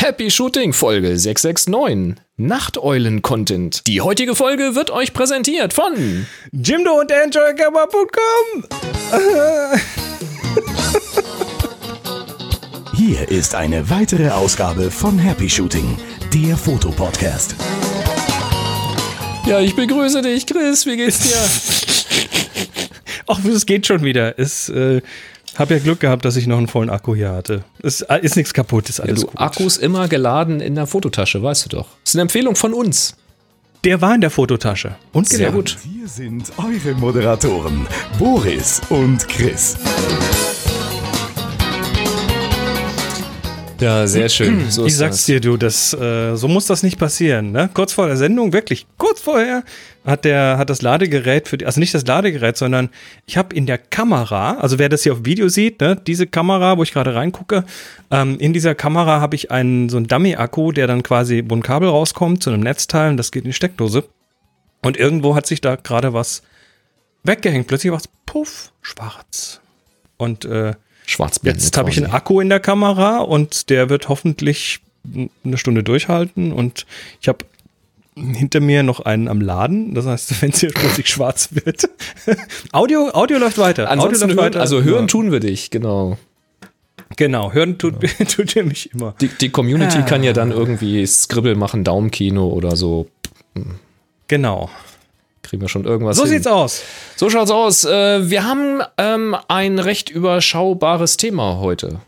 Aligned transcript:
Happy 0.00 0.30
Shooting 0.30 0.72
Folge 0.72 1.18
669. 1.18 2.24
Nachteulen-Content. 2.38 3.86
Die 3.86 4.00
heutige 4.00 4.34
Folge 4.34 4.74
wird 4.74 4.90
euch 4.90 5.12
präsentiert 5.12 5.74
von 5.74 6.26
Jimdo 6.52 6.98
und 6.98 7.10
EnjoyGamma.com. 7.12 8.64
Hier 12.96 13.30
ist 13.30 13.54
eine 13.54 13.90
weitere 13.90 14.30
Ausgabe 14.30 14.90
von 14.90 15.18
Happy 15.18 15.50
Shooting, 15.50 15.98
der 16.32 16.56
Fotopodcast. 16.56 17.54
Ja, 19.46 19.60
ich 19.60 19.76
begrüße 19.76 20.22
dich, 20.22 20.46
Chris. 20.46 20.86
Wie 20.86 20.96
geht's 20.96 21.18
dir? 21.18 21.36
Ach, 23.26 23.44
es 23.44 23.66
geht 23.66 23.86
schon 23.86 24.02
wieder. 24.02 24.38
Es 24.38 24.70
äh, 24.70 25.02
habe 25.58 25.74
ja 25.74 25.80
Glück 25.80 26.00
gehabt, 26.00 26.24
dass 26.24 26.36
ich 26.36 26.46
noch 26.46 26.58
einen 26.58 26.68
vollen 26.68 26.90
Akku 26.90 27.14
hier 27.14 27.32
hatte. 27.32 27.64
Es 27.82 28.02
äh, 28.02 28.18
ist 28.22 28.36
nichts 28.36 28.52
kaputt, 28.54 28.88
ist 28.88 29.00
alles 29.00 29.20
ja, 29.20 29.26
du, 29.26 29.32
gut. 29.32 29.40
Akkus 29.40 29.76
immer 29.76 30.08
geladen 30.08 30.60
in 30.60 30.74
der 30.74 30.86
Fototasche, 30.86 31.42
weißt 31.42 31.66
du 31.66 31.68
doch. 31.76 31.86
Das 32.04 32.10
ist 32.10 32.16
eine 32.16 32.22
Empfehlung 32.22 32.56
von 32.56 32.74
uns. 32.74 33.16
Der 33.84 34.00
war 34.02 34.14
in 34.14 34.20
der 34.20 34.30
Fototasche. 34.30 34.96
Und 35.12 35.28
Sehr 35.28 35.52
gut. 35.52 35.78
Hier 35.82 36.06
sind 36.06 36.52
eure 36.58 36.94
Moderatoren, 36.94 37.86
Boris 38.18 38.82
und 38.90 39.26
Chris. 39.26 39.76
Ja, 43.80 44.06
sehr 44.06 44.28
schön. 44.28 44.60
So 44.70 44.86
ich 44.86 44.96
sag's 44.96 45.16
das. 45.16 45.26
dir, 45.26 45.40
du, 45.40 45.56
das, 45.56 45.94
äh, 45.94 46.36
so 46.36 46.46
muss 46.46 46.66
das 46.66 46.82
nicht 46.82 46.98
passieren. 46.98 47.50
Ne? 47.50 47.70
Kurz 47.72 47.92
vor 47.92 48.06
der 48.06 48.16
Sendung, 48.16 48.52
wirklich 48.52 48.86
kurz 48.98 49.20
vorher, 49.20 49.64
hat 50.04 50.24
der 50.24 50.58
hat 50.58 50.70
das 50.70 50.82
Ladegerät 50.82 51.48
für 51.48 51.58
die, 51.58 51.66
also 51.66 51.80
nicht 51.80 51.94
das 51.94 52.06
Ladegerät, 52.06 52.56
sondern 52.56 52.90
ich 53.26 53.36
habe 53.36 53.54
in 53.54 53.66
der 53.66 53.78
Kamera, 53.78 54.58
also 54.58 54.78
wer 54.78 54.88
das 54.88 55.02
hier 55.02 55.12
auf 55.12 55.24
Video 55.24 55.48
sieht, 55.48 55.80
ne, 55.80 55.96
diese 55.96 56.26
Kamera, 56.26 56.78
wo 56.78 56.82
ich 56.82 56.92
gerade 56.92 57.14
reingucke, 57.14 57.64
ähm, 58.10 58.38
in 58.38 58.52
dieser 58.52 58.74
Kamera 58.74 59.20
habe 59.20 59.34
ich 59.34 59.50
einen 59.50 59.88
so 59.88 59.96
einen 59.96 60.06
Dummy-Akku, 60.06 60.72
der 60.72 60.86
dann 60.86 61.02
quasi, 61.02 61.44
wo 61.48 61.54
ein 61.56 61.62
Kabel 61.62 61.88
rauskommt 61.88 62.42
zu 62.42 62.50
einem 62.50 62.60
Netzteil 62.60 63.10
und 63.10 63.16
das 63.16 63.32
geht 63.32 63.44
in 63.44 63.50
die 63.50 63.54
Steckdose. 63.54 64.04
Und 64.82 64.96
irgendwo 64.96 65.34
hat 65.34 65.46
sich 65.46 65.60
da 65.60 65.76
gerade 65.76 66.12
was 66.12 66.42
weggehängt. 67.22 67.66
Plötzlich 67.66 67.90
war 67.90 67.98
es 67.98 68.08
puff, 68.26 68.72
schwarz. 68.80 69.60
Und 70.16 70.44
äh, 70.44 70.74
Schwarzblende. 71.10 71.60
Jetzt 71.60 71.76
habe 71.76 71.90
ich 71.90 71.96
einen. 72.02 72.12
Akku 72.12 72.40
in 72.40 72.48
der 72.48 72.60
Kamera 72.60 73.18
und 73.18 73.68
der 73.70 73.88
wird 73.90 74.08
hoffentlich 74.08 74.80
eine 75.44 75.56
Stunde 75.58 75.82
durchhalten 75.82 76.52
und 76.52 76.86
ich 77.20 77.28
habe 77.28 77.44
hinter 78.16 78.60
mir 78.60 78.82
noch 78.82 79.00
einen 79.00 79.28
am 79.28 79.40
Laden. 79.40 79.94
Das 79.94 80.06
heißt, 80.06 80.42
wenn 80.42 80.50
es 80.50 80.60
hier 80.60 80.70
plötzlich 80.72 81.08
schwarz 81.08 81.50
wird. 81.52 81.88
Audio, 82.72 83.10
Audio 83.12 83.38
läuft 83.38 83.58
weiter. 83.58 83.90
Ansonsten 83.90 84.24
Audio 84.24 84.36
hören, 84.36 84.52
läuft 84.52 84.56
also 84.60 84.82
hören 84.82 85.02
Ja. 85.02 85.06
tun 85.06 85.32
wir 85.32 85.40
dich, 85.40 85.70
genau. 85.70 86.18
Genau, 87.16 87.52
hören 87.52 87.76
tut, 87.78 87.94
tut 88.28 88.54
ihr 88.56 88.64
mich 88.64 88.92
immer. 88.94 89.14
Die, 89.20 89.28
die 89.28 89.48
Community 89.48 89.98
Ah. 89.98 90.02
kann 90.02 90.22
ja 90.22 90.32
dann 90.32 90.50
irgendwie 90.52 91.04
Scribble 91.06 91.54
machen, 91.56 91.82
Daumenkino 91.82 92.46
oder 92.48 92.76
so. 92.76 93.08
Genau. 94.28 94.70
Kriegen 95.50 95.62
wir 95.62 95.68
schon 95.68 95.84
irgendwas 95.84 96.16
So 96.16 96.22
hin. 96.22 96.30
sieht's 96.34 96.46
aus. 96.46 96.82
So 97.16 97.28
schaut's 97.28 97.50
aus. 97.50 97.84
Äh, 97.84 98.30
wir 98.30 98.44
haben 98.44 98.82
ähm, 98.98 99.36
ein 99.48 99.80
recht 99.80 100.08
überschaubares 100.08 101.16
Thema 101.16 101.58
heute. 101.58 102.00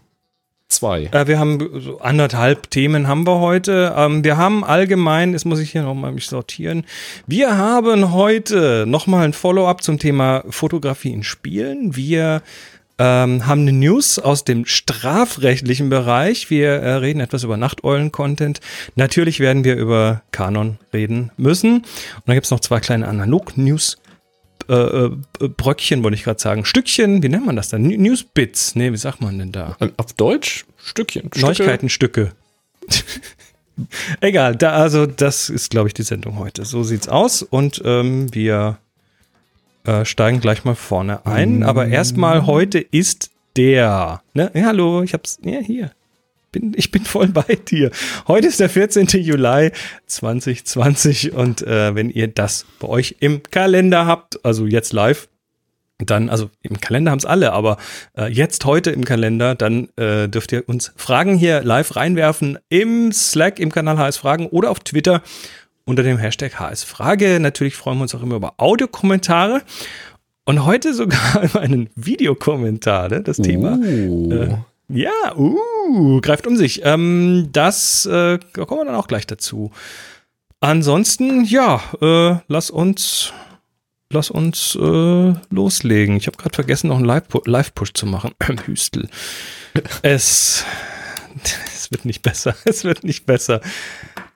Zwei. 0.69 1.11
Äh, 1.13 1.27
wir 1.27 1.39
haben 1.41 1.69
so 1.81 1.99
anderthalb 1.99 2.71
Themen 2.71 3.09
haben 3.09 3.27
wir 3.27 3.41
heute. 3.41 3.93
Ähm, 3.97 4.23
wir 4.25 4.37
haben 4.37 4.63
allgemein, 4.65 5.33
jetzt 5.33 5.45
muss 5.45 5.59
ich 5.59 5.73
hier 5.73 5.83
nochmal 5.83 6.13
mich 6.13 6.29
sortieren. 6.29 6.87
Wir 7.27 7.59
haben 7.59 8.13
heute 8.15 8.85
nochmal 8.87 9.25
ein 9.25 9.33
Follow-up 9.33 9.83
zum 9.83 9.99
Thema 9.99 10.45
Fotografie 10.49 11.13
in 11.13 11.25
Spielen. 11.25 11.95
Wir 11.97 12.43
ähm, 13.03 13.47
haben 13.47 13.63
eine 13.63 13.73
News 13.73 14.21
aus 14.21 14.45
dem 14.45 14.65
strafrechtlichen 14.65 15.91
Bereich. 15.91 16.51
Wir 16.51 16.69
äh, 16.69 16.95
reden 16.95 17.19
etwas 17.19 17.43
über 17.43 17.57
Nachteulen-Content. 17.57 18.61
Natürlich 18.95 19.41
werden 19.41 19.65
wir 19.65 19.75
über 19.75 20.23
Kanon 20.31 20.79
reden 20.93 21.33
müssen. 21.37 21.79
Und 21.79 22.23
dann 22.27 22.37
gibt's 22.37 22.53
noch 22.53 22.61
zwei 22.61 22.79
kleine 22.79 23.09
Analog-News. 23.09 23.99
Äh, 24.69 24.75
äh, 24.75 25.11
Bröckchen, 25.41 26.05
wollte 26.05 26.15
ich 26.15 26.23
gerade 26.23 26.41
sagen. 26.41 26.65
Stückchen, 26.65 27.25
wie 27.25 27.29
nennt 27.29 27.45
man 27.45 27.57
das 27.57 27.71
dann? 27.71 27.83
Newsbits. 27.83 28.77
Nee, 28.77 28.93
wie 28.93 28.97
sagt 28.97 29.21
man 29.21 29.37
denn 29.37 29.51
da? 29.51 29.77
Ähm, 29.81 29.91
Auf 29.97 30.13
Deutsch? 30.13 30.65
Stückchen. 30.77 31.31
Stücke. 31.33 31.41
Neuigkeitenstücke. 31.41 32.33
Egal, 34.21 34.55
da, 34.55 34.75
also 34.75 35.07
das 35.07 35.49
ist, 35.49 35.71
glaube 35.71 35.89
ich, 35.89 35.95
die 35.95 36.05
Sendung 36.05 36.39
heute. 36.39 36.65
So 36.65 36.85
sieht's 36.85 37.09
aus 37.09 37.43
und 37.43 37.83
ähm, 37.85 38.33
wir 38.33 38.79
äh, 39.85 40.05
steigen 40.05 40.41
gleich 40.41 40.65
mal 40.65 40.75
vorne 40.75 41.27
ein. 41.27 41.63
Aber 41.63 41.87
erstmal 41.87 42.47
heute 42.47 42.79
ist 42.79 43.31
der. 43.57 44.23
Ne? 44.35 44.51
Ja, 44.55 44.67
hallo, 44.67 45.03
ich 45.03 45.15
hab's. 45.15 45.39
Ja, 45.45 45.59
hier. 45.59 45.93
Bin, 46.53 46.75
ich 46.77 46.91
bin 46.91 47.05
voll 47.05 47.29
bei 47.29 47.57
dir. 47.57 47.91
Heute 48.29 48.49
ist 48.49 48.61
der 48.61 48.69
14. 48.69 49.07
Juli 49.07 49.73
2020 50.07 51.33
und 51.33 51.63
äh, 51.63 51.95
wenn 51.95 52.11
ihr 52.11 52.29
das 52.29 52.67
bei 52.79 52.89
euch 52.89 53.17
im 53.21 53.43
Kalender 53.43 54.07
habt, 54.07 54.45
also 54.45 54.67
jetzt 54.67 54.93
live, 54.93 55.29
dann, 55.99 56.29
also 56.29 56.51
im 56.63 56.81
Kalender 56.81 57.11
haben 57.11 57.19
es 57.19 57.25
alle, 57.25 57.53
aber 57.53 57.79
äh, 58.17 58.31
jetzt 58.31 58.65
heute 58.65 58.91
im 58.91 59.05
Kalender, 59.05 59.55
dann 59.55 59.89
äh, 59.97 60.29
dürft 60.29 60.53
ihr 60.53 60.69
uns 60.69 60.93
Fragen 60.97 61.37
hier 61.37 61.63
live 61.63 61.97
reinwerfen 61.97 62.59
im 62.69 63.13
Slack, 63.13 63.59
im 63.59 63.73
Kanal 63.73 63.99
HS 63.99 64.19
Fragen 64.19 64.47
oder 64.49 64.71
auf 64.71 64.81
Twitter 64.81 65.23
unter 65.85 66.03
dem 66.03 66.19
Hashtag 66.19 66.59
HS 66.59 66.85
Frage. 66.85 67.39
Natürlich 67.41 67.77
freuen 67.77 67.99
wir 67.99 68.03
uns 68.03 68.15
auch 68.15 68.23
immer 68.23 68.37
über 68.37 68.55
Audiokommentare. 68.59 69.63
Und 70.45 70.65
heute 70.65 70.93
sogar 70.95 71.43
über 71.45 71.61
einen 71.61 71.89
Videokommentar, 71.95 73.09
ne, 73.09 73.21
das 73.23 73.37
Thema. 73.39 73.79
Uh. 73.79 74.33
Äh, 74.33 74.57
ja, 74.89 75.11
uh, 75.37 76.21
greift 76.21 76.47
um 76.47 76.57
sich. 76.57 76.83
Ähm, 76.85 77.49
das 77.53 78.05
äh, 78.07 78.39
da 78.55 78.65
kommen 78.65 78.81
wir 78.81 78.85
dann 78.87 78.95
auch 78.97 79.07
gleich 79.09 79.27
dazu. 79.27 79.71
Ansonsten, 80.61 81.45
ja, 81.45 81.81
äh, 82.01 82.37
lass 82.47 82.71
uns, 82.71 83.33
lass 84.13 84.31
uns 84.31 84.77
äh, 84.81 85.35
loslegen. 85.51 86.17
Ich 86.17 86.27
habe 86.27 86.37
gerade 86.37 86.55
vergessen, 86.55 86.89
noch 86.89 86.97
einen 86.99 87.07
Live-Pu- 87.07 87.49
Live-Push 87.49 87.95
zu 87.95 88.07
machen. 88.07 88.33
Hüstel. 88.67 89.09
Es, 90.03 90.65
es 91.67 91.91
wird 91.91 92.05
nicht 92.05 92.23
besser. 92.23 92.55
Es 92.65 92.85
wird 92.85 93.03
nicht 93.05 93.27
besser. 93.27 93.61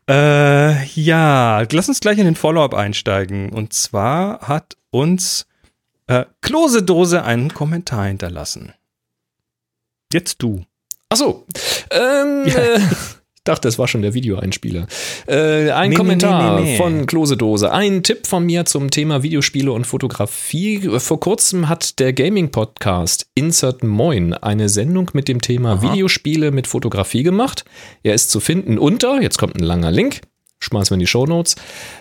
Äh, 0.08 0.84
ja, 0.86 1.62
lass 1.70 1.88
uns 1.88 2.00
gleich 2.00 2.18
in 2.18 2.24
den 2.26 2.36
Follow-up 2.36 2.74
einsteigen. 2.74 3.50
Und 3.50 3.72
zwar 3.72 4.40
hat 4.46 4.76
uns 4.90 5.46
äh, 6.06 6.24
Klosedose 6.42 7.22
einen 7.24 7.52
Kommentar 7.52 8.06
hinterlassen. 8.06 8.72
Jetzt 10.12 10.42
du. 10.42 10.64
Ach 11.08 11.16
so. 11.16 11.46
Ähm, 11.90 12.44
Ja. 12.46 12.54
äh, 12.58 12.80
dachte, 13.48 13.68
das 13.68 13.78
war 13.78 13.88
schon 13.88 14.02
der 14.02 14.14
Videoeinspieler. 14.14 14.86
Äh, 15.26 15.70
ein 15.70 15.90
Nee, 15.90 15.96
Kommentar 15.96 16.60
nee, 16.60 16.72
nee, 16.72 16.76
von 16.76 17.06
Klosedose. 17.06 17.72
Ein 17.72 18.02
Tipp 18.02 18.26
von 18.26 18.44
mir 18.44 18.64
zum 18.64 18.90
Thema 18.90 19.22
Videospiele 19.22 19.72
und 19.72 19.86
Fotografie. 19.86 20.80
Vor 20.98 21.20
kurzem 21.20 21.68
hat 21.68 21.98
der 21.98 22.12
Gaming-Podcast 22.12 23.26
Insert 23.34 23.82
Moin 23.84 24.34
eine 24.34 24.68
Sendung 24.68 25.10
mit 25.12 25.28
dem 25.28 25.40
Thema 25.40 25.82
Videospiele 25.82 26.50
mit 26.50 26.66
Fotografie 26.66 27.22
gemacht. 27.22 27.64
Er 28.02 28.14
ist 28.14 28.30
zu 28.30 28.40
finden 28.40 28.78
unter, 28.78 29.20
jetzt 29.22 29.38
kommt 29.38 29.56
ein 29.56 29.64
langer 29.64 29.90
Link, 29.90 30.20
schmeißen 30.60 30.90
wir 30.90 30.94
in 30.96 31.00
die 31.00 31.06
Shownotes, 31.06 31.56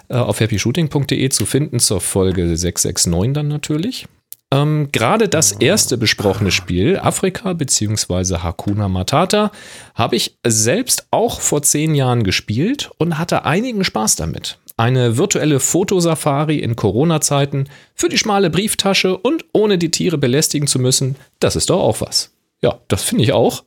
äh, 0.09 0.15
auf 0.15 0.39
happyshooting.de 0.39 1.29
zu 1.29 1.45
finden 1.45 1.79
zur 1.79 2.01
Folge 2.01 2.55
669 2.57 3.33
dann 3.33 3.47
natürlich. 3.47 4.07
Ähm, 4.55 4.89
Gerade 4.91 5.27
das 5.27 5.51
erste 5.51 5.97
besprochene 5.97 6.51
Spiel, 6.51 6.97
Afrika 6.97 7.53
bzw. 7.53 8.37
Hakuna 8.37 8.87
Matata, 8.87 9.51
habe 9.93 10.15
ich 10.15 10.37
selbst 10.45 11.07
auch 11.11 11.41
vor 11.41 11.61
zehn 11.61 11.93
Jahren 11.93 12.23
gespielt 12.23 12.91
und 12.97 13.17
hatte 13.17 13.45
einigen 13.45 13.83
Spaß 13.83 14.15
damit. 14.15 14.57
Eine 14.77 15.17
virtuelle 15.17 15.59
Fotosafari 15.59 16.59
in 16.59 16.75
Corona-Zeiten 16.75 17.69
für 17.93 18.09
die 18.09 18.17
schmale 18.17 18.49
Brieftasche 18.49 19.17
und 19.17 19.45
ohne 19.53 19.77
die 19.77 19.91
Tiere 19.91 20.17
belästigen 20.17 20.67
zu 20.67 20.79
müssen, 20.79 21.15
das 21.39 21.55
ist 21.55 21.69
doch 21.69 21.79
auch 21.79 22.01
was. 22.01 22.31
Ja, 22.61 22.79
das 22.87 23.03
finde 23.03 23.23
ich 23.23 23.33
auch. 23.33 23.63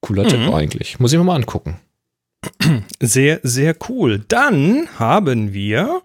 Cooler 0.00 0.28
Tipp 0.28 0.52
eigentlich. 0.52 0.98
Muss 1.00 1.12
ich 1.12 1.18
mir 1.18 1.24
mal 1.24 1.36
angucken. 1.36 1.80
Sehr, 3.00 3.40
sehr 3.42 3.74
cool. 3.88 4.24
Dann 4.28 4.88
haben 4.98 5.52
wir. 5.52 6.02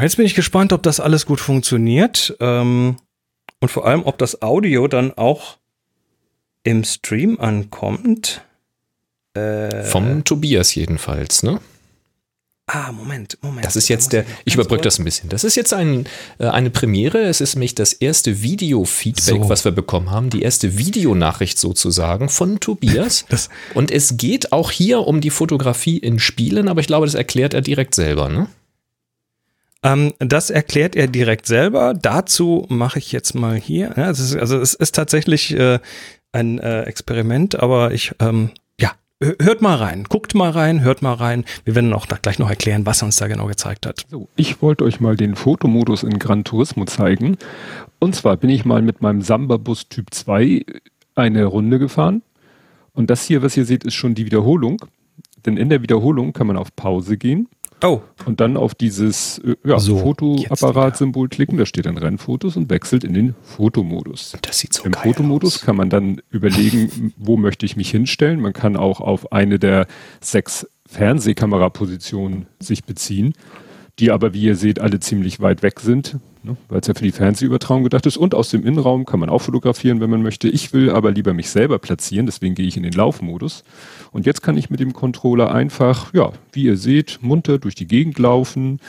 Jetzt 0.00 0.16
bin 0.16 0.26
ich 0.26 0.34
gespannt, 0.34 0.72
ob 0.72 0.82
das 0.82 1.00
alles 1.00 1.26
gut 1.26 1.40
funktioniert. 1.40 2.36
Ähm, 2.40 2.96
und 3.60 3.68
vor 3.68 3.86
allem, 3.86 4.02
ob 4.04 4.18
das 4.18 4.42
Audio 4.42 4.88
dann 4.88 5.12
auch 5.16 5.58
im 6.64 6.84
Stream 6.84 7.38
ankommt. 7.38 8.42
Äh, 9.34 9.84
Vom 9.84 10.24
Tobias 10.24 10.74
jedenfalls, 10.74 11.42
ne? 11.42 11.60
ah, 12.72 12.92
Moment, 12.92 13.38
Moment. 13.42 13.64
Das 13.64 13.76
ist 13.76 13.88
jetzt 13.88 14.12
der, 14.12 14.24
ich 14.44 14.54
überbrücke 14.54 14.82
das 14.82 14.98
ein 14.98 15.04
bisschen. 15.04 15.28
Das 15.28 15.44
ist 15.44 15.56
jetzt 15.56 15.72
ein, 15.72 16.06
äh, 16.38 16.46
eine 16.46 16.70
Premiere. 16.70 17.18
Es 17.22 17.40
ist 17.40 17.54
nämlich 17.54 17.74
das 17.74 17.92
erste 17.92 18.42
Video-Feedback, 18.42 19.42
So. 19.42 19.48
was 19.48 19.64
wir 19.64 19.72
bekommen 19.72 20.10
haben. 20.10 20.30
Die 20.30 20.42
erste 20.42 20.78
Videonachricht 20.78 21.58
sozusagen 21.58 22.28
von 22.28 22.60
Tobias. 22.60 23.24
Und 23.74 23.90
es 23.90 24.16
geht 24.16 24.52
auch 24.52 24.70
hier 24.70 25.00
um 25.00 25.20
die 25.20 25.30
Fotografie 25.30 25.98
in 25.98 26.18
Spielen, 26.18 26.68
aber 26.68 26.80
ich 26.80 26.86
glaube, 26.86 27.06
das 27.06 27.14
erklärt 27.14 27.54
er 27.54 27.60
direkt 27.60 27.94
selber, 27.94 28.28
ne? 28.28 28.46
Ähm, 29.82 30.12
das 30.18 30.50
erklärt 30.50 30.94
er 30.94 31.06
direkt 31.06 31.46
selber. 31.46 31.94
Dazu 31.94 32.66
mache 32.68 32.98
ich 32.98 33.12
jetzt 33.12 33.34
mal 33.34 33.56
hier. 33.56 33.94
Ja, 33.96 34.10
es 34.10 34.20
ist, 34.20 34.36
also 34.36 34.58
es 34.58 34.74
ist 34.74 34.94
tatsächlich 34.94 35.56
äh, 35.56 35.78
ein 36.32 36.58
äh, 36.58 36.82
Experiment, 36.82 37.58
aber 37.58 37.92
ich, 37.92 38.12
ähm, 38.20 38.50
ja, 38.78 38.92
hört 39.20 39.62
mal 39.62 39.76
rein, 39.76 40.04
guckt 40.04 40.34
mal 40.34 40.50
rein, 40.50 40.82
hört 40.82 41.02
mal 41.02 41.14
rein. 41.14 41.44
Wir 41.64 41.74
werden 41.74 41.92
auch 41.94 42.06
gleich 42.06 42.38
noch 42.38 42.50
erklären, 42.50 42.84
was 42.84 43.02
er 43.02 43.06
uns 43.06 43.16
da 43.16 43.26
genau 43.26 43.46
gezeigt 43.46 43.86
hat. 43.86 44.04
So, 44.10 44.28
ich 44.36 44.60
wollte 44.60 44.84
euch 44.84 45.00
mal 45.00 45.16
den 45.16 45.34
Fotomodus 45.34 46.02
in 46.02 46.18
Gran 46.18 46.44
Turismo 46.44 46.84
zeigen. 46.84 47.38
Und 47.98 48.14
zwar 48.14 48.36
bin 48.36 48.50
ich 48.50 48.64
mal 48.64 48.82
mit 48.82 49.00
meinem 49.00 49.22
Samba-Bus 49.22 49.88
Typ 49.88 50.12
2 50.12 50.64
eine 51.14 51.44
Runde 51.46 51.78
gefahren. 51.78 52.22
Und 52.92 53.08
das 53.08 53.24
hier, 53.24 53.42
was 53.42 53.56
ihr 53.56 53.64
seht, 53.64 53.84
ist 53.84 53.94
schon 53.94 54.14
die 54.14 54.26
Wiederholung. 54.26 54.82
Denn 55.46 55.56
in 55.56 55.70
der 55.70 55.82
Wiederholung 55.82 56.34
kann 56.34 56.46
man 56.46 56.58
auf 56.58 56.74
Pause 56.76 57.16
gehen 57.16 57.48
Oh. 57.82 58.00
Und 58.26 58.40
dann 58.40 58.56
auf 58.56 58.74
dieses 58.74 59.38
äh, 59.38 59.56
ja, 59.64 59.78
so, 59.78 59.98
Fotoapparat-Symbol 59.98 61.28
klicken, 61.28 61.58
da 61.58 61.66
steht 61.66 61.86
dann 61.86 61.96
Rennfotos 61.96 62.56
und 62.56 62.70
wechselt 62.70 63.04
in 63.04 63.14
den 63.14 63.34
Fotomodus. 63.42 64.36
Das 64.42 64.58
sieht 64.58 64.74
so 64.74 64.84
Im 64.84 64.92
geil 64.92 65.02
Fotomodus 65.04 65.56
aus. 65.56 65.62
kann 65.62 65.76
man 65.76 65.90
dann 65.90 66.20
überlegen, 66.30 67.12
wo 67.16 67.36
möchte 67.36 67.66
ich 67.66 67.76
mich 67.76 67.90
hinstellen. 67.90 68.40
Man 68.40 68.52
kann 68.52 68.76
auch 68.76 69.00
auf 69.00 69.32
eine 69.32 69.58
der 69.58 69.86
sechs 70.20 70.66
Fernsehkamerapositionen 70.86 72.46
sich 72.58 72.84
beziehen, 72.84 73.34
die 74.00 74.10
aber, 74.10 74.34
wie 74.34 74.42
ihr 74.42 74.56
seht, 74.56 74.80
alle 74.80 75.00
ziemlich 75.00 75.40
weit 75.40 75.62
weg 75.62 75.80
sind 75.80 76.16
ne, 76.42 76.56
weil 76.68 76.80
es 76.80 76.86
ja 76.86 76.94
für 76.94 77.04
die 77.04 77.12
Fernsehübertragung 77.12 77.84
gedacht 77.84 78.06
ist. 78.06 78.16
Und 78.16 78.34
aus 78.34 78.50
dem 78.50 78.64
Innenraum 78.64 79.04
kann 79.04 79.20
man 79.20 79.28
auch 79.28 79.42
fotografieren, 79.42 80.00
wenn 80.00 80.10
man 80.10 80.22
möchte. 80.22 80.48
Ich 80.48 80.72
will 80.72 80.90
aber 80.90 81.10
lieber 81.10 81.34
mich 81.34 81.50
selber 81.50 81.78
platzieren, 81.78 82.26
deswegen 82.26 82.54
gehe 82.54 82.66
ich 82.66 82.76
in 82.76 82.82
den 82.82 82.92
Laufmodus. 82.92 83.64
Und 84.12 84.26
jetzt 84.26 84.42
kann 84.42 84.56
ich 84.56 84.70
mit 84.70 84.80
dem 84.80 84.92
Controller 84.92 85.52
einfach, 85.52 86.12
ja, 86.14 86.32
wie 86.52 86.64
ihr 86.64 86.76
seht, 86.76 87.18
munter 87.22 87.58
durch 87.58 87.74
die 87.74 87.86
Gegend 87.86 88.18
laufen, 88.18 88.80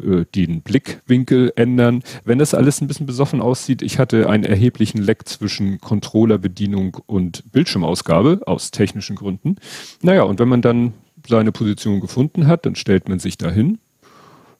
äh, 0.00 0.24
den 0.34 0.62
Blickwinkel 0.62 1.52
ändern. 1.56 2.02
Wenn 2.24 2.38
das 2.38 2.54
alles 2.54 2.80
ein 2.80 2.88
bisschen 2.88 3.06
besoffen 3.06 3.40
aussieht, 3.40 3.82
ich 3.82 3.98
hatte 3.98 4.28
einen 4.28 4.44
erheblichen 4.44 4.98
Leck 4.98 5.28
zwischen 5.28 5.80
Controllerbedienung 5.80 6.98
und 7.06 7.50
Bildschirmausgabe 7.52 8.40
aus 8.46 8.70
technischen 8.70 9.16
Gründen. 9.16 9.56
Naja, 10.02 10.22
und 10.22 10.38
wenn 10.38 10.48
man 10.48 10.62
dann 10.62 10.92
seine 11.28 11.50
Position 11.50 12.00
gefunden 12.00 12.46
hat, 12.46 12.66
dann 12.66 12.76
stellt 12.76 13.08
man 13.08 13.18
sich 13.18 13.36
dahin, 13.36 13.78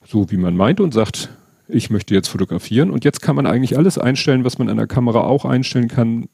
so 0.07 0.31
wie 0.31 0.37
man 0.37 0.55
meint 0.55 0.79
und 0.79 0.93
sagt, 0.93 1.29
ich 1.67 1.89
möchte 1.89 2.13
jetzt 2.13 2.29
fotografieren 2.29 2.91
und 2.91 3.03
jetzt 3.03 3.21
kann 3.21 3.35
man 3.35 3.45
eigentlich 3.45 3.77
alles 3.77 3.97
einstellen, 3.97 4.45
was 4.45 4.57
man 4.57 4.69
an 4.69 4.77
der 4.77 4.87
Kamera 4.87 5.21
auch 5.21 5.45
einstellen 5.45 5.89
kann. 5.89 6.29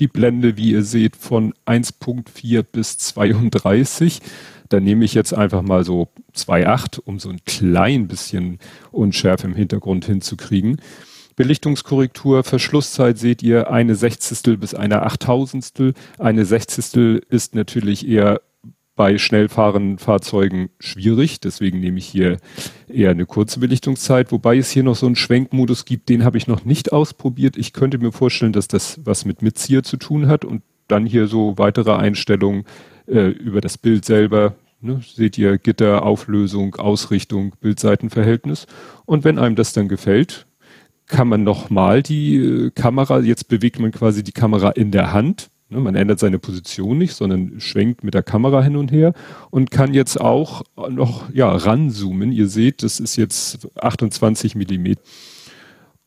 Die 0.00 0.06
Blende, 0.06 0.56
wie 0.56 0.70
ihr 0.70 0.84
seht, 0.84 1.16
von 1.16 1.52
1.4 1.66 2.62
bis 2.62 2.98
32. 2.98 4.20
Da 4.68 4.80
nehme 4.80 5.04
ich 5.04 5.14
jetzt 5.14 5.34
einfach 5.34 5.62
mal 5.62 5.84
so 5.84 6.08
2.8, 6.36 7.00
um 7.04 7.18
so 7.18 7.30
ein 7.30 7.40
klein 7.44 8.06
bisschen 8.06 8.58
Unschärfe 8.92 9.46
im 9.46 9.54
Hintergrund 9.54 10.04
hinzukriegen. 10.04 10.80
Belichtungskorrektur, 11.36 12.42
Verschlusszeit 12.44 13.18
seht 13.18 13.42
ihr 13.42 13.70
eine 13.70 13.94
Sechzigstel 13.94 14.56
bis 14.56 14.74
eine 14.74 15.02
Achttausendstel. 15.02 15.94
Eine 16.18 16.44
Sechzigstel 16.44 17.22
ist 17.28 17.54
natürlich 17.54 18.08
eher 18.08 18.40
bei 18.98 19.16
schnell 19.16 19.48
fahrenden 19.48 19.98
Fahrzeugen 19.98 20.70
schwierig. 20.80 21.38
Deswegen 21.38 21.78
nehme 21.78 21.98
ich 21.98 22.06
hier 22.06 22.38
eher 22.88 23.12
eine 23.12 23.26
kurze 23.26 23.60
Belichtungszeit, 23.60 24.32
wobei 24.32 24.58
es 24.58 24.72
hier 24.72 24.82
noch 24.82 24.96
so 24.96 25.06
einen 25.06 25.14
Schwenkmodus 25.14 25.84
gibt, 25.84 26.08
den 26.08 26.24
habe 26.24 26.36
ich 26.36 26.48
noch 26.48 26.64
nicht 26.64 26.92
ausprobiert. 26.92 27.56
Ich 27.56 27.72
könnte 27.72 27.98
mir 27.98 28.10
vorstellen, 28.10 28.52
dass 28.52 28.66
das 28.66 28.98
was 29.04 29.24
mit 29.24 29.40
Mitzieher 29.40 29.84
zu 29.84 29.98
tun 29.98 30.26
hat 30.26 30.44
und 30.44 30.62
dann 30.88 31.06
hier 31.06 31.28
so 31.28 31.56
weitere 31.58 31.92
Einstellungen 31.92 32.64
äh, 33.06 33.28
über 33.28 33.60
das 33.60 33.78
Bild 33.78 34.04
selber. 34.04 34.56
Ne, 34.80 35.00
seht 35.00 35.38
ihr 35.38 35.58
Gitter, 35.58 36.02
Auflösung, 36.02 36.74
Ausrichtung, 36.74 37.54
Bildseitenverhältnis. 37.60 38.66
Und 39.06 39.22
wenn 39.22 39.38
einem 39.38 39.54
das 39.54 39.72
dann 39.72 39.88
gefällt, 39.88 40.46
kann 41.06 41.28
man 41.28 41.44
nochmal 41.44 42.02
die 42.02 42.36
äh, 42.36 42.70
Kamera, 42.70 43.20
jetzt 43.20 43.46
bewegt 43.46 43.78
man 43.78 43.92
quasi 43.92 44.24
die 44.24 44.32
Kamera 44.32 44.70
in 44.70 44.90
der 44.90 45.12
Hand, 45.12 45.50
man 45.68 45.94
ändert 45.94 46.18
seine 46.18 46.38
Position 46.38 46.98
nicht, 46.98 47.14
sondern 47.14 47.60
schwenkt 47.60 48.02
mit 48.02 48.14
der 48.14 48.22
Kamera 48.22 48.62
hin 48.62 48.76
und 48.76 48.90
her 48.90 49.12
und 49.50 49.70
kann 49.70 49.92
jetzt 49.92 50.20
auch 50.20 50.62
noch 50.90 51.32
ja, 51.32 51.50
ranzoomen. 51.50 52.32
Ihr 52.32 52.48
seht, 52.48 52.82
das 52.82 53.00
ist 53.00 53.16
jetzt 53.16 53.68
28 53.76 54.54
Millimeter. 54.54 55.02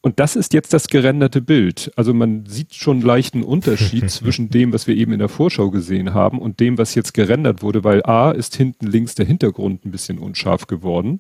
Und 0.03 0.19
das 0.19 0.35
ist 0.35 0.53
jetzt 0.55 0.73
das 0.73 0.87
gerenderte 0.87 1.41
Bild. 1.41 1.91
Also 1.95 2.11
man 2.13 2.47
sieht 2.47 2.73
schon 2.73 3.01
leichten 3.01 3.43
Unterschied 3.43 4.09
zwischen 4.09 4.49
dem, 4.49 4.73
was 4.73 4.87
wir 4.87 4.95
eben 4.95 5.13
in 5.13 5.19
der 5.19 5.29
Vorschau 5.29 5.69
gesehen 5.69 6.15
haben 6.15 6.39
und 6.39 6.59
dem, 6.59 6.79
was 6.79 6.95
jetzt 6.95 7.13
gerendert 7.13 7.61
wurde, 7.61 7.83
weil 7.83 8.03
A 8.03 8.31
ist 8.31 8.55
hinten 8.55 8.87
links 8.87 9.13
der 9.13 9.27
Hintergrund 9.27 9.85
ein 9.85 9.91
bisschen 9.91 10.17
unscharf 10.17 10.65
geworden. 10.65 11.19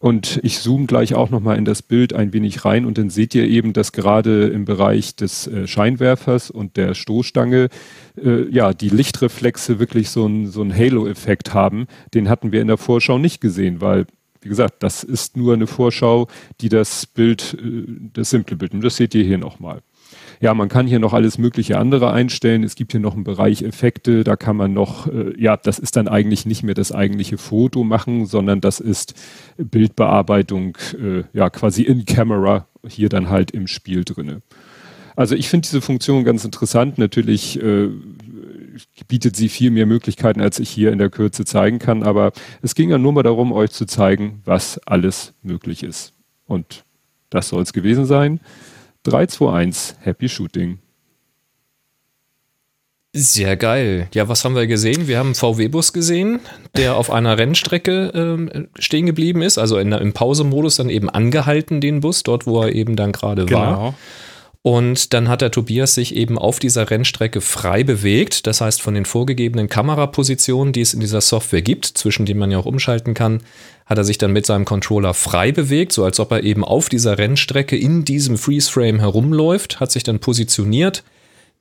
Und 0.00 0.40
ich 0.42 0.58
zoome 0.58 0.86
gleich 0.86 1.14
auch 1.14 1.28
nochmal 1.28 1.58
in 1.58 1.66
das 1.66 1.82
Bild 1.82 2.14
ein 2.14 2.32
wenig 2.32 2.64
rein 2.64 2.86
und 2.86 2.96
dann 2.96 3.10
seht 3.10 3.34
ihr 3.34 3.46
eben, 3.46 3.74
dass 3.74 3.92
gerade 3.92 4.46
im 4.46 4.64
Bereich 4.64 5.14
des 5.14 5.46
äh, 5.46 5.66
Scheinwerfers 5.66 6.50
und 6.50 6.78
der 6.78 6.94
Stoßstange 6.94 7.68
äh, 8.16 8.48
ja 8.48 8.72
die 8.72 8.88
Lichtreflexe 8.88 9.78
wirklich 9.78 10.08
so 10.08 10.24
einen 10.24 10.46
so 10.46 10.64
Halo-Effekt 10.64 11.52
haben. 11.52 11.86
Den 12.14 12.30
hatten 12.30 12.50
wir 12.50 12.62
in 12.62 12.68
der 12.68 12.78
Vorschau 12.78 13.18
nicht 13.18 13.42
gesehen, 13.42 13.82
weil 13.82 14.06
wie 14.40 14.48
gesagt, 14.48 14.82
das 14.82 15.04
ist 15.04 15.36
nur 15.36 15.52
eine 15.52 15.66
Vorschau, 15.66 16.28
die 16.62 16.70
das 16.70 17.04
Bild, 17.04 17.58
äh, 17.62 17.84
das 18.14 18.30
simple 18.30 18.56
Bild, 18.56 18.72
und 18.72 18.82
das 18.82 18.96
seht 18.96 19.14
ihr 19.14 19.24
hier 19.24 19.36
nochmal. 19.36 19.82
Ja, 20.40 20.54
man 20.54 20.70
kann 20.70 20.86
hier 20.86 21.00
noch 21.00 21.12
alles 21.12 21.36
mögliche 21.36 21.78
andere 21.78 22.12
einstellen. 22.12 22.64
Es 22.64 22.74
gibt 22.74 22.92
hier 22.92 23.00
noch 23.00 23.14
einen 23.14 23.24
Bereich 23.24 23.62
Effekte, 23.62 24.24
da 24.24 24.36
kann 24.36 24.56
man 24.56 24.72
noch, 24.72 25.06
äh, 25.06 25.34
ja, 25.38 25.58
das 25.58 25.78
ist 25.78 25.96
dann 25.96 26.08
eigentlich 26.08 26.46
nicht 26.46 26.62
mehr 26.62 26.74
das 26.74 26.92
eigentliche 26.92 27.36
Foto 27.36 27.84
machen, 27.84 28.24
sondern 28.24 28.62
das 28.62 28.80
ist 28.80 29.14
Bildbearbeitung, 29.58 30.78
äh, 30.98 31.24
ja, 31.34 31.50
quasi 31.50 31.82
in 31.82 32.06
Camera, 32.06 32.66
hier 32.88 33.10
dann 33.10 33.28
halt 33.28 33.50
im 33.50 33.66
Spiel 33.66 34.04
drinne. 34.04 34.40
Also 35.14 35.34
ich 35.34 35.50
finde 35.50 35.68
diese 35.68 35.82
Funktion 35.82 36.24
ganz 36.24 36.46
interessant. 36.46 36.96
Natürlich 36.96 37.62
äh, 37.62 37.90
bietet 39.06 39.36
sie 39.36 39.50
viel 39.50 39.70
mehr 39.70 39.84
Möglichkeiten, 39.84 40.40
als 40.40 40.58
ich 40.58 40.70
hier 40.70 40.90
in 40.90 40.98
der 40.98 41.10
Kürze 41.10 41.44
zeigen 41.44 41.78
kann. 41.78 42.02
Aber 42.02 42.32
es 42.62 42.74
ging 42.74 42.88
ja 42.88 42.96
nur 42.96 43.12
mal 43.12 43.22
darum, 43.22 43.52
euch 43.52 43.72
zu 43.72 43.84
zeigen, 43.84 44.40
was 44.46 44.78
alles 44.86 45.34
möglich 45.42 45.82
ist. 45.82 46.14
Und 46.46 46.84
das 47.28 47.48
soll 47.48 47.62
es 47.62 47.74
gewesen 47.74 48.06
sein. 48.06 48.40
3, 49.04 49.26
2, 49.26 49.52
1, 49.52 49.96
Happy 50.00 50.28
Shooting. 50.28 50.78
Sehr 53.12 53.56
geil. 53.56 54.08
Ja, 54.14 54.28
was 54.28 54.44
haben 54.44 54.54
wir 54.54 54.68
gesehen? 54.68 55.08
Wir 55.08 55.18
haben 55.18 55.28
einen 55.28 55.34
VW-Bus 55.34 55.92
gesehen, 55.92 56.40
der 56.76 56.94
auf 56.94 57.10
einer 57.10 57.38
Rennstrecke 57.38 58.12
ähm, 58.14 58.68
stehen 58.78 59.06
geblieben 59.06 59.42
ist, 59.42 59.58
also 59.58 59.78
in, 59.78 59.90
im 59.90 60.12
Pausemodus 60.12 60.76
dann 60.76 60.90
eben 60.90 61.10
angehalten, 61.10 61.80
den 61.80 62.00
Bus, 62.00 62.22
dort, 62.22 62.46
wo 62.46 62.62
er 62.62 62.72
eben 62.72 62.94
dann 62.94 63.10
gerade 63.10 63.46
genau. 63.46 63.60
war. 63.60 63.94
Und 64.62 65.14
dann 65.14 65.28
hat 65.28 65.40
der 65.40 65.50
Tobias 65.50 65.94
sich 65.94 66.14
eben 66.14 66.38
auf 66.38 66.58
dieser 66.58 66.90
Rennstrecke 66.90 67.40
frei 67.40 67.82
bewegt. 67.82 68.46
Das 68.46 68.60
heißt, 68.60 68.82
von 68.82 68.94
den 68.94 69.06
vorgegebenen 69.06 69.68
Kamerapositionen, 69.68 70.74
die 70.74 70.82
es 70.82 70.92
in 70.92 71.00
dieser 71.00 71.22
Software 71.22 71.62
gibt, 71.62 71.86
zwischen 71.86 72.26
denen 72.26 72.38
man 72.38 72.50
ja 72.50 72.58
auch 72.58 72.66
umschalten 72.66 73.14
kann, 73.14 73.42
hat 73.90 73.98
er 73.98 74.04
sich 74.04 74.18
dann 74.18 74.32
mit 74.32 74.46
seinem 74.46 74.64
Controller 74.64 75.14
frei 75.14 75.50
bewegt, 75.50 75.92
so 75.92 76.04
als 76.04 76.20
ob 76.20 76.30
er 76.30 76.44
eben 76.44 76.64
auf 76.64 76.88
dieser 76.88 77.18
Rennstrecke 77.18 77.76
in 77.76 78.04
diesem 78.04 78.38
Freeze-Frame 78.38 79.00
herumläuft, 79.00 79.80
hat 79.80 79.90
sich 79.90 80.04
dann 80.04 80.20
positioniert, 80.20 81.02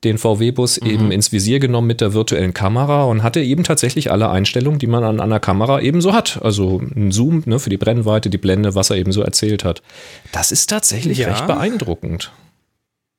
den 0.03 0.19
VW-Bus 0.19 0.79
mhm. 0.79 0.87
eben 0.87 1.11
ins 1.11 1.31
Visier 1.31 1.59
genommen 1.59 1.87
mit 1.87 2.01
der 2.01 2.13
virtuellen 2.13 2.53
Kamera 2.53 3.05
und 3.05 3.23
hatte 3.23 3.41
eben 3.41 3.63
tatsächlich 3.63 4.11
alle 4.11 4.29
Einstellungen, 4.29 4.77
die 4.77 4.85
man 4.85 5.03
an 5.03 5.19
einer 5.19 5.39
Kamera 5.39 5.81
eben 5.81 6.01
so 6.01 6.13
hat. 6.13 6.39
Also 6.43 6.79
ein 6.79 7.11
Zoom 7.11 7.41
ne, 7.47 7.57
für 7.57 7.71
die 7.71 7.77
Brennweite, 7.77 8.29
die 8.29 8.37
Blende, 8.37 8.75
was 8.75 8.91
er 8.91 8.97
eben 8.97 9.11
so 9.11 9.23
erzählt 9.23 9.65
hat. 9.65 9.81
Das 10.31 10.51
ist 10.51 10.69
tatsächlich 10.69 11.17
ja. 11.17 11.29
recht 11.29 11.47
beeindruckend. 11.47 12.31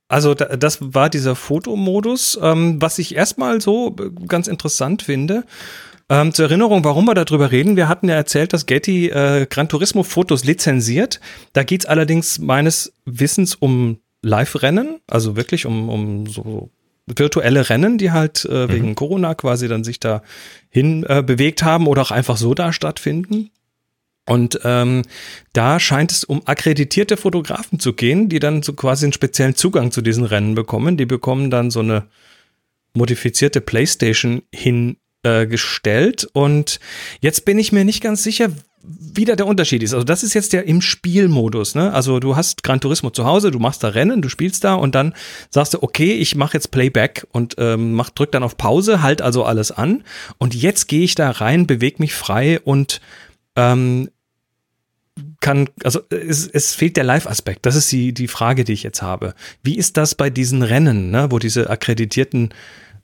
Also 0.07 0.35
das 0.35 0.79
war 0.81 1.11
dieser 1.11 1.35
Fotomodus, 1.35 2.38
ähm, 2.40 2.81
was 2.81 2.99
ich 2.99 3.14
erstmal 3.17 3.61
so 3.61 3.97
äh, 4.00 4.26
ganz 4.26 4.47
interessant 4.47 5.02
finde. 5.02 5.45
Ähm, 6.11 6.35
zur 6.35 6.47
Erinnerung, 6.47 6.83
warum 6.83 7.05
wir 7.05 7.14
darüber 7.14 7.52
reden. 7.52 7.76
Wir 7.76 7.88
hatten 7.88 8.09
ja 8.09 8.17
erzählt, 8.17 8.52
dass 8.52 8.67
Getty 8.67 9.11
äh, 9.11 9.47
Gran 9.49 9.69
Turismo 9.69 10.02
Fotos 10.02 10.45
lizenziert. 10.45 11.21
Da 11.52 11.62
geht's 11.62 11.87
allerdings 11.87 12.40
meines 12.40 12.93
Wissens 13.05 13.55
um 13.55 14.00
Live-Rennen, 14.23 14.99
also 15.07 15.37
wirklich 15.37 15.67
um, 15.67 15.88
um 15.88 16.26
so 16.26 16.69
virtuelle 17.07 17.71
Rennen, 17.71 17.97
die 17.97 18.11
halt 18.11 18.45
äh, 18.45 18.67
mhm. 18.67 18.73
wegen 18.73 18.95
Corona 18.97 19.35
quasi 19.37 19.69
dann 19.69 19.85
sich 19.85 20.00
da 20.00 20.23
hin 20.69 21.07
äh, 21.09 21.23
bewegt 21.23 21.62
haben 21.62 21.87
oder 21.87 22.02
auch 22.02 22.11
einfach 22.11 22.37
so 22.37 22.55
da 22.55 22.73
stattfinden. 22.73 23.50
Und 24.26 24.61
ähm, 24.64 25.02
da 25.52 25.79
scheint 25.79 26.11
es 26.11 26.25
um 26.25 26.43
akkreditierte 26.45 27.17
Fotografen 27.19 27.79
zu 27.79 27.93
gehen, 27.93 28.29
die 28.29 28.40
dann 28.40 28.64
so 28.64 28.73
quasi 28.73 29.07
einen 29.07 29.12
speziellen 29.12 29.55
Zugang 29.55 29.93
zu 29.93 30.02
diesen 30.02 30.25
Rennen 30.25 30.57
bekommen. 30.57 30.97
Die 30.97 31.07
bekommen 31.07 31.50
dann 31.50 31.71
so 31.71 31.81
eine 31.81 32.07
modifizierte 32.95 33.61
Playstation 33.61 34.43
hingestellt. 34.52 34.99
Äh, 35.22 35.46
und 36.32 36.80
jetzt 37.20 37.44
bin 37.44 37.58
ich 37.58 37.72
mir 37.72 37.84
nicht 37.84 38.02
ganz 38.02 38.22
sicher, 38.22 38.50
wie 38.82 39.26
da 39.26 39.36
der 39.36 39.46
Unterschied 39.46 39.82
ist. 39.82 39.92
Also 39.92 40.04
das 40.04 40.22
ist 40.22 40.34
jetzt 40.34 40.52
der 40.52 40.66
im 40.66 40.80
Spielmodus. 40.80 41.74
Ne? 41.74 41.92
Also 41.92 42.18
du 42.18 42.36
hast 42.36 42.62
Gran 42.62 42.80
Turismo 42.80 43.10
zu 43.10 43.24
Hause, 43.26 43.50
du 43.50 43.58
machst 43.58 43.84
da 43.84 43.88
Rennen, 43.88 44.22
du 44.22 44.28
spielst 44.28 44.64
da 44.64 44.74
und 44.74 44.94
dann 44.94 45.14
sagst 45.50 45.74
du, 45.74 45.82
okay, 45.82 46.12
ich 46.14 46.34
mache 46.34 46.54
jetzt 46.54 46.70
Playback 46.70 47.26
und 47.32 47.56
ähm, 47.58 47.92
mach, 47.92 48.10
drück 48.10 48.32
dann 48.32 48.42
auf 48.42 48.56
Pause, 48.56 49.02
halt 49.02 49.20
also 49.20 49.44
alles 49.44 49.70
an. 49.70 50.02
Und 50.38 50.54
jetzt 50.54 50.88
gehe 50.88 51.02
ich 51.02 51.14
da 51.14 51.30
rein, 51.30 51.66
bewege 51.66 51.96
mich 51.98 52.14
frei 52.14 52.58
und 52.60 53.02
ähm, 53.56 54.08
kann, 55.40 55.68
also 55.84 56.00
es, 56.08 56.46
es 56.46 56.74
fehlt 56.74 56.96
der 56.96 57.04
Live-Aspekt. 57.04 57.66
Das 57.66 57.76
ist 57.76 57.92
die, 57.92 58.14
die 58.14 58.28
Frage, 58.28 58.64
die 58.64 58.72
ich 58.72 58.82
jetzt 58.82 59.02
habe. 59.02 59.34
Wie 59.62 59.76
ist 59.76 59.98
das 59.98 60.14
bei 60.14 60.30
diesen 60.30 60.62
Rennen, 60.62 61.10
ne, 61.10 61.26
wo 61.30 61.38
diese 61.38 61.68
akkreditierten 61.68 62.54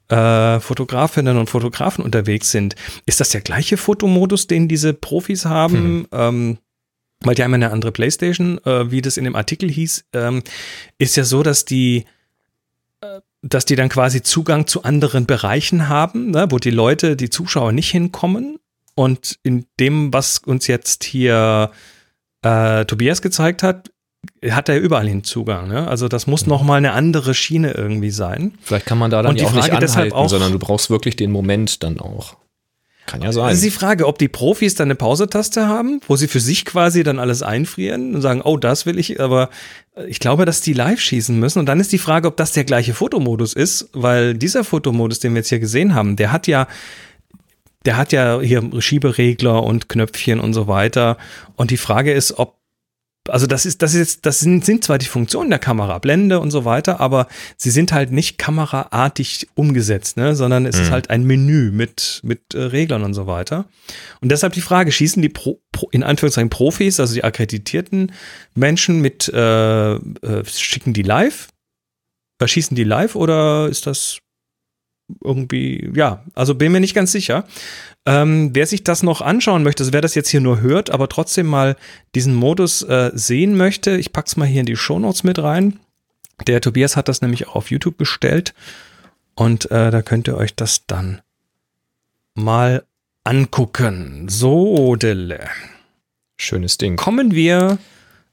äh, 0.08 0.60
Fotografinnen 0.60 1.36
und 1.36 1.50
Fotografen 1.50 2.04
unterwegs 2.04 2.50
sind, 2.50 2.74
ist 3.06 3.20
das 3.20 3.30
der 3.30 3.40
gleiche 3.40 3.76
Fotomodus, 3.76 4.46
den 4.46 4.68
diese 4.68 4.94
Profis 4.94 5.44
haben? 5.44 5.74
Hm. 5.74 6.06
Ähm, 6.12 6.58
weil 7.20 7.34
die 7.34 7.42
haben 7.42 7.54
eine 7.54 7.70
andere 7.70 7.92
Playstation, 7.92 8.58
äh, 8.64 8.90
wie 8.90 9.00
das 9.00 9.16
in 9.16 9.24
dem 9.24 9.36
Artikel 9.36 9.70
hieß, 9.70 10.04
ähm, 10.12 10.42
ist 10.98 11.16
ja 11.16 11.24
so, 11.24 11.42
dass 11.42 11.64
die 11.64 12.04
äh, 13.00 13.20
dass 13.42 13.64
die 13.64 13.76
dann 13.76 13.88
quasi 13.88 14.22
Zugang 14.22 14.66
zu 14.66 14.82
anderen 14.82 15.26
Bereichen 15.26 15.88
haben, 15.88 16.30
ne, 16.30 16.46
wo 16.50 16.58
die 16.58 16.70
Leute, 16.70 17.16
die 17.16 17.30
Zuschauer 17.30 17.72
nicht 17.72 17.90
hinkommen. 17.90 18.58
Und 18.94 19.38
in 19.42 19.66
dem, 19.78 20.12
was 20.12 20.38
uns 20.38 20.66
jetzt 20.66 21.04
hier 21.04 21.70
äh, 22.42 22.84
Tobias 22.86 23.22
gezeigt 23.22 23.62
hat, 23.62 23.90
hat 24.50 24.68
er 24.68 24.78
überall 24.78 25.08
hin 25.08 25.24
Zugang. 25.24 25.68
Ne? 25.68 25.86
Also 25.88 26.08
das 26.08 26.26
muss 26.26 26.44
mhm. 26.44 26.50
noch 26.50 26.62
mal 26.62 26.76
eine 26.76 26.92
andere 26.92 27.34
Schiene 27.34 27.72
irgendwie 27.72 28.10
sein. 28.10 28.54
Vielleicht 28.62 28.86
kann 28.86 28.98
man 28.98 29.10
da 29.10 29.22
dann 29.22 29.32
und 29.32 29.40
ja 29.40 29.46
auch 29.46 29.52
Frage 29.52 29.78
nicht 29.78 29.90
anhalten, 29.90 30.12
auch, 30.12 30.28
sondern 30.28 30.52
du 30.52 30.58
brauchst 30.58 30.90
wirklich 30.90 31.16
den 31.16 31.30
Moment 31.30 31.82
dann 31.82 32.00
auch. 32.00 32.36
Kann 33.06 33.22
ja 33.22 33.32
sein. 33.32 33.44
Das 33.44 33.54
ist 33.54 33.64
die 33.64 33.70
Frage, 33.70 34.06
ob 34.06 34.18
die 34.18 34.28
Profis 34.28 34.74
dann 34.74 34.88
eine 34.88 34.96
Pausetaste 34.96 35.68
haben, 35.68 36.00
wo 36.08 36.16
sie 36.16 36.26
für 36.26 36.40
sich 36.40 36.64
quasi 36.64 37.04
dann 37.04 37.20
alles 37.20 37.42
einfrieren 37.42 38.16
und 38.16 38.20
sagen, 38.20 38.42
oh, 38.42 38.56
das 38.56 38.84
will 38.84 38.98
ich, 38.98 39.20
aber 39.20 39.48
ich 40.08 40.18
glaube, 40.18 40.44
dass 40.44 40.60
die 40.60 40.72
live 40.72 41.00
schießen 41.00 41.38
müssen. 41.38 41.60
Und 41.60 41.66
dann 41.66 41.78
ist 41.78 41.92
die 41.92 41.98
Frage, 41.98 42.26
ob 42.26 42.36
das 42.36 42.52
der 42.52 42.64
gleiche 42.64 42.94
Fotomodus 42.94 43.52
ist, 43.52 43.88
weil 43.92 44.34
dieser 44.34 44.64
Fotomodus, 44.64 45.20
den 45.20 45.34
wir 45.34 45.38
jetzt 45.38 45.48
hier 45.48 45.60
gesehen 45.60 45.94
haben, 45.94 46.16
der 46.16 46.32
hat 46.32 46.48
ja, 46.48 46.66
der 47.84 47.96
hat 47.96 48.12
ja 48.12 48.40
hier 48.40 48.68
Schieberegler 48.80 49.62
und 49.62 49.88
Knöpfchen 49.88 50.40
und 50.40 50.52
so 50.52 50.66
weiter. 50.66 51.16
Und 51.54 51.70
die 51.70 51.76
Frage 51.76 52.12
ist, 52.12 52.38
ob 52.38 52.56
also 53.30 53.46
das 53.46 53.66
ist, 53.66 53.82
das 53.82 53.94
ist 53.94 53.98
jetzt, 53.98 54.26
das 54.26 54.40
sind, 54.40 54.64
sind 54.64 54.84
zwar 54.84 54.98
die 54.98 55.06
Funktionen 55.06 55.50
der 55.50 55.58
Kamera, 55.58 55.98
Blende 55.98 56.40
und 56.40 56.50
so 56.50 56.64
weiter, 56.64 57.00
aber 57.00 57.26
sie 57.56 57.70
sind 57.70 57.92
halt 57.92 58.12
nicht 58.12 58.38
kameraartig 58.38 59.48
umgesetzt, 59.54 60.16
ne, 60.16 60.34
sondern 60.34 60.66
es 60.66 60.76
mhm. 60.76 60.82
ist 60.82 60.90
halt 60.90 61.10
ein 61.10 61.24
Menü 61.24 61.70
mit, 61.70 62.20
mit 62.22 62.54
äh, 62.54 62.58
Reglern 62.58 63.04
und 63.04 63.14
so 63.14 63.26
weiter. 63.26 63.66
Und 64.20 64.30
deshalb 64.30 64.52
die 64.52 64.60
Frage, 64.60 64.92
schießen 64.92 65.22
die 65.22 65.28
Pro, 65.28 65.60
Pro, 65.72 65.88
in 65.90 66.02
Anführungszeichen 66.02 66.50
Profis, 66.50 67.00
also 67.00 67.14
die 67.14 67.24
akkreditierten 67.24 68.12
Menschen 68.54 69.00
mit, 69.00 69.28
äh, 69.28 69.94
äh, 69.94 70.44
schicken 70.44 70.92
die 70.92 71.02
live? 71.02 71.48
Schießen 72.44 72.76
die 72.76 72.84
live 72.84 73.16
oder 73.16 73.68
ist 73.68 73.86
das 73.86 74.18
irgendwie, 75.24 75.90
ja, 75.94 76.24
also 76.34 76.54
bin 76.54 76.72
mir 76.72 76.80
nicht 76.80 76.94
ganz 76.94 77.12
sicher. 77.12 77.44
Ähm, 78.06 78.50
wer 78.54 78.66
sich 78.66 78.84
das 78.84 79.02
noch 79.02 79.20
anschauen 79.20 79.64
möchte, 79.64 79.82
also 79.82 79.92
wer 79.92 80.00
das 80.00 80.14
jetzt 80.14 80.28
hier 80.28 80.40
nur 80.40 80.60
hört, 80.60 80.90
aber 80.90 81.08
trotzdem 81.08 81.46
mal 81.46 81.76
diesen 82.14 82.34
Modus 82.34 82.82
äh, 82.82 83.10
sehen 83.14 83.56
möchte, 83.56 83.96
ich 83.96 84.12
pack's 84.12 84.36
mal 84.36 84.46
hier 84.46 84.60
in 84.60 84.66
die 84.66 84.76
Shownotes 84.76 85.24
mit 85.24 85.40
rein. 85.40 85.80
Der 86.46 86.60
Tobias 86.60 86.96
hat 86.96 87.08
das 87.08 87.20
nämlich 87.20 87.48
auch 87.48 87.56
auf 87.56 87.70
YouTube 87.70 87.98
gestellt 87.98 88.54
und 89.34 89.70
äh, 89.72 89.90
da 89.90 90.02
könnt 90.02 90.28
ihr 90.28 90.36
euch 90.36 90.54
das 90.54 90.86
dann 90.86 91.20
mal 92.34 92.84
angucken. 93.24 94.28
So, 94.28 94.94
Dille. 94.94 95.48
Schönes 96.36 96.78
Ding. 96.78 96.96
Kommen 96.96 97.32
wir 97.32 97.78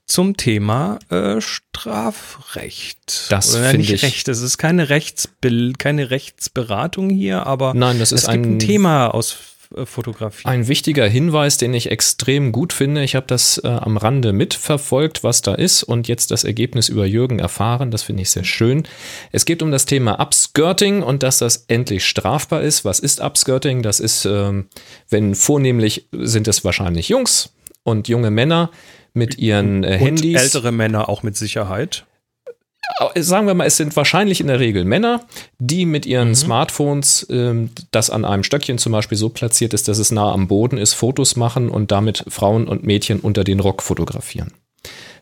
zum 0.06 0.38
Thema 0.38 1.00
äh, 1.10 1.42
Strafrecht. 1.42 3.32
Das 3.32 3.56
finde 3.56 3.82
ich 3.82 4.04
Recht. 4.04 4.28
Es 4.28 4.42
ist 4.42 4.58
keine, 4.58 4.90
Rechtsbe 4.90 5.74
keine 5.78 6.12
Rechtsberatung 6.12 7.10
hier, 7.10 7.48
aber 7.48 7.74
Nein, 7.74 8.00
das 8.00 8.12
ist 8.12 8.28
ein, 8.28 8.58
ein 8.58 8.60
Thema 8.60 9.08
aus 9.08 9.53
Fotografie. 9.86 10.46
Ein 10.46 10.68
wichtiger 10.68 11.08
Hinweis, 11.08 11.58
den 11.58 11.74
ich 11.74 11.92
extrem 11.92 12.52
gut 12.52 12.74
finde. 12.74 13.04
Ich 13.04 13.16
habe 13.16 13.28
das 13.28 13.60
äh, 13.64 13.68
am 13.68 13.98
Rande 13.98 14.34
mitverfolgt, 14.34 15.24
was 15.24 15.42
da 15.42 15.54
ist 15.54 15.84
und 15.84 16.08
jetzt 16.08 16.32
das 16.32 16.44
Ergebnis 16.44 16.90
über 16.90 17.06
Jürgen 17.06 17.40
erfahren. 17.40 17.92
Das 17.92 18.04
finde 18.04 18.22
ich 18.24 18.30
sehr 18.30 18.44
schön. 18.44 18.84
Es 19.32 19.46
geht 19.46 19.62
um 19.62 19.72
das 19.72 19.86
Thema 19.86 20.20
Upskirting 20.20 21.04
und 21.04 21.24
dass 21.24 21.40
das 21.40 21.66
endlich 21.68 22.06
strafbar 22.06 22.62
ist. 22.62 22.86
Was 22.86 23.00
ist 23.00 23.22
Upskirting? 23.22 23.82
Das 23.82 24.00
ist, 24.00 24.26
ähm, 24.26 24.68
wenn 25.10 25.36
vornehmlich 25.36 26.08
sind 26.12 26.48
es 26.48 26.64
wahrscheinlich 26.64 27.10
Jungs 27.10 27.54
und 27.84 28.08
junge 28.08 28.32
Männer, 28.32 28.70
mit 29.14 29.38
ihren 29.38 29.84
äh, 29.84 29.98
Handys. 29.98 30.36
Und 30.36 30.42
ältere 30.42 30.72
Männer 30.72 31.10
auch 31.10 31.24
mit 31.24 31.38
Sicherheit. 31.38 32.06
Sagen 33.16 33.48
wir 33.48 33.54
mal, 33.54 33.66
es 33.66 33.78
sind 33.78 33.96
wahrscheinlich 33.96 34.40
in 34.40 34.48
der 34.48 34.60
Regel 34.60 34.86
Männer, 34.86 35.26
die 35.60 35.86
mit 35.86 36.06
ihren 36.06 36.30
mhm. 36.30 36.36
Smartphones, 36.36 37.26
ähm, 37.30 37.70
das 37.92 38.10
an 38.10 38.26
einem 38.26 38.44
Stöckchen 38.44 38.78
zum 38.78 38.92
Beispiel 38.92 39.18
so 39.18 39.30
platziert 39.30 39.74
ist, 39.74 39.88
dass 39.88 39.98
es 39.98 40.12
nah 40.12 40.32
am 40.32 40.48
Boden 40.48 40.78
ist, 40.78 40.94
Fotos 40.94 41.36
machen 41.36 41.70
und 41.70 41.92
damit 41.92 42.24
Frauen 42.28 42.68
und 42.68 42.84
Mädchen 42.84 43.20
unter 43.20 43.44
den 43.44 43.60
Rock 43.60 43.82
fotografieren. 43.82 44.54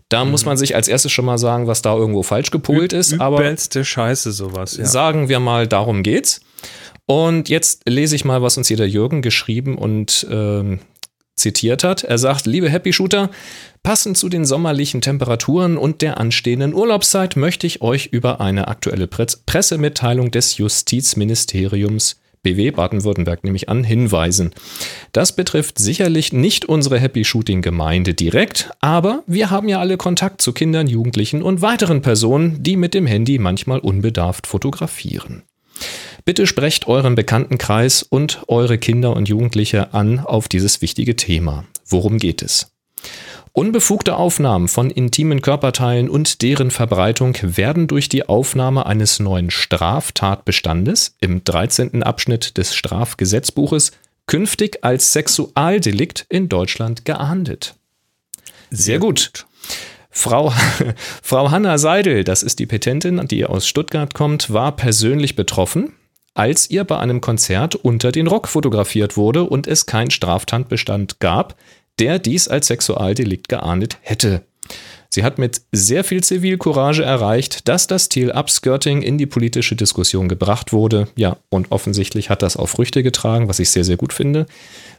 Da 0.09 0.25
mhm. 0.25 0.31
muss 0.31 0.45
man 0.45 0.57
sich 0.57 0.75
als 0.75 0.87
erstes 0.87 1.11
schon 1.11 1.25
mal 1.25 1.37
sagen, 1.37 1.67
was 1.67 1.81
da 1.81 1.95
irgendwo 1.95 2.23
falsch 2.23 2.51
gepolt 2.51 2.93
ist. 2.93 3.13
Übelste 3.13 3.85
Scheiße 3.85 4.31
sowas. 4.31 4.77
Ja. 4.77 4.85
Sagen 4.85 5.29
wir 5.29 5.39
mal, 5.39 5.67
darum 5.67 6.03
geht's. 6.03 6.41
Und 7.05 7.49
jetzt 7.49 7.83
lese 7.87 8.15
ich 8.15 8.25
mal, 8.25 8.41
was 8.41 8.57
uns 8.57 8.67
hier 8.67 8.77
der 8.77 8.89
Jürgen 8.89 9.21
geschrieben 9.21 9.77
und 9.77 10.27
ähm, 10.29 10.79
zitiert 11.35 11.83
hat. 11.83 12.03
Er 12.03 12.17
sagt, 12.17 12.45
liebe 12.45 12.69
Happy 12.69 12.93
Shooter, 12.93 13.29
passend 13.83 14.17
zu 14.17 14.29
den 14.29 14.45
sommerlichen 14.45 15.01
Temperaturen 15.01 15.77
und 15.77 16.01
der 16.01 16.19
anstehenden 16.19 16.73
Urlaubszeit 16.73 17.35
möchte 17.35 17.67
ich 17.67 17.81
euch 17.81 18.07
über 18.07 18.41
eine 18.41 18.67
aktuelle 18.67 19.07
Pressemitteilung 19.07 20.31
des 20.31 20.57
Justizministeriums 20.57 22.17
BW 22.43 22.71
Baden-Württemberg 22.71 23.43
nämlich 23.43 23.69
an 23.69 23.83
hinweisen. 23.83 24.51
Das 25.11 25.35
betrifft 25.35 25.77
sicherlich 25.77 26.33
nicht 26.33 26.65
unsere 26.65 26.99
Happy 26.99 27.23
Shooting 27.23 27.61
Gemeinde 27.61 28.13
direkt, 28.13 28.71
aber 28.79 29.23
wir 29.27 29.51
haben 29.51 29.69
ja 29.69 29.79
alle 29.79 29.97
Kontakt 29.97 30.41
zu 30.41 30.51
Kindern, 30.51 30.87
Jugendlichen 30.87 31.43
und 31.43 31.61
weiteren 31.61 32.01
Personen, 32.01 32.63
die 32.63 32.77
mit 32.77 32.93
dem 32.93 33.05
Handy 33.05 33.37
manchmal 33.37 33.79
unbedarft 33.79 34.47
fotografieren. 34.47 35.43
Bitte 36.23 36.45
sprecht 36.45 36.87
euren 36.87 37.15
Bekanntenkreis 37.15 38.03
und 38.03 38.43
eure 38.47 38.77
Kinder 38.77 39.15
und 39.15 39.27
Jugendliche 39.27 39.93
an 39.93 40.19
auf 40.19 40.47
dieses 40.47 40.81
wichtige 40.81 41.15
Thema. 41.15 41.65
Worum 41.87 42.17
geht 42.17 42.43
es? 42.43 42.71
Unbefugte 43.53 44.15
Aufnahmen 44.15 44.67
von 44.67 44.91
intimen 44.91 45.41
Körperteilen 45.41 46.09
und 46.09 46.41
deren 46.41 46.71
Verbreitung 46.71 47.35
werden 47.41 47.87
durch 47.87 48.07
die 48.07 48.29
Aufnahme 48.29 48.85
eines 48.85 49.19
neuen 49.19 49.49
Straftatbestandes 49.49 51.15
im 51.19 51.43
13. 51.43 52.03
Abschnitt 52.03 52.57
des 52.57 52.75
Strafgesetzbuches 52.75 53.91
künftig 54.27 54.83
als 54.83 55.13
Sexualdelikt 55.13 56.27
in 56.29 56.47
Deutschland 56.47 57.03
geahndet. 57.03 57.75
Sehr 58.69 58.99
gut. 58.99 59.45
Frau, 60.11 60.53
Frau 61.21 61.51
Hanna 61.51 61.77
Seidel, 61.77 62.23
das 62.23 62.43
ist 62.43 62.59
die 62.59 62.67
Petentin, 62.67 63.27
die 63.27 63.45
aus 63.45 63.67
Stuttgart 63.67 64.13
kommt, 64.13 64.53
war 64.53 64.75
persönlich 64.75 65.35
betroffen 65.35 65.93
als 66.33 66.69
ihr 66.69 66.83
bei 66.83 66.97
einem 66.97 67.21
Konzert 67.21 67.75
unter 67.75 68.11
den 68.11 68.27
Rock 68.27 68.47
fotografiert 68.47 69.17
wurde 69.17 69.43
und 69.43 69.67
es 69.67 69.85
keinen 69.85 70.11
Straftatbestand 70.11 71.19
gab, 71.19 71.55
der 71.99 72.19
dies 72.19 72.47
als 72.47 72.67
Sexualdelikt 72.67 73.49
geahndet 73.49 73.97
hätte. 74.01 74.43
Sie 75.13 75.25
hat 75.25 75.37
mit 75.37 75.61
sehr 75.73 76.05
viel 76.05 76.23
Zivilcourage 76.23 77.03
erreicht, 77.03 77.67
dass 77.67 77.85
das 77.85 78.07
Ziel 78.07 78.31
Upskirting 78.31 79.01
in 79.01 79.17
die 79.17 79.25
politische 79.25 79.75
Diskussion 79.75 80.29
gebracht 80.29 80.71
wurde. 80.71 81.09
Ja, 81.17 81.35
und 81.49 81.69
offensichtlich 81.73 82.29
hat 82.29 82.41
das 82.41 82.55
auch 82.55 82.67
Früchte 82.67 83.03
getragen, 83.03 83.49
was 83.49 83.59
ich 83.59 83.71
sehr, 83.71 83.83
sehr 83.83 83.97
gut 83.97 84.13
finde. 84.13 84.45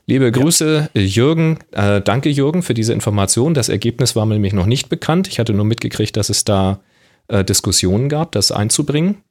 Liebe 0.06 0.30
Grüße, 0.30 0.90
ja. 0.92 1.00
Jürgen. 1.00 1.60
Äh, 1.70 2.02
danke, 2.02 2.28
Jürgen, 2.28 2.62
für 2.62 2.74
diese 2.74 2.92
Information. 2.92 3.54
Das 3.54 3.70
Ergebnis 3.70 4.14
war 4.14 4.26
mir 4.26 4.34
nämlich 4.34 4.52
noch 4.52 4.66
nicht 4.66 4.90
bekannt. 4.90 5.28
Ich 5.28 5.38
hatte 5.38 5.54
nur 5.54 5.64
mitgekriegt, 5.64 6.14
dass 6.18 6.28
es 6.28 6.44
da 6.44 6.80
äh, 7.28 7.42
Diskussionen 7.42 8.10
gab, 8.10 8.32
das 8.32 8.52
einzubringen. 8.52 9.22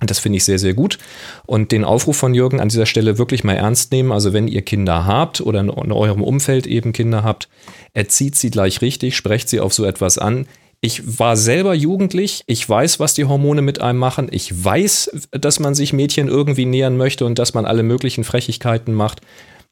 Und 0.00 0.10
das 0.10 0.18
finde 0.18 0.38
ich 0.38 0.44
sehr, 0.44 0.58
sehr 0.58 0.74
gut. 0.74 0.98
Und 1.46 1.72
den 1.72 1.84
Aufruf 1.84 2.16
von 2.16 2.34
Jürgen 2.34 2.60
an 2.60 2.68
dieser 2.68 2.86
Stelle 2.86 3.16
wirklich 3.16 3.44
mal 3.44 3.54
ernst 3.54 3.92
nehmen. 3.92 4.12
Also 4.12 4.32
wenn 4.32 4.48
ihr 4.48 4.62
Kinder 4.62 5.06
habt 5.06 5.40
oder 5.40 5.60
in 5.60 5.70
eurem 5.70 6.22
Umfeld 6.22 6.66
eben 6.66 6.92
Kinder 6.92 7.22
habt, 7.22 7.48
erzieht 7.92 8.34
sie 8.34 8.50
gleich 8.50 8.82
richtig, 8.82 9.16
sprecht 9.16 9.48
sie 9.48 9.60
auf 9.60 9.72
so 9.72 9.84
etwas 9.84 10.18
an. 10.18 10.46
Ich 10.80 11.18
war 11.18 11.36
selber 11.36 11.74
jugendlich, 11.74 12.42
ich 12.46 12.68
weiß, 12.68 13.00
was 13.00 13.14
die 13.14 13.24
Hormone 13.24 13.62
mit 13.62 13.80
einem 13.80 13.98
machen, 13.98 14.28
ich 14.30 14.64
weiß, 14.64 15.28
dass 15.30 15.58
man 15.58 15.74
sich 15.74 15.94
Mädchen 15.94 16.28
irgendwie 16.28 16.66
nähern 16.66 16.98
möchte 16.98 17.24
und 17.24 17.38
dass 17.38 17.54
man 17.54 17.64
alle 17.64 17.82
möglichen 17.82 18.22
Frechigkeiten 18.22 18.92
macht. 18.92 19.22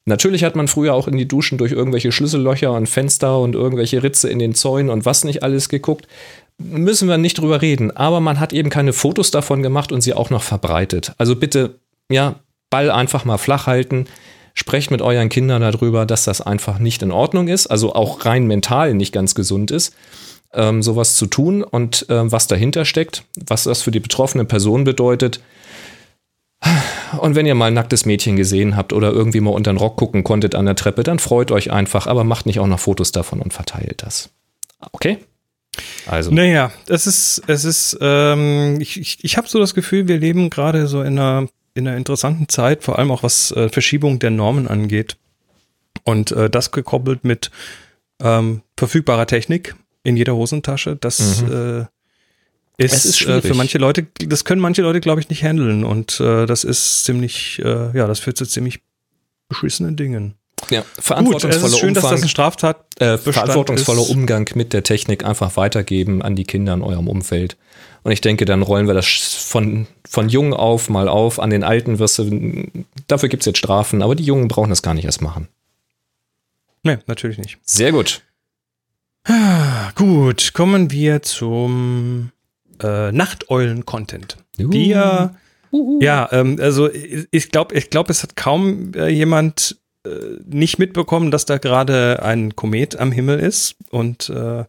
Natürlich 0.05 0.43
hat 0.43 0.55
man 0.55 0.67
früher 0.67 0.93
auch 0.93 1.07
in 1.07 1.17
die 1.17 1.27
Duschen 1.27 1.57
durch 1.57 1.71
irgendwelche 1.71 2.11
Schlüssellöcher 2.11 2.73
und 2.73 2.89
Fenster 2.89 3.39
und 3.39 3.53
irgendwelche 3.55 4.01
Ritze 4.01 4.27
in 4.27 4.39
den 4.39 4.55
Zäunen 4.55 4.89
und 4.89 5.05
was 5.05 5.23
nicht 5.23 5.43
alles 5.43 5.69
geguckt 5.69 6.07
müssen 6.57 7.07
wir 7.07 7.17
nicht 7.17 7.37
drüber 7.39 7.61
reden. 7.61 7.95
Aber 7.95 8.19
man 8.19 8.39
hat 8.39 8.53
eben 8.53 8.69
keine 8.69 8.93
Fotos 8.93 9.31
davon 9.31 9.63
gemacht 9.63 9.91
und 9.91 10.01
sie 10.01 10.13
auch 10.13 10.29
noch 10.29 10.43
verbreitet. 10.43 11.13
Also 11.17 11.35
bitte, 11.35 11.79
ja, 12.09 12.35
Ball 12.69 12.89
einfach 12.89 13.25
mal 13.25 13.37
flach 13.37 13.67
halten. 13.67 14.05
Sprecht 14.55 14.91
mit 14.91 15.01
euren 15.01 15.29
Kindern 15.29 15.61
darüber, 15.61 16.05
dass 16.05 16.25
das 16.25 16.41
einfach 16.41 16.79
nicht 16.79 17.01
in 17.01 17.11
Ordnung 17.11 17.47
ist, 17.47 17.67
also 17.67 17.93
auch 17.93 18.25
rein 18.25 18.45
mental 18.45 18.93
nicht 18.93 19.11
ganz 19.11 19.33
gesund 19.33 19.71
ist, 19.71 19.95
ähm, 20.53 20.83
sowas 20.83 21.15
zu 21.15 21.25
tun 21.25 21.63
und 21.63 22.07
äh, 22.09 22.31
was 22.31 22.45
dahinter 22.45 22.85
steckt, 22.85 23.23
was 23.35 23.63
das 23.63 23.81
für 23.81 23.89
die 23.89 23.99
betroffene 23.99 24.45
Person 24.45 24.83
bedeutet. 24.83 25.39
Und 27.19 27.35
wenn 27.35 27.45
ihr 27.45 27.55
mal 27.55 27.67
ein 27.67 27.73
nacktes 27.73 28.05
Mädchen 28.05 28.35
gesehen 28.35 28.75
habt 28.75 28.93
oder 28.93 29.11
irgendwie 29.11 29.39
mal 29.39 29.51
unter 29.51 29.71
den 29.71 29.77
Rock 29.77 29.97
gucken 29.97 30.23
konntet 30.23 30.55
an 30.55 30.65
der 30.65 30.75
Treppe, 30.75 31.03
dann 31.03 31.19
freut 31.19 31.51
euch 31.51 31.71
einfach, 31.71 32.07
aber 32.07 32.23
macht 32.23 32.45
nicht 32.45 32.59
auch 32.59 32.67
noch 32.67 32.79
Fotos 32.79 33.11
davon 33.11 33.41
und 33.41 33.53
verteilt 33.53 34.03
das. 34.03 34.29
Okay? 34.91 35.17
Also. 36.05 36.31
Naja, 36.31 36.71
es 36.87 37.07
ist, 37.07 37.41
es 37.47 37.65
ist, 37.65 37.97
ähm, 38.01 38.79
ich, 38.79 38.99
ich, 38.99 39.23
ich 39.23 39.37
habe 39.37 39.47
so 39.47 39.59
das 39.59 39.73
Gefühl, 39.73 40.07
wir 40.07 40.17
leben 40.17 40.49
gerade 40.49 40.87
so 40.87 41.01
in 41.01 41.17
einer 41.19 41.47
in 41.75 41.87
einer 41.87 41.97
interessanten 41.97 42.47
Zeit, 42.49 42.83
vor 42.83 42.99
allem 42.99 43.09
auch 43.09 43.23
was 43.23 43.51
äh, 43.51 43.67
Verschiebung 43.67 44.19
der 44.19 44.29
Normen 44.29 44.67
angeht. 44.67 45.17
Und 46.03 46.31
äh, 46.31 46.49
das 46.49 46.71
gekoppelt 46.71 47.23
mit 47.23 47.49
ähm, 48.21 48.61
verfügbarer 48.77 49.25
Technik 49.25 49.75
in 50.03 50.15
jeder 50.15 50.35
Hosentasche, 50.35 50.95
das 50.95 51.41
Mhm. 51.41 51.51
äh, 51.51 52.83
ist, 52.83 53.05
ist 53.05 53.21
äh, 53.21 53.41
für 53.41 53.53
manche 53.53 53.77
Leute, 53.77 54.05
das 54.27 54.45
können 54.45 54.61
manche 54.61 54.81
Leute, 54.81 54.99
glaube 54.99 55.21
ich, 55.21 55.29
nicht 55.29 55.43
handeln. 55.43 55.83
Und 55.83 56.19
äh, 56.19 56.45
das 56.45 56.63
ist 56.63 57.05
ziemlich, 57.05 57.59
äh, 57.63 57.97
ja, 57.97 58.07
das 58.07 58.19
führt 58.19 58.37
zu 58.37 58.45
ziemlich 58.45 58.81
beschissenen 59.47 59.95
Dingen. 59.95 60.35
Ja, 60.69 60.81
Gut, 60.81 60.89
es 60.97 61.03
verantwortungsvoller 61.05 61.67
ist 61.73 61.79
schön, 61.79 61.93
dass 61.93 62.03
das 62.03 62.11
Umfang, 62.13 62.25
ein 62.25 62.29
Straftat 62.29 62.77
äh, 62.99 63.17
verantwortungsvoller 63.17 64.01
ist- 64.01 64.09
Umgang 64.09 64.49
mit 64.55 64.73
der 64.73 64.83
Technik 64.83 65.23
einfach 65.25 65.55
weitergeben 65.57 66.21
an 66.21 66.35
die 66.35 66.43
Kinder 66.45 66.73
in 66.73 66.81
eurem 66.81 67.07
Umfeld. 67.07 67.57
Und 68.03 68.11
ich 68.11 68.21
denke, 68.21 68.43
dann 68.45 68.61
rollen 68.61 68.87
wir 68.87 68.93
das 68.93 69.07
von, 69.07 69.87
von 70.09 70.27
jung 70.29 70.53
auf 70.53 70.89
mal 70.89 71.07
auf. 71.07 71.39
An 71.39 71.49
den 71.49 71.63
Alten 71.63 71.99
wirst 71.99 72.19
du, 72.19 72.67
dafür 73.07 73.29
gibt 73.29 73.43
es 73.43 73.45
jetzt 73.45 73.59
Strafen, 73.59 74.01
aber 74.01 74.15
die 74.15 74.25
Jungen 74.25 74.47
brauchen 74.49 74.69
das 74.69 74.81
gar 74.81 74.93
nicht 74.93 75.05
erst 75.05 75.21
machen. 75.21 75.47
Nee, 76.83 76.97
natürlich 77.07 77.37
nicht. 77.37 77.57
Sehr 77.65 77.91
gut. 77.93 78.21
Gut, 79.95 80.53
kommen 80.53 80.91
wir 80.91 81.21
zum 81.21 82.31
äh, 82.81 83.11
Nachteulen-Content. 83.13 84.35
Wir, 84.57 85.35
ja, 86.01 86.27
ähm, 86.31 86.57
also 86.59 86.91
ich- 86.91 87.51
glaube, 87.51 87.73
ich 87.75 87.89
glaub, 87.89 88.09
es 88.09 88.21
hat 88.23 88.35
kaum 88.35 88.91
äh, 88.95 89.07
jemand 89.07 89.77
äh, 90.05 90.39
nicht 90.45 90.79
mitbekommen, 90.79 91.31
dass 91.31 91.45
da 91.45 91.57
gerade 91.57 92.21
ein 92.23 92.55
Komet 92.55 92.97
am 92.97 93.11
Himmel 93.11 93.39
ist. 93.39 93.75
Und 93.89 94.29
äh, 94.29 94.65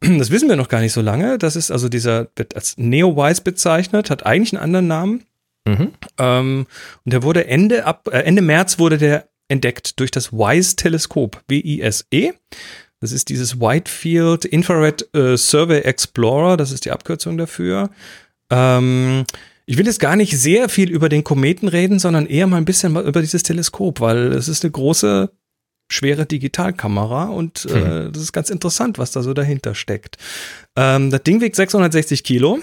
das 0.00 0.30
wissen 0.30 0.48
wir 0.48 0.56
noch 0.56 0.68
gar 0.68 0.80
nicht 0.80 0.92
so 0.92 1.00
lange. 1.00 1.38
Das 1.38 1.56
ist 1.56 1.70
also 1.70 1.88
dieser, 1.88 2.28
wird 2.36 2.54
als 2.54 2.76
Neowise 2.76 3.42
bezeichnet, 3.42 4.10
hat 4.10 4.26
eigentlich 4.26 4.52
einen 4.52 4.62
anderen 4.62 4.86
Namen. 4.86 5.24
Mhm. 5.66 5.92
Ähm, 6.18 6.66
und 7.04 7.12
der 7.12 7.22
wurde 7.22 7.46
Ende, 7.46 7.84
ab, 7.84 8.08
äh, 8.12 8.20
Ende 8.20 8.42
März 8.42 8.78
wurde 8.78 8.98
der 8.98 9.28
entdeckt 9.48 9.98
durch 9.98 10.10
das 10.10 10.32
WISE-Teleskop, 10.32 11.42
W-I-S-E. 11.48 12.32
Das 13.00 13.12
ist 13.12 13.28
dieses 13.30 13.58
Wide 13.58 13.90
Field 13.90 14.44
Infrared 14.44 15.08
äh, 15.14 15.36
Survey 15.36 15.80
Explorer, 15.80 16.56
das 16.56 16.70
ist 16.70 16.84
die 16.84 16.90
Abkürzung 16.90 17.36
dafür. 17.36 17.90
Ähm, 18.50 19.24
ich 19.70 19.78
will 19.78 19.86
jetzt 19.86 20.00
gar 20.00 20.16
nicht 20.16 20.36
sehr 20.36 20.68
viel 20.68 20.90
über 20.90 21.08
den 21.08 21.22
Kometen 21.22 21.68
reden, 21.68 22.00
sondern 22.00 22.26
eher 22.26 22.48
mal 22.48 22.56
ein 22.56 22.64
bisschen 22.64 22.96
über 22.96 23.20
dieses 23.20 23.44
Teleskop, 23.44 24.00
weil 24.00 24.32
es 24.32 24.48
ist 24.48 24.64
eine 24.64 24.72
große, 24.72 25.30
schwere 25.88 26.26
Digitalkamera 26.26 27.26
und 27.26 27.66
äh, 27.66 28.10
das 28.10 28.20
ist 28.20 28.32
ganz 28.32 28.50
interessant, 28.50 28.98
was 28.98 29.12
da 29.12 29.22
so 29.22 29.32
dahinter 29.32 29.76
steckt. 29.76 30.16
Ähm, 30.74 31.10
das 31.10 31.22
Ding 31.22 31.40
wiegt 31.40 31.54
660 31.54 32.24
Kilo, 32.24 32.58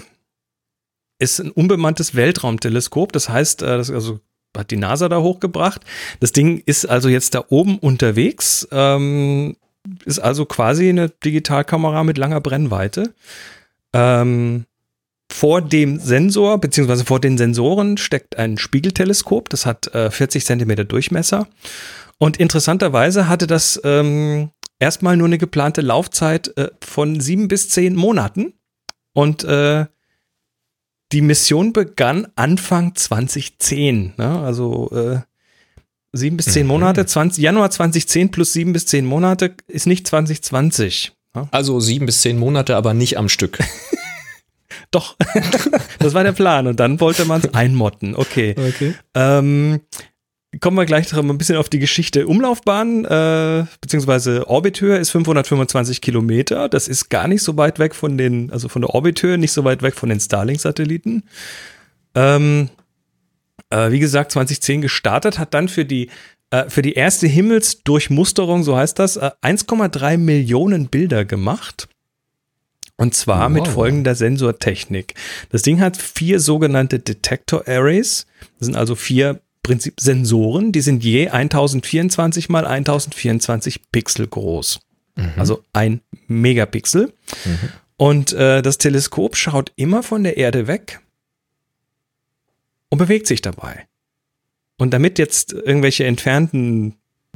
ist 1.18 1.40
ein 1.40 1.50
unbemanntes 1.50 2.14
Weltraumteleskop, 2.14 3.10
das 3.14 3.30
heißt, 3.30 3.62
äh, 3.62 3.78
das 3.78 3.90
also 3.90 4.20
hat 4.54 4.70
die 4.70 4.76
NASA 4.76 5.08
da 5.08 5.22
hochgebracht. 5.22 5.80
Das 6.20 6.32
Ding 6.32 6.62
ist 6.66 6.84
also 6.84 7.08
jetzt 7.08 7.34
da 7.34 7.42
oben 7.48 7.78
unterwegs, 7.78 8.68
ähm, 8.70 9.56
ist 10.04 10.18
also 10.18 10.44
quasi 10.44 10.90
eine 10.90 11.08
Digitalkamera 11.08 12.04
mit 12.04 12.18
langer 12.18 12.42
Brennweite. 12.42 13.14
Ähm, 13.94 14.66
vor 15.30 15.60
dem 15.62 15.98
Sensor, 16.00 16.58
beziehungsweise 16.58 17.04
vor 17.04 17.20
den 17.20 17.38
Sensoren 17.38 17.96
steckt 17.98 18.38
ein 18.38 18.58
Spiegelteleskop, 18.58 19.48
das 19.50 19.66
hat 19.66 19.94
äh, 19.94 20.10
40 20.10 20.44
Zentimeter 20.44 20.84
Durchmesser. 20.84 21.46
Und 22.18 22.38
interessanterweise 22.38 23.28
hatte 23.28 23.46
das 23.46 23.80
ähm, 23.84 24.50
erstmal 24.78 25.16
nur 25.16 25.26
eine 25.26 25.38
geplante 25.38 25.80
Laufzeit 25.82 26.56
äh, 26.56 26.70
von 26.80 27.20
sieben 27.20 27.48
bis 27.48 27.68
zehn 27.68 27.94
Monaten. 27.94 28.54
Und 29.12 29.44
äh, 29.44 29.86
die 31.12 31.20
Mission 31.20 31.72
begann 31.72 32.26
Anfang 32.36 32.94
2010. 32.94 34.14
Ne? 34.16 34.40
Also 34.40 34.90
äh, 34.92 35.20
sieben 36.12 36.36
bis 36.36 36.46
zehn 36.46 36.66
Mhm. 36.66 36.72
Monate, 36.72 37.06
20, 37.06 37.42
Januar 37.42 37.70
2010 37.70 38.30
plus 38.30 38.52
sieben 38.52 38.72
bis 38.72 38.86
zehn 38.86 39.04
Monate 39.06 39.54
ist 39.68 39.86
nicht 39.86 40.06
2020. 40.06 41.12
Also 41.50 41.78
sieben 41.78 42.06
bis 42.06 42.22
zehn 42.22 42.38
Monate, 42.38 42.76
aber 42.76 42.94
nicht 42.94 43.16
am 43.18 43.28
Stück. 43.28 43.58
Doch, 44.90 45.16
das 45.98 46.14
war 46.14 46.24
der 46.24 46.32
Plan. 46.32 46.66
Und 46.66 46.80
dann 46.80 47.00
wollte 47.00 47.24
man 47.24 47.40
es 47.40 47.54
einmotten. 47.54 48.14
Okay. 48.14 48.54
Okay. 48.56 48.94
Ähm, 49.14 49.80
kommen 50.60 50.76
wir 50.76 50.86
gleich 50.86 51.12
noch 51.12 51.22
ein 51.22 51.38
bisschen 51.38 51.56
auf 51.56 51.68
die 51.68 51.78
Geschichte. 51.78 52.26
Umlaufbahn 52.26 53.04
äh, 53.04 53.66
beziehungsweise 53.80 54.48
Orbithöhe 54.48 54.96
ist 54.96 55.10
525 55.10 56.00
Kilometer. 56.00 56.68
Das 56.68 56.88
ist 56.88 57.10
gar 57.10 57.28
nicht 57.28 57.42
so 57.42 57.56
weit 57.56 57.78
weg 57.78 57.94
von 57.94 58.16
den, 58.16 58.50
also 58.50 58.68
von 58.68 58.82
der 58.82 58.90
Orbithöhe, 58.90 59.38
nicht 59.38 59.52
so 59.52 59.64
weit 59.64 59.82
weg 59.82 59.94
von 59.94 60.08
den 60.08 60.20
Starlink-Satelliten. 60.20 61.24
Ähm, 62.14 62.70
äh, 63.70 63.90
wie 63.90 63.98
gesagt, 63.98 64.32
2010 64.32 64.80
gestartet, 64.80 65.38
hat 65.38 65.54
dann 65.54 65.68
für 65.68 65.84
die 65.84 66.10
äh, 66.50 66.70
für 66.70 66.82
die 66.82 66.94
erste 66.94 67.26
Himmelsdurchmusterung, 67.26 68.62
so 68.62 68.76
heißt 68.76 68.98
das, 68.98 69.16
äh, 69.16 69.30
1,3 69.42 70.16
Millionen 70.16 70.88
Bilder 70.88 71.24
gemacht. 71.24 71.88
Und 72.98 73.14
zwar 73.14 73.48
mit 73.48 73.66
Wow. 73.66 73.74
folgender 73.74 74.14
Sensortechnik. 74.14 75.14
Das 75.50 75.62
Ding 75.62 75.80
hat 75.80 75.96
vier 75.96 76.40
sogenannte 76.40 76.98
Detector 76.98 77.66
Arrays. 77.66 78.26
Das 78.58 78.66
sind 78.66 78.76
also 78.76 78.94
vier 78.94 79.40
Prinzip 79.62 80.00
Sensoren, 80.00 80.72
die 80.72 80.80
sind 80.80 81.04
je 81.04 81.28
1024 81.28 82.48
mal 82.48 82.66
1024 82.66 83.90
Pixel 83.92 84.26
groß. 84.26 84.80
Also 85.36 85.62
ein 85.72 86.00
Megapixel. 86.26 87.12
Und 87.96 88.32
äh, 88.32 88.62
das 88.62 88.78
Teleskop 88.78 89.36
schaut 89.36 89.72
immer 89.76 90.02
von 90.02 90.22
der 90.22 90.36
Erde 90.36 90.66
weg 90.68 91.00
und 92.88 92.98
bewegt 92.98 93.26
sich 93.26 93.42
dabei. 93.42 93.86
Und 94.76 94.92
damit 94.94 95.18
jetzt 95.18 95.52
irgendwelche 95.52 96.04
entfernten 96.04 96.94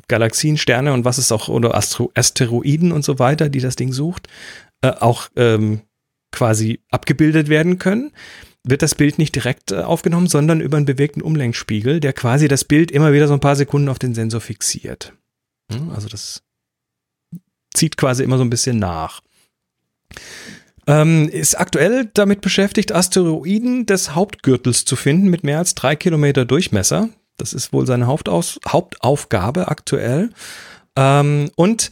Galaxien, 0.09 0.57
Sterne 0.57 0.93
und 0.93 1.05
was 1.05 1.19
es 1.19 1.33
auch, 1.33 1.49
oder 1.49 1.75
Astro 1.75 2.11
Asteroiden 2.15 2.93
und 2.93 3.05
so 3.05 3.19
weiter, 3.19 3.49
die 3.49 3.61
das 3.61 3.77
Ding 3.77 3.93
sucht, 3.93 4.29
äh, 4.83 4.89
auch 4.89 5.29
ähm, 5.37 5.83
quasi 6.31 6.81
abgebildet 6.91 7.49
werden 7.49 7.79
können, 7.79 8.13
wird 8.65 8.83
das 8.83 8.95
Bild 8.95 9.19
nicht 9.19 9.35
direkt 9.35 9.73
äh, 9.73 9.77
aufgenommen, 9.83 10.27
sondern 10.27 10.61
über 10.61 10.77
einen 10.77 10.87
bewegten 10.87 11.23
Umlenkspiegel, 11.23 12.01
der 12.01 12.13
quasi 12.13 12.49
das 12.49 12.65
Bild 12.65 12.91
immer 12.91 13.13
wieder 13.13 13.29
so 13.29 13.35
ein 13.35 13.41
paar 13.41 13.57
Sekunden 13.57 13.89
auf 13.89 13.99
den 13.99 14.15
Sensor 14.15 14.41
fixiert. 14.41 15.13
Hm, 15.73 15.91
Also 15.91 16.09
das 16.09 16.43
zieht 17.75 17.97
quasi 17.97 18.23
immer 18.23 18.39
so 18.39 18.45
ein 18.45 18.51
bisschen 18.51 18.79
nach. 18.79 19.21
Ähm, 20.87 21.29
ist 21.29 21.59
aktuell 21.59 22.11
damit 22.13 22.41
beschäftigt, 22.41 22.93
Asteroiden 22.93 23.87
des 23.87 24.15
Hauptgürtels 24.15 24.85
zu 24.85 24.97
finden 24.97 25.29
mit 25.29 25.45
mehr 25.45 25.59
als 25.59 25.75
drei 25.75 25.95
Kilometer 25.97 26.45
Durchmesser. 26.45 27.09
Das 27.37 27.53
ist 27.53 27.73
wohl 27.73 27.87
seine 27.87 28.07
Hauptaus 28.07 28.61
Hauptaufgabe 28.67 29.69
aktuell. 29.69 30.31
Ähm, 30.97 31.51
und 31.57 31.91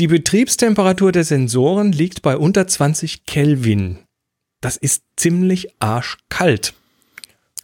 die 0.00 0.06
Betriebstemperatur 0.08 1.12
der 1.12 1.24
Sensoren 1.24 1.92
liegt 1.92 2.22
bei 2.22 2.36
unter 2.36 2.66
20 2.66 3.26
Kelvin. 3.26 3.98
Das 4.62 4.76
ist 4.78 5.02
ziemlich 5.16 5.68
arschkalt. 5.78 6.72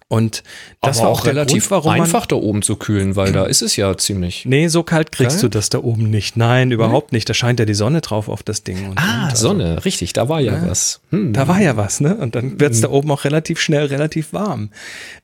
Und 0.08 0.44
das 0.82 0.98
aber 0.98 1.06
war 1.06 1.12
auch 1.14 1.22
der 1.22 1.32
relativ 1.32 1.70
warum 1.72 1.90
einfach 1.90 2.26
da 2.26 2.36
oben 2.36 2.62
zu 2.62 2.76
kühlen, 2.76 3.16
weil 3.16 3.32
da 3.32 3.44
ist 3.46 3.60
es 3.62 3.74
ja 3.74 3.96
ziemlich. 3.96 4.44
Nee, 4.44 4.68
so 4.68 4.84
kalt 4.84 5.10
kriegst 5.10 5.38
Kalt? 5.40 5.42
du 5.44 5.48
das 5.48 5.68
da 5.68 5.78
oben 5.78 6.10
nicht. 6.10 6.36
Nein, 6.36 6.70
überhaupt 6.70 7.10
nicht. 7.12 7.28
Da 7.28 7.34
scheint 7.34 7.58
ja 7.58 7.66
die 7.66 7.74
Sonne 7.74 8.02
drauf 8.02 8.28
auf 8.28 8.42
das 8.44 8.62
Ding. 8.62 8.90
Und, 8.90 8.98
Ah, 8.98 9.24
und, 9.24 9.30
also, 9.30 9.48
Sonne, 9.48 9.84
richtig, 9.84 10.12
da 10.12 10.28
war 10.28 10.40
ja, 10.40 10.52
Ja. 10.54 10.68
was. 10.68 11.00
Hm. 11.10 11.32
Da 11.32 11.48
war 11.48 11.60
ja 11.60 11.76
was, 11.76 12.00
ne? 12.00 12.14
Und 12.16 12.36
dann 12.36 12.60
wird's 12.60 12.82
da 12.82 12.90
oben 12.90 13.10
auch 13.10 13.24
relativ 13.24 13.58
schnell 13.58 13.86
relativ 13.86 14.32
warm. 14.32 14.70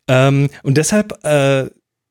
Ähm, 0.08 0.48
und 0.64 0.76
deshalb 0.78 1.22
äh, 1.24 1.66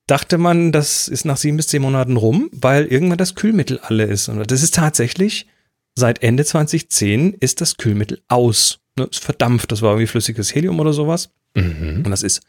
dachte 0.08 0.38
man, 0.38 0.72
das 0.72 1.08
ist 1.08 1.26
nach 1.26 1.38
sieben 1.38 1.58
bis 1.58 1.68
zehn 1.68 1.82
Monaten 1.82 2.18
rum, 2.18 2.50
weil 2.52 2.86
irgendwann 2.86 3.18
das 3.18 3.36
Kühlmittel 3.36 3.80
alle 3.80 4.06
ist. 4.06 4.30
Und 4.30 4.50
das 4.52 4.64
ist 4.64 4.76
tatsächlich, 4.76 5.48
seit 5.96 6.24
Ende 6.24 6.46
2010 6.46 7.34
ist 7.34 7.62
das 7.62 7.78
Kühlmittel 7.78 8.22
aus. 8.28 8.80
Ne? 8.98 9.08
Ist 9.10 9.24
verdampft. 9.24 9.72
Das 9.72 9.82
war 9.82 9.92
irgendwie 9.92 10.08
flüssiges 10.08 10.54
Helium 10.54 10.80
oder 10.80 10.94
sowas. 10.94 11.30
Mhm. 11.56 12.04
Und 12.04 12.12
das 12.12 12.24
ist 12.24 12.42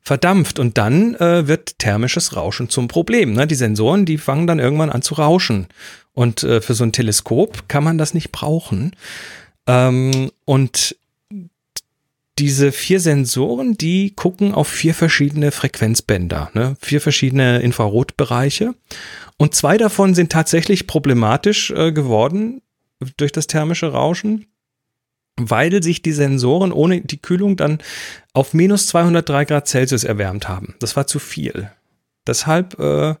verdampft. 0.00 0.58
Und 0.58 0.78
dann 0.78 1.14
äh, 1.16 1.46
wird 1.48 1.78
thermisches 1.78 2.36
Rauschen 2.36 2.68
zum 2.68 2.88
Problem. 2.88 3.32
Ne? 3.32 3.46
Die 3.46 3.54
Sensoren, 3.54 4.04
die 4.04 4.18
fangen 4.18 4.46
dann 4.46 4.58
irgendwann 4.58 4.90
an 4.90 5.02
zu 5.02 5.14
rauschen. 5.14 5.66
Und 6.12 6.42
äh, 6.42 6.60
für 6.60 6.74
so 6.74 6.84
ein 6.84 6.92
Teleskop 6.92 7.68
kann 7.68 7.84
man 7.84 7.98
das 7.98 8.14
nicht 8.14 8.32
brauchen. 8.32 8.92
Ähm, 9.66 10.30
und 10.44 10.96
diese 12.38 12.70
vier 12.70 13.00
Sensoren, 13.00 13.78
die 13.78 14.14
gucken 14.14 14.52
auf 14.52 14.68
vier 14.68 14.94
verschiedene 14.94 15.52
Frequenzbänder, 15.52 16.50
ne? 16.52 16.76
vier 16.80 17.00
verschiedene 17.00 17.60
Infrarotbereiche. 17.60 18.74
Und 19.38 19.54
zwei 19.54 19.78
davon 19.78 20.14
sind 20.14 20.32
tatsächlich 20.32 20.86
problematisch 20.86 21.70
äh, 21.70 21.92
geworden 21.92 22.60
durch 23.16 23.32
das 23.32 23.46
thermische 23.46 23.92
Rauschen, 23.92 24.46
weil 25.38 25.82
sich 25.82 26.02
die 26.02 26.12
Sensoren 26.12 26.72
ohne 26.72 27.00
die 27.00 27.20
Kühlung 27.20 27.56
dann 27.56 27.78
auf 28.32 28.54
minus 28.54 28.86
203 28.88 29.44
Grad 29.46 29.68
Celsius 29.68 30.04
erwärmt 30.04 30.48
haben. 30.48 30.74
Das 30.80 30.96
war 30.96 31.06
zu 31.06 31.18
viel. 31.18 31.70
Deshalb 32.26 32.78
äh, 32.78 33.14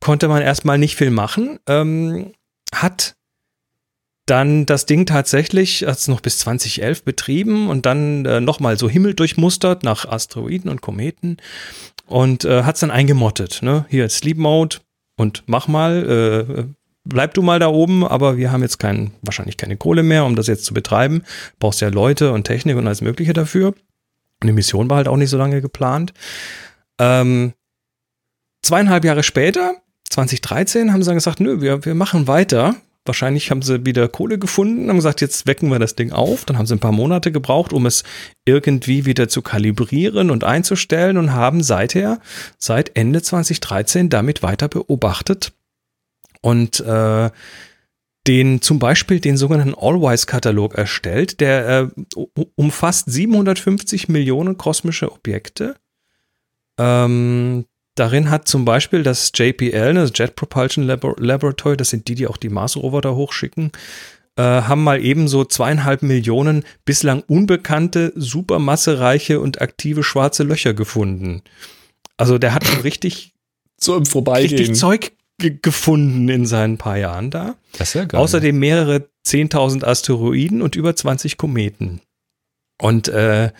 konnte 0.00 0.28
man 0.28 0.42
erstmal 0.42 0.78
nicht 0.78 0.96
viel 0.96 1.10
machen. 1.10 1.58
Ähm, 1.66 2.32
hat 2.74 3.14
dann 4.26 4.66
das 4.66 4.86
Ding 4.86 5.06
tatsächlich, 5.06 5.82
hat 5.82 5.98
es 5.98 6.08
noch 6.08 6.20
bis 6.20 6.38
2011 6.38 7.04
betrieben 7.04 7.68
und 7.68 7.86
dann 7.86 8.24
äh, 8.24 8.40
nochmal 8.40 8.78
so 8.78 8.88
Himmel 8.88 9.14
durchmustert 9.14 9.82
nach 9.82 10.06
Asteroiden 10.06 10.70
und 10.70 10.80
Kometen 10.80 11.38
und 12.06 12.44
äh, 12.44 12.62
hat 12.62 12.76
es 12.76 12.80
dann 12.80 12.90
eingemottet. 12.90 13.62
Ne? 13.62 13.84
Hier 13.88 14.08
Sleep 14.08 14.38
Mode 14.38 14.76
und 15.16 15.42
mach 15.46 15.66
mal, 15.66 16.46
äh, 16.48 16.64
bleib 17.04 17.34
du 17.34 17.42
mal 17.42 17.58
da 17.58 17.68
oben, 17.68 18.06
aber 18.06 18.36
wir 18.36 18.52
haben 18.52 18.62
jetzt 18.62 18.78
kein, 18.78 19.12
wahrscheinlich 19.22 19.56
keine 19.56 19.76
Kohle 19.76 20.02
mehr, 20.02 20.24
um 20.24 20.36
das 20.36 20.46
jetzt 20.46 20.64
zu 20.64 20.74
betreiben. 20.74 21.24
Brauchst 21.58 21.80
ja 21.80 21.88
Leute 21.88 22.32
und 22.32 22.44
Technik 22.44 22.76
und 22.76 22.86
alles 22.86 23.00
Mögliche 23.00 23.32
dafür. 23.32 23.74
Eine 24.40 24.52
Mission 24.52 24.88
war 24.88 24.98
halt 24.98 25.08
auch 25.08 25.16
nicht 25.16 25.30
so 25.30 25.38
lange 25.38 25.60
geplant. 25.60 26.12
Ähm, 26.98 27.54
zweieinhalb 28.62 29.04
Jahre 29.04 29.22
später, 29.22 29.74
2013, 30.10 30.92
haben 30.92 31.02
sie 31.02 31.06
dann 31.08 31.16
gesagt, 31.16 31.40
nö, 31.40 31.60
wir, 31.60 31.84
wir 31.84 31.94
machen 31.94 32.28
weiter. 32.28 32.76
Wahrscheinlich 33.04 33.50
haben 33.50 33.62
sie 33.62 33.84
wieder 33.84 34.08
Kohle 34.08 34.38
gefunden, 34.38 34.88
haben 34.88 34.96
gesagt, 34.96 35.20
jetzt 35.20 35.46
wecken 35.48 35.70
wir 35.70 35.80
das 35.80 35.96
Ding 35.96 36.12
auf. 36.12 36.44
Dann 36.44 36.56
haben 36.56 36.66
sie 36.66 36.74
ein 36.74 36.80
paar 36.80 36.92
Monate 36.92 37.32
gebraucht, 37.32 37.72
um 37.72 37.86
es 37.86 38.04
irgendwie 38.44 39.04
wieder 39.06 39.28
zu 39.28 39.42
kalibrieren 39.42 40.30
und 40.30 40.44
einzustellen 40.44 41.16
und 41.16 41.32
haben 41.32 41.64
seither, 41.64 42.20
seit 42.58 42.96
Ende 42.96 43.20
2013, 43.20 44.08
damit 44.08 44.44
weiter 44.44 44.68
beobachtet 44.68 45.52
und 46.42 46.80
äh, 46.80 47.30
den 48.28 48.62
zum 48.62 48.78
Beispiel 48.78 49.18
den 49.18 49.36
sogenannten 49.36 49.74
Allwise-Katalog 49.74 50.74
erstellt, 50.74 51.40
der 51.40 51.90
äh, 52.16 52.34
umfasst 52.54 53.10
750 53.10 54.08
Millionen 54.08 54.58
kosmische 54.58 55.10
Objekte. 55.10 55.74
Ähm, 56.78 57.64
darin 57.94 58.30
hat 58.30 58.48
zum 58.48 58.64
Beispiel 58.64 59.02
das 59.02 59.32
JPL, 59.34 59.94
das 59.94 60.12
Jet 60.14 60.36
Propulsion 60.36 60.84
Labor 60.84 61.14
Laboratory, 61.18 61.76
das 61.76 61.90
sind 61.90 62.08
die, 62.08 62.14
die 62.14 62.26
auch 62.26 62.36
die 62.36 62.48
Mars-Rover 62.48 63.00
da 63.00 63.10
hochschicken, 63.12 63.72
äh, 64.36 64.42
haben 64.42 64.82
mal 64.82 65.02
ebenso 65.02 65.44
zweieinhalb 65.44 66.02
Millionen 66.02 66.64
bislang 66.84 67.22
unbekannte, 67.26 68.12
supermassereiche 68.16 69.40
und 69.40 69.60
aktive 69.60 70.02
schwarze 70.02 70.42
Löcher 70.42 70.74
gefunden. 70.74 71.42
Also 72.16 72.38
der 72.38 72.54
hat 72.54 72.66
schon 72.66 72.80
richtig 72.82 73.34
so 73.78 73.96
im 73.96 74.06
Vorbeigehen. 74.06 74.58
richtig 74.58 74.76
Zeug 74.76 75.12
gefunden 75.38 76.28
in 76.28 76.46
seinen 76.46 76.78
paar 76.78 76.96
Jahren 76.96 77.30
da. 77.30 77.56
Das 77.76 77.88
ist 77.88 77.94
ja 77.94 78.04
geil. 78.04 78.20
Außerdem 78.20 78.56
mehrere 78.58 79.08
10.000 79.26 79.84
Asteroiden 79.84 80.62
und 80.62 80.76
über 80.76 80.94
20 80.94 81.36
Kometen. 81.36 82.00
Und 82.80 83.08
äh, 83.08 83.50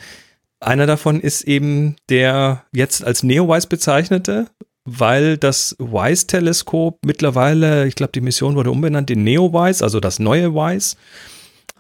einer 0.63 0.87
davon 0.87 1.21
ist 1.21 1.43
eben 1.43 1.97
der 2.09 2.65
jetzt 2.73 3.05
als 3.05 3.23
Neowise 3.23 3.69
bezeichnete, 3.69 4.47
weil 4.85 5.37
das 5.37 5.77
WISE-Teleskop 5.79 6.99
mittlerweile, 7.05 7.87
ich 7.87 7.95
glaube, 7.95 8.13
die 8.13 8.21
Mission 8.21 8.57
wurde 8.57 8.71
umbenannt 8.71 9.11
in 9.11 9.25
Neowise, 9.25 9.85
also 9.85 10.01
das 10.01 10.19
neue 10.19 10.55
WISE 10.55 10.97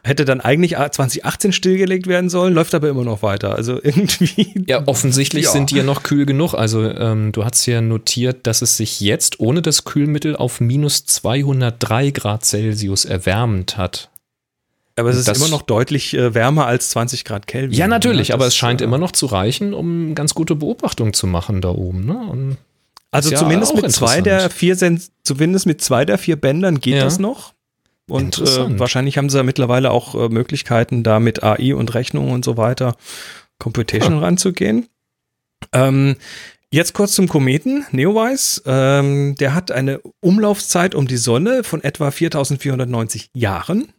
hätte 0.05 0.25
dann 0.25 0.41
eigentlich 0.41 0.75
2018 0.77 1.53
stillgelegt 1.53 2.07
werden 2.07 2.29
sollen, 2.29 2.55
läuft 2.55 2.75
aber 2.75 2.89
immer 2.89 3.05
noch 3.05 3.23
weiter. 3.23 3.55
Also 3.55 3.81
irgendwie. 3.83 4.65
Ja, 4.67 4.87
offensichtlich 4.87 5.45
ja. 5.45 5.51
sind 5.51 5.71
die 5.71 5.77
ja 5.77 5.83
noch 5.83 6.03
kühl 6.03 6.27
genug. 6.27 6.55
Also 6.55 6.83
ähm, 6.83 7.33
du 7.33 7.45
hast 7.45 7.65
ja 7.67 7.81
notiert, 7.81 8.47
dass 8.47 8.63
es 8.63 8.77
sich 8.77 9.01
jetzt 9.01 9.41
ohne 9.41 9.63
das 9.63 9.85
Kühlmittel 9.85 10.37
auf 10.37 10.61
minus 10.61 11.05
203 11.07 12.11
Grad 12.11 12.45
Celsius 12.45 13.05
erwärmt 13.05 13.77
hat. 13.77 14.11
Aber 15.03 15.11
es 15.11 15.17
ist 15.17 15.27
das, 15.27 15.39
immer 15.39 15.49
noch 15.49 15.63
deutlich 15.63 16.15
äh, 16.15 16.33
wärmer 16.33 16.67
als 16.67 16.91
20 16.91 17.25
Grad 17.25 17.49
Kelvin. 17.49 17.77
Ja, 17.77 17.89
natürlich, 17.89 18.29
ne? 18.29 18.35
aber 18.35 18.47
es 18.47 18.55
scheint 18.55 18.81
äh, 18.81 18.85
immer 18.85 18.99
noch 18.99 19.11
zu 19.11 19.27
reichen, 19.27 19.75
um 19.75 20.15
ganz 20.15 20.33
gute 20.33 20.55
Beobachtung 20.55 21.13
zu 21.13 21.27
machen 21.27 21.61
da 21.61 21.71
oben. 21.71 22.07
Ne? 22.07 22.57
also 23.11 23.31
ja 23.31 23.37
zumindest 23.37 23.75
mit 23.75 23.91
zwei 23.91 24.21
der 24.21 24.49
vier, 24.49 24.77
zumindest 25.25 25.67
mit 25.67 25.83
zwei 25.83 26.05
der 26.05 26.19
vier 26.19 26.37
Bändern 26.37 26.81
geht 26.81 26.95
ja. 26.95 27.03
das 27.03 27.19
noch. 27.19 27.53
Und 28.09 28.39
äh, 28.39 28.79
wahrscheinlich 28.79 29.19
haben 29.19 29.29
sie 29.29 29.39
ja 29.39 29.43
mittlerweile 29.43 29.91
auch 29.91 30.15
äh, 30.15 30.29
Möglichkeiten, 30.29 31.03
da 31.03 31.19
mit 31.19 31.43
AI 31.43 31.75
und 31.75 31.95
Rechnungen 31.95 32.31
und 32.31 32.45
so 32.45 32.57
weiter 32.57 32.97
Computation 33.59 34.15
ja. 34.15 34.21
ranzugehen. 34.21 34.87
Ähm, 35.73 36.15
jetzt 36.71 36.95
kurz 36.95 37.15
zum 37.15 37.29
Kometen, 37.29 37.87
Neowise. 37.91 38.63
Ähm, 38.67 39.35
der 39.35 39.55
hat 39.55 39.73
eine 39.73 40.01
Umlaufzeit 40.21 40.95
um 40.95 41.09
die 41.09 41.17
Sonne 41.17 41.65
von 41.65 41.83
etwa 41.83 42.13
4490 42.13 43.31
Jahren. 43.35 43.93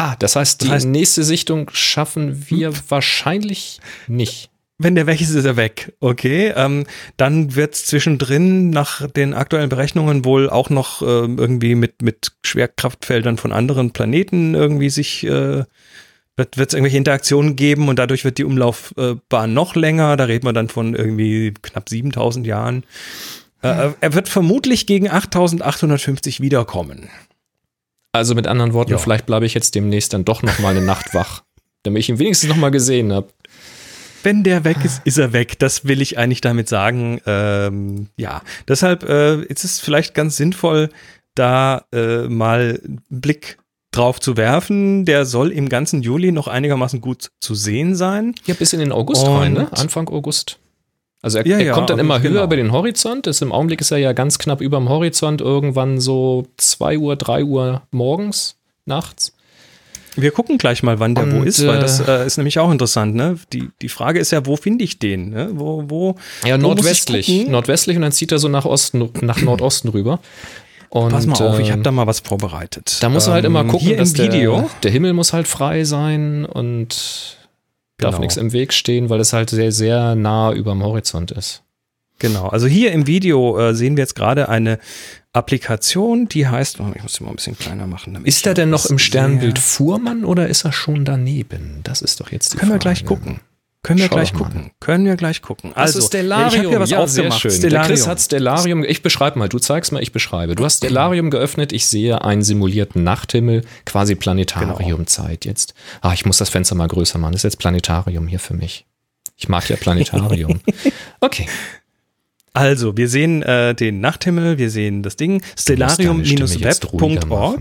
Ah, 0.00 0.16
das 0.18 0.34
heißt, 0.34 0.62
die 0.62 0.66
das 0.66 0.76
heißt, 0.76 0.86
nächste 0.86 1.22
Sichtung 1.24 1.70
schaffen 1.74 2.46
wir 2.48 2.68
hm. 2.68 2.76
wahrscheinlich 2.88 3.80
nicht 4.08 4.50
wenn 4.82 4.94
der 4.94 5.06
weg 5.06 5.20
ist, 5.20 5.28
ist 5.28 5.44
er 5.44 5.56
weg. 5.56 5.92
Okay, 6.00 6.54
ähm, 6.56 6.86
dann 7.18 7.54
wird 7.54 7.74
es 7.74 7.84
zwischendrin 7.84 8.70
nach 8.70 9.06
den 9.10 9.34
aktuellen 9.34 9.68
Berechnungen 9.68 10.24
wohl 10.24 10.48
auch 10.48 10.70
noch 10.70 11.02
äh, 11.02 11.04
irgendwie 11.04 11.74
mit, 11.74 12.00
mit 12.00 12.32
Schwerkraftfeldern 12.46 13.36
von 13.36 13.52
anderen 13.52 13.90
Planeten 13.90 14.54
irgendwie 14.54 14.88
sich, 14.88 15.22
äh, 15.24 15.64
wird 16.36 16.56
es 16.56 16.72
irgendwelche 16.72 16.96
Interaktionen 16.96 17.56
geben 17.56 17.90
und 17.90 17.98
dadurch 17.98 18.24
wird 18.24 18.38
die 18.38 18.44
Umlaufbahn 18.44 19.52
noch 19.52 19.74
länger. 19.74 20.16
Da 20.16 20.24
reden 20.24 20.46
wir 20.46 20.54
dann 20.54 20.70
von 20.70 20.94
irgendwie 20.94 21.52
knapp 21.60 21.90
7000 21.90 22.46
Jahren. 22.46 22.84
Äh, 23.62 23.68
äh, 23.68 23.92
er 24.00 24.14
wird 24.14 24.30
vermutlich 24.30 24.86
gegen 24.86 25.10
8850 25.10 26.40
wiederkommen. 26.40 27.10
Also 28.12 28.34
mit 28.34 28.46
anderen 28.46 28.72
Worten, 28.72 28.92
ja. 28.92 28.98
vielleicht 28.98 29.26
bleibe 29.26 29.46
ich 29.46 29.54
jetzt 29.54 29.74
demnächst 29.74 30.12
dann 30.12 30.24
doch 30.24 30.42
noch 30.42 30.58
mal 30.58 30.70
eine 30.70 30.84
Nacht 30.84 31.14
wach, 31.14 31.42
damit 31.84 32.00
ich 32.00 32.08
ihn 32.08 32.18
wenigstens 32.18 32.48
noch 32.48 32.56
mal 32.56 32.70
gesehen 32.70 33.12
habe 33.12 33.28
wenn 34.22 34.42
der 34.42 34.64
weg 34.64 34.84
ist, 34.84 35.02
ist 35.04 35.18
er 35.18 35.32
weg. 35.32 35.58
Das 35.58 35.84
will 35.84 36.00
ich 36.00 36.18
eigentlich 36.18 36.40
damit 36.40 36.68
sagen. 36.68 37.20
Ähm, 37.26 38.08
ja, 38.16 38.42
deshalb 38.68 39.08
äh, 39.08 39.42
ist 39.42 39.64
es 39.64 39.80
vielleicht 39.80 40.14
ganz 40.14 40.36
sinnvoll, 40.36 40.90
da 41.34 41.84
äh, 41.92 42.28
mal 42.28 42.80
einen 42.84 43.02
Blick 43.08 43.58
drauf 43.92 44.20
zu 44.20 44.36
werfen. 44.36 45.04
Der 45.04 45.24
soll 45.24 45.50
im 45.52 45.68
ganzen 45.68 46.02
Juli 46.02 46.32
noch 46.32 46.48
einigermaßen 46.48 47.00
gut 47.00 47.30
zu 47.40 47.54
sehen 47.54 47.94
sein. 47.94 48.34
Ja, 48.46 48.54
bis 48.54 48.72
in 48.72 48.80
den 48.80 48.92
August 48.92 49.26
Und 49.26 49.36
rein, 49.36 49.52
ne? 49.52 49.68
Anfang 49.72 50.08
August. 50.08 50.58
Also 51.22 51.38
er, 51.38 51.46
ja, 51.46 51.58
er 51.58 51.72
kommt 51.72 51.90
dann 51.90 51.98
immer 51.98 52.18
genau. 52.18 52.36
höher 52.36 52.44
über 52.44 52.56
den 52.56 52.72
Horizont. 52.72 53.26
Ist, 53.26 53.42
Im 53.42 53.52
Augenblick 53.52 53.80
ist 53.80 53.90
er 53.90 53.98
ja 53.98 54.12
ganz 54.12 54.38
knapp 54.38 54.60
über 54.60 54.78
dem 54.78 54.88
Horizont, 54.88 55.40
irgendwann 55.40 56.00
so 56.00 56.46
2 56.56 56.98
Uhr, 56.98 57.16
3 57.16 57.44
Uhr 57.44 57.82
morgens, 57.90 58.56
nachts. 58.86 59.34
Wir 60.16 60.32
gucken 60.32 60.58
gleich 60.58 60.82
mal, 60.82 60.98
wann 60.98 61.14
der 61.14 61.24
und, 61.24 61.40
wo 61.40 61.42
ist, 61.42 61.64
weil 61.66 61.78
das 61.78 62.00
äh, 62.00 62.26
ist 62.26 62.36
nämlich 62.36 62.58
auch 62.58 62.70
interessant. 62.70 63.14
Ne? 63.14 63.38
Die, 63.52 63.70
die 63.80 63.88
Frage 63.88 64.18
ist 64.18 64.32
ja, 64.32 64.44
wo 64.44 64.56
finde 64.56 64.82
ich 64.82 64.98
den? 64.98 65.30
Ne? 65.30 65.50
Wo, 65.52 65.84
wo, 65.88 66.16
ja, 66.44 66.58
nordwestlich. 66.58 67.46
Nordwestlich 67.46 67.96
und 67.96 68.02
dann 68.02 68.12
zieht 68.12 68.32
er 68.32 68.38
so 68.38 68.48
nach 68.48 68.64
Osten, 68.64 69.10
nach 69.20 69.40
Nordosten 69.40 69.88
rüber. 69.88 70.20
Und, 70.88 71.12
Pass 71.12 71.26
mal 71.26 71.40
auf, 71.40 71.58
ich 71.60 71.70
habe 71.70 71.82
da 71.82 71.92
mal 71.92 72.08
was 72.08 72.18
vorbereitet. 72.18 72.98
Da 73.00 73.08
muss 73.08 73.26
man 73.26 73.34
halt 73.34 73.44
immer 73.44 73.60
ähm, 73.60 73.68
gucken, 73.68 73.96
dass 73.96 74.12
der, 74.12 74.32
Video. 74.32 74.68
der 74.82 74.90
Himmel 74.90 75.12
muss 75.12 75.32
halt 75.32 75.46
frei 75.46 75.84
sein 75.84 76.44
und 76.44 77.38
darf 78.00 78.12
genau. 78.12 78.22
nichts 78.22 78.36
im 78.36 78.52
Weg 78.52 78.72
stehen, 78.72 79.08
weil 79.08 79.20
es 79.20 79.32
halt 79.32 79.50
sehr, 79.50 79.72
sehr 79.72 80.14
nah 80.14 80.52
über 80.52 80.72
dem 80.72 80.82
Horizont 80.82 81.30
ist. 81.30 81.62
Genau, 82.18 82.48
also 82.48 82.66
hier 82.66 82.92
im 82.92 83.06
Video 83.06 83.58
äh, 83.58 83.74
sehen 83.74 83.96
wir 83.96 84.02
jetzt 84.02 84.14
gerade 84.14 84.50
eine 84.50 84.78
Applikation, 85.32 86.28
die 86.28 86.46
heißt, 86.46 86.78
oh, 86.80 86.92
ich 86.94 87.02
muss 87.02 87.14
sie 87.14 87.24
mal 87.24 87.30
ein 87.30 87.36
bisschen 87.36 87.56
kleiner 87.56 87.86
machen. 87.86 88.24
Ist 88.24 88.46
er 88.46 88.52
denn 88.52 88.68
noch 88.68 88.86
im 88.86 88.98
Sternbild 88.98 89.58
Fuhrmann 89.58 90.24
oder 90.24 90.48
ist 90.48 90.64
er 90.64 90.72
schon 90.72 91.04
daneben? 91.04 91.80
Das 91.82 92.02
ist 92.02 92.20
doch 92.20 92.30
jetzt 92.30 92.52
die 92.52 92.58
Können 92.58 92.72
Frage. 92.72 92.84
wir 92.84 92.92
gleich 92.92 93.04
gucken. 93.06 93.40
Können 93.82 93.98
wir 93.98 94.08
Schau 94.08 94.16
gleich 94.16 94.34
gucken. 94.34 94.72
Können 94.78 95.06
wir 95.06 95.16
gleich 95.16 95.40
gucken. 95.40 95.72
Also, 95.74 95.98
also 95.98 96.08
Stellarium. 96.08 96.42
Ja, 96.42 96.52
ich 96.52 96.58
habe 96.58 96.68
hier 96.68 96.80
was 96.80 96.90
ja, 96.90 96.98
aufgemacht. 96.98 97.32
Sehr 97.32 97.50
schön. 97.50 97.58
Stellarium. 97.58 97.88
Der 97.88 97.96
Chris 97.96 98.06
hat 98.06 98.20
Stellarium. 98.20 98.84
Ich 98.84 99.02
beschreibe 99.02 99.38
mal. 99.38 99.48
Du 99.48 99.58
zeigst 99.58 99.92
mal, 99.92 100.02
ich 100.02 100.12
beschreibe. 100.12 100.54
Du 100.54 100.64
hast 100.64 100.78
Stellarium 100.78 101.30
geöffnet. 101.30 101.72
Ich 101.72 101.86
sehe 101.86 102.22
einen 102.22 102.42
simulierten 102.42 103.02
Nachthimmel, 103.04 103.62
quasi 103.86 104.16
Planetariumzeit 104.16 105.40
genau. 105.40 105.50
jetzt. 105.50 105.74
Ah, 106.02 106.12
ich 106.12 106.26
muss 106.26 106.36
das 106.36 106.50
Fenster 106.50 106.74
mal 106.74 106.88
größer 106.88 107.18
machen. 107.18 107.32
Das 107.32 107.40
ist 107.40 107.44
jetzt 107.44 107.58
Planetarium 107.58 108.28
hier 108.28 108.38
für 108.38 108.54
mich. 108.54 108.84
Ich 109.36 109.48
mag 109.48 109.68
ja 109.68 109.76
Planetarium. 109.76 110.60
Okay. 111.22 111.46
Also, 112.52 112.96
wir 112.96 113.08
sehen 113.08 113.42
äh, 113.42 113.74
den 113.74 114.00
Nachthimmel, 114.00 114.58
wir 114.58 114.70
sehen 114.70 115.02
das 115.02 115.16
Ding, 115.16 115.42
stellarium-web.org. 115.56 117.60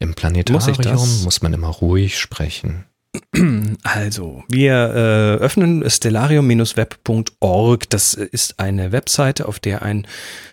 Im 0.00 0.14
Planetarium 0.14 0.98
muss, 0.98 1.22
muss 1.22 1.42
man 1.42 1.52
immer 1.52 1.68
ruhig 1.68 2.18
sprechen. 2.18 2.84
Also, 3.82 4.44
wir 4.48 4.72
äh, 4.72 5.42
öffnen 5.42 5.88
stellarium-web.org. 5.88 7.90
Das 7.90 8.14
ist 8.14 8.60
eine 8.60 8.92
Webseite, 8.92 9.48
auf 9.48 9.58
der 9.58 9.82
ein 9.82 10.06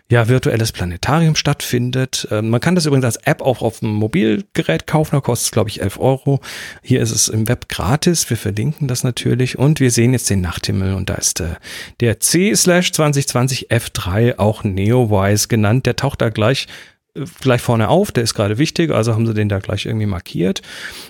ja, 0.10 0.28
virtuelles 0.28 0.72
Planetarium 0.72 1.36
stattfindet. 1.36 2.28
Ähm, 2.32 2.50
man 2.50 2.62
kann 2.62 2.76
das 2.76 2.86
übrigens 2.86 3.06
als 3.06 3.18
App 3.18 3.42
auch 3.42 3.62
auf 3.62 3.80
dem 3.80 3.94
Mobilgerät 3.94 4.88
kaufen, 4.88 5.16
da 5.16 5.22
kostet 5.22 5.48
es, 5.48 5.52
glaube 5.52 5.70
ich, 5.70 5.82
11 5.82 6.00
Euro. 6.00 6.40
Hier 6.82 7.02
ist 7.02 7.12
es 7.12 7.28
im 7.28 7.48
Web 7.48 7.68
gratis, 7.68 8.30
wir 8.30 8.38
verlinken 8.38 8.88
das 8.88 9.04
natürlich 9.04 9.60
und 9.60 9.80
wir 9.80 9.92
sehen 9.92 10.14
jetzt 10.14 10.30
den 10.30 10.42
Nachthimmel 10.42 10.94
und 10.94 11.10
da 11.10 11.16
ist 11.16 11.42
äh, 11.42 11.56
der 12.00 12.20
C-2020 12.20 13.70
F3, 13.70 14.38
auch 14.38 14.64
Neowise 14.64 15.50
genannt, 15.50 15.86
der 15.86 15.98
taucht 15.98 16.22
da 16.22 16.30
gleich 16.30 16.68
äh, 17.14 17.26
gleich 17.42 17.62
vorne 17.62 17.90
auf, 17.90 18.14
der 18.14 18.24
ist 18.24 18.34
gerade 18.34 18.58
wichtig, 18.58 18.92
also 18.92 19.14
haben 19.14 19.28
sie 19.28 19.34
den 19.34 19.50
da 19.50 19.60
gleich 19.60 19.86
irgendwie 19.86 20.06
markiert. 20.06 20.62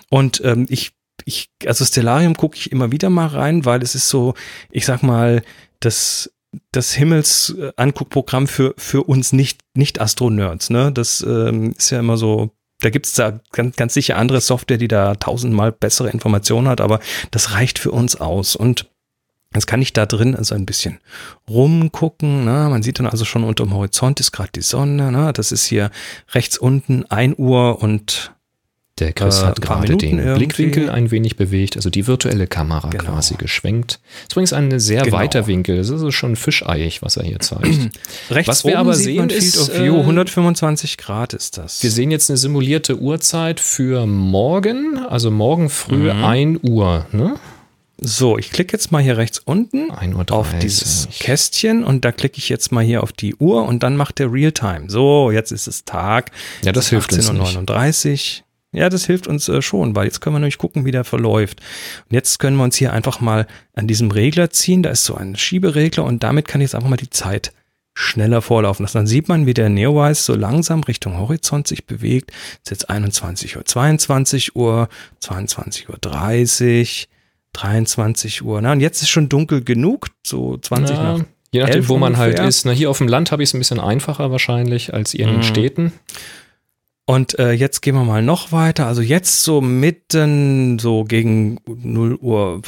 Und 0.09 0.41
ähm, 0.43 0.65
ich, 0.69 0.93
ich, 1.27 1.49
also 1.65 1.83
Stellarium 1.83 2.35
gucke 2.35 2.57
ich 2.57 2.71
immer 2.71 2.91
wieder 2.91 3.09
mal 3.09 3.27
rein, 3.27 3.65
weil 3.65 3.83
es 3.83 3.95
ist 3.95 4.09
so, 4.09 4.33
ich 4.71 4.85
sag 4.85 5.03
mal, 5.03 5.43
das 5.81 6.31
das 6.71 6.93
Himmelsanguckprogramm 6.93 8.47
für, 8.47 8.73
für 8.77 9.03
uns 9.03 9.33
nicht, 9.33 9.59
nicht 9.75 9.99
Astro-Nerds, 9.99 10.69
ne? 10.69 10.93
Das 10.93 11.21
ähm, 11.21 11.73
ist 11.77 11.89
ja 11.91 11.99
immer 11.99 12.17
so 12.17 12.51
da 12.79 12.91
gibt 12.91 13.07
es 13.07 13.13
da 13.13 13.39
ganz, 13.51 13.75
ganz 13.75 13.95
sicher 13.95 14.17
andere 14.17 14.39
Software, 14.39 14.77
die 14.77 14.87
da 14.87 15.15
tausendmal 15.15 15.71
bessere 15.71 16.11
Informationen 16.11 16.67
hat, 16.67 16.79
aber 16.79 16.99
das 17.31 17.53
reicht 17.53 17.79
für 17.79 17.91
uns 17.91 18.15
aus. 18.15 18.55
Und 18.55 18.87
Jetzt 19.55 19.65
kann 19.65 19.81
ich 19.81 19.93
da 19.93 20.05
drin 20.05 20.35
also 20.35 20.55
ein 20.55 20.65
bisschen 20.65 20.99
rumgucken. 21.49 22.43
Ne? 22.43 22.67
Man 22.69 22.83
sieht 22.83 22.99
dann 22.99 23.07
also 23.07 23.23
schon 23.23 23.45
unter 23.45 23.63
dem 23.63 23.73
Horizont 23.73 24.19
ist 24.19 24.33
gerade 24.33 24.51
die 24.53 24.61
Sonne. 24.61 25.09
Ne? 25.09 25.31
Das 25.31 25.53
ist 25.53 25.65
hier 25.65 25.89
rechts 26.33 26.57
unten 26.57 27.05
1 27.05 27.39
Uhr 27.39 27.81
und 27.81 28.33
der 28.99 29.13
Chris 29.13 29.41
Äh, 29.41 29.45
hat 29.45 29.61
gerade 29.61 29.95
den 29.95 30.19
irgendwie. 30.19 30.35
Blickwinkel 30.35 30.89
ein 30.89 31.11
wenig 31.11 31.35
bewegt, 31.35 31.75
also 31.75 31.89
die 31.89 32.07
virtuelle 32.07 32.47
Kamera 32.47 32.89
Genau. 32.89 33.03
quasi 33.03 33.35
geschwenkt. 33.35 33.99
Das 34.01 34.23
ist 34.23 34.31
übrigens 34.33 34.53
ein 34.53 34.79
sehr 34.79 35.03
Genau. 35.03 35.17
weiter 35.17 35.47
Winkel. 35.47 35.77
Das 35.77 35.89
ist 35.89 36.13
schon 36.13 36.35
fischeiig, 36.35 37.01
was 37.01 37.17
er 37.17 37.23
hier 37.23 37.39
zeigt. 37.39 37.67
rechts 38.31 38.47
Was 38.49 38.65
wir 38.65 38.79
aber 38.79 38.93
sehen 38.93 39.29
ist, 39.29 39.57
of 39.59 39.73
View, 39.79 39.97
äh, 39.97 40.01
125 40.01 40.97
Grad 40.97 41.33
ist 41.33 41.57
das. 41.57 41.83
Wir 41.83 41.91
sehen 41.91 42.11
jetzt 42.11 42.29
eine 42.29 42.37
simulierte 42.37 42.97
Uhrzeit 42.99 43.59
für 43.59 44.05
morgen, 44.05 44.97
also 45.09 45.31
morgen 45.31 45.69
früh 45.69 46.11
Mhm. 46.13 46.23
1 46.25 46.59
Uhr. 46.63 47.05
Ne? 47.11 47.35
so, 47.99 48.37
ich 48.37 48.51
klicke 48.51 48.73
jetzt 48.73 48.91
mal 48.91 49.01
hier 49.01 49.17
rechts 49.17 49.39
unten 49.43 49.89
1.30 49.91 50.31
auf 50.31 50.53
dieses 50.61 51.07
Kästchen 51.19 51.83
und 51.83 52.05
da 52.05 52.11
klicke 52.11 52.37
ich 52.37 52.47
jetzt 52.47 52.71
mal 52.71 52.83
hier 52.83 53.01
auf 53.01 53.11
die 53.11 53.33
Uhr 53.37 53.63
und 53.65 53.81
dann 53.81 53.97
macht 53.97 54.19
der 54.19 54.31
Realtime. 54.31 54.83
So, 54.87 55.31
jetzt 55.31 55.51
ist 55.51 55.67
es 55.67 55.83
Tag. 55.83 56.29
Ja, 56.63 56.71
das 56.71 56.89
hilft 56.89 57.11
uns 57.13 57.31
nicht. 57.31 57.57
18.39 57.57 58.43
Ja, 58.73 58.89
das 58.89 59.05
hilft 59.05 59.27
uns 59.27 59.47
äh, 59.47 59.61
schon, 59.61 59.95
weil 59.95 60.05
jetzt 60.05 60.19
können 60.19 60.35
wir 60.35 60.39
nämlich 60.39 60.57
gucken, 60.57 60.85
wie 60.85 60.91
der 60.91 61.03
verläuft. 61.05 61.61
Und 62.09 62.13
jetzt 62.13 62.37
können 62.39 62.57
wir 62.57 62.63
uns 62.63 62.75
hier 62.75 62.91
einfach 62.93 63.21
mal 63.21 63.47
an 63.73 63.87
diesem 63.87 64.11
Regler 64.11 64.49
ziehen. 64.49 64.83
Da 64.83 64.89
ist 64.89 65.05
so 65.05 65.15
ein 65.15 65.35
Schieberegler 65.35 66.03
und 66.03 66.21
damit 66.23 66.47
kann 66.47 66.59
ich 66.61 66.65
jetzt 66.65 66.75
einfach 66.75 66.89
mal 66.89 66.97
die 66.97 67.09
Zeit 67.09 67.53
schneller 67.93 68.41
vorlaufen 68.43 68.83
lassen. 68.83 68.97
Dann 68.97 69.07
sieht 69.07 69.27
man, 69.29 69.45
wie 69.47 69.53
der 69.55 69.69
Neowise 69.69 70.21
so 70.21 70.35
langsam 70.35 70.81
Richtung 70.83 71.17
Horizont 71.17 71.65
sich 71.67 71.85
bewegt. 71.87 72.31
Es 72.31 72.57
ist 72.65 72.69
jetzt 72.71 72.89
21 72.91 73.55
Uhr, 73.57 73.65
22 73.65 74.55
Uhr, 74.55 74.89
22 75.21 75.89
Uhr 75.89 75.97
30, 75.99 77.07
23 77.53 78.43
Uhr. 78.43 78.61
Na, 78.61 78.73
und 78.73 78.81
jetzt 78.81 79.01
ist 79.01 79.09
schon 79.09 79.29
dunkel 79.29 79.63
genug, 79.63 80.07
so 80.23 80.57
20 80.57 80.95
Ja, 80.95 81.03
nach. 81.17 81.25
je 81.51 81.61
nachdem, 81.61 81.75
11 81.77 81.89
wo 81.89 81.97
man 81.97 82.17
halt 82.17 82.31
ungefähr. 82.33 82.47
ist. 82.49 82.65
Na, 82.65 82.71
hier 82.71 82.89
auf 82.89 82.99
dem 82.99 83.07
Land 83.07 83.31
habe 83.31 83.41
ich 83.41 83.49
es 83.49 83.53
ein 83.55 83.59
bisschen 83.59 83.79
einfacher 83.79 84.29
wahrscheinlich 84.31 84.93
als 84.93 85.13
in 85.13 85.27
den 85.27 85.37
Mhm. 85.37 85.43
Städten. 85.43 85.93
Und 87.09 87.39
äh, 87.39 87.53
jetzt 87.53 87.81
gehen 87.81 87.95
wir 87.95 88.03
mal 88.03 88.21
noch 88.21 88.51
weiter. 88.51 88.85
Also 88.85 89.01
jetzt 89.01 89.43
so 89.43 89.61
mitten, 89.61 90.77
so 90.77 91.05
gegen 91.05 91.57
0 91.65 92.15
Uhr, 92.15 92.61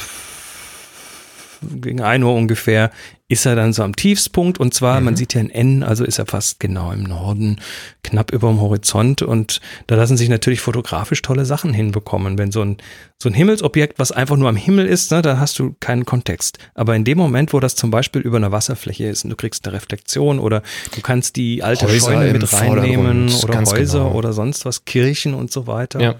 gegen 1.60 2.00
1 2.00 2.24
Uhr 2.24 2.34
ungefähr, 2.34 2.90
ist 3.30 3.46
er 3.46 3.54
dann 3.54 3.72
so 3.72 3.84
am 3.84 3.94
Tiefspunkt. 3.94 4.58
Und 4.58 4.74
zwar, 4.74 5.00
man 5.00 5.14
sieht 5.14 5.34
ja 5.34 5.40
ein 5.40 5.50
N, 5.50 5.84
also 5.84 6.04
ist 6.04 6.18
er 6.18 6.26
fast 6.26 6.58
genau 6.58 6.90
im 6.90 7.04
Norden, 7.04 7.60
knapp 8.02 8.32
über 8.32 8.48
dem 8.48 8.60
Horizont. 8.60 9.22
Und 9.22 9.60
da 9.86 9.94
lassen 9.94 10.16
sich 10.16 10.28
natürlich 10.28 10.60
fotografisch 10.60 11.22
tolle 11.22 11.46
Sachen 11.46 11.72
hinbekommen. 11.72 12.38
Wenn 12.38 12.50
so 12.50 12.62
ein, 12.62 12.78
so 13.18 13.28
ein 13.28 13.32
Himmelsobjekt, 13.32 14.00
was 14.00 14.10
einfach 14.10 14.36
nur 14.36 14.48
am 14.48 14.56
Himmel 14.56 14.84
ist, 14.86 15.12
ne, 15.12 15.22
da 15.22 15.38
hast 15.38 15.60
du 15.60 15.76
keinen 15.78 16.04
Kontext. 16.04 16.58
Aber 16.74 16.96
in 16.96 17.04
dem 17.04 17.18
Moment, 17.18 17.52
wo 17.52 17.60
das 17.60 17.76
zum 17.76 17.92
Beispiel 17.92 18.20
über 18.20 18.38
einer 18.38 18.50
Wasserfläche 18.50 19.06
ist 19.06 19.22
und 19.22 19.30
du 19.30 19.36
kriegst 19.36 19.64
eine 19.64 19.76
Reflexion 19.76 20.40
oder 20.40 20.64
du 20.96 21.00
kannst 21.00 21.36
die 21.36 21.62
alte 21.62 21.86
Häuser 21.86 22.10
Scheune 22.10 22.32
mit 22.32 22.52
reinnehmen 22.52 23.32
oder 23.44 23.60
Häuser 23.60 23.98
genau. 24.00 24.12
oder 24.12 24.32
sonst 24.32 24.64
was, 24.64 24.84
Kirchen 24.84 25.34
und 25.34 25.52
so 25.52 25.68
weiter. 25.68 26.00
Ja, 26.00 26.14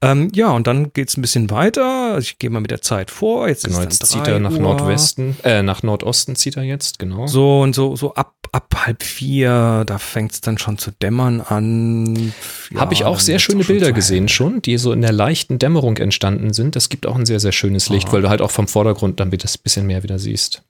Ähm, 0.00 0.30
ja, 0.32 0.50
und 0.50 0.68
dann 0.68 0.92
geht's 0.92 1.16
ein 1.16 1.22
bisschen 1.22 1.50
weiter. 1.50 2.14
Also 2.14 2.20
Ich 2.20 2.38
gehe 2.38 2.50
mal 2.50 2.60
mit 2.60 2.70
der 2.70 2.82
Zeit 2.82 3.10
vor. 3.10 3.48
Jetzt 3.48 3.64
genau. 3.64 3.78
ist 3.78 3.84
Jetzt 4.00 4.06
zieht 4.06 4.26
3 4.26 4.32
er 4.32 4.38
nach 4.38 4.52
Uhr. 4.52 4.60
Nordwesten, 4.60 5.36
äh, 5.42 5.62
nach 5.62 5.82
Nordosten 5.82 6.36
zieht 6.36 6.56
er 6.56 6.62
jetzt, 6.62 7.00
genau. 7.00 7.26
So 7.26 7.62
und 7.62 7.74
so, 7.74 7.96
so 7.96 8.14
ab, 8.14 8.34
ab 8.52 8.72
halb 8.86 9.02
vier, 9.02 9.82
da 9.86 9.98
fängt's 9.98 10.40
dann 10.40 10.56
schon 10.56 10.78
zu 10.78 10.92
dämmern 10.92 11.40
an. 11.40 12.32
Ja, 12.70 12.80
Habe 12.80 12.94
ich 12.94 13.04
auch 13.04 13.18
sehr 13.18 13.40
schöne 13.40 13.64
schon 13.64 13.74
Bilder 13.74 13.92
gesehen 13.92 14.28
schon, 14.28 14.62
die 14.62 14.78
so 14.78 14.92
in 14.92 15.02
der 15.02 15.12
leichten 15.12 15.58
Dämmerung 15.58 15.96
entstanden 15.96 16.52
sind. 16.52 16.76
Das 16.76 16.90
gibt 16.90 17.06
auch 17.06 17.16
ein 17.16 17.26
sehr, 17.26 17.40
sehr 17.40 17.52
schönes 17.52 17.88
Licht, 17.88 18.12
weil 18.12 18.22
du 18.22 18.28
halt 18.28 18.40
auch 18.40 18.52
vom 18.52 18.68
Vordergrund 18.68 19.18
dann 19.18 19.32
das 19.32 19.58
bisschen 19.58 19.86
mehr 19.86 20.04
wieder 20.04 20.20
siehst. 20.20 20.62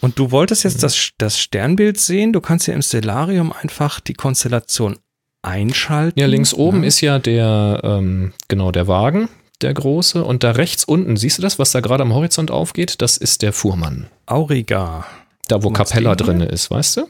Und 0.00 0.18
du 0.18 0.30
wolltest 0.30 0.64
jetzt 0.64 0.82
das, 0.82 1.10
das 1.18 1.38
Sternbild 1.38 1.98
sehen. 1.98 2.32
Du 2.32 2.40
kannst 2.40 2.66
ja 2.68 2.74
im 2.74 2.82
Stellarium 2.82 3.52
einfach 3.52 3.98
die 4.00 4.14
Konstellation 4.14 4.98
einschalten. 5.46 6.18
Ja, 6.18 6.26
links 6.26 6.52
oben 6.54 6.82
Ja. 6.82 6.88
ist 6.88 7.00
ja 7.00 7.18
der, 7.18 7.80
ähm, 7.84 8.32
genau, 8.48 8.70
der 8.72 8.88
Wagen, 8.88 9.28
der 9.62 9.72
große. 9.74 10.22
Und 10.24 10.42
da 10.44 10.52
rechts 10.52 10.84
unten, 10.84 11.16
siehst 11.16 11.38
du 11.38 11.42
das, 11.42 11.58
was 11.58 11.72
da 11.72 11.80
gerade 11.80 12.02
am 12.02 12.12
Horizont 12.14 12.50
aufgeht? 12.50 13.00
Das 13.00 13.16
ist 13.16 13.42
der 13.42 13.52
Fuhrmann. 13.52 14.06
Auriga. 14.26 15.06
Da, 15.48 15.62
wo 15.62 15.70
meinst 15.70 15.92
Capella 15.92 16.14
drin 16.16 16.40
ist, 16.40 16.70
weißt 16.70 16.96
du? 16.98 17.08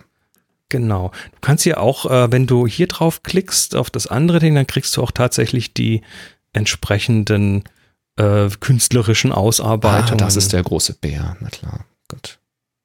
Genau. 0.68 1.10
Du 1.32 1.38
kannst 1.40 1.64
hier 1.64 1.80
auch, 1.80 2.06
äh, 2.10 2.30
wenn 2.32 2.46
du 2.46 2.66
hier 2.66 2.88
drauf 2.88 3.22
klickst, 3.22 3.74
auf 3.76 3.88
das 3.88 4.06
andere 4.08 4.40
Ding, 4.40 4.54
dann 4.54 4.66
kriegst 4.66 4.96
du 4.96 5.02
auch 5.02 5.12
tatsächlich 5.12 5.72
die 5.74 6.02
entsprechenden 6.52 7.64
äh, 8.16 8.48
künstlerischen 8.60 9.30
Ausarbeitungen. 9.32 10.20
Ah, 10.22 10.24
das 10.24 10.36
ist 10.36 10.52
der 10.52 10.62
große 10.62 10.94
Bär, 10.94 11.36
na 11.40 11.48
klar. 11.50 11.84
Gut. 12.08 12.38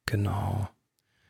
Genau. 0.05 0.67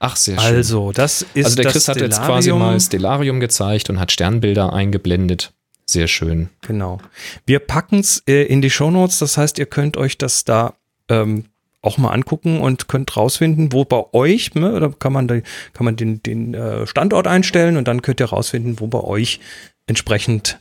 Ach, 0.03 0.15
sehr 0.15 0.39
schön. 0.39 0.55
Also, 0.55 0.91
das 0.91 1.21
ist 1.35 1.45
also 1.45 1.55
der 1.57 1.65
das 1.65 1.73
Chris 1.73 1.87
hat 1.87 1.97
jetzt 1.97 2.17
quasi 2.23 2.49
Stellarium. 2.49 2.59
mal 2.59 2.79
Stellarium 2.79 3.39
gezeigt 3.39 3.89
und 3.91 3.99
hat 3.99 4.11
Sternbilder 4.11 4.73
eingeblendet. 4.73 5.53
Sehr 5.85 6.07
schön. 6.07 6.49
Genau. 6.61 6.97
Wir 7.45 7.59
packen's 7.59 8.23
äh, 8.27 8.43
in 8.45 8.63
die 8.63 8.71
Shownotes, 8.71 9.19
das 9.19 9.37
heißt, 9.37 9.59
ihr 9.59 9.67
könnt 9.67 9.97
euch 9.97 10.17
das 10.17 10.43
da 10.43 10.73
ähm, 11.07 11.45
auch 11.83 11.99
mal 11.99 12.09
angucken 12.09 12.61
und 12.61 12.87
könnt 12.87 13.15
rausfinden, 13.15 13.73
wo 13.73 13.85
bei 13.85 14.03
euch, 14.11 14.55
ne, 14.55 14.79
da 14.79 14.89
kann 14.89 15.13
man, 15.13 15.27
da, 15.27 15.35
kann 15.73 15.85
man 15.85 15.95
den, 15.97 16.23
den 16.23 16.55
äh, 16.55 16.87
Standort 16.87 17.27
einstellen 17.27 17.77
und 17.77 17.87
dann 17.87 18.01
könnt 18.01 18.19
ihr 18.19 18.27
rausfinden, 18.27 18.79
wo 18.79 18.87
bei 18.87 19.01
euch 19.01 19.39
entsprechend, 19.85 20.59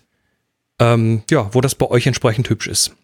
ähm, 0.78 1.22
ja, 1.30 1.48
wo 1.54 1.62
das 1.62 1.74
bei 1.74 1.86
euch 1.86 2.06
entsprechend 2.06 2.50
hübsch 2.50 2.66
ist 2.66 2.94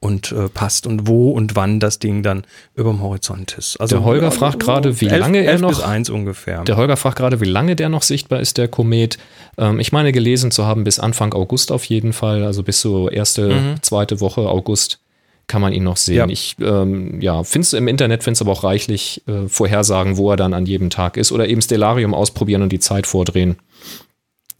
und 0.00 0.32
äh, 0.32 0.48
passt 0.48 0.86
und 0.86 1.06
wo 1.08 1.30
und 1.30 1.56
wann 1.56 1.80
das 1.80 1.98
Ding 1.98 2.22
dann 2.22 2.44
überm 2.74 3.00
Horizont 3.02 3.56
ist. 3.58 3.76
Also 3.78 3.96
Der 3.96 4.04
Holger 4.04 4.24
ja, 4.24 4.30
fragt 4.30 4.60
gerade, 4.60 5.00
wie 5.00 5.06
elf- 5.06 5.18
lange 5.20 5.44
er 5.44 5.58
noch- 5.58 5.82
eins 5.82 6.10
ungefähr. 6.10 6.62
Der 6.64 6.76
Holger 6.76 6.96
fragt 6.96 7.16
gerade, 7.16 7.40
wie 7.40 7.44
lange 7.46 7.76
der 7.76 7.88
noch 7.88 8.02
sichtbar 8.02 8.40
ist, 8.40 8.56
der 8.58 8.68
Komet. 8.68 9.18
Ähm, 9.58 9.80
ich 9.80 9.92
meine, 9.92 10.12
gelesen 10.12 10.50
zu 10.50 10.64
haben, 10.66 10.84
bis 10.84 10.98
Anfang 10.98 11.32
August 11.34 11.72
auf 11.72 11.84
jeden 11.84 12.12
Fall, 12.12 12.44
also 12.44 12.62
bis 12.62 12.80
so 12.80 13.08
erste, 13.08 13.76
zweite 13.82 14.20
Woche 14.20 14.42
August 14.48 15.00
kann 15.46 15.60
man 15.60 15.74
ihn 15.74 15.84
noch 15.84 15.98
sehen. 15.98 16.16
Ja. 16.16 16.26
Ich 16.28 16.56
ähm, 16.60 17.20
ja, 17.20 17.44
finde 17.44 17.66
es 17.66 17.72
im 17.74 17.86
Internet, 17.86 18.24
finde 18.24 18.36
es 18.36 18.40
aber 18.40 18.52
auch 18.52 18.64
reichlich 18.64 19.22
äh, 19.28 19.46
Vorhersagen, 19.48 20.16
wo 20.16 20.30
er 20.30 20.36
dann 20.36 20.54
an 20.54 20.64
jedem 20.64 20.88
Tag 20.88 21.18
ist 21.18 21.32
oder 21.32 21.46
eben 21.48 21.60
Stellarium 21.60 22.14
ausprobieren 22.14 22.62
und 22.62 22.70
die 22.72 22.78
Zeit 22.78 23.06
vordrehen. 23.06 23.56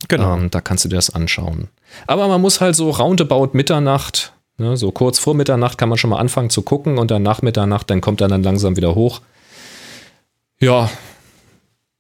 genau. 0.09 0.35
Ähm, 0.37 0.51
da 0.51 0.61
kannst 0.61 0.85
du 0.85 0.91
dir 0.91 0.97
das 0.97 1.09
anschauen. 1.09 1.69
Aber 2.07 2.29
man 2.29 2.41
muss 2.43 2.61
halt 2.61 2.77
so 2.77 2.91
roundabout 2.91 3.51
Mitternacht, 3.55 4.34
ne, 4.59 4.77
so 4.77 4.91
kurz 4.93 5.19
vor 5.19 5.35
Mitternacht 5.35 5.79
kann 5.79 5.89
man 5.89 5.99
schon 5.99 6.11
mal 6.11 6.19
anfangen 6.19 6.51
zu 6.51 6.63
gucken 6.63 6.99
und 6.99 7.11
dann 7.11 7.23
nach 7.23 7.43
Mitternacht, 7.43 7.91
dann 7.91 8.01
kommt 8.01 8.21
er 8.21 8.29
dann 8.29 8.43
langsam 8.43 8.77
wieder 8.77 8.95
hoch. 8.95 9.21
Ja, 10.61 10.89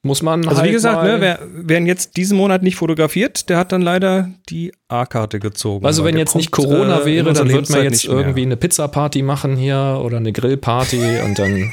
muss 0.02 0.22
man 0.22 0.46
Also 0.46 0.60
halt 0.60 0.68
wie 0.68 0.72
gesagt, 0.72 1.02
ne, 1.02 1.16
wer, 1.20 1.38
wer 1.50 1.78
ihn 1.78 1.86
jetzt 1.86 2.18
diesen 2.18 2.36
Monat 2.36 2.62
nicht 2.62 2.76
fotografiert, 2.76 3.48
der 3.48 3.56
hat 3.56 3.72
dann 3.72 3.80
leider 3.80 4.28
die 4.50 4.72
A-Karte 4.88 5.40
gezogen. 5.40 5.86
Also 5.86 6.04
wenn 6.04 6.18
jetzt 6.18 6.36
nicht 6.36 6.50
Corona 6.50 7.00
äh, 7.00 7.06
wäre, 7.06 7.32
dann 7.32 7.48
wird 7.48 7.70
man 7.70 7.82
jetzt 7.82 8.04
irgendwie 8.04 8.42
eine 8.42 8.58
Pizza-Party 8.58 9.22
machen 9.22 9.56
hier 9.56 10.00
oder 10.04 10.18
eine 10.18 10.32
Grillparty 10.32 11.20
und 11.24 11.38
dann 11.38 11.72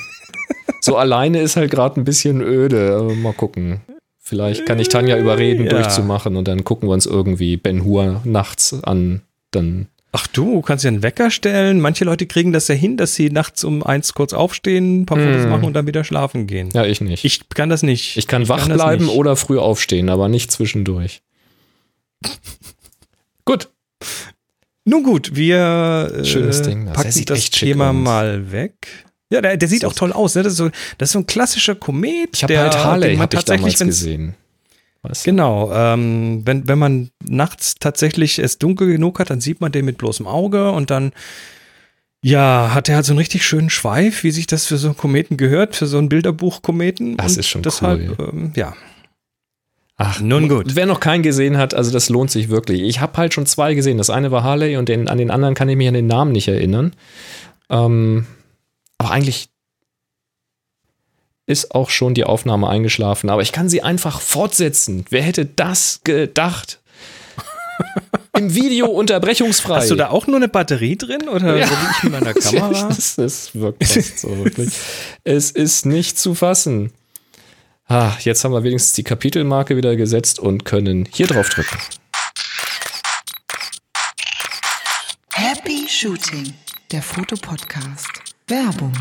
so 0.79 0.95
alleine 0.95 1.41
ist 1.41 1.57
halt 1.57 1.71
gerade 1.71 1.99
ein 1.99 2.05
bisschen 2.05 2.41
öde. 2.41 3.01
Mal 3.21 3.33
gucken. 3.33 3.81
Vielleicht 4.17 4.65
kann 4.65 4.79
ich 4.79 4.87
Tanja 4.87 5.17
überreden, 5.17 5.65
Ja. 5.65 5.71
durchzumachen 5.71 6.37
und 6.37 6.47
dann 6.47 6.63
gucken 6.63 6.87
wir 6.87 6.93
uns 6.93 7.05
irgendwie 7.05 7.57
Ben 7.57 7.83
Hur 7.83 8.21
nachts 8.23 8.81
an. 8.83 9.23
Dann 9.51 9.87
Ach 10.13 10.27
du, 10.27 10.61
kannst 10.61 10.83
ja 10.83 10.89
einen 10.89 11.03
Wecker 11.03 11.31
stellen. 11.31 11.79
Manche 11.79 12.03
Leute 12.03 12.25
kriegen 12.27 12.51
das 12.51 12.67
ja 12.67 12.75
hin, 12.75 12.97
dass 12.97 13.15
sie 13.15 13.29
nachts 13.29 13.63
um 13.63 13.81
eins 13.81 14.13
kurz 14.13 14.33
aufstehen, 14.33 15.01
ein 15.01 15.05
paar 15.05 15.17
Fotos 15.17 15.43
Hm. 15.43 15.49
machen 15.49 15.63
und 15.63 15.73
dann 15.73 15.87
wieder 15.87 16.03
schlafen 16.03 16.47
gehen. 16.47 16.69
ja, 16.73 16.83
ich 16.85 16.99
nicht. 16.99 17.23
Ich, 17.23 17.39
Ich 17.41 17.49
kann 17.49 17.69
das 17.69 17.81
nicht. 17.81 18.27
kann 18.27 18.49
wach 18.49 18.67
das 18.67 18.75
bleiben 18.75 19.07
oder 19.07 19.35
früh 19.37 19.57
aufstehen, 19.57 20.09
aber 20.09 20.27
nicht 20.27 20.51
zwischendurch. 20.51 21.21
Gut. 23.45 23.69
Nun 24.83 25.03
gut, 25.03 25.35
wir 25.35 26.11
äh, 26.13 26.25
Schönes 26.25 26.61
Ding, 26.63 26.87
das. 26.87 26.95
Packen 26.95 27.25
das 27.25 27.49
Thema 27.51 27.89
aus. 27.91 27.95
mal 27.95 28.51
weg. 28.51 28.87
Ja, 29.31 29.39
der, 29.41 29.55
der 29.55 29.67
sieht 29.69 29.85
auch 29.85 29.93
toll 29.93 30.11
aus. 30.11 30.35
Ne? 30.35 30.43
Das, 30.43 30.53
ist 30.53 30.57
so, 30.57 30.69
das 30.97 31.09
ist 31.09 31.13
so 31.13 31.19
ein 31.19 31.25
klassischer 31.27 31.75
Komet. 31.75 32.31
Ich 32.33 32.43
habe 32.43 32.53
der- 32.53 32.63
halt 32.63 32.75
Harley, 32.77 33.13
man 33.13 33.21
habe 33.21 33.37
ich 33.37 33.43
damals 33.45 33.79
gesehen. 33.79 34.35
Weißt 35.03 35.25
du? 35.25 35.31
Genau, 35.31 35.71
ähm, 35.73 36.41
wenn, 36.45 36.67
wenn 36.67 36.77
man 36.77 37.09
nachts 37.23 37.75
tatsächlich 37.79 38.37
es 38.39 38.59
dunkel 38.59 38.87
genug 38.87 39.19
hat, 39.19 39.29
dann 39.29 39.41
sieht 39.41 39.61
man 39.61 39.71
den 39.71 39.85
mit 39.85 39.97
bloßem 39.97 40.27
Auge 40.27 40.71
und 40.71 40.91
dann, 40.91 41.11
ja, 42.23 42.71
hat 42.73 42.87
er 42.87 42.95
halt 42.95 43.05
so 43.05 43.13
einen 43.13 43.19
richtig 43.19 43.43
schönen 43.43 43.71
Schweif, 43.71 44.23
wie 44.23 44.31
sich 44.31 44.45
das 44.45 44.67
für 44.67 44.77
so 44.77 44.89
einen 44.89 44.97
Kometen 44.97 45.37
gehört, 45.37 45.75
für 45.75 45.87
so 45.87 45.97
ein 45.97 46.09
Bilderbuch-Kometen. 46.09 47.17
Das 47.17 47.33
Und 47.33 47.39
ist 47.39 47.47
schon 47.47 47.63
deshalb, 47.63 48.19
ähm, 48.19 48.53
ja. 48.55 48.73
Ach, 49.97 50.19
Nun 50.19 50.49
gut. 50.49 50.75
Wer 50.75 50.87
noch 50.87 50.99
keinen 50.99 51.21
gesehen 51.21 51.57
hat, 51.57 51.75
also 51.75 51.91
das 51.91 52.09
lohnt 52.09 52.31
sich 52.31 52.49
wirklich. 52.49 52.81
Ich 52.81 53.01
habe 53.01 53.17
halt 53.17 53.33
schon 53.35 53.45
zwei 53.45 53.75
gesehen. 53.75 53.99
Das 53.99 54.09
eine 54.09 54.31
war 54.31 54.43
Harley 54.43 54.77
und 54.77 54.89
den, 54.89 55.07
an 55.07 55.19
den 55.19 55.29
anderen 55.29 55.53
kann 55.53 55.69
ich 55.69 55.77
mich 55.77 55.87
an 55.87 55.93
den 55.93 56.07
Namen 56.07 56.31
nicht 56.31 56.47
erinnern. 56.47 56.93
Ähm, 57.69 58.25
aber 58.97 59.11
eigentlich 59.11 59.50
ist 61.51 61.75
auch 61.75 61.89
schon 61.89 62.13
die 62.13 62.23
Aufnahme 62.23 62.69
eingeschlafen. 62.69 63.29
Aber 63.29 63.41
ich 63.41 63.51
kann 63.51 63.69
sie 63.69 63.81
einfach 63.83 64.21
fortsetzen. 64.21 65.05
Wer 65.09 65.21
hätte 65.23 65.45
das 65.45 66.01
gedacht? 66.03 66.79
Im 68.37 68.53
Video 68.55 68.87
unterbrechungsfrei. 68.87 69.77
Hast 69.77 69.91
du 69.91 69.95
da 69.95 70.09
auch 70.09 70.27
nur 70.27 70.37
eine 70.37 70.47
Batterie 70.47 70.95
drin 70.97 71.27
oder 71.27 71.57
Ja. 71.57 71.67
so 71.67 71.73
wie 71.73 71.87
ich 71.97 72.03
mit 72.03 72.11
meiner 72.13 72.33
Kamera? 72.33 72.87
Das 72.89 73.17
ist 73.17 73.55
wirklich 73.55 74.15
so. 74.19 74.29
Wirklich. 74.43 74.69
Es 75.23 75.51
ist 75.51 75.85
nicht 75.85 76.17
zu 76.17 76.33
fassen. 76.35 76.91
Ah, 77.87 78.13
jetzt 78.21 78.43
haben 78.45 78.53
wir 78.53 78.63
wenigstens 78.63 78.93
die 78.93 79.03
Kapitelmarke 79.03 79.75
wieder 79.75 79.95
gesetzt 79.97 80.39
und 80.39 80.63
können 80.63 81.07
hier 81.11 81.27
drauf 81.27 81.49
drücken. 81.49 81.77
Happy 85.33 85.85
Shooting, 85.89 86.53
der 86.91 87.01
Fotopodcast. 87.01 88.07
Werbung. 88.47 88.93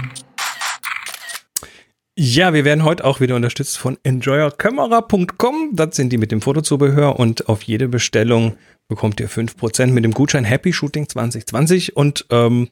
Ja, 2.23 2.53
wir 2.53 2.67
werden 2.67 2.85
heute 2.85 3.07
auch 3.07 3.21
wieder 3.21 3.35
unterstützt 3.35 3.79
von 3.79 3.97
enjoyercamera.com. 4.03 5.71
Das 5.73 5.97
sind 5.97 6.13
die 6.13 6.19
mit 6.19 6.31
dem 6.31 6.43
Fotozubehör 6.43 7.19
und 7.19 7.49
auf 7.49 7.63
jede 7.63 7.89
Bestellung 7.89 8.59
bekommt 8.89 9.21
ihr 9.21 9.31
5% 9.31 9.87
mit 9.87 10.05
dem 10.05 10.13
Gutschein 10.13 10.45
Happy 10.45 10.75
Shooting 10.75 11.09
2020. 11.09 11.97
Und 11.97 12.27
ähm, 12.29 12.69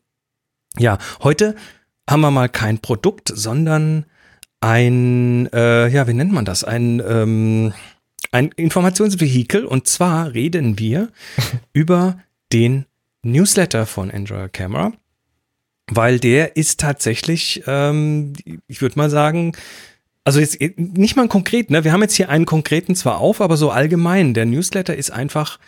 ja, 0.77 0.99
heute 1.23 1.57
haben 2.07 2.21
wir 2.21 2.31
mal 2.31 2.51
kein 2.51 2.81
Produkt, 2.81 3.33
sondern 3.35 4.05
ein, 4.61 5.49
äh, 5.55 5.89
ja, 5.89 6.07
wie 6.07 6.13
nennt 6.13 6.35
man 6.35 6.45
das? 6.45 6.63
Ein, 6.63 7.03
ähm, 7.09 7.73
ein 8.31 8.51
Informationsvehikel. 8.55 9.65
Und 9.65 9.87
zwar 9.87 10.35
reden 10.35 10.79
wir 10.79 11.09
über 11.73 12.19
den 12.53 12.85
Newsletter 13.23 13.87
von 13.87 14.11
Enjoy 14.11 14.51
Camera, 14.51 14.93
weil 15.91 16.19
der 16.19 16.57
ist 16.57 16.81
tatsächlich, 16.81 17.63
ähm, 17.67 18.33
ich 18.67 18.83
würde 18.83 18.99
mal 18.99 19.11
sagen, 19.11 19.53
also 20.25 20.41
jetzt 20.41 20.61
nicht 20.77 21.17
mal 21.17 21.27
konkret, 21.29 21.71
ne? 21.71 21.85
Wir 21.85 21.93
haben 21.93 22.03
jetzt 22.03 22.15
hier 22.15 22.29
einen 22.29 22.45
konkreten 22.45 22.95
zwar 22.95 23.19
auf, 23.19 23.41
aber 23.41 23.57
so 23.57 23.71
allgemein. 23.71 24.35
Der 24.35 24.45
Newsletter 24.45 24.95
ist 24.95 25.11
einfach, 25.11 25.59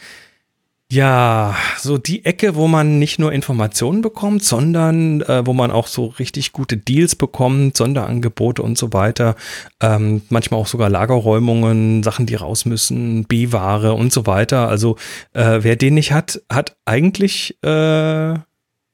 ja, 0.93 1.57
so 1.79 1.99
die 1.99 2.25
Ecke, 2.25 2.57
wo 2.57 2.67
man 2.67 2.99
nicht 2.99 3.21
nur 3.21 3.33
Informationen 3.33 4.03
bekommt, 4.03 4.43
sondern 4.43 5.21
äh, 5.23 5.47
wo 5.47 5.53
man 5.53 5.71
auch 5.71 5.87
so 5.87 6.07
richtig 6.07 6.53
gute 6.53 6.77
Deals 6.77 7.15
bekommt, 7.15 7.77
Sonderangebote 7.77 8.61
und 8.61 8.77
so 8.77 8.93
weiter. 8.93 9.37
Ähm, 9.81 10.23
manchmal 10.31 10.61
auch 10.61 10.67
sogar 10.67 10.91
Lagerräumungen, 10.91 12.03
Sachen, 12.03 12.27
die 12.27 12.35
raus 12.35 12.65
müssen, 12.65 13.25
B-Ware 13.25 13.95
und 13.95 14.13
so 14.13 14.27
weiter. 14.27 14.69
Also 14.69 14.97
äh, 15.33 15.61
wer 15.63 15.77
den 15.77 15.95
nicht 15.95 16.13
hat, 16.13 16.43
hat 16.51 16.77
eigentlich 16.85 17.57
äh, 17.63 18.35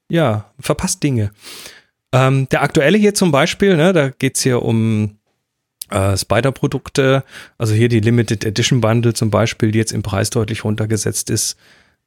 ja 0.09 0.53
verpasst 0.59 1.03
Dinge. 1.03 1.31
Ähm, 2.12 2.49
der 2.51 2.62
aktuelle 2.62 2.99
hier 2.99 3.14
zum 3.14 3.33
Beispiel, 3.33 3.77
ne, 3.77 3.92
da 3.92 4.11
geht's 4.11 4.42
hier 4.42 4.62
um 4.62 5.19
äh, 5.90 6.16
Spider-Produkte, 6.16 7.25
also 7.59 7.75
hier 7.75 7.88
die 7.88 8.01
Limited 8.01 8.45
Edition 8.45 8.81
Bundle 8.81 9.14
zum 9.14 9.31
Beispiel, 9.31 9.71
die 9.71 9.79
jetzt 9.79 9.92
im 9.92 10.03
Preis 10.03 10.31
deutlich 10.31 10.64
runtergesetzt 10.64 11.31
ist. 11.31 11.57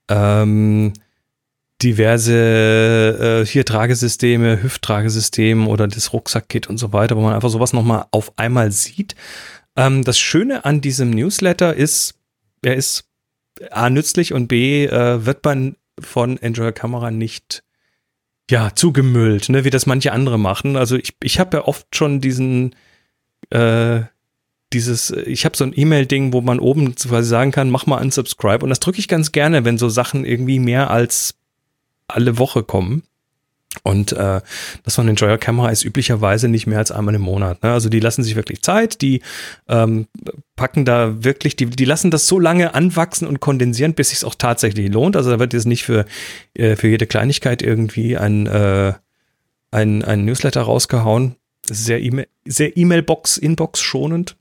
Ähm, 0.10 0.94
diverse 1.82 3.44
äh, 3.44 3.46
hier 3.46 3.66
Tragesysteme, 3.66 4.62
Hüfttragesystem 4.62 5.68
oder 5.68 5.88
das 5.88 6.12
Rucksack-Kit 6.12 6.68
und 6.68 6.78
so 6.78 6.92
weiter, 6.92 7.16
wo 7.16 7.22
man 7.22 7.34
einfach 7.34 7.50
sowas 7.50 7.74
nochmal 7.74 8.06
auf 8.12 8.34
einmal 8.38 8.72
sieht. 8.72 9.16
Ähm, 9.76 10.04
das 10.04 10.20
Schöne 10.20 10.66
an 10.66 10.82
diesem 10.82 11.10
Newsletter 11.12 11.74
ist, 11.74 12.16
er 12.62 12.76
ist 12.76 13.06
A 13.72 13.90
nützlich 13.90 14.34
und 14.34 14.48
B 14.48 14.86
äh, 14.86 15.26
wird 15.26 15.44
man 15.46 15.76
von 16.00 16.38
Enjoy 16.38 16.72
Kamera 16.72 17.12
nicht 17.12 17.64
ja 18.50 18.76
zugemüllt, 18.76 19.50
ne, 19.50 19.64
wie 19.64 19.70
das 19.70 19.86
manche 19.86 20.12
andere 20.12 20.40
machen. 20.40 20.76
Also 20.76 20.98
ich, 20.98 21.16
ich 21.24 21.40
habe 21.40 21.58
ja 21.58 21.64
oft 21.66 21.96
schon 21.96 22.20
diesen 22.20 22.76
äh, 23.52 24.02
dieses, 24.74 25.12
ich 25.12 25.46
habe 25.46 25.58
so 25.58 25.64
ein 25.64 25.74
E-Mail-Ding, 25.76 26.32
wo 26.34 26.42
man 26.42 26.60
oben 26.60 26.94
quasi 26.96 27.28
sagen 27.28 27.52
kann, 27.52 27.72
mach 27.72 27.88
mal 27.88 28.02
unsubscribe. 28.02 28.64
Und 28.64 28.70
das 28.70 28.80
drücke 28.80 29.00
ich 29.00 29.08
ganz 29.08 29.32
gerne, 29.32 29.66
wenn 29.66 29.78
so 29.78 29.90
Sachen 29.90 30.26
irgendwie 30.26 30.60
mehr 30.60 30.92
als 30.92 31.36
alle 32.08 32.38
Woche 32.38 32.64
kommen. 32.64 33.04
Und 33.84 34.14
äh, 34.14 34.42
das 34.84 34.96
von 34.96 35.08
Enjoyer 35.08 35.38
Camera 35.38 35.70
ist 35.70 35.86
üblicherweise 35.86 36.48
nicht 36.48 36.66
mehr 36.66 36.80
als 36.80 36.92
einmal 36.92 37.14
im 37.14 37.22
Monat. 37.22 37.62
Ne? 37.62 37.72
Also 37.72 37.88
die 37.88 38.00
lassen 38.00 38.24
sich 38.24 38.36
wirklich 38.36 38.64
Zeit, 38.64 39.02
die 39.02 39.22
ähm, 39.68 40.08
packen 40.56 40.86
da 40.86 41.24
wirklich, 41.24 41.56
die, 41.56 41.68
die 41.68 41.86
lassen 41.86 42.10
das 42.10 42.28
so 42.28 42.40
lange 42.40 42.74
anwachsen 42.74 43.28
und 43.28 43.40
kondensieren, 43.40 43.94
bis 43.94 44.10
sich 44.10 44.26
auch 44.26 44.36
tatsächlich 44.36 44.92
lohnt. 44.92 45.16
Also 45.16 45.30
da 45.30 45.40
wird 45.40 45.54
jetzt 45.54 45.68
nicht 45.68 45.84
für, 45.84 46.06
äh, 46.56 46.76
für 46.76 46.88
jede 46.88 47.06
Kleinigkeit 47.06 47.62
irgendwie 47.62 48.18
ein, 48.18 48.48
äh, 48.48 48.94
ein, 49.72 50.04
ein 50.04 50.26
Newsletter 50.26 50.62
rausgehauen. 50.62 51.36
Sehr 51.64 52.02
E-Mail, 52.02 52.28
sehr 52.46 52.76
E-Mail-Box, 52.76 53.38
Inbox 53.38 53.82
schonend. 53.82 54.36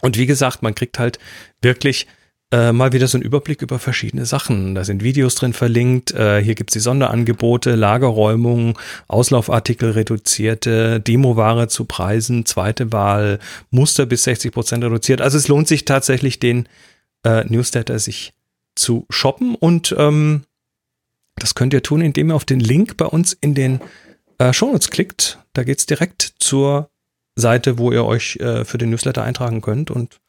Und 0.00 0.16
wie 0.16 0.26
gesagt, 0.26 0.62
man 0.62 0.74
kriegt 0.74 0.98
halt 0.98 1.18
wirklich 1.60 2.06
äh, 2.52 2.72
mal 2.72 2.92
wieder 2.92 3.08
so 3.08 3.18
einen 3.18 3.24
Überblick 3.24 3.62
über 3.62 3.78
verschiedene 3.78 4.24
Sachen. 4.24 4.74
Da 4.74 4.84
sind 4.84 5.02
Videos 5.02 5.34
drin 5.34 5.52
verlinkt, 5.52 6.12
äh, 6.12 6.42
hier 6.42 6.54
gibt's 6.54 6.74
die 6.74 6.80
Sonderangebote, 6.80 7.74
Lagerräumung, 7.74 8.78
Auslaufartikel 9.08 9.90
reduzierte, 9.90 11.00
Demoware 11.00 11.68
zu 11.68 11.84
Preisen, 11.84 12.46
zweite 12.46 12.92
Wahl, 12.92 13.40
Muster 13.70 14.06
bis 14.06 14.24
60 14.24 14.52
Prozent 14.52 14.84
reduziert. 14.84 15.20
Also 15.20 15.38
es 15.38 15.48
lohnt 15.48 15.66
sich 15.66 15.84
tatsächlich, 15.84 16.38
den 16.38 16.68
äh, 17.24 17.44
Newsletter 17.44 17.98
sich 17.98 18.32
zu 18.76 19.06
shoppen 19.10 19.54
und 19.54 19.94
ähm, 19.98 20.44
das 21.36 21.54
könnt 21.54 21.74
ihr 21.74 21.82
tun, 21.82 22.00
indem 22.00 22.30
ihr 22.30 22.36
auf 22.36 22.44
den 22.44 22.60
Link 22.60 22.96
bei 22.96 23.06
uns 23.06 23.32
in 23.32 23.54
den 23.54 23.80
äh, 24.38 24.52
Shownotes 24.52 24.90
klickt. 24.90 25.38
Da 25.52 25.64
geht's 25.64 25.86
direkt 25.86 26.34
zur 26.38 26.90
Seite, 27.34 27.78
wo 27.78 27.92
ihr 27.92 28.04
euch 28.04 28.36
äh, 28.36 28.64
für 28.64 28.78
den 28.78 28.90
Newsletter 28.90 29.22
eintragen 29.22 29.60
könnt. 29.60 29.90
Und 29.90 30.20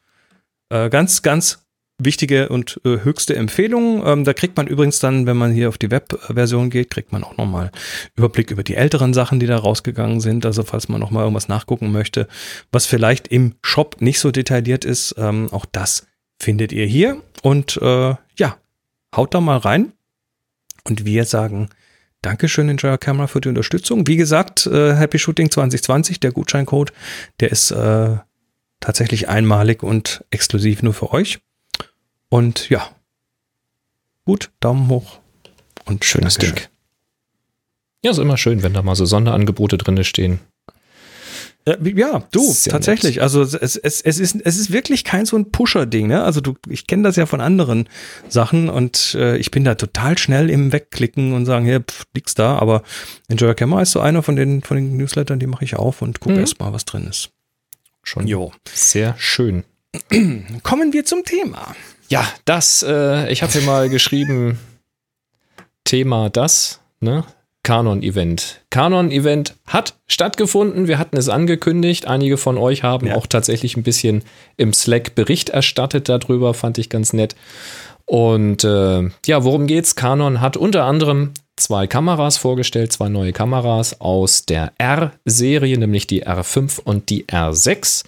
äh, 0.70 0.90
ganz, 0.90 1.22
ganz 1.22 1.60
wichtige 1.98 2.48
und 2.48 2.80
äh, 2.84 3.00
höchste 3.02 3.34
Empfehlung. 3.34 4.06
Ähm, 4.06 4.24
da 4.24 4.32
kriegt 4.32 4.56
man 4.56 4.66
übrigens 4.66 5.00
dann, 5.00 5.26
wenn 5.26 5.36
man 5.36 5.52
hier 5.52 5.68
auf 5.68 5.78
die 5.78 5.90
Web-Version 5.90 6.70
geht, 6.70 6.90
kriegt 6.90 7.12
man 7.12 7.24
auch 7.24 7.36
nochmal 7.36 7.70
Überblick 8.16 8.50
über 8.50 8.62
die 8.62 8.76
älteren 8.76 9.12
Sachen, 9.14 9.40
die 9.40 9.46
da 9.46 9.56
rausgegangen 9.56 10.20
sind. 10.20 10.46
Also 10.46 10.62
falls 10.62 10.88
man 10.88 11.00
nochmal 11.00 11.24
irgendwas 11.24 11.48
nachgucken 11.48 11.90
möchte, 11.90 12.28
was 12.70 12.86
vielleicht 12.86 13.28
im 13.28 13.54
Shop 13.62 13.96
nicht 14.00 14.20
so 14.20 14.30
detailliert 14.30 14.84
ist, 14.84 15.14
ähm, 15.18 15.48
auch 15.50 15.66
das 15.66 16.06
findet 16.38 16.72
ihr 16.72 16.86
hier. 16.86 17.20
Und 17.42 17.76
äh, 17.82 18.14
ja, 18.36 18.56
haut 19.14 19.34
da 19.34 19.40
mal 19.40 19.58
rein. 19.58 19.92
Und 20.84 21.04
wir 21.04 21.24
sagen 21.24 21.68
Dankeschön, 22.22 22.68
Enjoyer 22.68 22.98
Camera, 22.98 23.28
für 23.28 23.40
die 23.40 23.48
Unterstützung. 23.48 24.06
Wie 24.06 24.16
gesagt, 24.16 24.66
äh, 24.66 24.94
Happy 24.94 25.18
Shooting 25.18 25.50
2020, 25.50 26.18
der 26.18 26.32
Gutscheincode, 26.32 26.92
der 27.40 27.50
ist 27.52 27.70
äh, 27.70 28.16
tatsächlich 28.80 29.28
einmalig 29.28 29.82
und 29.82 30.24
exklusiv 30.30 30.82
nur 30.82 30.94
für 30.94 31.12
euch. 31.12 31.38
Und 32.28 32.68
ja, 32.68 32.88
gut, 34.24 34.50
Daumen 34.60 34.88
hoch 34.88 35.18
und 35.84 36.04
Schönes 36.04 36.34
Dankeschön. 36.34 36.56
Ding. 36.56 36.64
Ja, 38.04 38.10
ist 38.12 38.18
immer 38.18 38.36
schön, 38.36 38.62
wenn 38.62 38.74
da 38.74 38.82
mal 38.82 38.94
so 38.94 39.06
Sonderangebote 39.06 39.76
drin 39.78 40.02
stehen. 40.04 40.40
Äh, 41.64 41.76
ja, 41.96 42.22
du, 42.30 42.40
Sehr 42.52 42.72
tatsächlich. 42.72 43.20
Also 43.22 43.42
es, 43.42 43.54
es, 43.54 43.76
es, 43.76 44.00
ist, 44.20 44.36
es 44.44 44.56
ist 44.56 44.70
wirklich 44.72 45.02
kein 45.04 45.26
so 45.26 45.36
ein 45.36 45.50
Pusher-Ding. 45.50 46.06
Ne? 46.06 46.22
Also 46.22 46.40
du, 46.40 46.54
ich 46.68 46.86
kenne 46.86 47.02
das 47.02 47.16
ja 47.16 47.26
von 47.26 47.40
anderen 47.40 47.88
Sachen 48.28 48.68
und 48.68 49.14
äh, 49.18 49.36
ich 49.38 49.50
bin 49.50 49.64
da 49.64 49.74
total 49.74 50.16
schnell 50.16 50.48
im 50.50 50.72
Wegklicken 50.72 51.32
und 51.32 51.46
sagen, 51.46 51.64
hier, 51.64 51.80
pff, 51.80 52.04
nix 52.14 52.34
da. 52.34 52.58
Aber 52.58 52.84
Enjoy 53.28 53.54
Camera 53.54 53.82
ist 53.82 53.92
so 53.92 54.00
einer 54.00 54.22
von 54.22 54.36
den, 54.36 54.62
von 54.62 54.76
den 54.76 54.96
Newslettern, 54.96 55.40
die 55.40 55.46
mache 55.48 55.64
ich 55.64 55.74
auf 55.76 56.00
und 56.00 56.20
gucke 56.20 56.34
Mhm. 56.36 56.40
erst 56.40 56.60
mal, 56.60 56.72
was 56.72 56.84
drin 56.84 57.06
ist. 57.08 57.30
Schon 58.04 58.26
Jo. 58.28 58.52
sehr 58.72 59.16
schön. 59.18 59.64
Kommen 60.62 60.92
wir 60.92 61.04
zum 61.04 61.24
Thema. 61.24 61.74
Ja, 62.08 62.26
das, 62.44 62.82
äh, 62.86 63.30
ich 63.30 63.42
habe 63.42 63.52
hier 63.52 63.62
mal 63.62 63.88
geschrieben, 63.88 64.58
Thema 65.84 66.30
das, 66.30 66.80
ne? 67.00 67.24
Kanon-Event. 67.64 68.62
Kanon-Event 68.70 69.54
hat 69.66 69.94
stattgefunden. 70.06 70.88
Wir 70.88 70.98
hatten 70.98 71.16
es 71.18 71.28
angekündigt. 71.28 72.06
Einige 72.06 72.38
von 72.38 72.56
euch 72.56 72.82
haben 72.82 73.08
Ja. 73.08 73.16
auch 73.16 73.26
tatsächlich 73.26 73.76
ein 73.76 73.82
bisschen 73.82 74.22
im 74.56 74.72
Slack 74.72 75.14
Bericht 75.14 75.50
erstattet 75.50 76.08
darüber. 76.08 76.54
Fand 76.54 76.78
ich 76.78 76.88
ganz 76.88 77.12
nett. 77.12 77.34
Und 78.06 78.64
äh, 78.64 79.10
ja, 79.26 79.44
worum 79.44 79.66
geht's? 79.66 79.96
Canon 79.96 80.40
hat 80.40 80.56
unter 80.56 80.84
anderem 80.84 81.32
zwei 81.56 81.86
Kameras 81.86 82.38
vorgestellt, 82.38 82.90
zwei 82.92 83.10
neue 83.10 83.34
Kameras 83.34 84.00
aus 84.00 84.46
der 84.46 84.72
R-Serie, 84.78 85.76
nämlich 85.76 86.06
die 86.06 86.26
R5 86.26 86.80
und 86.82 87.10
die 87.10 87.26
R6. 87.26 88.04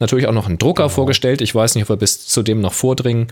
Natürlich 0.00 0.28
auch 0.28 0.32
noch 0.32 0.46
einen 0.46 0.58
Drucker 0.58 0.90
vorgestellt. 0.90 1.40
Ich 1.40 1.52
weiß 1.52 1.74
nicht, 1.74 1.84
ob 1.84 1.88
wir 1.88 1.96
bis 1.96 2.26
zu 2.26 2.44
dem 2.44 2.60
noch 2.60 2.72
vordringen, 2.72 3.26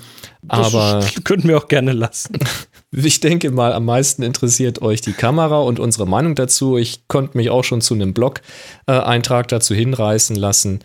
aber 0.49 1.01
das 1.01 1.23
könnten 1.23 1.49
wir 1.49 1.59
auch 1.59 1.69
gerne 1.69 1.93
lassen. 1.93 2.39
ich 2.91 3.21
denke 3.21 3.51
mal, 3.53 3.73
am 3.73 3.85
meisten 3.85 4.23
interessiert 4.23 4.83
euch 4.83 5.01
die 5.01 5.13
Kamera 5.13 5.61
und 5.61 5.79
unsere 5.79 6.07
Meinung 6.07 6.35
dazu. 6.35 6.77
Ich 6.77 7.07
konnte 7.07 7.37
mich 7.37 7.51
auch 7.51 7.63
schon 7.63 7.81
zu 7.81 7.95
einem 7.95 8.15
Blog-Eintrag 8.15 9.47
dazu 9.49 9.75
hinreißen 9.75 10.35
lassen. 10.35 10.81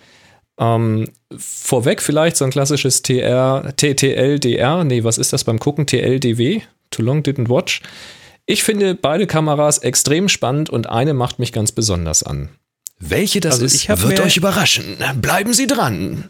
Ähm, 0.60 1.10
vorweg 1.36 2.04
vielleicht 2.04 2.38
so 2.38 2.46
ein 2.46 2.52
klassisches 2.52 3.02
TR, 3.02 3.74
TTLDR. 3.76 4.84
Nee, 4.84 5.04
was 5.04 5.18
ist 5.18 5.34
das 5.34 5.44
beim 5.44 5.58
Gucken? 5.58 5.88
TLDW? 5.88 6.62
Too 6.92 7.02
long 7.02 7.24
didn't 7.24 7.50
watch. 7.50 7.82
Ich 8.46 8.64
finde 8.64 8.94
beide 8.94 9.26
Kameras 9.26 9.80
extrem 9.80 10.30
spannend 10.30 10.70
und 10.70 10.88
eine 10.88 11.16
macht 11.16 11.40
mich 11.40 11.54
ganz 11.54 11.72
besonders 11.72 12.22
an. 12.22 12.50
Welche 13.02 13.40
das 13.40 13.56
Also 13.56 13.66
ist, 13.66 13.90
wird 14.08 14.20
euch 14.20 14.38
überraschen. 14.38 14.98
Bleiben 15.22 15.54
Sie 15.54 15.68
dran. 15.68 16.30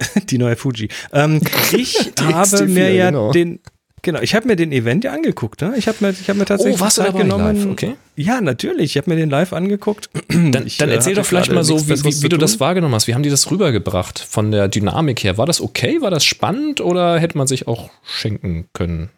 Die 0.30 0.38
neue 0.38 0.56
Fuji. 0.56 0.88
Ähm, 1.12 1.40
ich 1.72 1.96
habe 2.20 2.42
XT4, 2.44 2.66
mir 2.66 2.92
ja 2.92 3.06
genau. 3.10 3.32
den 3.32 3.60
Genau, 4.02 4.20
ich 4.20 4.36
habe 4.36 4.46
mir 4.46 4.54
den 4.54 4.70
Event 4.70 5.02
ja 5.02 5.12
angeguckt. 5.12 5.62
Ne? 5.62 5.74
Ich 5.76 5.88
habe 5.88 5.96
mir, 6.00 6.10
ich 6.10 6.30
hab 6.30 6.36
mir 6.36 6.44
tatsächlich 6.44 6.76
Oh, 6.76 6.84
warst 6.84 6.96
Zeit 6.96 7.16
genommen. 7.16 7.56
live? 7.56 7.66
Okay. 7.72 7.96
Ja, 8.14 8.40
natürlich. 8.40 8.92
Ich 8.92 8.96
habe 8.98 9.10
mir 9.10 9.16
den 9.16 9.30
live 9.30 9.52
angeguckt. 9.52 10.10
Dann, 10.28 10.64
Ich, 10.64 10.76
dann 10.76 10.90
äh, 10.90 10.94
erzähl 10.94 11.14
doch 11.16 11.26
vielleicht 11.26 11.50
mal 11.50 11.64
so, 11.64 11.88
wie, 11.88 12.04
wie, 12.04 12.22
wie 12.22 12.28
du 12.28 12.36
das 12.36 12.60
wahrgenommen 12.60 12.94
hast. 12.94 13.08
Wie 13.08 13.14
haben 13.14 13.24
die 13.24 13.30
das 13.30 13.50
rübergebracht 13.50 14.20
von 14.20 14.52
der 14.52 14.68
Dynamik 14.68 15.24
her? 15.24 15.38
War 15.38 15.46
das 15.46 15.60
okay? 15.60 16.00
War 16.02 16.12
das 16.12 16.24
spannend 16.24 16.80
oder 16.80 17.18
hätte 17.18 17.36
man 17.36 17.48
sich 17.48 17.66
auch 17.66 17.90
schenken 18.04 18.68
können? 18.74 19.10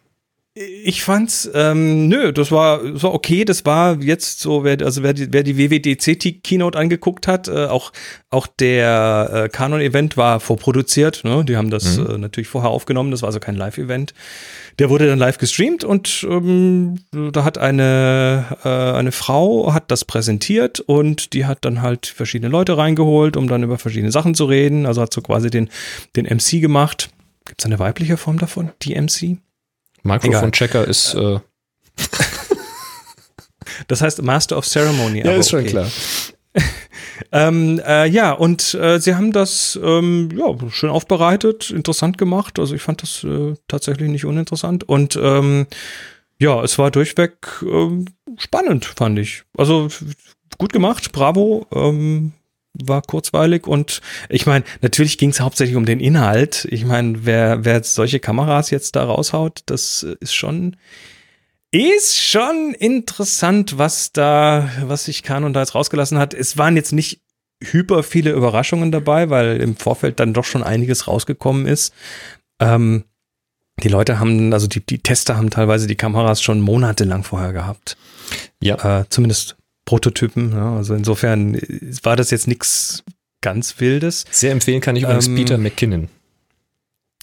Ich 0.61 1.03
fand's, 1.03 1.49
ähm, 1.53 2.09
nö, 2.09 2.33
das 2.33 2.51
war, 2.51 2.83
das 2.83 3.03
war 3.03 3.13
okay. 3.13 3.45
Das 3.45 3.65
war 3.65 4.01
jetzt 4.01 4.41
so, 4.41 4.65
wer, 4.65 4.77
also 4.81 5.03
wer 5.03 5.13
die, 5.13 5.31
wer 5.31 5.41
die 5.41 5.57
WWDC 5.57 6.43
Keynote 6.43 6.77
angeguckt 6.77 7.27
hat, 7.27 7.47
äh, 7.47 7.67
auch, 7.67 7.93
auch 8.29 8.45
der 8.45 9.29
äh, 9.45 9.47
Canon-Event 9.47 10.17
war 10.17 10.41
vorproduziert. 10.41 11.23
Ne? 11.23 11.45
Die 11.45 11.55
haben 11.55 11.69
das 11.69 11.97
äh, 11.97 12.17
natürlich 12.17 12.49
vorher 12.49 12.71
aufgenommen. 12.71 13.11
Das 13.11 13.21
war 13.21 13.27
also 13.27 13.39
kein 13.39 13.55
Live-Event. 13.55 14.13
Der 14.79 14.89
wurde 14.89 15.07
dann 15.07 15.17
live 15.17 15.37
gestreamt 15.37 15.85
und 15.85 16.27
ähm, 16.29 17.05
da 17.11 17.45
hat 17.45 17.57
eine, 17.57 18.57
äh, 18.65 18.67
eine 18.67 19.13
Frau 19.13 19.73
hat 19.73 19.89
das 19.91 20.03
präsentiert 20.03 20.81
und 20.81 21.31
die 21.31 21.45
hat 21.45 21.59
dann 21.63 21.81
halt 21.81 22.05
verschiedene 22.05 22.51
Leute 22.51 22.77
reingeholt, 22.77 23.37
um 23.37 23.47
dann 23.47 23.63
über 23.63 23.77
verschiedene 23.77 24.11
Sachen 24.11 24.35
zu 24.35 24.43
reden. 24.43 24.85
Also 24.85 25.01
hat 25.01 25.13
so 25.13 25.21
quasi 25.21 25.49
den, 25.49 25.69
den 26.17 26.25
MC 26.25 26.59
gemacht. 26.59 27.11
Gibt's 27.45 27.65
eine 27.65 27.79
weibliche 27.79 28.17
Form 28.17 28.39
davon? 28.39 28.71
Die 28.81 28.99
MC? 28.99 29.37
Microphone-Checker 30.03 30.87
ist. 30.87 31.13
Äh, 31.15 31.39
Das 33.87 34.01
heißt 34.01 34.21
Master 34.21 34.57
of 34.57 34.65
Ceremony. 34.65 35.19
ja, 35.19 35.25
aber 35.25 35.37
ist 35.37 35.49
schon 35.49 35.61
okay. 35.61 35.69
klar. 35.69 35.87
Ähm, 37.33 37.81
äh, 37.85 38.07
ja, 38.07 38.31
und 38.31 38.73
äh, 38.73 38.97
sie 38.99 39.13
haben 39.13 39.33
das 39.33 39.77
ähm, 39.83 40.29
ja, 40.35 40.55
schön 40.71 40.89
aufbereitet, 40.89 41.69
interessant 41.69 42.17
gemacht. 42.17 42.57
Also 42.57 42.73
ich 42.73 42.81
fand 42.81 43.03
das 43.03 43.23
äh, 43.25 43.55
tatsächlich 43.67 44.09
nicht 44.09 44.25
uninteressant. 44.25 44.87
Und 44.87 45.19
ähm, 45.21 45.67
ja, 46.39 46.63
es 46.63 46.79
war 46.79 46.91
durchweg 46.91 47.61
ähm, 47.61 48.05
spannend, 48.37 48.85
fand 48.85 49.19
ich. 49.19 49.43
Also 49.55 49.89
gut 50.57 50.71
gemacht, 50.71 51.11
bravo. 51.11 51.67
Ähm, 51.73 52.31
war 52.83 53.01
kurzweilig 53.01 53.67
und 53.67 54.01
ich 54.29 54.45
meine, 54.45 54.65
natürlich 54.81 55.17
ging 55.17 55.29
es 55.29 55.39
hauptsächlich 55.39 55.75
um 55.75 55.85
den 55.85 55.99
Inhalt. 55.99 56.67
Ich 56.69 56.85
meine, 56.85 57.25
wer, 57.25 57.65
wer 57.65 57.83
solche 57.83 58.19
Kameras 58.19 58.69
jetzt 58.69 58.95
da 58.95 59.03
raushaut, 59.03 59.61
das 59.65 60.03
ist 60.19 60.33
schon 60.33 60.75
ist 61.71 62.19
schon 62.19 62.73
interessant, 62.73 63.77
was 63.77 64.11
da, 64.11 64.69
was 64.81 65.05
sich 65.05 65.21
Canon 65.21 65.53
da 65.53 65.59
jetzt 65.59 65.75
rausgelassen 65.75 66.17
hat. 66.17 66.33
Es 66.33 66.57
waren 66.57 66.75
jetzt 66.75 66.93
nicht 66.93 67.21
hyper 67.63 68.03
viele 68.03 68.31
Überraschungen 68.31 68.91
dabei, 68.91 69.29
weil 69.29 69.61
im 69.61 69.75
Vorfeld 69.75 70.19
dann 70.19 70.33
doch 70.33 70.45
schon 70.45 70.63
einiges 70.63 71.07
rausgekommen 71.07 71.67
ist. 71.67 71.93
Ähm, 72.59 73.03
die 73.83 73.89
Leute 73.89 74.19
haben, 74.19 74.51
also 74.53 74.67
die, 74.67 74.85
die 74.85 74.99
Tester 74.99 75.37
haben 75.37 75.49
teilweise 75.49 75.87
die 75.87 75.95
Kameras 75.95 76.41
schon 76.41 76.59
monatelang 76.61 77.23
vorher 77.23 77.53
gehabt. 77.53 77.97
Ja. 78.61 79.01
Äh, 79.01 79.05
zumindest 79.09 79.58
Prototypen. 79.89 80.51
Ja, 80.51 80.75
also 80.75 80.93
insofern 80.93 81.55
äh, 81.55 81.61
war 82.03 82.15
das 82.15 82.29
jetzt 82.29 82.47
nichts 82.47 83.03
ganz 83.41 83.79
Wildes. 83.79 84.23
Sehr 84.29 84.51
empfehlen 84.51 84.81
kann 84.81 84.95
ich 84.95 85.01
übrigens 85.01 85.25
Ähm, 85.25 85.35
Peter 85.35 85.57
McKinnon. 85.57 86.09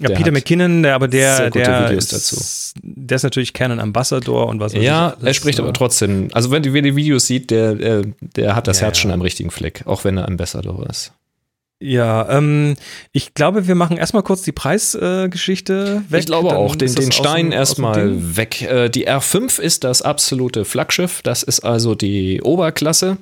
Ja, 0.00 0.08
Der 0.08 0.16
Peter 0.16 0.32
McKinnon, 0.32 0.82
der, 0.82 0.96
aber 0.96 1.06
der, 1.06 1.48
der, 1.50 1.88
Videos 1.88 2.12
ist, 2.12 2.12
dazu. 2.12 2.80
der 2.82 3.14
ist 3.14 3.22
natürlich 3.22 3.52
Canon 3.52 3.78
Ambassador 3.78 4.48
und 4.48 4.58
was 4.58 4.74
weiß 4.74 4.82
Ja, 4.82 5.14
ich 5.20 5.26
er 5.26 5.34
spricht 5.34 5.60
aber 5.60 5.72
trotzdem. 5.72 6.28
Also, 6.32 6.50
wenn 6.50 6.64
du 6.64 6.72
wer 6.72 6.82
die 6.82 6.96
Videos 6.96 7.28
sieht, 7.28 7.52
der, 7.52 7.76
der, 7.76 8.02
der 8.20 8.56
hat 8.56 8.66
das 8.66 8.80
Ja, 8.80 8.86
Herz 8.86 8.98
ja. 8.98 9.02
schon 9.02 9.10
am 9.12 9.20
richtigen 9.22 9.52
Fleck, 9.52 9.84
auch 9.86 10.02
wenn 10.02 10.16
er 10.18 10.26
Ambassador 10.26 10.90
ist. 10.90 11.12
Ja, 11.78 12.26
ähm, 12.30 12.74
ich 13.12 13.34
glaube, 13.34 13.66
wir 13.66 13.74
machen 13.74 13.98
erstmal 13.98 14.22
kurz 14.22 14.42
die 14.42 14.52
Preisgeschichte 14.52 16.02
weg. 16.08 16.20
ich 16.20 16.26
glaube 16.26 16.48
dann 16.48 16.56
auch, 16.56 16.74
den, 16.74 16.94
den 16.94 17.12
Stein 17.12 17.52
erstmal 17.52 18.36
weg. 18.36 18.62
Äh, 18.62 18.88
Die 18.88 19.08
R5 19.08 19.60
ist 19.60 19.84
das 19.84 20.00
absolute 20.00 20.64
Flaggschiff. 20.64 21.20
Das 21.22 21.42
ist 21.42 21.60
also 21.60 21.94
die 21.94 22.40
Oberklasse. 22.42 23.18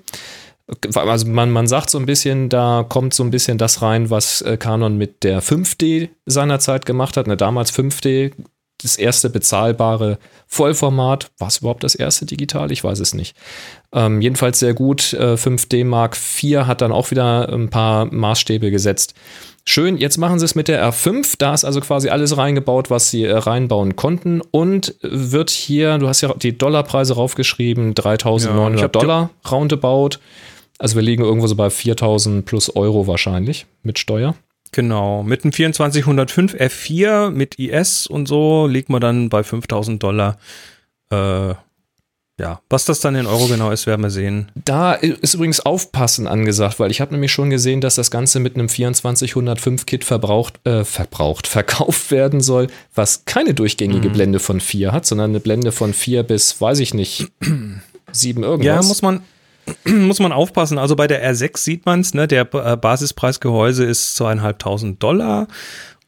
Also 0.95 1.27
man, 1.27 1.51
man 1.51 1.67
sagt 1.67 1.91
so 1.91 1.99
ein 1.99 2.07
bisschen, 2.07 2.49
da 2.49 2.87
kommt 2.89 3.13
so 3.13 3.23
ein 3.25 3.31
bisschen 3.31 3.59
das 3.59 3.83
rein, 3.83 4.09
was 4.09 4.41
äh, 4.43 4.57
Canon 4.57 4.97
mit 4.97 5.25
der 5.25 5.43
5D 5.43 6.09
seinerzeit 6.25 6.87
gemacht 6.87 7.17
hat. 7.17 7.27
Ne, 7.27 7.37
damals 7.37 7.73
5D, 7.77 8.33
das 8.81 8.97
erste 8.97 9.31
bezahlbare 9.31 10.19
Vollformat. 10.47 11.31
War 11.39 11.49
es 11.49 11.59
überhaupt 11.59 11.85
das 11.85 11.95
erste 11.95 12.25
digital? 12.25 12.71
Ich 12.71 12.85
weiß 12.85 13.01
es 13.01 13.15
nicht. 13.15 13.37
Ähm, 13.95 14.21
jedenfalls 14.21 14.59
sehr 14.59 14.75
gut. 14.75 15.13
Äh, 15.15 15.35
5D 15.37 15.85
Mark 15.85 16.17
IV 16.17 16.67
hat 16.67 16.81
dann 16.81 16.91
auch 16.93 17.11
wieder 17.13 17.49
ein 17.53 17.71
paar 17.71 18.07
Maßstäbe 18.07 18.71
gesetzt. 18.71 19.15
Schön, 19.67 19.97
jetzt 19.97 20.19
machen 20.19 20.39
sie 20.39 20.45
es 20.45 20.55
mit 20.55 20.69
der 20.69 20.85
R5. 20.87 21.37
Da 21.39 21.55
ist 21.55 21.65
also 21.65 21.81
quasi 21.81 22.09
alles 22.11 22.37
reingebaut, 22.37 22.91
was 22.91 23.11
sie 23.11 23.23
äh, 23.25 23.35
reinbauen 23.37 23.97
konnten. 23.97 24.43
Und 24.51 24.95
wird 25.01 25.49
hier, 25.51 25.97
du 25.99 26.09
hast 26.09 26.21
ja 26.21 26.35
die 26.35 26.59
Dollarpreise 26.59 27.15
raufgeschrieben, 27.15 27.95
Ja, 27.97 28.13
ich 28.15 28.21
3.900 28.21 28.83
hab- 28.83 28.93
Dollar 28.93 29.31
roundabout. 29.51 30.19
Also 30.79 30.97
wir 30.97 31.03
liegen 31.03 31.23
irgendwo 31.23 31.47
so 31.47 31.55
bei 31.55 31.69
4.000 31.69 32.43
plus 32.43 32.75
Euro 32.77 33.07
wahrscheinlich 33.07 33.65
mit 33.85 33.99
Steuer. 33.99 34.35
Genau, 34.73 35.23
mit 35.23 35.45
einem 35.45 35.53
2405 35.53 36.55
F4 36.55 37.31
mit 37.31 37.61
IS 37.61 38.09
und 38.09 38.27
so 38.27 38.67
liegt 38.67 38.89
man 38.91 39.01
dann 39.01 39.29
bei 39.29 39.45
5000 39.45 40.03
Dollar. 40.03 40.37
Äh, 41.11 41.55
ja, 42.41 42.61
was 42.69 42.85
das 42.85 42.99
dann 42.99 43.15
in 43.15 43.27
Euro 43.27 43.47
genau 43.47 43.71
ist, 43.71 43.87
werden 43.87 44.03
wir 44.03 44.11
sehen. 44.11 44.51
Da 44.57 44.95
ist 44.95 45.35
übrigens 45.35 45.61
Aufpassen 45.61 46.27
angesagt, 46.27 46.81
weil 46.81 46.91
ich 46.91 47.01
habe 47.01 47.13
nämlich 47.13 47.31
schon 47.31 47.49
gesehen, 47.49 47.81
dass 47.81 47.95
das 47.95 48.11
Ganze 48.11 48.41
mit 48.41 48.57
einem 48.57 48.69
2405 48.69 49.87
Kit 49.87 50.03
verbraucht, 50.03 50.55
äh, 50.67 50.85
verbraucht, 50.85 51.47
verkauft 51.47 52.11
werden 52.11 52.41
soll, 52.41 52.67
was 52.93 53.25
keine 53.25 53.55
durchgängige 53.55 54.11
Blende 54.11 54.41
von 54.41 54.61
4 54.61 54.91
hat, 54.91 55.07
sondern 55.07 55.31
eine 55.31 55.41
Blende 55.41 55.71
von 55.71 55.95
4 55.95 56.25
bis, 56.25 56.61
weiß 56.61 56.81
ich 56.81 56.93
nicht, 56.93 57.29
7 58.13 58.43
irgendwas. 58.43 58.67
Ja, 58.67 58.83
muss 58.83 59.03
man, 59.03 59.23
muss 59.85 60.19
man 60.19 60.33
aufpassen. 60.33 60.77
Also 60.79 60.97
bei 60.97 61.07
der 61.07 61.25
R6 61.33 61.59
sieht 61.59 61.87
man 61.87 62.01
es, 62.01 62.15
ne? 62.15 62.27
Der 62.27 62.53
äh, 62.53 62.77
Basispreisgehäuse 62.77 63.85
ist 63.85 64.17
zweieinhalbtausend 64.17 65.01
Dollar. 65.01 65.47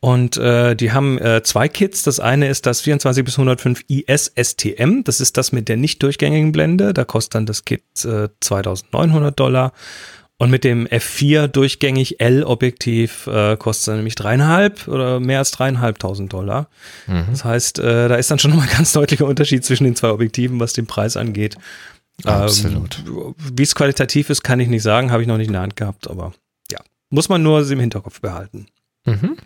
Und 0.01 0.37
äh, 0.37 0.77
die 0.77 0.93
haben 0.93 1.19
äh, 1.19 1.43
zwei 1.43 1.69
Kits. 1.69 2.03
Das 2.03 2.21
eine 2.21 2.49
ist 2.49 2.67
das 2.67 2.81
24 2.83 3.25
bis 3.25 3.35
105 3.39 3.85
IS 3.89 4.33
STM. 4.41 5.03
Das 5.05 5.21
ist 5.21 5.37
das 5.37 5.53
mit 5.53 5.69
der 5.69 5.77
nicht 5.77 6.03
durchgängigen 6.03 6.53
Blende. 6.53 6.93
Da 6.93 7.05
kostet 7.05 7.35
dann 7.37 7.47
das 7.47 7.65
Kit 7.65 7.83
äh, 8.05 8.29
2900 8.41 9.39
Dollar. 9.39 9.73
Und 10.39 10.51
mit 10.51 10.65
dem 10.65 10.87
F4 10.87 11.47
durchgängig 11.49 12.21
L-Objektiv 12.21 13.27
äh, 13.27 13.57
kostet 13.57 13.81
es 13.81 13.85
dann 13.87 13.97
nämlich 13.97 14.17
dreieinhalb 14.17 14.87
oder 14.87 15.19
mehr 15.19 15.39
als 15.39 15.51
dreieinhalbtausend 15.51 16.31
Dollar. 16.31 16.69
Das 17.31 17.45
heißt, 17.45 17.79
äh, 17.79 18.09
da 18.09 18.17
ist 18.17 18.31
dann 18.31 18.39
schon 18.39 18.51
nochmal 18.53 18.69
ein 18.69 18.77
ganz 18.77 18.93
deutlicher 18.93 19.25
Unterschied 19.25 19.65
zwischen 19.65 19.85
den 19.85 19.97
zwei 19.97 20.11
Objektiven, 20.11 20.61
was 20.61 20.75
den 20.75 20.87
Preis 20.87 21.17
angeht. 21.17 21.57
Absolut. 22.25 23.03
Ähm, 23.07 23.35
Wie 23.55 23.63
es 23.63 23.75
qualitativ 23.75 24.29
ist, 24.29 24.43
kann 24.43 24.61
ich 24.61 24.69
nicht 24.69 24.83
sagen, 24.83 25.11
habe 25.11 25.23
ich 25.23 25.29
noch 25.29 25.39
nicht 25.39 25.49
in 25.49 25.55
der 25.55 25.63
Hand 25.63 25.77
gehabt, 25.77 26.09
aber 26.09 26.35
ja, 26.71 26.81
muss 27.09 27.31
man 27.31 27.43
nur 27.43 27.69
im 27.71 27.81
Hinterkopf 27.81 28.21
behalten. 28.21 28.67
Mhm. 29.07 29.37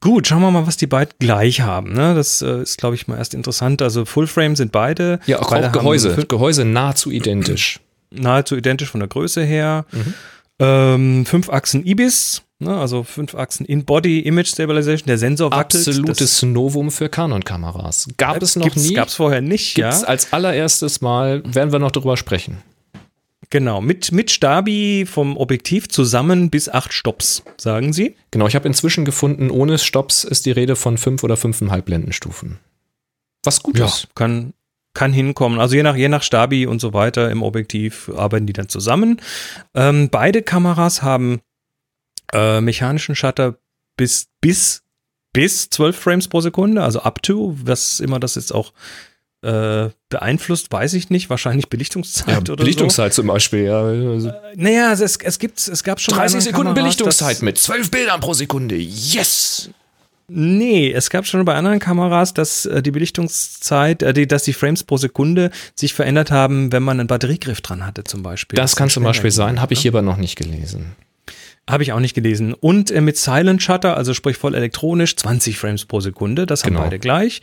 Gut, 0.00 0.28
schauen 0.28 0.40
wir 0.42 0.50
mal, 0.52 0.66
was 0.66 0.76
die 0.76 0.86
beiden 0.86 1.14
gleich 1.18 1.60
haben. 1.60 1.92
Ne? 1.92 2.14
Das 2.14 2.40
äh, 2.40 2.62
ist, 2.62 2.78
glaube 2.78 2.94
ich, 2.94 3.08
mal 3.08 3.18
erst 3.18 3.34
interessant. 3.34 3.82
Also 3.82 4.04
Fullframe 4.04 4.54
sind 4.54 4.70
beide. 4.70 5.18
Ja, 5.26 5.40
auch, 5.40 5.50
beide 5.50 5.68
auch 5.68 5.72
Gehäuse. 5.72 6.14
Gehäuse 6.28 6.64
nahezu 6.64 7.10
identisch. 7.10 7.80
nahezu 8.10 8.56
identisch 8.56 8.90
von 8.90 9.00
der 9.00 9.08
Größe 9.08 9.42
her. 9.42 9.86
Mhm. 9.90 10.14
Ähm, 10.60 11.26
fünf 11.26 11.50
Achsen 11.50 11.84
IBIS, 11.86 12.42
ne? 12.58 12.76
also 12.76 13.04
fünf 13.04 13.34
Achsen 13.34 13.66
In-Body 13.66 14.20
Image 14.20 14.48
Stabilization. 14.48 15.06
Der 15.06 15.18
Sensor 15.18 15.50
wackelt. 15.50 15.86
Absolutes 15.86 16.42
Novum 16.42 16.90
für 16.90 17.08
Canon-Kameras. 17.08 18.08
Gab 18.16 18.40
es 18.42 18.56
noch 18.56 18.64
gibt's, 18.64 18.88
nie. 18.88 18.94
Gab 18.94 19.08
es 19.08 19.14
vorher 19.14 19.40
nicht, 19.40 19.74
Gibt 19.74 19.92
es 19.92 20.02
ja. 20.02 20.08
als 20.08 20.32
allererstes 20.32 21.00
Mal, 21.00 21.42
werden 21.44 21.72
wir 21.72 21.78
noch 21.78 21.92
drüber 21.92 22.16
sprechen. 22.16 22.58
Genau, 23.50 23.80
mit, 23.80 24.12
mit 24.12 24.30
Stabi 24.30 25.06
vom 25.06 25.36
Objektiv 25.36 25.88
zusammen 25.88 26.50
bis 26.50 26.68
acht 26.68 26.92
Stops, 26.92 27.42
sagen 27.56 27.92
sie. 27.92 28.14
Genau, 28.30 28.46
ich 28.46 28.54
habe 28.54 28.68
inzwischen 28.68 29.04
gefunden, 29.04 29.50
ohne 29.50 29.78
Stops 29.78 30.24
ist 30.24 30.44
die 30.44 30.50
Rede 30.50 30.76
von 30.76 30.98
fünf 30.98 31.24
oder 31.24 31.36
fünfeinhalb 31.36 31.86
Blendenstufen. 31.86 32.58
Was 33.44 33.62
gut 33.62 33.78
ist. 33.78 34.08
kann, 34.14 34.52
kann 34.92 35.12
hinkommen. 35.14 35.60
Also 35.60 35.76
je 35.76 35.82
nach, 35.82 35.96
je 35.96 36.08
nach 36.08 36.22
Stabi 36.22 36.66
und 36.66 36.80
so 36.80 36.92
weiter 36.92 37.30
im 37.30 37.42
Objektiv 37.42 38.10
arbeiten 38.14 38.46
die 38.46 38.52
dann 38.52 38.68
zusammen. 38.68 39.20
Ähm, 39.74 40.10
beide 40.10 40.42
Kameras 40.42 41.02
haben 41.02 41.40
äh, 42.32 42.60
mechanischen 42.60 43.14
Shutter 43.14 43.56
bis, 43.96 44.28
bis, 44.42 44.82
bis 45.32 45.70
12 45.70 45.96
Frames 45.96 46.28
pro 46.28 46.42
Sekunde, 46.42 46.82
also 46.82 47.00
up 47.00 47.22
to, 47.22 47.56
was 47.62 48.00
immer 48.00 48.20
das 48.20 48.34
jetzt 48.34 48.52
auch 48.52 48.74
äh, 49.42 49.88
beeinflusst, 50.08 50.72
weiß 50.72 50.94
ich 50.94 51.10
nicht. 51.10 51.30
Wahrscheinlich 51.30 51.68
Belichtungszeit 51.68 52.28
Ja, 52.28 52.38
oder 52.38 52.56
Belichtungszeit 52.56 53.14
zum 53.14 53.26
Beispiel, 53.28 53.64
ja. 53.64 53.82
Also 53.82 54.20
so. 54.20 54.32
Naja, 54.56 54.92
es, 54.92 55.00
es, 55.16 55.38
gibt, 55.38 55.58
es 55.58 55.84
gab 55.84 56.00
schon 56.00 56.14
bei 56.14 56.22
30 56.22 56.36
anderen 56.36 56.44
Sekunden 56.44 56.74
Kameras, 56.74 56.82
Belichtungszeit 56.96 57.42
mit 57.42 57.58
12 57.58 57.90
Bildern 57.90 58.20
pro 58.20 58.34
Sekunde. 58.34 58.76
Yes! 58.76 59.70
Nee, 60.30 60.92
es 60.92 61.08
gab 61.08 61.26
schon 61.26 61.42
bei 61.46 61.54
anderen 61.54 61.78
Kameras, 61.78 62.34
dass 62.34 62.66
äh, 62.66 62.82
die 62.82 62.90
Belichtungszeit, 62.90 64.02
äh, 64.02 64.12
die, 64.12 64.26
dass 64.26 64.42
die 64.42 64.52
Frames 64.52 64.84
pro 64.84 64.98
Sekunde 64.98 65.50
sich 65.74 65.94
verändert 65.94 66.30
haben, 66.30 66.70
wenn 66.70 66.82
man 66.82 67.00
einen 67.00 67.06
Batteriegriff 67.06 67.62
dran 67.62 67.86
hatte 67.86 68.04
zum 68.04 68.22
Beispiel. 68.22 68.56
Das 68.56 68.76
kann 68.76 68.90
zum 68.90 69.04
Beispiel 69.04 69.30
sein, 69.30 69.60
habe 69.62 69.72
ich 69.72 69.78
ne? 69.78 69.82
hier 69.82 69.92
aber 69.92 70.02
noch 70.02 70.18
nicht 70.18 70.36
gelesen. 70.36 70.96
Habe 71.68 71.82
ich 71.82 71.92
auch 71.92 72.00
nicht 72.00 72.14
gelesen. 72.14 72.52
Und 72.54 72.90
äh, 72.90 73.00
mit 73.00 73.16
Silent 73.16 73.62
Shutter, 73.62 73.96
also 73.96 74.12
sprich 74.12 74.36
voll 74.36 74.54
elektronisch, 74.54 75.16
20 75.16 75.56
Frames 75.58 75.86
pro 75.86 76.00
Sekunde, 76.00 76.44
das 76.44 76.62
haben 76.62 76.70
Genau. 76.72 76.82
beide 76.82 76.98
gleich. 76.98 77.40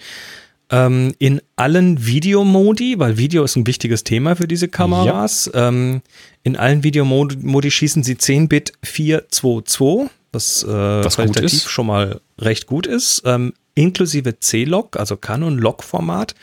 Ähm, 0.70 1.14
in 1.20 1.42
allen 1.56 2.06
Videomodi, 2.06 2.98
weil 2.98 3.18
Video 3.18 3.44
ist 3.44 3.56
ein 3.56 3.68
wichtiges 3.68 4.04
Thema 4.04 4.36
für 4.36 4.48
diese 4.48 4.68
Kameras. 4.68 5.50
Ähm, 5.54 6.02
in 6.44 6.56
allen 6.56 6.84
Videomodi 6.84 7.72
schießen 7.72 8.04
sie 8.04 8.16
10-Bit 8.16 8.74
422, 8.84 10.10
was, 10.32 10.64
äh, 10.64 10.68
Was 10.68 11.18
gut 11.18 11.26
qualitativ 11.26 11.70
schon 11.70 11.88
mal 11.88 12.22
recht 12.40 12.68
gut 12.68 12.88
ist. 12.88 13.22
Ähm, 13.26 13.54
inklusive 13.76 14.40
C-Log, 14.40 14.98
also 14.98 15.18
Canon-Log-Format. 15.18 16.34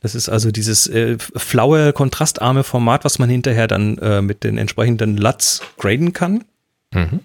Das 0.00 0.14
ist 0.14 0.28
also 0.28 0.50
dieses 0.50 0.88
äh, 0.88 1.16
flaue, 1.18 1.92
kontrastarme 1.92 2.64
Format, 2.64 3.04
was 3.04 3.18
man 3.18 3.30
hinterher 3.30 3.68
dann 3.68 3.98
äh, 3.98 4.20
mit 4.20 4.44
den 4.44 4.58
entsprechenden 4.58 5.16
LUTs 5.16 5.62
graden 5.78 6.12
kann. 6.12 6.44
Mhm. 6.92 7.20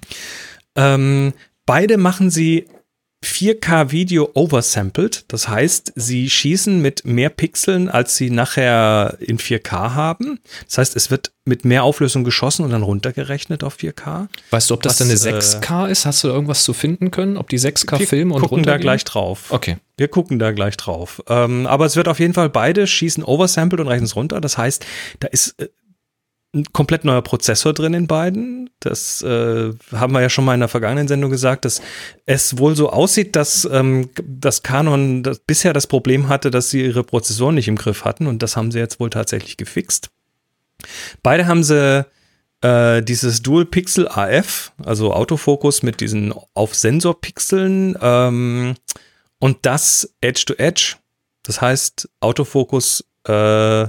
Ähm, 0.75 1.33
beide 1.65 1.97
machen 1.97 2.29
sie 2.29 2.67
4K 3.23 3.91
Video 3.91 4.29
oversampled. 4.35 5.25
Das 5.27 5.47
heißt, 5.47 5.93
sie 5.95 6.29
schießen 6.29 6.81
mit 6.81 7.03
mehr 7.05 7.29
Pixeln, 7.29 7.89
als 7.89 8.15
sie 8.15 8.29
nachher 8.29 9.17
in 9.19 9.39
4K 9.39 9.95
haben. 9.95 10.39
Das 10.65 10.77
heißt, 10.77 10.95
es 10.95 11.09
wird 11.09 11.31
mit 11.43 11.65
mehr 11.65 11.83
Auflösung 11.83 12.23
geschossen 12.23 12.63
und 12.63 12.71
dann 12.71 12.83
runtergerechnet 12.83 13.63
auf 13.63 13.77
4K. 13.77 14.27
Weißt 14.51 14.69
du, 14.69 14.75
ob 14.75 14.83
das 14.83 14.99
Was, 14.99 15.07
dann 15.07 15.31
eine 15.31 15.37
äh, 15.37 15.39
6K 15.39 15.87
ist? 15.87 16.05
Hast 16.05 16.23
du 16.23 16.27
da 16.27 16.33
irgendwas 16.33 16.63
zu 16.63 16.73
finden 16.73 17.09
können? 17.09 17.37
Ob 17.37 17.49
die 17.49 17.59
6K 17.59 17.99
Wir 17.99 18.07
filmen 18.07 18.31
und 18.31 18.41
gucken 18.41 18.63
da 18.63 18.77
gleich 18.77 19.03
drauf. 19.03 19.45
Okay. 19.49 19.77
Wir 19.97 20.09
gucken 20.09 20.37
da 20.37 20.51
gleich 20.51 20.77
drauf. 20.77 21.23
Ähm, 21.27 21.65
aber 21.65 21.85
es 21.85 21.95
wird 21.95 22.07
auf 22.07 22.19
jeden 22.19 22.35
Fall 22.35 22.49
beide 22.49 22.85
schießen 22.85 23.23
oversampled 23.23 23.81
und 23.81 23.87
rechnen 23.87 24.05
es 24.05 24.15
runter. 24.15 24.41
Das 24.41 24.57
heißt, 24.57 24.85
da 25.19 25.27
ist 25.27 25.59
äh, 25.59 25.69
komplett 26.73 27.05
neuer 27.05 27.21
Prozessor 27.21 27.73
drin 27.73 27.93
in 27.93 28.07
beiden. 28.07 28.69
Das 28.79 29.21
äh, 29.21 29.73
haben 29.91 30.13
wir 30.13 30.21
ja 30.21 30.29
schon 30.29 30.45
mal 30.45 30.53
in 30.53 30.59
der 30.59 30.69
vergangenen 30.69 31.07
Sendung 31.07 31.31
gesagt, 31.31 31.65
dass 31.65 31.81
es 32.25 32.57
wohl 32.57 32.75
so 32.75 32.89
aussieht, 32.89 33.35
dass 33.35 33.65
ähm, 33.65 34.09
das 34.23 34.63
Canon 34.63 35.23
das 35.23 35.39
bisher 35.39 35.73
das 35.73 35.87
Problem 35.87 36.29
hatte, 36.29 36.51
dass 36.51 36.69
sie 36.69 36.85
ihre 36.85 37.03
Prozessoren 37.03 37.55
nicht 37.55 37.67
im 37.67 37.75
Griff 37.75 38.05
hatten 38.05 38.27
und 38.27 38.43
das 38.43 38.55
haben 38.55 38.71
sie 38.71 38.79
jetzt 38.79 38.99
wohl 38.99 39.09
tatsächlich 39.09 39.57
gefixt. 39.57 40.09
Beide 41.23 41.47
haben 41.47 41.63
sie 41.63 42.05
äh, 42.61 43.01
dieses 43.01 43.41
Dual 43.41 43.65
Pixel 43.65 44.07
AF, 44.07 44.71
also 44.83 45.13
Autofokus 45.13 45.83
mit 45.83 46.01
diesen 46.01 46.33
auf 46.53 46.75
Sensorpixeln 46.75 47.97
ähm, 48.01 48.75
und 49.39 49.57
das 49.63 50.13
Edge 50.21 50.45
to 50.45 50.53
Edge. 50.57 50.95
Das 51.43 51.61
heißt 51.61 52.09
Autofokus 52.19 53.05
äh, 53.25 53.87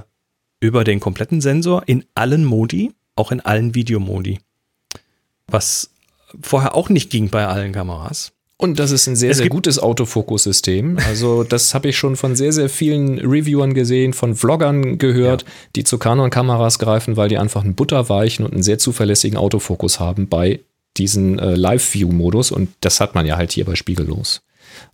über 0.60 0.84
den 0.84 1.00
kompletten 1.00 1.40
Sensor 1.40 1.82
in 1.86 2.04
allen 2.14 2.44
Modi, 2.44 2.92
auch 3.16 3.32
in 3.32 3.40
allen 3.40 3.74
Videomodi. 3.74 4.40
Was 5.46 5.90
vorher 6.42 6.74
auch 6.74 6.88
nicht 6.88 7.10
ging 7.10 7.30
bei 7.30 7.46
allen 7.46 7.72
Kameras. 7.72 8.32
Und 8.60 8.80
das 8.80 8.90
ist 8.90 9.06
ein 9.06 9.14
sehr, 9.14 9.30
Es 9.30 9.36
sehr 9.36 9.48
gutes 9.48 9.78
Autofokussystem. 9.78 10.98
Also, 11.06 11.44
das 11.44 11.74
habe 11.74 11.88
ich 11.88 11.96
schon 11.96 12.16
von 12.16 12.34
sehr, 12.34 12.52
sehr 12.52 12.68
vielen 12.68 13.20
Reviewern 13.20 13.72
gesehen, 13.72 14.12
von 14.12 14.34
Vloggern 14.34 14.98
gehört, 14.98 15.44
die 15.76 15.84
zu 15.84 15.96
Canon-Kameras 15.96 16.80
greifen, 16.80 17.16
weil 17.16 17.28
die 17.28 17.38
einfach 17.38 17.62
einen 17.62 17.76
butterweichen 17.76 18.44
und 18.44 18.54
einen 18.54 18.64
sehr 18.64 18.78
zuverlässigen 18.78 19.38
Autofokus 19.38 20.00
haben 20.00 20.28
bei 20.28 20.58
diesen 20.96 21.38
äh, 21.38 21.54
Live-View-Modus. 21.54 22.50
Und 22.50 22.70
das 22.80 22.98
hat 22.98 23.14
man 23.14 23.26
ja 23.26 23.36
halt 23.36 23.52
hier 23.52 23.64
bei 23.64 23.76
Spiegellos. 23.76 24.42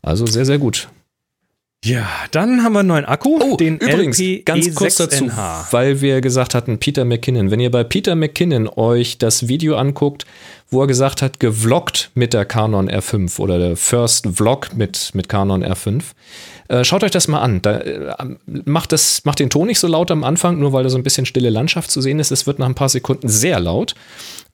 Also 0.03 0.27
sehr, 0.27 0.45
sehr 0.45 0.59
gut. 0.59 0.89
Ja, 1.85 2.07
dann 2.31 2.63
haben 2.65 2.73
wir 2.73 2.79
einen 2.81 2.89
neuen 2.89 3.05
Akku, 3.05 3.39
Oh, 3.43 3.57
den 3.57 3.77
übrigens, 3.77 4.19
LP 4.19 4.47
ganz 4.47 4.75
kurz 4.75 4.97
dazu, 4.97 5.27
E6NH. 5.27 5.67
weil 5.71 6.01
wir 6.01 6.23
gesagt 6.23 6.55
hatten, 6.55 6.79
Peter 6.79 7.05
McKinnon. 7.05 7.51
Wenn 7.51 7.61
ihr 7.61 7.71
bei 7.71 7.85
Peter 7.85 8.15
McKinnon 8.15 8.69
euch 8.69 9.19
das 9.19 9.49
Video 9.49 9.77
anguckt, 9.77 10.25
wo 10.71 10.81
er 10.81 10.87
gesagt 10.87 11.21
hat, 11.21 11.41
gevloggt 11.41 12.11
mit 12.15 12.33
der 12.33 12.47
Canon 12.47 12.89
R5 12.89 13.39
oder 13.39 13.59
der 13.59 13.77
First 13.77 14.27
Vlog 14.35 14.75
mit, 14.75 15.11
mit 15.13 15.29
Canon 15.29 15.63
R5, 15.63 16.03
äh, 16.69 16.85
schaut 16.85 17.05
euch 17.05 17.11
das 17.11 17.29
mal 17.29 17.41
an. 17.41 17.61
Da, 17.63 17.79
äh, 17.79 18.15
macht, 18.65 18.93
das, 18.93 19.25
macht 19.25 19.39
den 19.39 19.51
Ton 19.51 19.67
nicht 19.67 19.79
so 19.79 19.87
laut 19.87 20.11
am 20.11 20.25
Anfang, 20.25 20.59
nur 20.59 20.73
weil 20.73 20.85
da 20.85 20.91
so 20.91 20.97
ein 20.97 21.03
bisschen 21.03 21.27
stille 21.27 21.51
Landschaft 21.51 21.91
zu 21.91 22.01
sehen 22.01 22.19
ist. 22.19 22.31
Es 22.31 22.47
wird 22.47 22.59
nach 22.59 22.67
ein 22.67 22.75
paar 22.75 22.89
Sekunden 22.89 23.29
sehr 23.29 23.61
laut. 23.61 23.95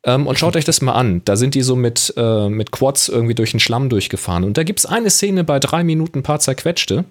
Ähm, 0.05 0.27
und 0.27 0.39
schaut 0.39 0.57
euch 0.57 0.65
das 0.65 0.81
mal 0.81 0.95
an. 0.95 1.23
Da 1.25 1.37
sind 1.37 1.55
die 1.55 1.63
so 1.63 1.77
mit, 1.77 2.15
äh, 2.17 2.49
mit 2.49 2.73
Quads 2.73 3.09
irgendwie 3.09 3.35
durch 3.35 3.51
den 3.51 3.61
Schlamm 3.61 3.89
durchgefahren. 3.89 4.45
Und 4.45 4.57
da 4.57 4.63
gibt 4.63 4.79
es 4.79 4.87
eine 4.87 5.11
Szene 5.11 5.45
bei 5.45 5.59
drei 5.61 5.85
Minuten 5.85 6.21
ein 6.21 6.23
paar 6.23 6.41
zerquetschte, 6.41 7.05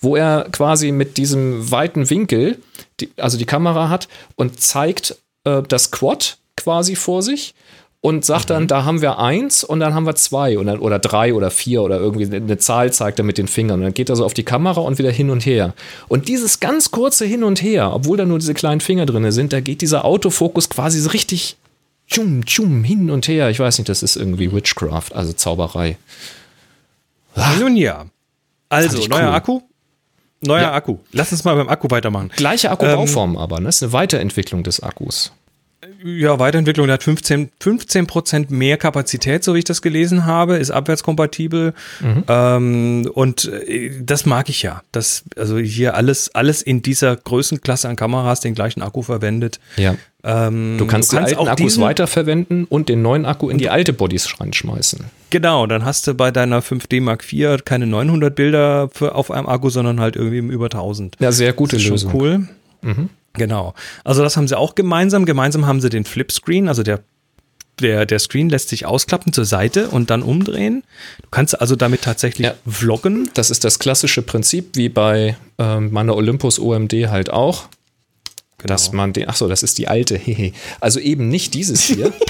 wo 0.00 0.16
er 0.16 0.48
quasi 0.50 0.92
mit 0.92 1.16
diesem 1.16 1.70
weiten 1.70 2.10
Winkel, 2.10 2.58
die, 3.00 3.10
also 3.16 3.38
die 3.38 3.46
Kamera 3.46 3.88
hat 3.88 4.08
und 4.34 4.60
zeigt 4.60 5.16
äh, 5.44 5.62
das 5.62 5.92
Quad 5.92 6.38
quasi 6.56 6.96
vor 6.96 7.22
sich 7.22 7.54
und 8.02 8.24
sagt 8.24 8.50
dann, 8.50 8.66
da 8.66 8.84
haben 8.84 9.00
wir 9.00 9.20
eins 9.20 9.62
und 9.62 9.78
dann 9.78 9.94
haben 9.94 10.06
wir 10.06 10.16
zwei 10.16 10.58
und 10.58 10.66
dann, 10.66 10.80
oder 10.80 10.98
drei 10.98 11.32
oder 11.34 11.52
vier 11.52 11.82
oder 11.82 11.98
irgendwie 11.98 12.34
eine 12.34 12.58
Zahl 12.58 12.92
zeigt 12.92 13.20
er 13.20 13.24
mit 13.24 13.38
den 13.38 13.46
Fingern. 13.46 13.78
Und 13.78 13.84
dann 13.84 13.94
geht 13.94 14.10
er 14.10 14.16
so 14.16 14.24
auf 14.24 14.34
die 14.34 14.42
Kamera 14.42 14.80
und 14.80 14.98
wieder 14.98 15.12
hin 15.12 15.30
und 15.30 15.46
her. 15.46 15.72
Und 16.08 16.26
dieses 16.26 16.58
ganz 16.58 16.90
kurze 16.90 17.24
Hin 17.24 17.44
und 17.44 17.62
Her, 17.62 17.94
obwohl 17.94 18.16
da 18.16 18.24
nur 18.24 18.40
diese 18.40 18.54
kleinen 18.54 18.80
Finger 18.80 19.06
drin 19.06 19.30
sind, 19.30 19.52
da 19.52 19.60
geht 19.60 19.82
dieser 19.82 20.04
Autofokus 20.04 20.68
quasi 20.68 20.98
so 20.98 21.10
richtig 21.10 21.56
tschum, 22.08 22.44
tschum, 22.44 22.82
hin 22.82 23.08
und 23.08 23.28
her. 23.28 23.50
Ich 23.50 23.60
weiß 23.60 23.78
nicht, 23.78 23.88
das 23.88 24.02
ist 24.02 24.16
irgendwie 24.16 24.52
Witchcraft, 24.52 25.14
also 25.14 25.32
Zauberei. 25.32 25.96
Nun 27.60 27.76
ja. 27.76 28.06
Also, 28.68 28.98
ich 28.98 29.08
neuer 29.08 29.28
cool. 29.28 29.34
Akku. 29.34 29.60
Neuer 30.40 30.62
Ja. 30.62 30.72
Akku. 30.72 30.98
Lass 31.12 31.30
uns 31.30 31.44
mal 31.44 31.54
beim 31.54 31.68
Akku 31.68 31.88
weitermachen. 31.88 32.32
Gleiche 32.34 32.72
Akkubauform 32.72 33.36
aber, 33.36 33.60
ne? 33.60 33.66
Das 33.66 33.76
ist 33.76 33.84
eine 33.84 33.92
Weiterentwicklung 33.92 34.64
des 34.64 34.80
Akkus. 34.80 35.30
Ja, 36.04 36.38
Weiterentwicklung, 36.38 36.86
der 36.86 36.94
hat 36.94 37.02
15, 37.02 37.50
15% 37.60 38.46
mehr 38.52 38.76
Kapazität, 38.76 39.42
so 39.42 39.54
wie 39.54 39.58
ich 39.58 39.64
das 39.64 39.82
gelesen 39.82 40.26
habe, 40.26 40.56
ist 40.56 40.70
abwärtskompatibel. 40.70 41.74
Ähm, 42.28 43.10
und 43.12 43.46
äh, 43.46 43.90
das 44.00 44.24
mag 44.24 44.48
ich 44.48 44.62
ja. 44.62 44.82
Das, 44.92 45.24
also 45.36 45.58
hier 45.58 45.96
alles, 45.96 46.32
alles 46.34 46.62
in 46.62 46.82
dieser 46.82 47.16
Größenklasse 47.16 47.88
an 47.88 47.96
Kameras 47.96 48.40
den 48.40 48.54
gleichen 48.54 48.80
Akku 48.82 49.02
verwendet. 49.02 49.58
Ja. 49.76 49.96
Ähm, 50.22 50.76
Du 50.78 50.86
kannst, 50.86 51.10
die 51.12 51.16
alten 51.18 51.48
Akkus 51.48 51.80
weiterverwenden 51.80 52.64
und 52.66 52.88
den 52.88 53.02
neuen 53.02 53.26
Akku 53.26 53.50
in 53.50 53.58
die 53.58 53.68
alte 53.68 53.92
Bodies 53.92 54.38
reinschmeißen. 54.40 55.00
Genau, 55.30 55.66
dann 55.66 55.84
hast 55.84 56.06
du 56.06 56.14
bei 56.14 56.30
deiner 56.30 56.62
5D 56.62 57.00
Mark 57.00 57.24
IV 57.32 57.64
keine 57.64 57.88
900 57.88 58.32
Bilder 58.32 58.88
für, 58.92 59.16
auf 59.16 59.32
einem 59.32 59.48
Akku, 59.48 59.68
sondern 59.68 59.98
halt 59.98 60.14
irgendwie 60.14 60.38
über 60.54 60.66
1000. 60.66 61.16
Ja, 61.18 61.32
sehr 61.32 61.52
gute 61.52 61.74
Das 61.74 61.84
ist 61.84 61.90
Lösung. 61.90 62.10
schon 62.12 62.20
cool. 62.20 62.48
Genau. 63.34 63.74
Also 64.04 64.22
das 64.22 64.36
haben 64.36 64.48
sie 64.48 64.56
auch 64.58 64.74
gemeinsam. 64.74 65.24
Gemeinsam 65.24 65.66
haben 65.66 65.80
sie 65.80 65.88
den 65.90 66.04
Flipscreen, 66.04 66.68
also 66.68 66.82
der 66.82 67.00
der, 67.80 68.04
der 68.06 68.18
Screen 68.18 68.48
lässt 68.50 68.68
sich 68.68 68.84
ausklappen 68.86 69.32
zur 69.32 69.46
Seite 69.46 69.88
und 69.88 70.10
dann 70.10 70.22
umdrehen. 70.22 70.84
Du 71.22 71.28
kannst 71.30 71.58
also 71.60 71.74
damit 71.74 72.02
tatsächlich 72.02 72.46
Ja. 72.48 72.54
vloggen. 72.70 73.30
Das 73.34 73.50
ist 73.50 73.64
das 73.64 73.78
klassische 73.78 74.20
Prinzip, 74.22 74.76
wie 74.76 74.88
bei 74.90 75.36
ähm, 75.58 75.90
meiner 75.90 76.14
Olympus 76.14 76.58
OMD 76.60 76.92
halt 77.08 77.30
auch. 77.30 77.68
Dass 78.64 78.92
man 78.92 79.12
den, 79.12 79.28
ach 79.28 79.34
so, 79.36 79.48
das 79.48 79.62
ist 79.62 79.78
die 79.78 79.88
alte. 79.88 80.20
Also 80.80 81.00
eben 81.00 81.28
nicht 81.28 81.54
dieses 81.54 81.82
hier. 81.82 82.12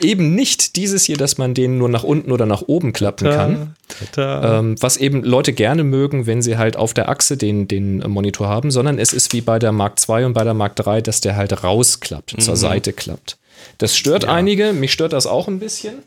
eben 0.00 0.34
nicht 0.34 0.76
dieses 0.76 1.04
hier, 1.04 1.16
dass 1.16 1.38
man 1.38 1.54
den 1.54 1.78
nur 1.78 1.88
nach 1.88 2.04
unten 2.04 2.32
oder 2.32 2.46
nach 2.46 2.62
oben 2.62 2.92
klappen 2.92 3.30
kann. 3.30 3.76
Tada. 4.12 4.58
Ähm, 4.58 4.76
was 4.80 4.96
eben 4.96 5.22
Leute 5.22 5.52
gerne 5.52 5.84
mögen, 5.84 6.26
wenn 6.26 6.42
sie 6.42 6.58
halt 6.58 6.76
auf 6.76 6.94
der 6.94 7.08
Achse 7.08 7.36
den, 7.36 7.68
den 7.68 7.98
Monitor 7.98 8.48
haben, 8.48 8.70
sondern 8.70 8.98
es 8.98 9.12
ist 9.12 9.32
wie 9.32 9.40
bei 9.40 9.58
der 9.58 9.72
Mark 9.72 9.96
II 10.08 10.24
und 10.24 10.32
bei 10.32 10.44
der 10.44 10.54
Mark 10.54 10.74
III, 10.78 11.02
dass 11.02 11.20
der 11.20 11.36
halt 11.36 11.64
rausklappt, 11.64 12.40
zur 12.40 12.56
Seite 12.56 12.92
klappt. 12.92 13.38
Das 13.78 13.96
stört 13.96 14.24
einige, 14.24 14.72
mich 14.72 14.92
stört 14.92 15.12
das 15.12 15.26
auch 15.26 15.48
ein 15.48 15.58
bisschen. 15.58 16.02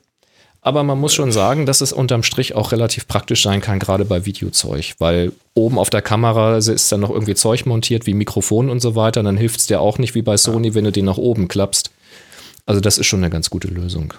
Aber 0.64 0.84
man 0.84 1.00
muss 1.00 1.16
schon 1.16 1.32
sagen, 1.32 1.66
dass 1.66 1.82
es 1.82 1.92
unterm 1.92 2.22
Strich 2.22 2.54
auch 2.54 2.72
relativ 2.72 3.08
praktisch 3.08 3.42
sein 3.42 3.62
kann, 3.62 3.80
gerade 3.80 4.06
bei 4.06 4.28
Videozeug, 4.28 4.94
weil 5.00 5.32
oben 5.56 5.80
auf 5.80 5.90
der 5.90 6.04
Kamera 6.04 6.58
ist 6.58 6.92
dann 6.92 7.00
noch 7.00 7.10
irgendwie 7.10 7.34
Zeug 7.34 7.66
montiert, 7.66 8.06
wie 8.06 8.14
Mikrofon 8.14 8.70
und 8.70 8.80
so 8.80 8.96
weiter. 8.96 9.22
Und 9.22 9.26
dann 9.26 9.38
hilft 9.38 9.60
es 9.60 9.66
dir 9.66 9.82
auch 9.82 9.98
nicht 9.98 10.14
wie 10.14 10.22
bei 10.22 10.38
Sony, 10.38 10.76
wenn 10.76 10.84
du 10.84 10.92
den 10.92 11.06
nach 11.06 11.18
oben 11.18 11.48
klappst. 11.48 11.90
Also 12.66 12.82
das 12.82 12.98
ist 12.98 13.08
schon 13.08 13.20
eine 13.20 13.30
ganz 13.30 13.50
gute 13.50 13.68
Lösung. 13.68 14.14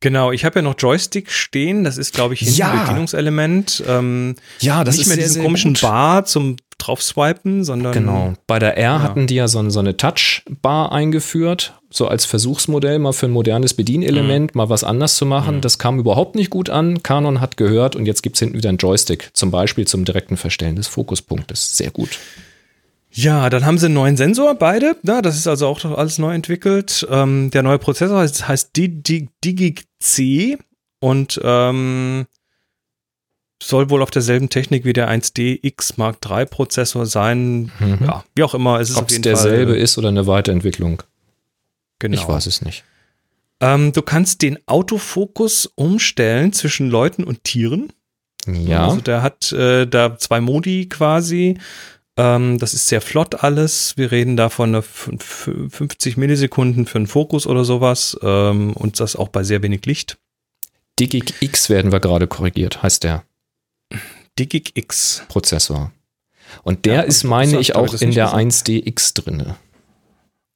Genau, 0.00 0.30
ich 0.30 0.44
habe 0.44 0.58
ja 0.58 0.62
noch 0.62 0.74
Joystick 0.78 1.30
stehen. 1.30 1.82
Das 1.82 1.96
ist, 1.96 2.12
glaube 2.12 2.34
ich, 2.34 2.40
hinten 2.40 2.54
Ja. 2.56 2.70
ein 2.70 2.80
Bedienungselement. 2.80 3.82
Ähm, 3.88 4.34
Ja, 4.60 4.84
das 4.84 4.96
nicht 4.96 5.02
ist 5.02 5.08
mehr 5.08 5.16
diesen 5.16 5.32
sehr 5.34 5.42
komischen 5.42 5.72
gut. 5.72 5.82
Bar 5.82 6.24
zum 6.26 6.56
draufswipen, 6.78 7.64
sondern 7.64 7.92
Genau. 7.92 8.34
Bei 8.46 8.58
der 8.58 8.76
R 8.76 9.02
hatten 9.02 9.26
die 9.26 9.36
ja 9.36 9.48
so, 9.48 9.66
so 9.70 9.80
eine 9.80 9.96
Touchbar 9.96 10.92
eingeführt, 10.92 11.72
so 11.88 12.06
als 12.06 12.26
Versuchsmodell 12.26 12.98
mal 12.98 13.12
für 13.14 13.26
ein 13.26 13.32
modernes 13.32 13.72
Bedienelement, 13.72 14.54
mal 14.54 14.68
was 14.68 14.84
anders 14.84 15.16
zu 15.16 15.24
machen. 15.24 15.62
Das 15.62 15.78
kam 15.78 15.98
überhaupt 15.98 16.34
nicht 16.34 16.50
gut 16.50 16.68
an. 16.68 17.02
Canon 17.02 17.40
hat 17.40 17.56
gehört 17.56 17.96
und 17.96 18.04
jetzt 18.04 18.22
gibt 18.22 18.36
es 18.36 18.40
hinten 18.40 18.58
wieder 18.58 18.68
einen 18.68 18.78
Joystick, 18.78 19.30
zum 19.32 19.50
Beispiel 19.50 19.86
zum 19.86 20.04
direkten 20.04 20.36
Verstellen 20.36 20.76
des 20.76 20.86
Fokuspunktes. 20.88 21.78
Sehr 21.78 21.90
gut. 21.90 22.18
Ja, 23.18 23.48
dann 23.48 23.64
haben 23.64 23.78
sie 23.78 23.86
einen 23.86 23.94
neuen 23.94 24.16
Sensor, 24.18 24.54
beide. 24.56 24.94
Ja, 25.02 25.22
das 25.22 25.36
ist 25.36 25.46
also 25.46 25.66
auch 25.68 25.82
alles 25.84 26.18
neu 26.18 26.34
entwickelt. 26.34 27.06
Ähm, 27.10 27.50
der 27.50 27.62
neue 27.62 27.78
Prozessor 27.78 28.18
heißt, 28.18 28.46
heißt 28.46 28.76
Di- 28.76 29.02
Di- 29.02 29.28
DigiC 29.42 30.58
und 31.00 31.40
ähm, 31.42 32.26
soll 33.62 33.88
wohl 33.88 34.02
auf 34.02 34.10
derselben 34.10 34.50
Technik 34.50 34.84
wie 34.84 34.92
der 34.92 35.08
1D 35.10 35.60
X 35.62 35.96
Mark 35.96 36.18
III 36.28 36.44
Prozessor 36.44 37.06
sein. 37.06 37.72
Ja, 38.04 38.22
wie 38.34 38.42
auch 38.42 38.54
immer. 38.54 38.80
Es 38.80 38.90
ist 38.90 38.96
Ob 38.98 39.10
es 39.10 39.18
derselbe 39.22 39.72
Fall. 39.72 39.80
ist 39.80 39.96
oder 39.96 40.08
eine 40.08 40.26
Weiterentwicklung. 40.26 41.02
Genau. 41.98 42.20
Ich 42.20 42.28
weiß 42.28 42.46
es 42.46 42.60
nicht. 42.60 42.84
Ähm, 43.60 43.94
du 43.94 44.02
kannst 44.02 44.42
den 44.42 44.58
Autofokus 44.66 45.64
umstellen 45.74 46.52
zwischen 46.52 46.90
Leuten 46.90 47.24
und 47.24 47.44
Tieren. 47.44 47.90
Ja. 48.46 48.84
Also 48.88 49.00
der 49.00 49.22
hat 49.22 49.50
äh, 49.52 49.86
da 49.86 50.18
zwei 50.18 50.42
Modi 50.42 50.86
quasi. 50.90 51.56
Ähm, 52.18 52.58
das 52.58 52.72
ist 52.74 52.88
sehr 52.88 53.00
flott 53.00 53.42
alles. 53.44 53.96
Wir 53.96 54.10
reden 54.10 54.36
da 54.36 54.48
von 54.48 54.70
einer 54.70 54.82
fün- 54.82 55.20
fün- 55.20 55.70
50 55.70 56.16
Millisekunden 56.16 56.86
für 56.86 56.96
einen 56.98 57.06
Fokus 57.06 57.46
oder 57.46 57.64
sowas. 57.64 58.18
Ähm, 58.22 58.72
und 58.72 59.00
das 59.00 59.16
auch 59.16 59.28
bei 59.28 59.42
sehr 59.44 59.62
wenig 59.62 59.84
Licht. 59.86 60.18
Digig 60.98 61.34
X 61.40 61.68
werden 61.68 61.92
wir 61.92 62.00
gerade 62.00 62.26
korrigiert, 62.26 62.82
heißt 62.82 63.04
der 63.04 63.24
Digig 64.38 64.72
X. 64.76 65.22
Prozessor. 65.28 65.92
Und 66.62 66.84
der 66.86 66.94
Ja, 66.94 67.00
ist, 67.02 67.24
meine 67.24 67.52
das 67.52 67.60
ich, 67.60 67.74
auch 67.76 67.92
in 67.94 68.12
der 68.12 68.24
gesagt. 68.26 68.34
1DX 68.68 69.14
drinne. 69.22 69.56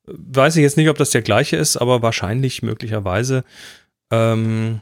Weiß 0.06 0.56
ich 0.56 0.62
jetzt 0.62 0.76
nicht, 0.76 0.88
ob 0.88 0.96
das 0.98 1.10
der 1.10 1.22
gleiche 1.22 1.56
ist, 1.56 1.76
aber 1.76 2.00
wahrscheinlich 2.02 2.62
möglicherweise. 2.62 3.44
Ähm, 4.10 4.80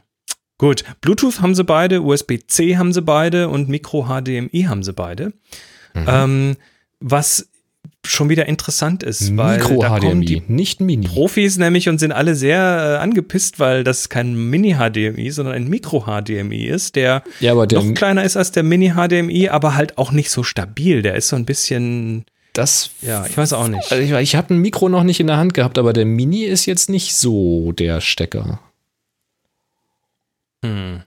gut, 0.57 0.83
Bluetooth 1.01 1.41
haben 1.41 1.55
sie 1.55 1.63
beide, 1.63 2.01
USB-C 2.01 2.77
haben 2.77 2.93
sie 2.93 3.01
beide 3.01 3.49
und 3.49 3.69
Micro-HDMI 3.69 4.63
haben 4.67 4.83
sie 4.83 4.93
beide. 4.93 5.33
Mhm. 5.93 6.05
Ähm, 6.07 6.55
was 6.99 7.47
schon 8.05 8.29
wieder 8.29 8.45
interessant 8.45 9.03
ist, 9.03 9.35
weil 9.35 9.59
da 9.59 9.99
kommen 9.99 10.21
die 10.21 10.41
nicht 10.47 10.79
Mini. 10.79 11.05
Profis 11.05 11.57
nämlich 11.57 11.89
und 11.89 11.99
sind 11.99 12.11
alle 12.11 12.33
sehr 12.33 12.57
äh, 12.99 13.03
angepisst, 13.03 13.59
weil 13.59 13.83
das 13.83 14.09
kein 14.09 14.35
Mini-HDMI, 14.49 15.29
sondern 15.31 15.55
ein 15.55 15.67
Micro-HDMI 15.67 16.65
ist, 16.65 16.95
der 16.95 17.23
Ja, 17.39 17.65
der, 17.65 17.81
noch 17.83 17.93
kleiner 17.93 18.23
ist 18.23 18.37
als 18.37 18.51
der 18.51 18.63
Mini-HDMI, 18.63 19.49
aber 19.49 19.75
halt 19.75 19.97
auch 19.97 20.11
nicht 20.11 20.31
so 20.31 20.43
stabil. 20.43 21.01
Der 21.01 21.15
ist 21.15 21.27
so 21.27 21.35
ein 21.35 21.45
bisschen, 21.45 22.25
das 22.53 22.91
ja, 23.01 23.25
ich 23.25 23.37
weiß 23.37 23.53
auch 23.53 23.67
nicht. 23.67 23.91
Also 23.91 24.01
ich, 24.03 24.11
ich 24.11 24.35
habe 24.35 24.53
ein 24.53 24.59
Mikro 24.59 24.87
noch 24.89 25.03
nicht 25.03 25.19
in 25.19 25.27
der 25.27 25.37
Hand 25.37 25.53
gehabt, 25.53 25.77
aber 25.77 25.91
der 25.93 26.05
Mini 26.05 26.43
ist 26.45 26.65
jetzt 26.65 26.89
nicht 26.89 27.15
so 27.15 27.73
der 27.73 27.99
Stecker. 28.01 28.59
Hm. 30.63 31.03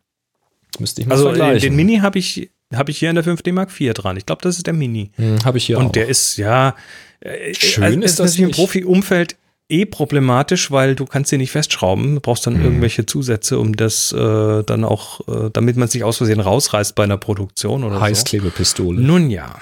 Müsste 0.78 1.00
ich 1.00 1.06
mal 1.06 1.14
Also 1.14 1.28
den, 1.28 1.36
vergleichen. 1.36 1.70
den 1.70 1.76
Mini 1.76 1.98
habe 1.98 2.18
ich, 2.18 2.50
hab 2.76 2.88
ich 2.88 2.98
hier 2.98 3.08
in 3.10 3.16
der 3.16 3.24
5D 3.24 3.52
Mark 3.52 3.70
IV 3.80 3.94
dran. 3.94 4.16
Ich 4.16 4.26
glaube, 4.26 4.42
das 4.42 4.56
ist 4.56 4.66
der 4.66 4.74
Mini. 4.74 5.10
Hm, 5.16 5.44
habe 5.44 5.58
ich 5.58 5.66
hier 5.66 5.78
Und 5.78 5.86
auch. 5.86 5.92
der 5.92 6.08
ist, 6.08 6.36
ja, 6.36 6.74
äh, 7.20 7.54
Schön 7.54 7.84
also 7.84 8.00
ist 8.00 8.18
das 8.18 8.26
natürlich 8.30 8.38
im 8.40 8.46
nicht. 8.48 8.56
Profi-Umfeld 8.56 9.36
eh 9.68 9.86
problematisch, 9.86 10.70
weil 10.70 10.94
du 10.94 11.06
kannst 11.06 11.30
sie 11.30 11.38
nicht 11.38 11.50
festschrauben. 11.52 12.16
Du 12.16 12.20
brauchst 12.20 12.46
Mhm. 12.46 12.54
dann 12.54 12.62
irgendwelche 12.64 13.06
Zusätze, 13.06 13.58
um 13.58 13.74
das 13.76 14.12
äh, 14.12 14.62
dann 14.64 14.84
auch, 14.84 15.20
äh, 15.28 15.50
damit 15.52 15.76
man 15.76 15.88
es 15.88 15.94
nicht 15.94 16.04
aus 16.04 16.18
Versehen 16.18 16.40
rausreißt 16.40 16.94
bei 16.94 17.04
einer 17.04 17.16
Produktion 17.16 17.82
oder 17.84 17.96
so. 17.96 18.00
Heißklebepistole. 18.02 19.00
Nun 19.00 19.30
ja. 19.30 19.56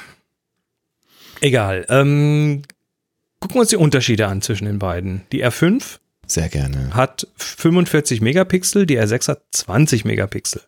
Egal. 1.40 1.86
Ähm, 1.88 2.62
gucken 3.40 3.56
wir 3.56 3.60
uns 3.60 3.70
die 3.70 3.76
Unterschiede 3.76 4.26
an 4.26 4.42
zwischen 4.42 4.66
den 4.66 4.78
beiden. 4.78 5.22
Die 5.32 5.44
R5 5.44 5.98
Sehr 6.26 6.48
gerne. 6.48 6.90
hat 6.94 7.26
45 7.36 8.20
Megapixel, 8.20 8.86
die 8.86 8.98
R6 9.00 9.28
hat 9.28 9.42
20 9.52 10.04
Megapixel. 10.04 10.62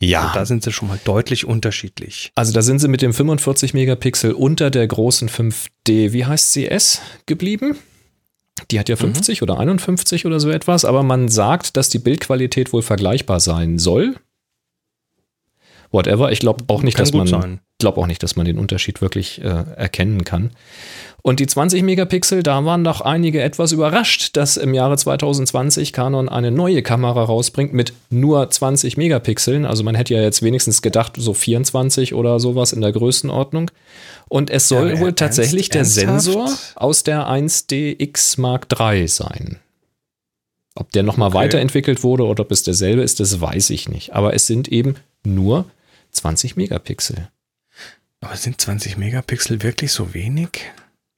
Ja. 0.00 0.28
Und 0.28 0.36
da 0.36 0.46
sind 0.46 0.62
sie 0.62 0.72
schon 0.72 0.88
mal 0.88 1.00
deutlich 1.04 1.44
unterschiedlich. 1.44 2.30
Also 2.34 2.52
da 2.52 2.62
sind 2.62 2.78
sie 2.78 2.88
mit 2.88 3.02
dem 3.02 3.12
45 3.12 3.74
Megapixel 3.74 4.32
unter 4.32 4.70
der 4.70 4.86
großen 4.86 5.28
5D, 5.28 6.12
wie 6.12 6.24
heißt 6.24 6.52
sie, 6.52 6.68
S 6.68 7.00
geblieben. 7.26 7.76
Die 8.70 8.78
hat 8.78 8.88
ja 8.88 8.96
50 8.96 9.42
oder 9.42 9.58
51 9.58 10.26
oder 10.26 10.40
so 10.40 10.50
etwas, 10.50 10.84
aber 10.84 11.02
man 11.02 11.28
sagt, 11.28 11.76
dass 11.76 11.88
die 11.88 12.00
Bildqualität 12.00 12.72
wohl 12.72 12.82
vergleichbar 12.82 13.40
sein 13.40 13.78
soll. 13.78 14.16
Whatever, 15.90 16.30
ich 16.32 16.40
glaube 16.40 16.64
auch 16.68 16.82
nicht, 16.82 16.96
Kann 16.96 17.04
dass 17.06 17.12
man 17.14 17.60
glaube 17.78 18.00
auch 18.00 18.06
nicht, 18.06 18.22
dass 18.22 18.36
man 18.36 18.44
den 18.44 18.58
Unterschied 18.58 19.00
wirklich 19.00 19.40
äh, 19.42 19.64
erkennen 19.76 20.24
kann. 20.24 20.50
Und 21.22 21.40
die 21.40 21.46
20 21.46 21.82
Megapixel, 21.82 22.42
da 22.42 22.64
waren 22.64 22.84
doch 22.84 23.00
einige 23.00 23.40
etwas 23.42 23.72
überrascht, 23.72 24.36
dass 24.36 24.56
im 24.56 24.74
Jahre 24.74 24.96
2020 24.96 25.92
Canon 25.92 26.28
eine 26.28 26.50
neue 26.50 26.82
Kamera 26.82 27.22
rausbringt 27.24 27.72
mit 27.72 27.92
nur 28.10 28.48
20 28.50 28.96
Megapixeln. 28.96 29.64
Also 29.64 29.82
man 29.82 29.94
hätte 29.94 30.14
ja 30.14 30.22
jetzt 30.22 30.42
wenigstens 30.42 30.82
gedacht, 30.82 31.14
so 31.18 31.34
24 31.34 32.14
oder 32.14 32.38
sowas 32.40 32.72
in 32.72 32.80
der 32.80 32.92
Größenordnung. 32.92 33.70
Und 34.28 34.50
es 34.50 34.68
soll 34.68 34.90
Ja, 34.90 34.98
wohl 35.00 35.08
ernst- 35.08 35.18
tatsächlich 35.18 35.68
der 35.70 35.80
ernsthaft? 35.80 36.24
Sensor 36.24 36.50
aus 36.76 37.02
der 37.02 37.26
1DX 37.28 38.40
Mark 38.40 38.66
III 38.78 39.08
sein. 39.08 39.58
Ob 40.74 40.92
der 40.92 41.02
nochmal 41.02 41.28
Okay. 41.28 41.38
weiterentwickelt 41.38 42.02
wurde 42.04 42.24
oder 42.24 42.42
ob 42.44 42.52
es 42.52 42.62
derselbe 42.62 43.02
ist, 43.02 43.18
das 43.20 43.40
weiß 43.40 43.70
ich 43.70 43.88
nicht. 43.88 44.14
Aber 44.14 44.34
es 44.34 44.46
sind 44.46 44.68
eben 44.68 44.94
nur 45.24 45.64
20 46.12 46.56
Megapixel. 46.56 47.28
Aber 48.20 48.36
sind 48.36 48.60
20 48.60 48.96
Megapixel 48.96 49.62
wirklich 49.62 49.92
so 49.92 50.12
wenig? 50.14 50.62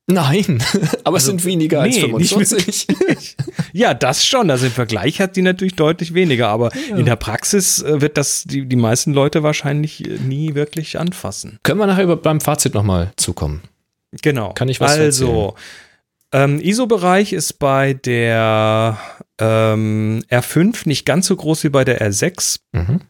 Nein, 0.07 0.61
aber 1.05 1.18
es 1.18 1.24
sind 1.26 1.45
weniger 1.45 1.82
als 1.82 1.95
Also, 1.97 2.09
nee, 2.09 2.12
nicht 2.18 2.30
25. 2.30 2.86
Ja, 3.72 3.95
das 3.95 4.26
schon. 4.26 4.51
Also 4.51 4.66
im 4.66 4.72
Vergleich 4.72 5.20
hat 5.20 5.36
die 5.36 5.43
natürlich 5.43 5.76
deutlich 5.76 6.12
weniger, 6.14 6.49
aber 6.49 6.74
in 6.74 7.05
der 7.07 7.14
Praxis 7.14 7.80
äh, 7.82 8.01
wird 8.01 8.16
das 8.16 8.43
die, 8.43 8.66
die 8.66 8.74
meisten 8.76 9.12
Leute 9.12 9.45
wahrscheinlich 9.45 10.05
äh, 10.05 10.18
nie 10.18 10.55
wirklich 10.57 10.99
anfassen. 10.99 11.61
Können 11.62 11.78
wir 11.78 11.86
nachher 11.86 12.03
über- 12.03 12.16
beim 12.16 12.41
Fazit 12.41 12.74
nochmal 12.74 13.12
zukommen. 13.16 13.62
Genau. 14.22 14.53
Kann 14.55 14.68
ich 14.68 14.80
was 14.80 14.91
Also, 14.99 15.55
ähm, 16.32 16.61
ISO-Bereich 16.61 17.32
ist 17.32 17.61
bei 17.61 17.93
der 17.95 18.99
ähm, 19.38 20.24
R5 20.28 20.88
nicht 20.88 21.07
ganz 21.07 21.26
so 21.28 21.36
groß 21.36 21.62
wie 21.64 21.68
bei 21.68 21.84
der 21.84 22.01
R6. 22.11 22.59
Mhm. 22.72 23.01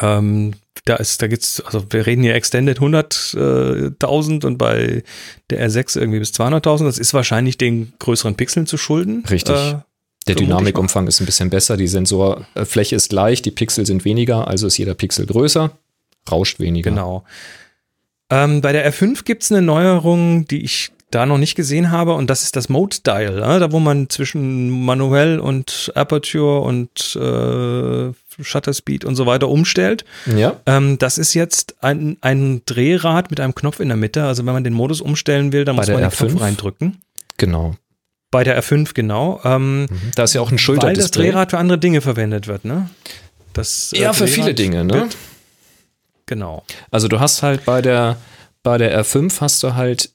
Ähm, 0.00 0.54
da 0.84 0.96
ist, 0.96 1.20
da 1.22 1.26
gibt's, 1.26 1.60
also 1.60 1.84
wir 1.90 2.06
reden 2.06 2.22
hier 2.22 2.34
Extended 2.34 2.78
100.000 2.78 4.44
und 4.44 4.58
bei 4.58 5.02
der 5.50 5.68
R6 5.68 5.98
irgendwie 5.98 6.18
bis 6.18 6.32
200.000. 6.32 6.84
Das 6.84 6.98
ist 6.98 7.14
wahrscheinlich 7.14 7.58
den 7.58 7.92
größeren 7.98 8.34
Pixeln 8.36 8.66
zu 8.66 8.76
schulden. 8.76 9.24
Richtig. 9.28 9.56
Äh, 9.56 9.76
Der 10.28 10.34
Dynamikumfang 10.34 11.06
ist 11.06 11.20
ein 11.20 11.26
bisschen 11.26 11.50
besser, 11.50 11.76
die 11.76 11.88
Sensorfläche 11.88 12.96
ist 12.96 13.10
gleich, 13.10 13.42
die 13.42 13.50
Pixel 13.50 13.86
sind 13.86 14.04
weniger, 14.04 14.48
also 14.48 14.66
ist 14.66 14.76
jeder 14.76 14.94
Pixel 14.94 15.26
größer, 15.26 15.70
rauscht 16.30 16.60
weniger. 16.60 16.90
Genau. 16.90 17.24
Ähm, 18.30 18.60
bei 18.60 18.72
der 18.72 18.90
R5 18.92 19.24
gibt's 19.24 19.52
eine 19.52 19.62
Neuerung, 19.62 20.46
die 20.46 20.62
ich 20.64 20.90
da 21.12 21.24
noch 21.26 21.38
nicht 21.38 21.54
gesehen 21.54 21.92
habe, 21.92 22.14
und 22.14 22.28
das 22.28 22.42
ist 22.42 22.56
das 22.56 22.68
Mode 22.68 22.96
Dial, 23.06 23.38
äh, 23.38 23.60
da 23.60 23.70
wo 23.70 23.78
man 23.78 24.10
zwischen 24.10 24.84
manuell 24.84 25.38
und 25.38 25.92
Aperture 25.94 26.60
und 26.60 27.16
äh, 27.16 28.12
Shutter 28.44 28.74
Speed 28.74 29.04
und 29.04 29.14
so 29.16 29.26
weiter 29.26 29.48
umstellt. 29.48 30.04
Ja, 30.26 30.60
Ähm, 30.66 30.98
das 30.98 31.18
ist 31.18 31.34
jetzt 31.34 31.76
ein, 31.82 32.16
ein 32.20 32.62
Drehrad 32.66 33.30
mit 33.30 33.40
einem 33.40 33.54
Knopf 33.54 33.80
in 33.80 33.88
der 33.88 33.96
Mitte. 33.96 34.24
Also 34.24 34.44
wenn 34.46 34.52
man 34.52 34.64
den 34.64 34.72
Modus 34.74 35.00
umstellen 35.00 35.52
will, 35.52 35.64
dann 35.64 35.76
Bei 35.76 35.82
muss 35.82 35.88
man 35.90 35.98
den 36.02 36.10
R5? 36.10 36.26
Knopf 36.28 36.40
reindrücken. 36.40 37.00
genau. 37.36 37.74
Bei 38.32 38.42
der 38.44 38.60
R5 38.60 38.92
genau. 38.92 39.40
Ähm, 39.44 39.82
Mhm. 39.82 39.88
Da 40.16 40.24
ist 40.24 40.34
ja 40.34 40.40
auch 40.40 40.50
ein 40.50 40.58
weil 40.58 40.94
das. 40.94 41.10
Drehrad 41.12 41.52
für 41.52 41.58
andere 41.58 41.78
Dinge 41.78 42.00
verwendet 42.00 42.48
wird, 42.48 42.64
ne? 42.64 42.90
Das, 43.52 43.92
äh, 43.94 44.00
Ja, 44.00 44.12
für 44.12 44.26
viele 44.26 44.46
Drehrad 44.52 44.58
Dinge, 44.58 44.84
ne? 44.84 44.94
wird- 44.94 45.16
Genau. 46.26 46.64
Also 46.90 47.08
du 47.08 47.20
hast 47.20 47.42
halt 47.42 47.64
bei 47.64 47.80
der, 47.82 48.16
bei 48.62 48.78
der 48.78 48.92
R5 49.04 49.40
hast 49.40 49.62
du 49.62 49.74
halt 49.74 50.10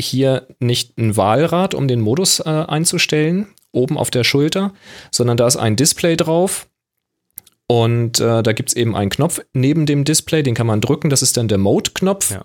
hier 0.00 0.46
nicht 0.60 0.98
ein 0.98 1.16
Wahlrad, 1.16 1.74
um 1.74 1.88
den 1.88 2.00
Modus 2.00 2.40
äh, 2.40 2.44
einzustellen, 2.44 3.46
oben 3.72 3.96
auf 3.96 4.10
der 4.10 4.24
Schulter, 4.24 4.72
sondern 5.10 5.36
da 5.36 5.46
ist 5.46 5.56
ein 5.56 5.76
Display 5.76 6.16
drauf. 6.16 6.66
Und 7.66 8.20
äh, 8.20 8.42
da 8.42 8.52
gibt 8.52 8.70
es 8.70 8.76
eben 8.76 8.94
einen 8.94 9.10
Knopf 9.10 9.40
neben 9.54 9.86
dem 9.86 10.04
Display, 10.04 10.42
den 10.42 10.54
kann 10.54 10.66
man 10.66 10.82
drücken, 10.82 11.08
das 11.08 11.22
ist 11.22 11.36
dann 11.36 11.48
der 11.48 11.58
Mode-Knopf. 11.58 12.32
Ja. 12.32 12.44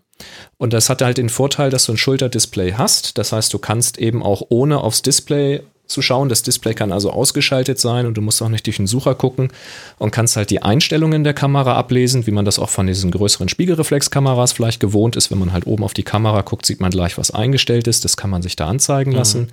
Und 0.58 0.72
das 0.72 0.90
hat 0.90 1.02
halt 1.02 1.18
den 1.18 1.30
Vorteil, 1.30 1.70
dass 1.70 1.86
du 1.86 1.94
ein 1.94 1.98
Schulterdisplay 1.98 2.74
hast. 2.74 3.18
Das 3.18 3.34
heißt, 3.34 3.54
du 3.54 3.60
kannst 3.60 3.98
eben 3.98 4.24
auch 4.24 4.44
ohne 4.50 4.82
aufs 4.82 5.02
Display 5.02 5.62
zu 5.90 6.02
schauen. 6.02 6.30
Das 6.30 6.44
Display 6.44 6.74
kann 6.74 6.92
also 6.92 7.12
ausgeschaltet 7.12 7.80
sein 7.80 8.06
und 8.06 8.16
du 8.16 8.22
musst 8.22 8.42
auch 8.42 8.50
nicht 8.50 8.66
durch 8.68 8.78
den 8.78 8.88
Sucher 8.88 9.16
gucken 9.16 9.50
und 9.98 10.12
kannst 10.12 10.38
halt 10.38 10.52
die 10.52 10.62
Einstellungen 10.62 11.24
der 11.24 11.34
Kamera 11.34 11.76
ablesen, 11.76 12.28
wie 12.28 12.32
man 12.32 12.46
das 12.46 12.60
auch 12.60 12.70
von 12.70 12.88
diesen 12.88 13.12
größeren 13.12 13.50
Spiegelreflexkameras 13.50 14.54
vielleicht 14.54 14.80
gewohnt 14.80 15.16
ist. 15.16 15.32
Wenn 15.32 15.40
man 15.40 15.52
halt 15.52 15.68
oben 15.68 15.84
auf 15.84 15.94
die 15.94 16.04
Kamera 16.04 16.42
guckt, 16.42 16.66
sieht 16.66 16.80
man 16.80 16.92
gleich, 16.92 17.18
was 17.18 17.32
eingestellt 17.32 17.88
ist. 17.88 18.06
Das 18.06 18.16
kann 18.16 18.30
man 18.30 18.42
sich 18.42 18.56
da 18.56 18.68
anzeigen 18.68 19.12
lassen. 19.12 19.50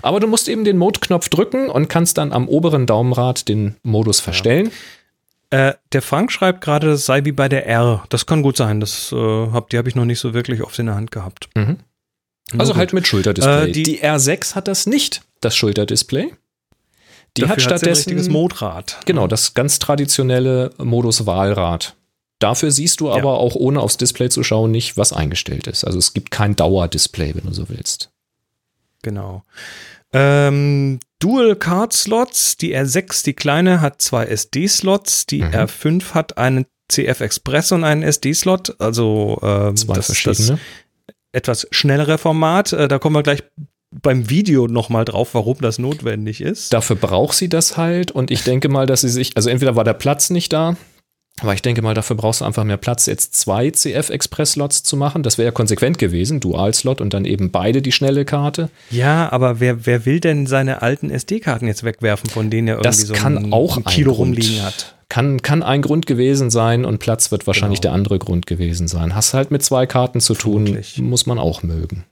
Aber 0.00 0.20
du 0.20 0.28
musst 0.28 0.48
eben 0.48 0.64
den 0.64 0.78
Mode-Knopf 0.78 1.28
drücken 1.28 1.68
und 1.68 1.88
kannst 1.88 2.16
dann 2.18 2.32
am 2.32 2.48
oberen 2.48 2.86
Daumenrad 2.86 3.48
den 3.48 3.76
Modus 3.82 4.20
verstellen. 4.20 4.70
Äh, 5.50 5.74
der 5.92 6.02
Frank 6.02 6.30
schreibt 6.30 6.60
gerade, 6.60 6.86
das 6.88 7.06
sei 7.06 7.24
wie 7.24 7.32
bei 7.32 7.48
der 7.48 7.66
R. 7.66 8.04
Das 8.08 8.26
kann 8.26 8.42
gut 8.42 8.56
sein. 8.56 8.78
Das 8.80 9.10
äh, 9.12 9.16
hab, 9.16 9.70
die 9.70 9.78
habe 9.78 9.88
ich 9.88 9.94
noch 9.96 10.04
nicht 10.04 10.20
so 10.20 10.32
wirklich 10.32 10.62
oft 10.62 10.78
in 10.78 10.86
der 10.86 10.94
Hand 10.94 11.10
gehabt. 11.10 11.48
Mhm. 11.56 11.78
Also 12.58 12.76
halt 12.76 12.92
mit 12.92 13.06
Schulterdisplay. 13.06 13.68
Äh, 13.68 13.72
die- 13.72 13.82
die, 13.82 14.02
R6 14.02 14.54
hat 14.54 14.68
das 14.68 14.86
nicht, 14.86 15.22
das 15.40 15.56
Schulterdisplay. 15.56 16.32
Die 17.36 17.42
hat 17.42 17.50
hat's 17.50 17.58
ein 17.58 17.60
stattdessen 17.64 18.10
richtiges 18.10 18.28
Modrad. 18.28 18.98
Genau, 19.06 19.26
das 19.28 19.54
ganz 19.54 19.78
traditionelle 19.78 20.72
Modus-Wahlrad. 20.78 21.94
Dafür 22.40 22.70
siehst 22.70 23.00
du 23.00 23.10
aber 23.12 23.38
auch 23.38 23.54
ohne 23.54 23.80
aufs 23.80 23.98
Display 23.98 24.30
zu 24.30 24.42
schauen 24.42 24.70
nicht, 24.70 24.96
was 24.96 25.12
eingestellt 25.12 25.66
ist. 25.66 25.84
Also 25.84 25.98
es 25.98 26.12
gibt 26.14 26.30
kein 26.30 26.56
Dauerdisplay, 26.56 27.34
wenn 27.34 27.44
du 27.44 27.52
so 27.52 27.68
willst. 27.68 28.10
Genau. 29.02 29.44
Ähm, 30.12 31.00
Dual 31.20 31.56
Card 31.56 31.92
Slots. 31.92 32.56
Die 32.56 32.76
R6, 32.76 33.24
die 33.24 33.34
kleine, 33.34 33.80
hat 33.80 34.00
zwei 34.02 34.24
SD-Slots. 34.26 35.26
Die 35.26 35.42
Mhm. 35.42 35.50
R5 35.54 36.14
hat 36.14 36.38
einen 36.38 36.66
CF 36.90 37.20
Express 37.20 37.72
und 37.72 37.84
einen 37.84 38.02
SD-Slot. 38.02 38.76
Also 38.80 39.38
ähm, 39.42 39.76
Zwei 39.76 39.94
das, 39.94 40.06
verschiedene. 40.06 40.58
das 41.06 41.14
etwas 41.32 41.68
schnellere 41.70 42.18
Format. 42.18 42.72
Äh, 42.72 42.88
da 42.88 42.98
kommen 42.98 43.14
wir 43.16 43.22
gleich 43.22 43.42
beim 44.02 44.30
Video 44.30 44.66
nochmal 44.68 45.04
drauf, 45.04 45.34
warum 45.34 45.58
das 45.60 45.78
notwendig 45.78 46.40
ist. 46.40 46.72
Dafür 46.72 46.96
braucht 46.96 47.36
sie 47.36 47.48
das 47.48 47.76
halt 47.76 48.12
und 48.12 48.30
ich 48.30 48.44
denke 48.44 48.68
mal, 48.68 48.86
dass 48.86 49.00
sie 49.00 49.08
sich, 49.08 49.32
also 49.36 49.50
entweder 49.50 49.74
war 49.74 49.82
der 49.84 49.94
Platz 49.94 50.30
nicht 50.30 50.52
da 50.52 50.76
Aber 51.42 51.54
ich 51.54 51.62
denke 51.62 51.80
mal, 51.82 51.94
dafür 51.94 52.16
brauchst 52.16 52.40
du 52.40 52.44
einfach 52.44 52.64
mehr 52.64 52.76
Platz, 52.76 53.06
jetzt 53.06 53.34
zwei 53.34 53.68
CF-Express-Slots 53.70 54.82
zu 54.82 54.96
machen. 54.96 55.22
Das 55.22 55.38
wäre 55.38 55.46
ja 55.46 55.52
konsequent 55.52 55.98
gewesen, 55.98 56.40
Dual-Slot 56.40 57.00
und 57.00 57.14
dann 57.14 57.24
eben 57.24 57.50
beide 57.50 57.80
die 57.82 57.92
schnelle 57.92 58.24
Karte. 58.24 58.68
Ja, 58.90 59.30
aber 59.32 59.58
wer, 59.60 59.86
wer 59.86 60.04
will 60.04 60.20
denn 60.20 60.46
seine 60.46 60.82
alten 60.82 61.10
SD-Karten 61.10 61.66
jetzt 61.66 61.82
wegwerfen, 61.84 62.28
von 62.30 62.50
denen 62.50 62.68
er 62.68 62.74
irgendwie 62.74 62.88
Das 62.88 63.00
so 63.00 63.14
kann 63.14 63.38
ein, 63.38 63.52
auch 63.52 63.76
ein 63.76 63.84
Kilo 63.84 64.12
Grund. 64.14 64.36
rumliegen 64.38 64.62
hat? 64.62 64.94
Kann, 65.08 65.42
kann 65.42 65.62
ein 65.64 65.82
Grund 65.82 66.06
gewesen 66.06 66.50
sein 66.50 66.84
und 66.84 66.98
Platz 66.98 67.32
wird 67.32 67.46
wahrscheinlich 67.46 67.80
Genau. 67.80 67.90
der 67.90 67.98
andere 67.98 68.18
Grund 68.20 68.46
gewesen 68.46 68.86
sein. 68.86 69.14
Hast 69.16 69.34
halt 69.34 69.50
mit 69.50 69.62
zwei 69.64 69.86
Karten 69.86 70.20
zu 70.20 70.34
tun, 70.34 70.66
Vermutlich. 70.66 70.98
muss 70.98 71.26
man 71.26 71.38
auch 71.38 71.62
mögen. 71.64 72.04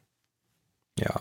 Ja. 0.98 1.20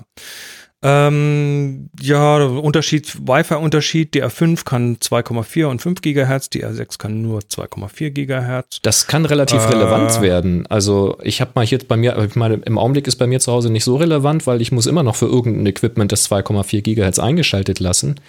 Ähm, 0.84 1.90
ja, 2.00 2.38
Unterschied, 2.46 3.18
Wi-Fi-Unterschied, 3.28 4.14
die 4.14 4.24
R5 4.24 4.64
kann 4.64 4.98
2,4 4.98 5.66
und 5.66 5.82
5 5.82 6.02
Gigahertz, 6.02 6.52
die 6.52 6.64
R6 6.64 7.00
kann 7.00 7.24
nur 7.24 7.40
2,4 7.40 8.12
Gigahertz. 8.12 8.80
Das 8.84 9.08
kann 9.08 9.26
relativ 9.26 9.60
Äh. 9.66 9.70
relevant 9.70 10.22
werden. 10.22 10.68
Also 10.68 11.18
ich 11.24 11.42
habe 11.42 11.52
mal 11.56 11.66
hier 11.66 11.80
bei 11.80 11.98
mir, 11.98 12.16
ich 12.24 12.36
meine, 12.36 12.56
im 12.66 12.78
Augenblick 12.78 13.08
ist 13.08 13.16
bei 13.16 13.26
mir 13.26 13.40
zu 13.40 13.52
Hause 13.52 13.72
nicht 13.72 13.84
so 13.86 13.96
relevant, 13.96 14.46
weil 14.46 14.62
ich 14.62 14.72
muss 14.72 14.86
immer 14.86 15.02
noch 15.02 15.16
für 15.16 15.26
irgendein 15.26 15.66
Equipment 15.66 16.12
das 16.12 16.30
2,4 16.30 16.82
Gigahertz 16.82 17.18
eingeschaltet 17.18 17.80
lassen. 17.80 18.20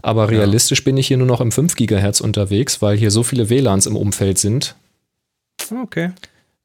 Aber 0.00 0.30
realistisch 0.30 0.82
bin 0.84 0.96
ich 0.96 1.08
hier 1.08 1.18
nur 1.18 1.26
noch 1.26 1.42
im 1.42 1.52
5 1.52 1.76
Gigahertz 1.76 2.22
unterwegs, 2.22 2.80
weil 2.80 2.96
hier 2.96 3.10
so 3.10 3.22
viele 3.22 3.50
WLANs 3.50 3.84
im 3.84 3.96
Umfeld 3.96 4.38
sind. 4.38 4.76
Okay. 5.82 6.12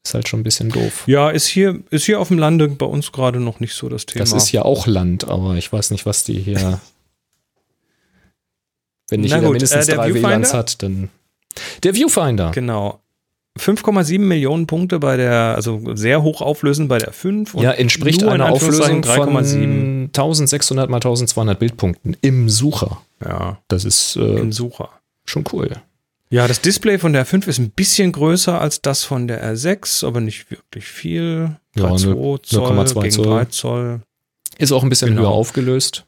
Ist 0.05 0.13
halt 0.13 0.27
schon 0.27 0.41
ein 0.41 0.43
bisschen 0.43 0.69
doof. 0.69 1.03
Ja, 1.07 1.29
ist 1.29 1.47
hier, 1.47 1.79
ist 1.89 2.05
hier 2.05 2.19
auf 2.19 2.27
dem 2.27 2.37
Lande 2.37 2.67
bei 2.67 2.85
uns 2.85 3.13
gerade 3.13 3.39
noch 3.39 3.61
nicht 3.61 3.73
so 3.73 3.87
das 3.87 4.05
Thema. 4.05 4.25
Das 4.25 4.33
ist 4.33 4.51
ja 4.51 4.63
auch 4.63 4.85
Land, 4.85 5.27
aber 5.27 5.55
ich 5.55 5.71
weiß 5.71 5.91
nicht, 5.91 6.05
was 6.05 6.25
die 6.25 6.39
hier. 6.39 6.81
Wenn 9.09 9.21
nicht 9.21 9.31
Na 9.31 9.37
jeder 9.37 9.47
gut, 9.47 9.53
mindestens 9.53 9.87
äh, 9.87 9.95
drei 9.95 10.13
WLANs 10.13 10.53
hat, 10.53 10.83
dann. 10.83 11.09
Der 11.83 11.93
Viewfinder. 11.95 12.51
Genau. 12.51 12.99
5,7 13.59 14.17
Millionen 14.19 14.65
Punkte 14.65 14.97
bei 14.99 15.15
der, 15.15 15.53
also 15.55 15.95
sehr 15.95 16.23
hoch 16.23 16.41
auflösend 16.41 16.89
bei 16.89 16.97
der 16.97 17.13
5. 17.13 17.53
Ja, 17.55 17.71
entspricht 17.71 18.23
einer 18.23 18.49
Auflösung 18.51 19.03
von 19.03 19.37
1600 19.37 20.89
mal 20.89 20.97
1200 20.97 21.59
Bildpunkten 21.59 22.17
im 22.21 22.49
Sucher. 22.49 23.01
Ja, 23.23 23.59
Das 23.67 23.85
ist 23.85 24.15
äh, 24.15 24.21
im 24.39 24.51
Sucher. 24.51 24.89
schon 25.25 25.43
cool. 25.53 25.69
Ja, 26.33 26.47
das 26.47 26.61
Display 26.61 26.97
von 26.97 27.13
der 27.13 27.25
5 27.25 27.47
ist 27.47 27.59
ein 27.59 27.69
bisschen 27.69 28.11
größer 28.11 28.59
als 28.59 28.81
das 28.81 29.03
von 29.03 29.27
der 29.27 29.53
R6, 29.53 30.03
aber 30.03 30.19
nicht 30.19 30.49
wirklich 30.49 30.85
viel. 30.85 31.57
Ja, 31.75 31.91
3,2 31.91 32.47
0,2 32.49 32.85
Zoll 32.87 33.01
gegen 33.03 33.11
Zoll. 33.11 33.25
3 33.27 33.45
Zoll. 33.45 34.01
Ist 34.57 34.71
auch 34.71 34.81
ein 34.81 34.89
bisschen 34.89 35.09
Genau. 35.09 35.21
höher 35.21 35.29
aufgelöst. 35.29 36.07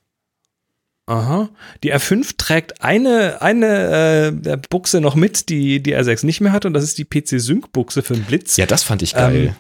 Aha. 1.06 1.50
Die 1.84 1.94
R5 1.94 2.38
trägt 2.38 2.82
eine, 2.82 3.44
eine 3.44 4.42
äh, 4.44 4.58
Buchse 4.68 5.00
noch 5.00 5.14
mit, 5.14 5.50
die 5.50 5.84
die 5.84 5.96
R6 5.96 6.26
nicht 6.26 6.42
mehr 6.42 6.54
hat, 6.54 6.66
und 6.66 6.74
das 6.74 6.84
ist 6.84 6.98
die 6.98 7.06
PC-Sync-Buchse 7.06 8.02
für 8.02 8.16
den 8.16 8.24
Blitz. 8.24 8.58
Ja, 8.58 8.66
das 8.66 8.82
fand 8.82 9.04
ich 9.04 9.14
geil. 9.14 9.56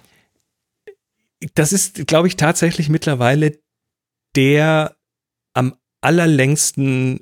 Das 1.53 1.74
ist, 1.74 2.07
glaube 2.07 2.28
ich, 2.28 2.38
tatsächlich 2.38 2.89
mittlerweile 2.89 3.59
der 4.36 4.95
am 5.53 5.76
allerlängsten 6.01 7.20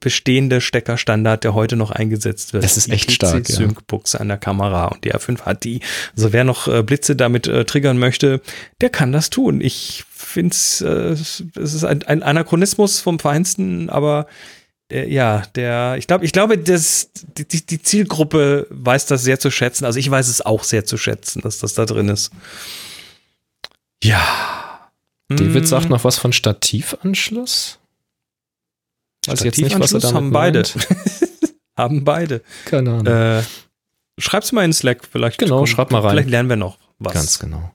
bestehende 0.00 0.60
Steckerstandard, 0.60 1.44
der 1.44 1.54
heute 1.54 1.76
noch 1.76 1.90
eingesetzt 1.90 2.52
wird. 2.52 2.64
Das 2.64 2.76
ist 2.76 2.88
Die 2.88 2.92
echt 2.92 3.12
stark, 3.12 3.48
ja. 3.48 3.56
Sync-Buchse 3.56 4.20
an 4.20 4.28
der 4.28 4.36
Kamera 4.36 4.86
und 4.86 5.04
die 5.04 5.14
R5 5.14 5.42
hat 5.42 5.64
die. 5.64 5.80
Also 6.16 6.32
wer 6.32 6.44
noch 6.44 6.68
äh, 6.68 6.82
Blitze 6.82 7.16
damit 7.16 7.46
äh, 7.46 7.64
triggern 7.64 7.98
möchte, 7.98 8.40
der 8.80 8.90
kann 8.90 9.12
das 9.12 9.30
tun. 9.30 9.60
Ich 9.60 10.04
finde 10.10 10.54
es, 10.54 10.80
äh, 10.80 10.88
es 11.12 11.42
ist 11.54 11.84
ein, 11.84 12.02
ein 12.04 12.22
Anachronismus 12.22 13.00
vom 13.00 13.18
Feinsten, 13.18 13.90
aber 13.90 14.26
äh, 14.90 15.12
ja, 15.12 15.42
der, 15.54 15.96
ich 15.98 16.06
glaube, 16.06 16.24
ich 16.24 16.32
glaube, 16.32 16.58
das, 16.58 17.10
die, 17.36 17.46
die 17.46 17.64
die 17.64 17.82
Zielgruppe 17.82 18.66
weiß 18.70 19.06
das 19.06 19.22
sehr 19.22 19.38
zu 19.38 19.50
schätzen. 19.50 19.84
Also 19.84 19.98
ich 19.98 20.10
weiß 20.10 20.28
es 20.28 20.40
auch 20.40 20.64
sehr 20.64 20.84
zu 20.84 20.96
schätzen, 20.96 21.42
dass 21.42 21.58
das 21.58 21.74
da 21.74 21.84
drin 21.84 22.08
ist. 22.08 22.30
Ja. 24.02 24.20
David 25.28 25.64
Mm, 25.64 25.66
sagt 25.66 25.90
noch 25.90 26.04
was 26.04 26.16
von 26.18 26.32
Stativanschluss. 26.32 27.78
Weiß 29.28 29.42
jetzt 29.44 29.60
nicht, 29.60 29.78
was 29.78 29.92
er 29.92 30.00
damit 30.00 30.14
haben 30.16 30.30
beide. 30.32 30.62
haben 31.76 32.04
beide. 32.04 32.42
Keine 32.64 32.90
Ahnung. 32.90 33.06
Äh, 33.06 33.42
schreib's 34.18 34.52
mal 34.52 34.64
in 34.64 34.72
Slack, 34.72 35.02
vielleicht. 35.10 35.38
Genau, 35.38 35.66
schreib 35.66 35.90
mal 35.92 36.00
rein. 36.00 36.10
Vielleicht 36.10 36.30
lernen 36.30 36.48
wir 36.48 36.56
noch 36.56 36.78
was. 36.98 37.14
Ganz 37.14 37.38
genau. 37.38 37.70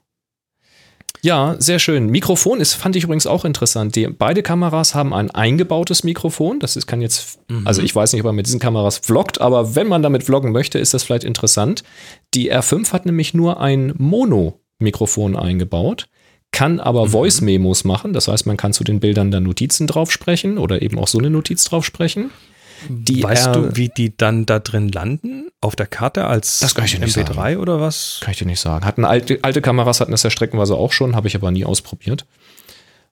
Ja, 1.22 1.56
sehr 1.58 1.78
schön. 1.78 2.10
Mikrofon 2.10 2.60
ist, 2.60 2.74
fand 2.74 2.96
ich 2.96 3.04
übrigens 3.04 3.26
auch 3.26 3.46
interessant. 3.46 3.96
Die, 3.96 4.06
beide 4.08 4.42
Kameras 4.42 4.94
haben 4.94 5.14
ein 5.14 5.30
eingebautes 5.30 6.04
Mikrofon. 6.04 6.60
Das 6.60 6.76
ist, 6.76 6.86
kann 6.86 7.00
jetzt, 7.00 7.38
Mhm. 7.48 7.66
also 7.66 7.80
ich 7.80 7.96
weiß 7.96 8.12
nicht, 8.12 8.20
ob 8.20 8.26
man 8.26 8.34
mit 8.34 8.44
diesen 8.46 8.60
Kameras 8.60 8.98
vloggt, 8.98 9.40
aber 9.40 9.74
wenn 9.74 9.86
man 9.88 10.02
damit 10.02 10.22
vloggen 10.24 10.52
möchte, 10.52 10.78
ist 10.78 10.92
das 10.92 11.02
vielleicht 11.02 11.24
interessant. 11.24 11.82
Die 12.34 12.52
R5 12.52 12.92
hat 12.92 13.06
nämlich 13.06 13.32
nur 13.32 13.58
ein 13.58 13.94
Mono-Mikrofon 13.96 15.34
eingebaut, 15.34 16.08
kann 16.54 16.80
aber 16.80 17.04
Mhm. 17.06 17.10
Voice-Memos 17.10 17.84
machen. 17.84 18.12
Das 18.14 18.28
heißt, 18.28 18.46
man 18.46 18.56
kann 18.56 18.72
zu 18.72 18.82
den 18.84 18.98
Bildern 19.00 19.30
dann 19.30 19.42
Notizen 19.42 19.86
drauf 19.86 20.10
sprechen 20.10 20.56
oder 20.56 20.80
eben 20.80 20.98
auch 20.98 21.08
so 21.08 21.18
eine 21.18 21.28
Notiz 21.28 21.64
drauf 21.64 21.84
sprechen. 21.84 22.30
Die 22.88 23.22
weißt 23.22 23.54
du, 23.54 23.76
wie 23.76 23.88
die 23.88 24.16
dann 24.16 24.46
da 24.46 24.58
drin 24.58 24.88
landen? 24.88 25.48
Auf 25.60 25.74
der 25.76 25.86
Karte 25.86 26.26
als 26.26 26.58
Das 26.60 26.74
kann 26.74 26.84
ich 26.84 26.92
dir 26.92 27.00
nicht 27.00 27.16
MP3 27.16 27.58
oder 27.58 27.80
was? 27.80 28.18
Kann 28.22 28.32
ich 28.32 28.38
dir 28.38 28.46
nicht 28.46 28.60
sagen. 28.60 28.84
Hatten 28.84 29.04
alte, 29.04 29.38
alte 29.42 29.60
Kameras 29.62 30.00
hatten 30.00 30.10
das 30.12 30.22
ja 30.22 30.30
streckenweise 30.30 30.74
auch 30.74 30.92
schon, 30.92 31.16
habe 31.16 31.26
ich 31.28 31.34
aber 31.36 31.50
nie 31.50 31.64
ausprobiert. 31.64 32.26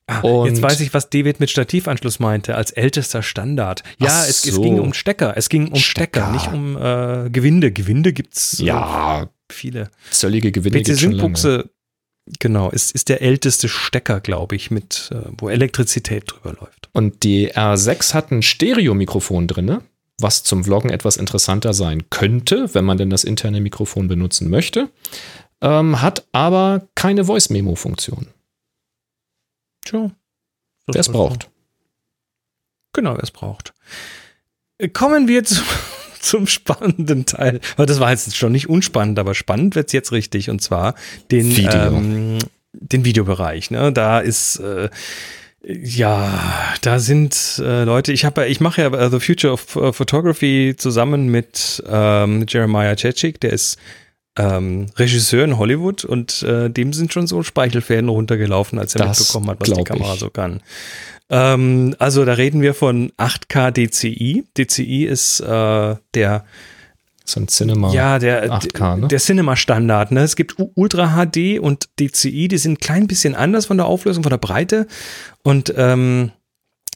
Ah, 0.09 0.21
jetzt 0.47 0.61
weiß 0.61 0.81
ich, 0.81 0.93
was 0.93 1.09
David 1.11 1.39
mit 1.41 1.49
Stativanschluss 1.49 2.19
meinte, 2.19 2.55
als 2.57 2.71
ältester 2.73 3.23
Standard. 3.23 3.83
Ja, 3.99 4.25
es, 4.25 4.45
es 4.45 4.55
so. 4.55 4.61
ging 4.61 4.79
um 4.81 4.93
Stecker. 4.93 5.35
Es 5.37 5.49
ging 5.49 5.69
um 5.69 5.77
Stecker, 5.77 6.21
Stecker. 6.29 6.33
nicht 6.33 6.53
um 6.53 6.77
äh, 6.77 7.31
Gewinde. 7.31 7.71
Gewinde 7.73 8.13
gibt's 8.13 8.61
äh, 8.61 8.65
Ja, 8.65 9.29
viele. 9.51 9.91
zöllige 10.11 10.51
lange. 10.61 10.83
PC-Sync-Buchse, 10.83 11.71
genau, 12.39 12.71
ist, 12.71 12.93
ist 12.93 13.09
der 13.09 13.23
älteste 13.23 13.69
Stecker, 13.69 14.21
glaube 14.21 14.57
ich, 14.57 14.71
mit, 14.71 15.11
äh, 15.13 15.31
wo 15.39 15.49
Elektrizität 15.49 16.25
drüber 16.27 16.57
läuft. 16.61 16.89
Und 16.93 17.23
die 17.23 17.53
R6 17.53 18.15
hat 18.15 18.31
ein 18.31 18.43
Stereomikrofon 18.43 19.47
drin, 19.47 19.81
was 20.19 20.45
zum 20.45 20.65
Vloggen 20.65 20.91
etwas 20.91 21.17
interessanter 21.17 21.73
sein 21.75 22.09
könnte, 22.11 22.75
wenn 22.75 22.85
man 22.85 22.99
denn 22.99 23.11
das 23.11 23.25
interne 23.25 23.61
Mikrofon 23.61 24.09
benutzen 24.09 24.51
möchte. 24.51 24.89
Ähm, 25.61 26.03
hat 26.03 26.27
aber 26.33 26.89
keine 26.95 27.25
Voice-Memo-Funktion. 27.25 28.27
Tja. 29.85 30.11
Wer 30.87 31.01
es 31.01 31.09
braucht. 31.09 31.49
Genau, 32.93 33.15
wer 33.15 33.23
es 33.23 33.31
braucht. 33.31 33.73
Äh, 34.79 34.89
Kommen 34.89 35.29
wir 35.29 35.45
zu, 35.45 35.63
zum 36.33 36.47
spannenden 36.47 37.27
Teil. 37.27 37.61
Aber 37.77 37.87
das 37.87 38.01
war 38.01 38.11
jetzt 38.11 38.37
schon 38.37 38.53
nicht 38.53 38.69
unspannend, 38.69 39.19
aber 39.19 39.35
spannend 39.35 39.75
wird's 39.75 39.93
jetzt 39.93 40.13
richtig. 40.13 40.49
Und 40.49 40.63
zwar 40.63 40.95
den, 41.31 41.55
Video. 41.55 41.71
ähm, 41.73 42.39
den 42.73 43.05
Videobereich. 43.05 43.71
Ne? 43.71 43.93
Da 43.93 44.21
ist 44.21 44.57
äh, 44.57 44.89
ja, 45.65 46.41
da 46.81 46.99
sind 46.99 47.63
äh, 47.65 47.85
Leute, 47.85 48.13
ich 48.13 48.25
habe 48.25 48.49
ich 48.49 48.61
mache 48.61 48.83
ja 48.83 48.89
äh, 48.89 49.11
The 49.11 49.21
Future 49.21 49.53
of 49.53 49.77
äh, 49.77 49.93
Photography 49.93 50.75
zusammen 50.77 51.29
mit 51.29 51.83
ähm, 51.89 52.47
Jeremiah 52.49 52.97
Chechik, 52.97 53.41
der 53.41 53.53
ist 53.53 53.79
ähm, 54.37 54.87
Regisseur 54.97 55.45
in 55.45 55.59
Hollywood 55.59 56.05
und 56.05 56.43
äh, 56.43 56.69
dem 56.69 56.93
sind 56.93 57.13
schon 57.13 57.27
so 57.27 57.43
Speichelfäden 57.43 58.09
runtergelaufen, 58.09 58.79
als 58.79 58.95
er 58.95 59.07
Das 59.07 59.21
mitbekommen 59.21 59.51
hat, 59.51 59.61
was 59.61 59.71
die 59.71 59.85
Kamera 59.85 60.15
ich. 60.15 60.21
so 60.21 60.31
kann. 60.31 60.63
Ähm, 61.31 61.97
also 61.99 62.25
da 62.25 62.35
reden 62.35 62.61
wir 62.61 62.75
von 62.75 63.11
8K 63.13 63.71
DCI. 63.71 64.45
DCI 64.57 65.05
ist 65.05 65.41
äh, 65.41 65.97
der 66.15 66.45
So 67.25 67.41
ein 67.41 67.49
Cinema. 67.49 67.93
ja, 67.93 68.19
der, 68.19 68.51
8K, 68.51 68.97
ne? 68.97 69.09
der 69.09 69.19
Cinema-Standard. 69.19 70.13
Ne? 70.13 70.21
Es 70.21 70.37
gibt 70.37 70.57
Ultra 70.75 71.17
HD 71.17 71.59
und 71.59 71.89
DCI, 71.99 72.49
die 72.49 72.59
sind 72.59 72.73
ein 72.73 72.79
klein 72.79 73.07
bisschen 73.07 73.35
anders 73.35 73.67
von 73.67 73.77
der 73.77 73.87
Auflösung, 73.87 74.23
von 74.23 74.31
der 74.31 74.39
Breite. 74.39 74.87
Und 75.43 75.73
ähm, 75.77 76.33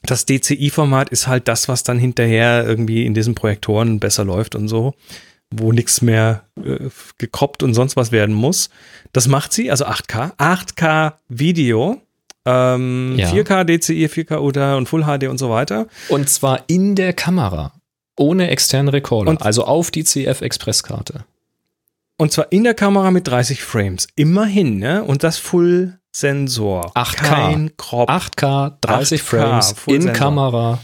das 0.03 0.27
DCI-Format 0.27 1.09
ist 1.11 1.27
halt 1.27 1.49
das, 1.49 1.69
was 1.69 1.83
dann 1.83 1.99
hinterher 1.99 2.65
irgendwie 2.67 3.07
in 3.07 3.15
diesen 3.15 3.35
Projektoren 3.35 3.99
besser 4.01 4.25
läuft 4.25 4.55
und 4.55 4.69
so, 4.69 4.95
wo 5.51 5.73
nichts 5.73 6.03
mehr 6.03 6.45
äh, 6.63 6.91
gekroppt 7.19 7.63
und 7.63 7.75
sonst 7.75 7.97
was 7.97 8.13
werden 8.13 8.35
muss. 8.35 8.71
Das 9.13 9.29
macht 9.29 9.53
sie, 9.53 9.71
also 9.71 9.87
8K. 9.87 10.37
8K 10.37 11.15
Video. 11.29 12.03
Ähm, 12.47 13.15
Ja. 13.19 13.29
4K 13.29 13.65
DCI, 13.65 14.07
4K 14.09 14.39
Ultra 14.41 14.77
und 14.77 14.89
Full 14.89 15.03
HD 15.05 15.29
und 15.29 15.39
so 15.39 15.51
weiter. 15.51 15.87
Und 16.09 16.29
zwar 16.31 16.61
in 16.69 16.95
der 16.95 17.13
Kamera. 17.13 17.73
Ohne 18.19 18.49
externen 18.49 18.89
Recorder. 18.89 19.31
Und- 19.31 19.43
also 19.43 19.65
auf 19.65 19.91
die 19.91 20.05
CF-Express-Karte. 20.05 21.25
Und 22.19 22.33
zwar 22.33 22.51
in 22.51 22.65
der 22.65 22.73
Kamera 22.75 23.11
mit 23.11 23.29
30 23.29 23.63
Frames. 23.63 24.07
Immerhin, 24.17 24.79
ne? 24.79 25.05
Und 25.05 25.23
das 25.23 25.37
Full-Sensor. 25.37 26.93
8K. 26.97 27.25
Kein 27.27 27.77
Crop. 27.77 28.09
8K, 28.09 28.79
30 28.81 29.21
8K, 29.21 29.25
Frames 29.25 29.73
Full 29.77 29.95
in 29.97 30.03
Sensor. 30.03 30.19
Kamera. 30.19 30.79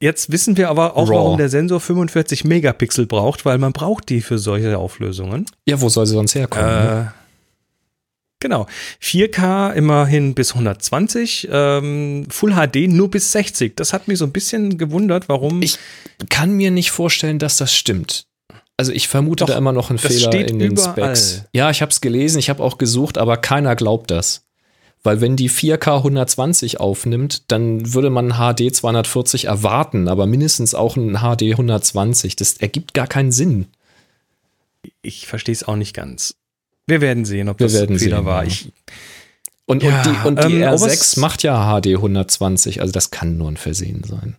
Jetzt 0.00 0.30
wissen 0.30 0.56
wir 0.56 0.68
aber 0.68 0.96
auch, 0.96 1.08
Raw. 1.08 1.16
warum 1.16 1.36
der 1.38 1.48
Sensor 1.48 1.80
45 1.80 2.44
Megapixel 2.44 3.06
braucht, 3.06 3.44
weil 3.46 3.58
man 3.58 3.72
braucht 3.72 4.08
die 4.10 4.20
für 4.20 4.38
solche 4.38 4.76
Auflösungen. 4.78 5.46
Ja, 5.66 5.80
wo 5.80 5.88
soll 5.88 6.06
sie 6.06 6.14
sonst 6.14 6.34
herkommen? 6.34 6.66
ne? 6.66 7.12
Genau. 8.44 8.66
4K 9.00 9.72
immerhin 9.72 10.34
bis 10.34 10.50
120, 10.50 11.48
ähm, 11.50 12.26
Full 12.28 12.52
HD 12.52 12.88
nur 12.88 13.10
bis 13.10 13.32
60. 13.32 13.74
Das 13.74 13.94
hat 13.94 14.06
mich 14.06 14.18
so 14.18 14.26
ein 14.26 14.32
bisschen 14.32 14.76
gewundert, 14.76 15.30
warum. 15.30 15.62
Ich 15.62 15.78
kann 16.28 16.52
mir 16.52 16.70
nicht 16.70 16.90
vorstellen, 16.90 17.38
dass 17.38 17.56
das 17.56 17.74
stimmt. 17.74 18.26
Also 18.76 18.92
ich 18.92 19.08
vermute 19.08 19.46
Doch, 19.46 19.52
da 19.52 19.56
immer 19.56 19.72
noch 19.72 19.88
einen 19.88 19.98
Fehler 19.98 20.30
in 20.34 20.58
den 20.58 20.72
überall. 20.72 21.16
Specs. 21.16 21.44
Ja, 21.54 21.70
ich 21.70 21.80
habe 21.80 21.90
es 21.90 22.02
gelesen, 22.02 22.38
ich 22.38 22.50
habe 22.50 22.62
auch 22.62 22.76
gesucht, 22.76 23.16
aber 23.16 23.38
keiner 23.38 23.76
glaubt 23.76 24.10
das. 24.10 24.44
Weil 25.02 25.22
wenn 25.22 25.36
die 25.36 25.48
4K 25.48 25.96
120 25.96 26.80
aufnimmt, 26.80 27.50
dann 27.50 27.94
würde 27.94 28.10
man 28.10 28.34
HD 28.34 28.76
240 28.76 29.46
erwarten, 29.46 30.06
aber 30.06 30.26
mindestens 30.26 30.74
auch 30.74 30.96
ein 30.96 31.14
HD 31.20 31.52
120. 31.52 32.36
Das 32.36 32.58
ergibt 32.58 32.92
gar 32.92 33.06
keinen 33.06 33.32
Sinn. 33.32 33.68
Ich 35.00 35.26
verstehe 35.26 35.54
es 35.54 35.66
auch 35.66 35.76
nicht 35.76 35.94
ganz. 35.94 36.34
Wir 36.86 37.00
werden 37.00 37.24
sehen, 37.24 37.48
ob 37.48 37.58
Wir 37.60 37.66
das 37.66 37.76
ein 37.76 37.98
Fehler 37.98 38.18
sehen, 38.18 38.24
war. 38.26 38.42
ja. 38.44 38.48
Ich, 38.48 38.72
Und, 39.66 39.82
Ja, 39.82 40.02
und 40.02 40.06
die, 40.06 40.28
und 40.28 40.44
die 40.50 40.54
ähm, 40.60 40.68
R6 40.74 40.82
Oberst- 40.82 41.16
macht 41.18 41.42
ja 41.42 41.80
HD 41.80 41.94
120, 41.96 42.80
also 42.82 42.92
das 42.92 43.10
kann 43.10 43.38
nur 43.38 43.50
ein 43.50 43.56
Versehen 43.56 44.02
sein. 44.04 44.36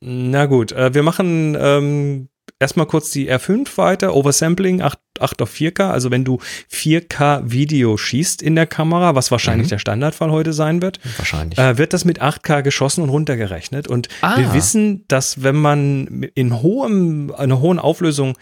na 0.00 0.46
gut, 0.46 0.72
äh, 0.72 0.94
wir 0.94 1.02
machen 1.02 1.56
ähm, 1.60 2.28
erstmal 2.60 2.86
kurz 2.86 3.10
die 3.10 3.30
R5 3.30 3.76
weiter. 3.76 4.14
Oversampling 4.14 4.80
8, 4.80 4.98
8 5.18 5.42
auf 5.42 5.50
4K. 5.52 5.90
Also 5.90 6.10
wenn 6.12 6.24
du 6.24 6.38
4K 6.72 7.42
Video 7.50 7.96
schießt 7.96 8.40
in 8.40 8.54
der 8.54 8.66
Kamera, 8.66 9.14
was 9.16 9.30
wahrscheinlich 9.32 9.66
Mhm. 9.66 9.70
der 9.70 9.78
Standardfall 9.80 10.30
heute 10.30 10.52
sein 10.52 10.80
wird, 10.82 11.00
Wahrscheinlich. 11.18 11.58
äh, 11.58 11.78
wird 11.78 11.92
das 11.92 12.04
mit 12.04 12.22
8K 12.22 12.62
geschossen 12.62 13.02
und 13.02 13.10
runtergerechnet. 13.10 13.88
Und 13.88 14.08
Ah. 14.22 14.38
wir 14.38 14.54
wissen, 14.54 15.04
dass 15.08 15.42
wenn 15.42 15.56
man 15.56 16.22
in 16.34 16.62
hohem, 16.62 17.32
einer 17.36 17.60
hohen 17.60 17.78
Auflösung 17.80 18.38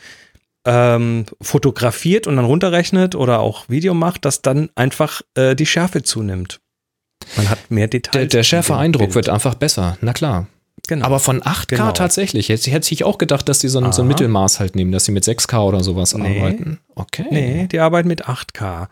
ähm, 0.66 1.24
fotografiert 1.40 2.26
und 2.26 2.36
dann 2.36 2.44
runterrechnet 2.44 3.14
oder 3.14 3.40
auch 3.40 3.68
Video 3.68 3.94
macht, 3.94 4.24
dass 4.24 4.42
dann 4.42 4.68
einfach 4.74 5.22
äh, 5.34 5.54
die 5.56 5.66
Schärfe 5.66 6.02
zunimmt. 6.02 6.60
Man 7.36 7.48
hat 7.48 7.70
mehr 7.70 7.88
Details. 7.88 8.12
der 8.14 8.26
der 8.26 8.42
schärfe 8.42 8.76
Eindruck 8.76 9.06
Bild. 9.06 9.14
wird 9.14 9.28
einfach 9.30 9.54
besser, 9.54 9.96
na 10.00 10.12
klar. 10.12 10.46
genau. 10.86 11.06
Aber 11.06 11.18
von 11.18 11.40
8K 11.42 11.66
Genau. 11.76 11.92
tatsächlich. 11.92 12.48
Jetzt 12.48 12.66
hätte 12.66 12.92
ich 12.92 13.04
auch 13.04 13.18
gedacht, 13.18 13.48
dass 13.48 13.58
die 13.60 13.68
so 13.68 13.80
ein, 13.80 13.90
so 13.92 14.02
ein. 14.02 14.08
Mittelmaß 14.08 14.60
halt 14.60 14.76
nehmen, 14.76 14.92
dass 14.92 15.06
sie 15.06 15.12
mit 15.12 15.24
6K 15.24 15.60
oder 15.62 15.82
sowas 15.82 16.14
Nee. 16.14 16.38
arbeiten. 16.38 16.78
Okay. 16.94 17.26
Nee, 17.30 17.66
die 17.68 17.80
arbeiten 17.80 18.08
mit 18.08 18.26
8K. 18.28 18.88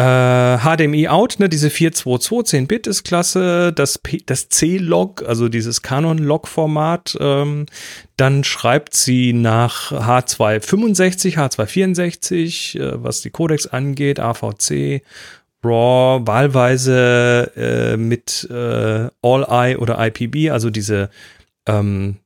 Äh, 0.00 0.56
HDMI 0.56 1.08
out, 1.08 1.40
ne, 1.40 1.50
diese 1.50 1.68
422, 1.68 2.50
10 2.52 2.66
Bit 2.68 2.86
ist 2.86 3.04
klasse. 3.04 3.70
Das, 3.70 4.00
das 4.24 4.48
C-Log, 4.48 5.22
also 5.28 5.50
dieses 5.50 5.82
Canon-Log-Format, 5.82 7.18
ähm, 7.20 7.66
dann 8.16 8.42
schreibt 8.42 8.94
sie 8.94 9.34
nach 9.34 9.92
H265, 9.92 11.36
H264, 11.36 12.80
äh, 12.80 13.04
was 13.04 13.20
die 13.20 13.28
Codecs 13.28 13.66
angeht, 13.66 14.20
AVC, 14.20 15.02
RAW, 15.62 16.26
wahlweise 16.26 17.52
äh, 17.54 17.96
mit 17.98 18.48
äh, 18.50 19.10
All-I 19.20 19.76
oder 19.76 19.98
IPB, 19.98 20.50
also 20.50 20.70
diese 20.70 21.10
ähm, 21.66 22.16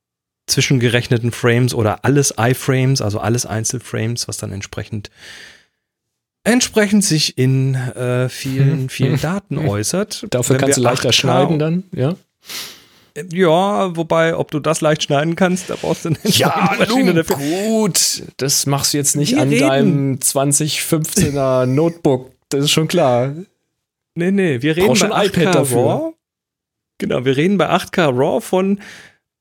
zwischengerechneten 0.47 1.33
Frames 1.33 1.75
oder 1.75 2.05
alles 2.05 2.35
iFrames, 2.39 3.03
also 3.03 3.19
alles 3.19 3.47
Einzelframes, 3.47 4.29
was 4.29 4.37
dann 4.37 4.53
entsprechend 4.53 5.11
entsprechend 6.45 7.05
sich 7.05 7.37
in 7.39 7.75
äh, 7.75 8.29
vielen, 8.29 8.89
vielen 8.89 9.21
Daten 9.21 9.59
äußert. 9.59 10.27
Dafür 10.31 10.55
Wenn 10.55 10.61
kannst 10.61 10.77
du 10.79 10.83
leichter 10.83 11.09
8K 11.11 11.13
schneiden 11.13 11.59
dann, 11.59 11.85
ja? 11.93 12.15
Ja, 13.33 13.97
wobei, 13.97 14.37
ob 14.37 14.51
du 14.51 14.59
das 14.59 14.81
leicht 14.81 15.05
schneiden 15.05 15.37
kannst, 15.37 15.71
da 15.71 15.77
brauchst 15.81 16.05
du 16.05 16.09
eine 16.11 16.19
entsprechende 16.25 16.79
Maschine 16.79 17.15
dafür. 17.15 17.37
gut. 17.37 18.23
Das 18.39 18.67
machst 18.67 18.93
du 18.93 18.99
jetzt 18.99 19.15
nicht 19.17 19.33
Wir 19.37 19.43
an 19.43 19.49
reden. 19.51 19.69
deinem 19.69 20.15
2015er 20.17 21.67
Notebook. 21.67 22.33
Das 22.49 22.65
ist 22.65 22.71
schon 22.73 22.89
klar. 22.89 23.33
Nee, 24.17 24.31
nee, 24.31 24.63
wir 24.63 24.77
reden 24.77 24.89
Brauchst 24.89 25.03
bei 25.03 25.09
schon 25.09 25.17
ein 25.17 25.29
8K 25.29 25.41
iPad 25.43 25.55
dafür. 25.55 25.79
RAW. 25.83 26.13
Genau, 26.99 27.25
wir 27.25 27.37
reden 27.37 27.57
bei 27.59 27.71
8K 27.71 28.17
RAW 28.17 28.41
von 28.41 28.79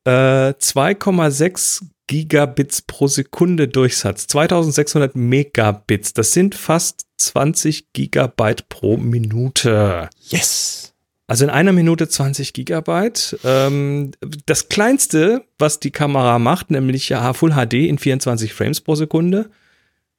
äh, 0.06 0.12
2,6 0.54 1.82
Gigabits 2.08 2.82
pro 2.82 3.08
Sekunde 3.08 3.68
Durchsatz. 3.68 4.28
2600 4.28 5.16
Megabits. 5.16 6.14
Das 6.14 6.34
sind 6.34 6.56
fast 6.56 7.06
20 7.18 7.94
Gigabyte 7.94 8.68
pro 8.70 8.98
Minute. 8.98 10.10
Yes. 10.28 10.94
Also 11.28 11.46
in 11.46 11.50
einer 11.50 11.72
Minute 11.72 12.08
20 12.08 12.54
Gigabyte. 12.54 13.40
Ähm, 13.44 14.12
das 14.46 14.70
kleinste, 14.70 15.46
was 15.58 15.80
die 15.80 15.92
Kamera 15.92 16.38
macht, 16.40 16.70
nämlich 16.70 17.10
ja 17.10 17.34
Full 17.34 17.52
HD 17.52 17.88
in 17.88 17.98
24 17.98 18.54
Frames 18.54 18.82
pro 18.82 18.96
Sekunde, 18.96 19.50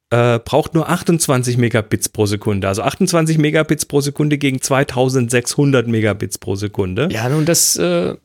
äh, 0.09 0.39
braucht 0.39 0.73
nur 0.73 0.89
28 0.89 1.57
Megabits 1.57 2.09
pro 2.09 2.25
Sekunde. 2.25 2.67
Also 2.67 2.81
28 2.81 3.37
Megabits 3.37 3.85
pro 3.85 4.01
Sekunde 4.01 4.37
gegen 4.37 4.61
2600 4.61 5.87
Megabits 5.87 6.37
pro 6.37 6.55
Sekunde. 6.55 7.09
Ja, 7.11 7.29
nun, 7.29 7.45
das 7.45 7.75
äh, 7.77 8.15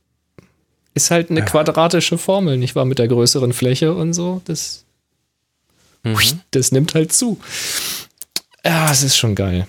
ist 1.04 1.10
halt 1.10 1.30
eine 1.30 1.44
quadratische 1.44 2.18
Formel, 2.18 2.56
nicht 2.56 2.74
wahr? 2.76 2.84
Mit 2.84 2.98
der 2.98 3.08
größeren 3.08 3.52
Fläche 3.52 3.94
und 3.94 4.12
so. 4.12 4.40
Das, 4.44 4.84
Mhm. 6.02 6.16
das 6.52 6.72
nimmt 6.72 6.94
halt 6.94 7.12
zu. 7.12 7.38
Ja, 8.64 8.90
es 8.90 9.02
ist 9.02 9.16
schon 9.16 9.34
geil. 9.34 9.66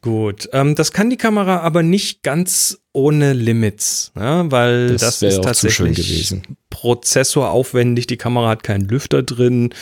Gut, 0.00 0.48
ähm, 0.52 0.74
das 0.74 0.90
kann 0.92 1.10
die 1.10 1.16
Kamera 1.16 1.58
aber 1.60 1.84
nicht 1.84 2.24
ganz 2.24 2.80
ohne 2.92 3.32
Limits, 3.34 4.10
ne? 4.16 4.46
weil 4.48 4.88
Das 4.88 5.20
das, 5.20 5.22
ist 5.22 5.38
auch 5.46 5.52
zu 5.52 5.70
schön 5.70 5.86
tatsächlich 5.94 6.06
gewesen. 6.28 6.56
prozessoraufwendig. 6.70 8.08
Die 8.08 8.16
Kamera 8.16 8.48
hat 8.48 8.64
keinen 8.64 8.88
Lüfter 8.88 9.22
drin 9.22 9.72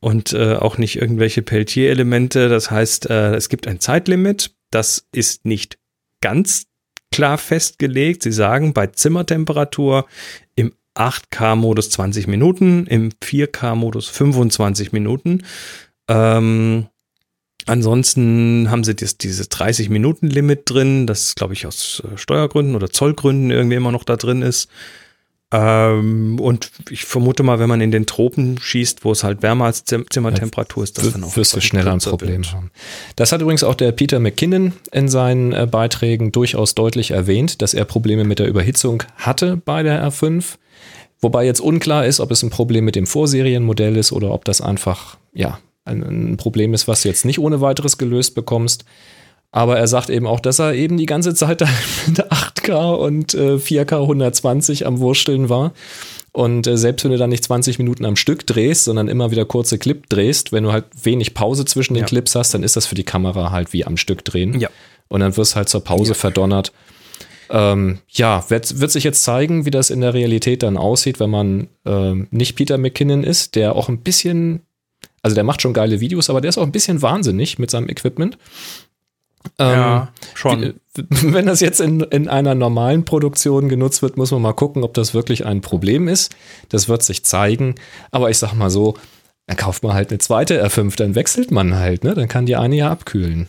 und 0.00 0.32
äh, 0.32 0.56
auch 0.56 0.78
nicht 0.78 0.96
irgendwelche 0.96 1.42
Peltier-Elemente. 1.42 2.48
Das 2.48 2.72
heißt, 2.72 3.08
äh, 3.08 3.34
es 3.36 3.48
gibt 3.48 3.68
ein 3.68 3.78
Zeitlimit. 3.78 4.50
Das 4.70 5.04
ist 5.12 5.44
nicht 5.44 5.78
ganz 6.20 6.64
klar 7.12 7.38
festgelegt. 7.38 8.24
Sie 8.24 8.32
sagen, 8.32 8.72
bei 8.72 8.88
Zimmertemperatur 8.88 10.06
im 10.56 10.72
8K-Modus 10.96 11.90
20 11.90 12.26
Minuten, 12.26 12.86
im 12.86 13.10
4K-Modus 13.22 14.08
25 14.08 14.92
Minuten. 14.92 15.44
Ähm, 16.08 16.88
Ansonsten 17.66 18.70
haben 18.70 18.82
sie 18.82 18.94
das, 18.96 19.18
dieses 19.18 19.48
30-Minuten-Limit 19.50 20.62
drin, 20.68 21.06
das 21.06 21.34
glaube 21.36 21.54
ich 21.54 21.66
aus 21.66 22.02
äh, 22.04 22.18
Steuergründen 22.18 22.74
oder 22.74 22.90
Zollgründen 22.90 23.50
irgendwie 23.50 23.76
immer 23.76 23.92
noch 23.92 24.04
da 24.04 24.16
drin 24.16 24.42
ist. 24.42 24.68
Ähm, 25.52 26.40
und 26.40 26.70
ich 26.90 27.04
vermute 27.04 27.42
mal, 27.42 27.58
wenn 27.58 27.68
man 27.68 27.82
in 27.82 27.90
den 27.90 28.06
Tropen 28.06 28.58
schießt, 28.58 29.04
wo 29.04 29.12
es 29.12 29.22
halt 29.22 29.42
wärmer 29.42 29.66
als 29.66 29.84
Zim 29.84 30.06
Zimmertemperatur 30.08 30.82
ist, 30.82 30.96
das 30.96 31.12
dann 31.12 31.24
auch 31.24 31.36
wirst 31.36 31.54
du 31.54 31.60
schneller 31.60 31.92
ein 31.92 31.98
Problem 31.98 32.38
wird. 32.38 32.54
haben. 32.54 32.70
Das 33.16 33.32
hat 33.32 33.42
übrigens 33.42 33.62
auch 33.62 33.74
der 33.74 33.92
Peter 33.92 34.18
McKinnon 34.18 34.72
in 34.92 35.08
seinen 35.08 35.52
äh, 35.52 35.68
Beiträgen 35.70 36.32
durchaus 36.32 36.74
deutlich 36.74 37.10
erwähnt, 37.10 37.60
dass 37.60 37.74
er 37.74 37.84
Probleme 37.84 38.24
mit 38.24 38.38
der 38.38 38.48
Überhitzung 38.48 39.02
hatte 39.16 39.58
bei 39.62 39.82
der 39.82 40.02
R5. 40.02 40.56
Wobei 41.20 41.44
jetzt 41.44 41.60
unklar 41.60 42.06
ist, 42.06 42.18
ob 42.18 42.30
es 42.30 42.42
ein 42.42 42.50
Problem 42.50 42.86
mit 42.86 42.96
dem 42.96 43.06
Vorserienmodell 43.06 43.96
ist 43.96 44.10
oder 44.10 44.32
ob 44.32 44.46
das 44.46 44.62
einfach, 44.62 45.18
ja, 45.34 45.58
ein, 45.84 46.02
ein 46.02 46.36
Problem 46.38 46.72
ist, 46.72 46.88
was 46.88 47.02
du 47.02 47.08
jetzt 47.08 47.24
nicht 47.26 47.38
ohne 47.38 47.60
weiteres 47.60 47.98
gelöst 47.98 48.34
bekommst. 48.34 48.84
Aber 49.52 49.78
er 49.78 49.86
sagt 49.86 50.08
eben 50.08 50.26
auch, 50.26 50.40
dass 50.40 50.58
er 50.58 50.74
eben 50.74 50.96
die 50.96 51.06
ganze 51.06 51.34
Zeit 51.34 51.60
da 51.60 51.68
mit 52.06 52.32
8K 52.32 52.94
und 52.94 53.34
äh, 53.34 53.56
4K 53.56 54.00
120 54.00 54.86
am 54.86 54.98
Wursteln 54.98 55.48
war. 55.50 55.72
Und 56.32 56.66
äh, 56.66 56.78
selbst 56.78 57.04
wenn 57.04 57.12
du 57.12 57.18
dann 57.18 57.28
nicht 57.28 57.44
20 57.44 57.78
Minuten 57.78 58.06
am 58.06 58.16
Stück 58.16 58.46
drehst, 58.46 58.84
sondern 58.84 59.08
immer 59.08 59.30
wieder 59.30 59.44
kurze 59.44 59.76
Clip 59.78 60.08
drehst, 60.08 60.50
wenn 60.52 60.64
du 60.64 60.72
halt 60.72 60.86
wenig 61.02 61.34
Pause 61.34 61.66
zwischen 61.66 61.92
den 61.92 62.00
Ja. 62.02 62.06
Clips 62.06 62.34
hast, 62.34 62.54
dann 62.54 62.62
ist 62.62 62.74
das 62.76 62.86
für 62.86 62.94
die 62.94 63.04
Kamera 63.04 63.50
halt 63.50 63.74
wie 63.74 63.84
am 63.84 63.98
Stück 63.98 64.24
drehen. 64.24 64.58
Ja. 64.58 64.70
Und 65.08 65.20
dann 65.20 65.36
wirst 65.36 65.52
du 65.52 65.56
halt 65.56 65.68
zur 65.68 65.84
Pause 65.84 66.14
verdonnert. 66.14 66.72
Ähm, 67.50 67.98
ja, 68.08 68.48
wird, 68.48 68.80
wird 68.80 68.90
sich 68.90 69.04
jetzt 69.04 69.22
zeigen, 69.22 69.66
wie 69.66 69.70
das 69.70 69.90
in 69.90 70.00
der 70.00 70.14
Realität 70.14 70.62
dann 70.62 70.78
aussieht, 70.78 71.20
wenn 71.20 71.28
man 71.28 71.68
ähm, 71.84 72.28
nicht 72.30 72.56
Peter 72.56 72.78
McKinnon 72.78 73.22
ist, 73.22 73.54
der 73.54 73.76
auch 73.76 73.90
ein 73.90 73.98
bisschen, 73.98 74.62
also 75.20 75.34
der 75.34 75.44
macht 75.44 75.60
schon 75.60 75.74
geile 75.74 76.00
Videos, 76.00 76.30
aber 76.30 76.40
der 76.40 76.48
ist 76.48 76.56
auch 76.56 76.62
ein 76.62 76.72
bisschen 76.72 77.02
wahnsinnig 77.02 77.58
mit 77.58 77.70
seinem 77.70 77.90
Equipment. 77.90 78.38
Ähm, 79.58 79.70
Ja, 79.70 80.08
schon. 80.34 80.74
Wenn 80.94 81.46
das 81.46 81.60
jetzt 81.60 81.80
in, 81.80 82.00
in 82.00 82.28
einer 82.28 82.54
normalen 82.54 83.04
Produktion 83.04 83.68
genutzt 83.68 84.02
wird, 84.02 84.16
muss 84.16 84.30
man 84.30 84.42
mal 84.42 84.52
gucken, 84.52 84.84
ob 84.84 84.94
das 84.94 85.14
wirklich 85.14 85.46
ein 85.46 85.60
Problem 85.62 86.06
ist. 86.08 86.34
Das 86.68 86.88
wird 86.88 87.02
sich 87.02 87.24
zeigen. 87.24 87.76
Aber 88.10 88.28
ich 88.30 88.38
sag 88.38 88.52
mal 88.54 88.70
so, 88.70 88.94
dann 89.46 89.56
kauft 89.56 89.82
man 89.82 89.94
halt 89.94 90.10
eine 90.10 90.18
zweite 90.18 90.64
R5, 90.64 90.96
dann 90.96 91.14
wechselt 91.14 91.50
man 91.50 91.74
halt, 91.74 92.04
ne? 92.04 92.14
Dann 92.14 92.28
kann 92.28 92.46
die 92.46 92.56
eine 92.56 92.76
ja 92.76 92.90
abkühlen. 92.90 93.48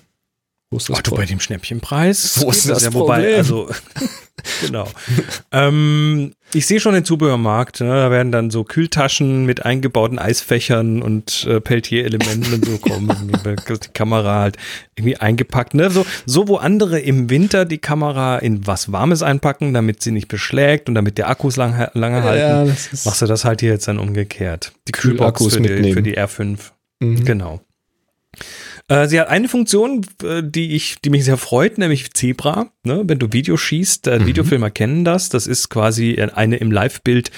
Wo 0.74 0.78
ist 0.78 0.90
das 0.90 0.98
Ach 0.98 1.02
du, 1.04 1.16
bei 1.16 1.26
dem 1.26 1.40
Schnäppchenpreis? 1.40 2.42
Wo 2.42 2.50
ist 2.50 2.68
das 2.68 2.84
ja, 2.84 2.94
wobei? 2.96 3.36
Also, 3.36 3.70
genau. 4.66 4.88
ähm, 5.52 6.34
ich 6.52 6.66
sehe 6.66 6.80
schon 6.80 6.96
den 6.96 7.06
Zubehörmarkt. 7.06 7.82
Ne? 7.82 7.90
Da 7.90 8.10
werden 8.10 8.32
dann 8.32 8.50
so 8.50 8.64
Kühltaschen 8.64 9.46
mit 9.46 9.64
eingebauten 9.64 10.18
Eisfächern 10.18 11.04
und 11.04 11.46
äh, 11.48 11.62
Peltier-Elementen 11.62 12.56
und 12.56 12.66
so 12.66 12.80
kommen. 12.80 13.32
Die 13.70 13.94
Kamera 13.94 14.42
halt 14.42 14.58
irgendwie 14.96 15.18
eingepackt. 15.18 15.76
Ne? 15.76 15.92
So, 15.92 16.08
so, 16.26 16.48
wo 16.48 16.56
andere 16.56 17.00
im 17.00 17.30
Winter 17.30 17.66
die 17.66 17.78
Kamera 17.78 18.40
in 18.40 18.66
was 18.66 18.92
Warmes 18.92 19.22
einpacken, 19.22 19.76
damit 19.76 20.02
sie 20.02 20.12
nicht 20.12 20.28
beschlägt 20.28 20.90
und 20.90 20.96
damit 20.96 21.20
die 21.20 21.24
Akkus 21.24 21.56
lang, 21.56 21.88
lange 21.94 22.18
Ja, 22.18 22.24
halten, 22.24 22.76
machst 23.06 23.22
du 23.22 23.28
das 23.28 23.46
halt 23.46 23.62
hier 23.62 23.70
jetzt 23.70 23.88
dann 23.88 24.00
umgekehrt. 24.00 24.74
Die 24.88 24.92
Kühlbox 24.92 25.44
für 25.44 25.62
die, 25.62 25.70
mitnehmen. 25.70 25.94
für 25.94 26.02
die 26.02 26.18
R5. 26.18 26.58
Mhm. 27.00 27.26
Genau. 27.26 27.62
Äh, 28.90 29.08
sie 29.08 29.20
hat 29.20 29.30
eine 29.30 29.48
Funktion, 29.48 30.06
äh, 30.24 30.42
die 30.44 30.76
ich, 30.76 30.98
die 31.04 31.10
mich 31.10 31.24
sehr 31.26 31.38
freut, 31.38 31.78
nämlich 31.78 32.14
Zebra. 32.14 32.68
Ne? 32.84 33.04
Wenn 33.06 33.20
du 33.20 33.32
Video 33.32 33.56
schießt, 33.58 34.08
äh, 34.08 34.26
Videofilmer 34.26 34.72
kennen 34.72 35.06
das. 35.06 35.30
Das 35.30 35.48
ist 35.48 35.70
quasi 35.70 36.20
eine 36.22 36.58
im 36.58 36.72
Live-Bild 36.72 37.32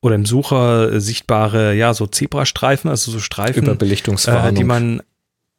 oder 0.00 0.16
im 0.16 0.26
Sucher 0.26 1.00
sichtbare, 1.00 1.74
ja, 1.74 1.94
so 1.94 2.06
Zebrastreifen, 2.06 2.90
also 2.90 3.10
so 3.10 3.20
Streifen, 3.20 3.62
Überbelichtungswarnung. 3.62 4.54
äh, 4.54 4.58
die 4.58 4.64
man, 4.64 5.02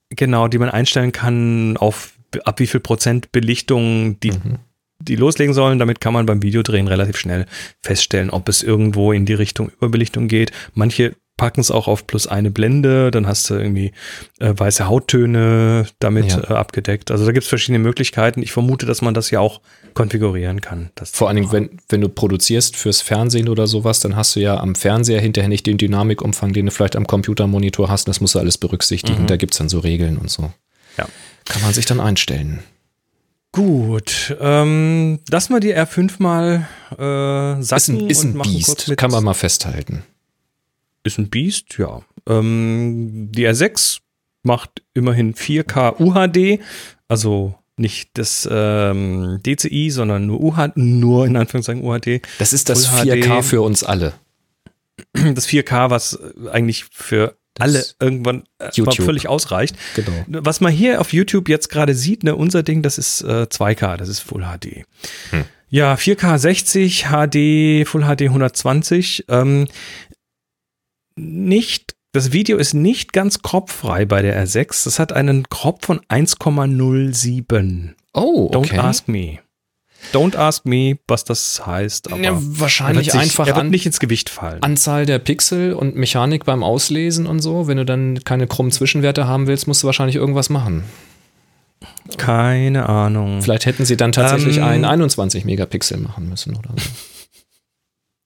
genau, 0.09 0.47
die 0.47 0.57
man 0.59 0.69
einstellen 0.69 1.11
kann 1.11 1.77
auf 1.77 2.13
ab 2.45 2.59
wie 2.59 2.67
viel 2.67 2.79
Prozent 2.79 3.31
Belichtung 3.31 4.19
die, 4.19 4.31
Mhm. 4.31 4.57
die 4.99 5.15
loslegen 5.15 5.53
sollen. 5.53 5.79
Damit 5.79 5.99
kann 6.01 6.13
man 6.13 6.25
beim 6.25 6.41
Videodrehen 6.41 6.87
relativ 6.87 7.17
schnell 7.17 7.45
feststellen, 7.81 8.29
ob 8.29 8.49
es 8.49 8.63
irgendwo 8.63 9.11
in 9.13 9.25
die 9.25 9.33
Richtung 9.33 9.69
Überbelichtung 9.69 10.27
geht. 10.27 10.51
Manche 10.73 11.15
packen 11.43 11.59
es 11.59 11.71
auch 11.71 11.89
auf 11.89 12.07
plus 12.07 12.25
eine 12.25 12.51
Blende, 12.51 13.11
dann 13.11 13.27
hast 13.27 13.49
du 13.49 13.55
irgendwie 13.55 13.91
äh, 14.39 14.53
weiße 14.55 14.87
Hauttöne 14.87 15.85
damit 15.99 16.27
Ja. 16.31 16.39
äh, 16.51 16.53
abgedeckt. 16.53 17.11
Also 17.11 17.25
da 17.25 17.33
gibt 17.33 17.43
es 17.43 17.49
verschiedene 17.49 17.79
Möglichkeiten. 17.79 18.41
Ich 18.41 18.53
vermute, 18.53 18.85
dass 18.85 19.01
man 19.01 19.13
das 19.13 19.29
ja 19.29 19.41
auch 19.41 19.59
konfigurieren 19.93 20.61
kann. 20.61 20.89
Das 20.95 21.11
Vor 21.11 21.27
allen 21.27 21.35
Dingen, 21.35 21.51
wenn, 21.51 21.69
wenn 21.89 21.99
du 21.99 22.07
produzierst 22.07 22.77
fürs 22.77 23.01
Fernsehen 23.01 23.49
oder 23.49 23.67
sowas, 23.67 23.99
dann 23.99 24.15
hast 24.15 24.37
du 24.37 24.39
ja 24.39 24.57
am 24.57 24.73
Fernseher 24.73 25.19
hinterher 25.19 25.49
nicht 25.49 25.65
den 25.67 25.77
Dynamikumfang, 25.77 26.53
den 26.53 26.67
du 26.67 26.71
vielleicht 26.71 26.95
am 26.95 27.07
Computermonitor 27.07 27.89
hast. 27.89 28.07
Das 28.07 28.21
musst 28.21 28.35
du 28.35 28.39
alles 28.39 28.57
berücksichtigen. 28.57 29.27
Da 29.27 29.35
gibt 29.35 29.53
es 29.53 29.57
dann 29.57 29.67
so 29.67 29.79
Regeln 29.79 30.17
und 30.17 30.31
so. 30.31 30.51
Ja. 30.97 31.07
Kann 31.43 31.61
man 31.61 31.73
sich 31.73 31.85
dann 31.85 31.99
einstellen. 31.99 32.59
Gut, 33.51 34.35
ähm, 34.39 35.19
lass 35.29 35.49
mal 35.49 35.59
die 35.59 35.75
R5 35.75 36.13
mal 36.17 36.67
äh, 36.97 37.59
Ist 37.59 37.67
sacken 37.67 37.97
ein, 38.05 38.09
ist 38.09 38.23
und 38.23 38.31
ein 38.31 38.37
machen 38.37 38.53
kurz 38.53 38.65
Biest, 38.77 38.87
mit- 38.87 38.97
kann 38.97 39.11
man 39.11 39.23
mal 39.23 39.33
festhalten. 39.35 40.03
Ist 41.03 41.17
ein 41.17 41.29
Biest, 41.29 41.77
ja. 41.77 42.01
Ähm, 42.27 43.29
die 43.31 43.47
R6 43.47 43.99
macht 44.43 44.81
immerhin 44.93 45.33
4K 45.33 45.99
UHD, 45.99 46.61
also 47.07 47.55
nicht 47.75 48.11
das 48.13 48.47
ähm, 48.49 49.39
DCI, 49.45 49.89
sondern 49.89 50.27
nur 50.27 50.41
UHD, 50.41 50.77
nur 50.77 51.25
in 51.25 51.35
Anführungszeichen 51.35 51.83
UHD. 51.83 52.21
Das 52.37 52.53
ist 52.53 52.69
das 52.69 52.85
Full 52.85 53.11
4K 53.11 53.41
HD. 53.41 53.45
für 53.45 53.61
uns 53.61 53.83
alle. 53.83 54.13
Das 55.33 55.47
4K, 55.47 55.89
was 55.89 56.19
eigentlich 56.51 56.85
für 56.91 57.35
alle 57.59 57.83
irgendwann 57.99 58.43
YouTube. 58.73 59.05
völlig 59.05 59.27
ausreicht. 59.27 59.75
Genau. 59.95 60.11
Was 60.27 60.61
man 60.61 60.71
hier 60.71 61.01
auf 61.01 61.13
YouTube 61.13 61.49
jetzt 61.49 61.69
gerade 61.69 61.93
sieht, 61.93 62.23
ne, 62.23 62.35
unser 62.35 62.63
Ding, 62.63 62.81
das 62.81 62.97
ist 62.97 63.21
äh, 63.21 63.47
2K, 63.49 63.97
das 63.97 64.09
ist 64.09 64.19
Full 64.19 64.43
HD. 64.43 64.85
Hm. 65.31 65.45
Ja, 65.69 65.95
4K 65.95 66.37
60, 66.37 67.05
HD, 67.05 67.87
Full 67.87 68.03
HD 68.03 68.21
120. 68.23 69.25
Ähm, 69.29 69.67
nicht, 71.15 71.95
das 72.11 72.31
Video 72.31 72.57
ist 72.57 72.73
nicht 72.73 73.13
ganz 73.13 73.41
kropffrei 73.41 74.05
bei 74.05 74.21
der 74.21 74.45
R6. 74.45 74.85
Das 74.85 74.99
hat 74.99 75.13
einen 75.13 75.49
Crop 75.49 75.85
von 75.85 75.99
1,07. 76.09 77.93
Oh, 78.13 78.49
Don't 78.53 78.57
okay. 78.57 78.77
ask 78.77 79.07
me. 79.07 79.39
Don't 80.11 80.35
ask 80.35 80.65
me, 80.65 80.97
was 81.07 81.23
das 81.23 81.65
heißt. 81.65 82.11
Aber 82.11 82.21
ja, 82.21 82.31
wahrscheinlich 82.35 83.11
sich, 83.11 83.19
einfach 83.19 83.47
er 83.47 83.55
wird 83.55 83.65
an, 83.65 83.71
nicht 83.71 83.85
ins 83.85 83.99
Gewicht 83.99 84.29
fallen. 84.29 84.61
Anzahl 84.61 85.05
der 85.05 85.17
Pixel 85.19 85.73
und 85.73 85.95
Mechanik 85.95 86.45
beim 86.45 86.61
Auslesen 86.61 87.25
und 87.25 87.39
so. 87.39 87.67
Wenn 87.67 87.77
du 87.77 87.85
dann 87.85 88.23
keine 88.23 88.47
krummen 88.47 88.71
Zwischenwerte 88.71 89.27
haben 89.27 89.47
willst, 89.47 89.67
musst 89.67 89.81
du 89.81 89.87
wahrscheinlich 89.87 90.17
irgendwas 90.17 90.49
machen. 90.49 90.83
Keine 92.17 92.87
Ahnung. 92.89 93.41
Vielleicht 93.41 93.65
hätten 93.65 93.85
sie 93.85 93.97
dann 93.97 94.11
tatsächlich 94.11 94.57
Ähm, 94.57 94.63
einen 94.63 94.85
21 94.85 95.45
Megapixel 95.45 95.97
machen 95.99 96.29
müssen 96.29 96.55
oder 96.55 96.69
so. 96.75 96.89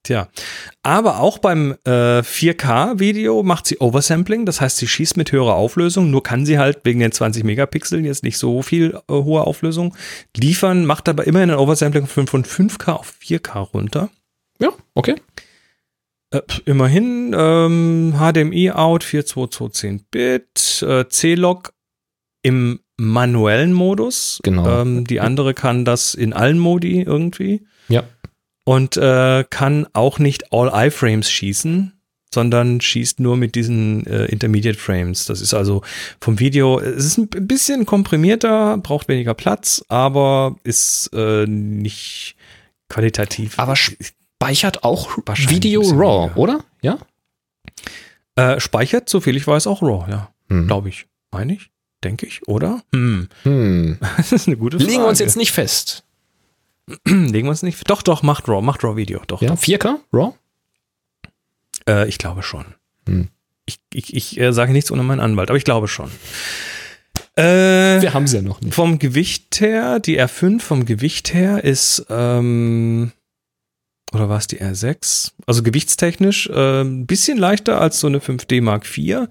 Tja, 0.07 0.29
aber 0.83 1.19
auch 1.19 1.37
beim 1.37 1.75
äh, 1.83 2.21
4K-Video 2.21 3.43
macht 3.43 3.67
sie 3.67 3.81
Oversampling, 3.81 4.45
das 4.45 4.61
heißt, 4.61 4.77
sie 4.77 4.87
schießt 4.87 5.17
mit 5.17 5.33
höherer 5.33 5.55
Auflösung, 5.55 6.09
nur 6.09 6.23
kann 6.23 6.45
sie 6.45 6.57
halt 6.57 6.79
wegen 6.85 7.01
den 7.01 7.11
20 7.11 7.43
Megapixeln 7.43 8.05
jetzt 8.05 8.23
nicht 8.23 8.37
so 8.37 8.61
viel 8.61 8.97
äh, 9.09 9.13
hohe 9.13 9.41
Auflösung 9.41 9.97
liefern, 10.37 10.85
macht 10.85 11.09
aber 11.09 11.27
immerhin 11.27 11.51
ein 11.51 11.57
Oversampling 11.57 12.07
von 12.07 12.25
von 12.27 12.45
5K 12.45 12.91
auf 12.93 13.15
4K 13.21 13.59
runter. 13.73 14.09
Ja, 14.61 14.69
okay. 14.93 15.15
Äh, 16.31 16.39
immerhin 16.63 17.35
ähm, 17.37 18.13
HDMI-Out 18.17 19.03
42210-Bit, 19.03 20.83
äh, 20.87 21.09
C-Log 21.09 21.73
im 22.43 22.79
manuellen 22.95 23.73
Modus. 23.73 24.39
Genau. 24.41 24.83
Ähm, 24.83 25.03
die 25.03 25.19
andere 25.19 25.53
kann 25.53 25.83
das 25.83 26.13
in 26.13 26.31
allen 26.31 26.59
Modi 26.59 27.01
irgendwie. 27.01 27.65
Und 28.67 28.97
äh, 28.97 29.45
kann 29.49 29.87
auch 29.93 30.19
nicht 30.19 30.51
All-Eye-Frames 30.51 31.31
schießen, 31.31 31.93
sondern 32.33 32.81
schießt 32.81 33.21
nur 33.21 33.37
mit 33.37 33.55
diesen 33.55 34.05
äh, 34.05 34.25
Intermediate 34.25 34.77
Frames. 34.77 35.23
Das 35.23 35.39
ist 35.39 35.53
also 35.53 35.83
vom 36.19 36.37
Video, 36.41 36.77
es 36.77 37.05
ist 37.05 37.17
ein 37.17 37.29
bisschen 37.29 37.85
komprimierter, 37.85 38.77
braucht 38.79 39.07
weniger 39.07 39.35
Platz, 39.35 39.85
aber 39.87 40.57
ist 40.65 41.09
äh, 41.13 41.45
nicht 41.47 42.35
qualitativ. 42.89 43.57
Aber 43.57 43.77
speichert 43.77 44.83
auch 44.83 45.17
Video 45.47 45.83
RAW, 45.83 46.23
weniger. 46.25 46.37
oder? 46.37 46.65
Ja? 46.81 46.97
äh, 48.35 48.59
speichert, 48.59 49.07
soviel 49.07 49.37
ich 49.37 49.47
weiß, 49.47 49.65
auch 49.67 49.81
RAW, 49.81 50.11
ja. 50.11 50.29
Hm. 50.49 50.67
Glaube 50.67 50.89
ich. 50.89 51.05
Meine 51.31 51.53
ich? 51.53 51.69
Denke 52.03 52.25
ich, 52.25 52.45
oder? 52.49 52.83
Hm. 52.91 53.29
Hm. 53.43 53.97
Das 54.17 54.33
ist 54.33 54.47
eine 54.47 54.57
gute 54.57 54.77
Frage. 54.77 54.91
Legen 54.91 55.03
wir 55.03 55.07
uns 55.07 55.19
jetzt 55.19 55.37
nicht 55.37 55.53
fest. 55.53 56.03
Legen 57.05 57.47
wir 57.47 57.49
uns 57.49 57.63
nicht. 57.63 57.89
Doch, 57.89 58.01
doch, 58.01 58.23
macht 58.23 58.47
RAW, 58.47 58.61
macht 58.61 58.83
RAW-Video. 58.83 59.21
Doch, 59.27 59.41
Ja, 59.41 59.49
doch. 59.49 59.57
4K 59.61 59.95
RAW? 60.13 60.33
Äh, 61.87 62.07
ich 62.07 62.17
glaube 62.17 62.43
schon. 62.43 62.65
Hm. 63.07 63.27
Ich, 63.65 63.79
ich, 63.93 64.15
ich 64.15 64.39
äh, 64.39 64.53
sage 64.53 64.71
nichts 64.71 64.91
ohne 64.91 65.03
meinen 65.03 65.19
Anwalt, 65.19 65.49
aber 65.49 65.57
ich 65.57 65.65
glaube 65.65 65.87
schon. 65.87 66.09
Äh, 67.35 68.01
Wir 68.01 68.13
haben 68.13 68.23
es 68.23 68.33
ja 68.33 68.41
noch 68.41 68.61
nicht. 68.61 68.73
vom 68.73 68.99
Gewicht 68.99 69.59
her, 69.59 69.99
die 69.99 70.19
R5 70.19 70.59
vom 70.59 70.85
Gewicht 70.85 71.33
her 71.33 71.63
ist, 71.63 72.05
ähm, 72.09 73.11
oder 74.13 74.29
war 74.29 74.37
es 74.37 74.47
die 74.47 74.61
R6? 74.61 75.33
Also 75.45 75.61
gewichtstechnisch 75.63 76.47
äh, 76.47 76.81
ein 76.81 77.05
bisschen 77.05 77.37
leichter 77.37 77.79
als 77.81 77.99
so 77.99 78.07
eine 78.07 78.19
5D 78.19 78.61
Mark 78.61 78.85
IV, 78.97 79.27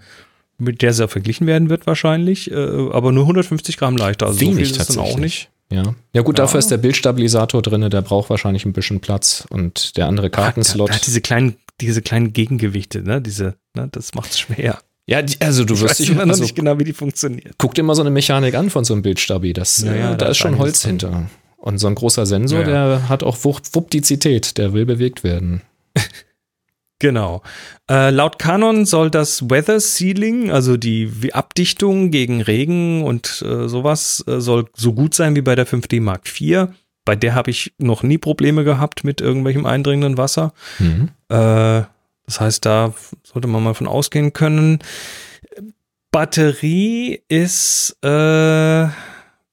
mit 0.59 0.83
der 0.83 0.93
sie 0.93 1.09
verglichen 1.09 1.47
werden 1.47 1.69
wird 1.71 1.87
wahrscheinlich, 1.87 2.51
äh, 2.51 2.55
aber 2.55 3.11
nur 3.13 3.25
150 3.25 3.77
Gramm 3.79 3.97
leichter. 3.97 4.27
Also 4.27 4.39
so 4.39 4.53
viel 4.53 4.61
ist 4.61 4.79
es 4.79 4.87
dann 4.89 4.99
auch 4.99 5.19
nicht. 5.19 5.51
Ja. 5.73 5.95
ja 6.13 6.23
gut, 6.23 6.39
Ja. 6.39 6.45
dafür 6.45 6.59
ist 6.59 6.71
der 6.71 6.77
Bildstabilisator 6.77 7.61
drin, 7.63 7.89
der 7.91 8.03
braucht 8.03 8.31
wahrscheinlich 8.31 8.65
ein 8.65 8.73
bisschen 8.73 9.01
Platz 9.01 9.47
und 9.51 9.97
der 9.97 10.07
andere 10.07 10.31
Kartenslot. 10.31 10.91
Hat, 10.91 10.97
hat 10.97 11.07
diese 11.07 11.21
kleinen, 11.21 11.57
diese 11.81 12.03
kleinen 12.03 12.33
Gegengewichte, 12.33 13.03
ne? 13.03 13.21
Diese, 13.21 13.57
ne? 13.75 13.89
Das 13.91 14.15
macht's 14.15 14.39
schwer. 14.39 14.79
ja, 15.07 15.23
die, 15.23 15.41
also 15.41 15.65
du 15.65 15.75
Ich 15.75 15.81
wirst 15.81 15.91
weiß 15.93 15.97
dich 15.99 16.11
immer 16.11 16.25
noch 16.25 16.31
also, 16.33 16.43
nicht 16.45 16.55
genau, 16.55 16.79
wie 16.79 16.85
die 16.85 16.93
funktioniert. 16.93 17.55
guck 17.59 17.75
dir 17.75 17.83
mal 17.83 17.95
so 17.95 18.03
eine 18.03 18.11
Mechanik 18.11 18.55
an 18.55 18.71
von 18.71 18.85
so 18.85 18.95
einem 18.95 19.03
Bildstabi. 19.03 19.53
Das, 19.53 19.83
Ja, 19.83 19.95
ja, 19.95 20.07
äh, 20.13 20.17
da 20.17 20.25
da 20.27 20.27
ist 20.29 20.37
schon 20.39 20.59
Holz 20.59 20.83
drin. 20.83 20.91
hinter. 20.93 21.31
Und 21.57 21.79
so 21.79 21.89
ein 21.89 21.97
großer 21.97 22.27
Sensor, 22.27 22.63
der 22.63 23.09
hat 23.09 23.25
auch 23.25 23.37
Wuppdizität, 23.43 24.57
der 24.59 24.73
will 24.73 24.87
bewegt 24.87 25.25
werden. 25.25 25.63
Genau. 26.99 27.43
Äh, 27.91 28.11
laut 28.11 28.39
Canon 28.39 28.87
soll 28.87 29.11
das 29.11 29.51
Weather 29.51 29.81
Sealing, 29.81 30.51
also 30.51 30.77
die 30.77 31.31
Abdichtung 31.33 32.11
gegen 32.11 32.41
Regen 32.41 33.05
und 33.05 33.45
äh, 33.47 33.69
sowas, 33.69 34.25
äh, 34.27 34.41
soll 34.41 34.67
so 34.75 34.95
gut 34.95 35.15
sein 35.15 35.37
wie 35.37 35.43
bei 35.43 35.55
der 35.55 35.67
5D 35.67 36.01
Mark 36.01 36.23
IV. 36.27 36.69
Bei 37.05 37.15
der 37.15 37.35
habe 37.35 37.51
ich 37.51 37.75
noch 37.79 38.03
nie 38.03 38.19
Probleme 38.19 38.65
gehabt 38.65 39.05
mit 39.05 39.21
irgendwelchem 39.21 39.67
eindringenden 39.67 40.17
Wasser. 40.17 40.53
Mhm. 40.79 41.11
Äh, 41.29 41.85
das 42.27 42.41
heißt, 42.41 42.65
da 42.65 42.95
sollte 43.23 43.47
man 43.47 43.63
mal 43.63 43.75
von 43.75 43.87
ausgehen 43.87 44.33
können. 44.33 44.81
Batterie 46.11 47.21
ist 47.29 47.97
äh, 48.03 48.89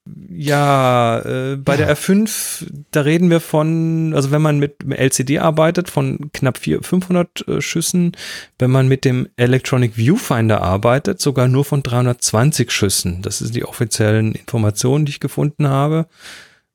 ja 0.06 1.18
äh, 1.20 1.56
bei 1.56 1.76
der 1.76 1.94
R5, 1.96 2.66
da 2.90 3.02
reden 3.02 3.30
wir 3.30 3.40
von, 3.40 4.12
also 4.14 4.30
wenn 4.30 4.42
man 4.42 4.58
mit 4.58 4.76
LCD 4.86 5.38
arbeitet, 5.38 5.90
von 5.90 6.30
knapp 6.32 6.58
400, 6.58 6.86
500 6.86 7.48
äh, 7.48 7.60
Schüssen. 7.60 8.12
Wenn 8.58 8.70
man 8.70 8.86
mit 8.86 9.04
dem 9.04 9.28
Electronic 9.36 9.96
Viewfinder 9.96 10.60
arbeitet, 10.60 11.20
sogar 11.20 11.48
nur 11.48 11.64
von 11.64 11.82
320 11.82 12.70
Schüssen. 12.70 13.22
Das 13.22 13.38
sind 13.38 13.54
die 13.54 13.64
offiziellen 13.64 14.34
Informationen, 14.34 15.06
die 15.06 15.10
ich 15.10 15.20
gefunden 15.20 15.68
habe. 15.68 16.06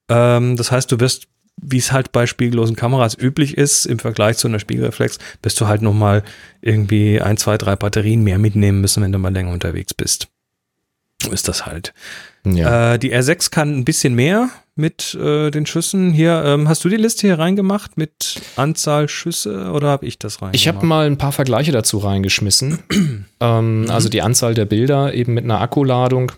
Ähm, 0.10 0.56
das 0.56 0.72
heißt, 0.72 0.92
du 0.92 1.00
wirst 1.00 1.28
wie 1.62 1.78
es 1.78 1.92
halt 1.92 2.12
bei 2.12 2.26
spiegellosen 2.26 2.76
Kameras 2.76 3.18
üblich 3.20 3.58
ist, 3.58 3.86
im 3.86 4.00
Vergleich 4.00 4.38
zu 4.38 4.48
einer 4.48 4.60
Spiegelreflex, 4.60 5.18
wirst 5.44 5.60
du 5.60 5.68
halt 5.68 5.82
nochmal 5.82 6.24
irgendwie 6.62 7.22
ein, 7.22 7.36
zwei, 7.36 7.58
drei 7.58 7.76
Batterien 7.76 8.24
mehr 8.24 8.38
mitnehmen 8.38 8.82
müssen, 8.82 9.04
wenn 9.04 9.12
du 9.12 9.20
mal 9.20 9.34
länger 9.34 9.52
unterwegs 9.52 9.94
bist. 9.94 10.30
So 11.22 11.32
ist 11.32 11.48
das 11.48 11.66
halt. 11.66 11.94
Ja. 12.46 12.94
Äh, 12.94 13.00
die 13.00 13.14
R6 13.14 13.52
kann 13.52 13.76
ein 13.78 13.86
bisschen 13.86 14.16
mehr 14.16 14.50
mit 14.76 15.14
äh, 15.16 15.52
den 15.52 15.66
Schüssen. 15.66 16.12
Hier, 16.14 16.42
ähm, 16.46 16.70
hast 16.70 16.84
du 16.86 16.90
die 16.90 16.96
Liste 16.96 17.28
hier 17.28 17.38
reingemacht 17.38 17.98
mit 17.98 18.42
Anzahl 18.56 19.10
Schüsse 19.10 19.72
oder 19.72 19.90
habe 19.90 20.06
ich 20.06 20.18
das 20.20 20.36
reingemacht? 20.36 20.56
Ich 20.56 20.68
habe 20.68 20.86
mal 20.86 21.06
ein 21.06 21.18
paar 21.18 21.34
Vergleiche 21.34 21.72
dazu 21.72 21.98
reingeschmissen. 21.98 22.80
ähm, 23.42 23.86
Also 23.90 24.08
die 24.10 24.22
Anzahl 24.22 24.54
der 24.54 24.66
Bilder 24.66 25.14
eben 25.14 25.34
mit 25.34 25.44
einer 25.44 25.60
Akkuladung. 25.60 26.32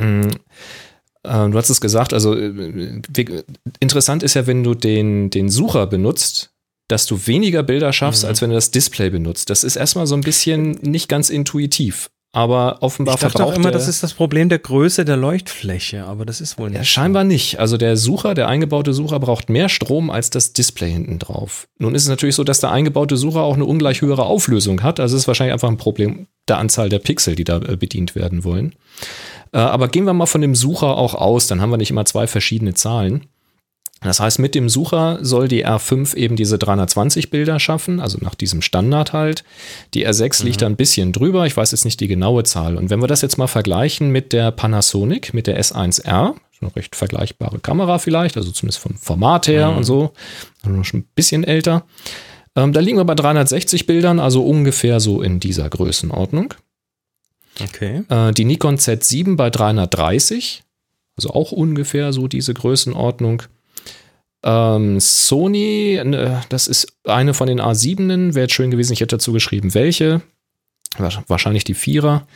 Mm, 0.00 0.22
äh, 1.24 1.48
Du 1.50 1.54
hast 1.58 1.68
es 1.70 1.80
gesagt, 1.80 2.12
also 2.14 2.34
äh, 2.34 3.02
interessant 3.80 4.22
ist 4.22 4.34
ja, 4.34 4.46
wenn 4.46 4.64
du 4.64 4.74
den, 4.74 5.28
den 5.30 5.48
Sucher 5.50 5.86
benutzt, 5.86 6.50
dass 6.88 7.06
du 7.06 7.26
weniger 7.26 7.62
Bilder 7.62 7.92
schaffst, 7.92 8.22
Mhm. 8.24 8.28
als 8.28 8.42
wenn 8.42 8.50
du 8.50 8.54
das 8.56 8.70
Display 8.70 9.10
benutzt. 9.10 9.50
Das 9.50 9.62
ist 9.64 9.76
erstmal 9.76 10.06
so 10.06 10.14
ein 10.14 10.20
bisschen 10.22 10.72
nicht 10.82 11.08
ganz 11.08 11.30
intuitiv. 11.30 12.10
Aber 12.34 12.78
offenbar 12.80 13.16
Ich 13.16 13.20
dachte 13.20 13.44
auch 13.44 13.54
immer, 13.54 13.70
das 13.70 13.88
ist 13.88 14.02
das 14.02 14.14
Problem 14.14 14.48
der 14.48 14.58
Größe 14.58 15.04
der 15.04 15.18
Leuchtfläche, 15.18 16.04
aber 16.04 16.24
das 16.24 16.40
ist 16.40 16.58
wohl 16.58 16.70
nicht. 16.70 16.78
Ja, 16.78 16.84
scheinbar 16.84 17.24
nicht. 17.24 17.60
Also 17.60 17.76
der 17.76 17.98
Sucher, 17.98 18.32
der 18.32 18.48
eingebaute 18.48 18.94
Sucher 18.94 19.20
braucht 19.20 19.50
mehr 19.50 19.68
Strom 19.68 20.08
als 20.08 20.30
das 20.30 20.54
Display 20.54 20.90
hinten 20.90 21.18
drauf. 21.18 21.68
Nun 21.78 21.94
ist 21.94 22.04
es 22.04 22.08
natürlich 22.08 22.34
so, 22.34 22.42
dass 22.42 22.60
der 22.60 22.70
eingebaute 22.70 23.18
Sucher 23.18 23.42
auch 23.42 23.54
eine 23.54 23.66
ungleich 23.66 24.00
höhere 24.00 24.24
Auflösung 24.24 24.82
hat. 24.82 24.98
Also 24.98 25.14
es 25.14 25.24
ist 25.24 25.28
wahrscheinlich 25.28 25.52
einfach 25.52 25.68
ein 25.68 25.76
Problem 25.76 26.26
der 26.48 26.56
Anzahl 26.56 26.88
der 26.88 27.00
Pixel, 27.00 27.36
die 27.36 27.44
da 27.44 27.58
äh, 27.58 27.76
bedient 27.76 28.14
werden 28.14 28.44
wollen. 28.44 28.74
Äh, 29.52 29.58
aber 29.58 29.88
gehen 29.88 30.04
wir 30.04 30.14
mal 30.14 30.26
von 30.26 30.40
dem 30.40 30.54
Sucher 30.54 30.96
auch 30.96 31.14
aus, 31.14 31.46
dann 31.46 31.60
haben 31.60 31.70
wir 31.70 31.76
nicht 31.76 31.90
immer 31.90 32.06
zwei 32.06 32.26
verschiedene 32.26 32.72
Zahlen. 32.72 33.26
Das 34.02 34.20
heißt, 34.20 34.38
mit 34.38 34.54
dem 34.54 34.68
Sucher 34.68 35.18
soll 35.22 35.48
die 35.48 35.66
R5 35.66 36.16
eben 36.16 36.36
diese 36.36 36.58
320 36.58 37.30
Bilder 37.30 37.60
schaffen, 37.60 38.00
also 38.00 38.18
nach 38.20 38.34
diesem 38.34 38.62
Standard 38.62 39.12
halt. 39.12 39.44
Die 39.94 40.06
R6 40.06 40.44
liegt 40.44 40.62
da 40.62 40.66
ein 40.66 40.76
bisschen 40.76 41.12
drüber, 41.12 41.46
ich 41.46 41.56
weiß 41.56 41.70
jetzt 41.70 41.84
nicht 41.84 42.00
die 42.00 42.08
genaue 42.08 42.42
Zahl. 42.42 42.76
Und 42.76 42.90
wenn 42.90 43.00
wir 43.00 43.06
das 43.06 43.22
jetzt 43.22 43.38
mal 43.38 43.46
vergleichen 43.46 44.10
mit 44.10 44.32
der 44.32 44.50
Panasonic, 44.50 45.32
mit 45.34 45.46
der 45.46 45.60
S1R, 45.60 46.34
eine 46.60 46.76
recht 46.76 46.96
vergleichbare 46.96 47.58
Kamera 47.58 47.98
vielleicht, 47.98 48.36
also 48.36 48.50
zumindest 48.50 48.80
vom 48.80 48.96
Format 48.96 49.48
her 49.48 49.70
und 49.76 49.84
so, 49.84 50.12
also 50.62 50.82
schon 50.84 51.00
ein 51.00 51.08
bisschen 51.14 51.44
älter. 51.44 51.84
Ähm, 52.54 52.72
da 52.72 52.80
liegen 52.80 52.98
wir 52.98 53.04
bei 53.04 53.14
360 53.14 53.86
Bildern, 53.86 54.20
also 54.20 54.44
ungefähr 54.44 55.00
so 55.00 55.22
in 55.22 55.40
dieser 55.40 55.68
Größenordnung. 55.68 56.54
Okay. 57.60 58.04
Äh, 58.08 58.32
die 58.32 58.44
Nikon 58.44 58.76
Z7 58.76 59.36
bei 59.36 59.50
330, 59.50 60.62
also 61.16 61.30
auch 61.30 61.52
ungefähr 61.52 62.12
so 62.12 62.28
diese 62.28 62.54
Größenordnung. 62.54 63.44
Ähm, 64.44 64.98
Sony, 65.00 65.94
äh, 65.96 66.36
das 66.48 66.66
ist 66.68 66.92
eine 67.04 67.34
von 67.34 67.46
den 67.46 67.60
A7, 67.60 68.34
wäre 68.34 68.44
jetzt 68.44 68.54
schön 68.54 68.70
gewesen, 68.70 68.92
ich 68.92 69.00
hätte 69.00 69.16
dazu 69.16 69.32
geschrieben, 69.32 69.74
welche. 69.74 70.20
Wa- 70.98 71.22
Wahrscheinlich 71.28 71.64
die 71.64 71.74
Vierer 71.74 72.26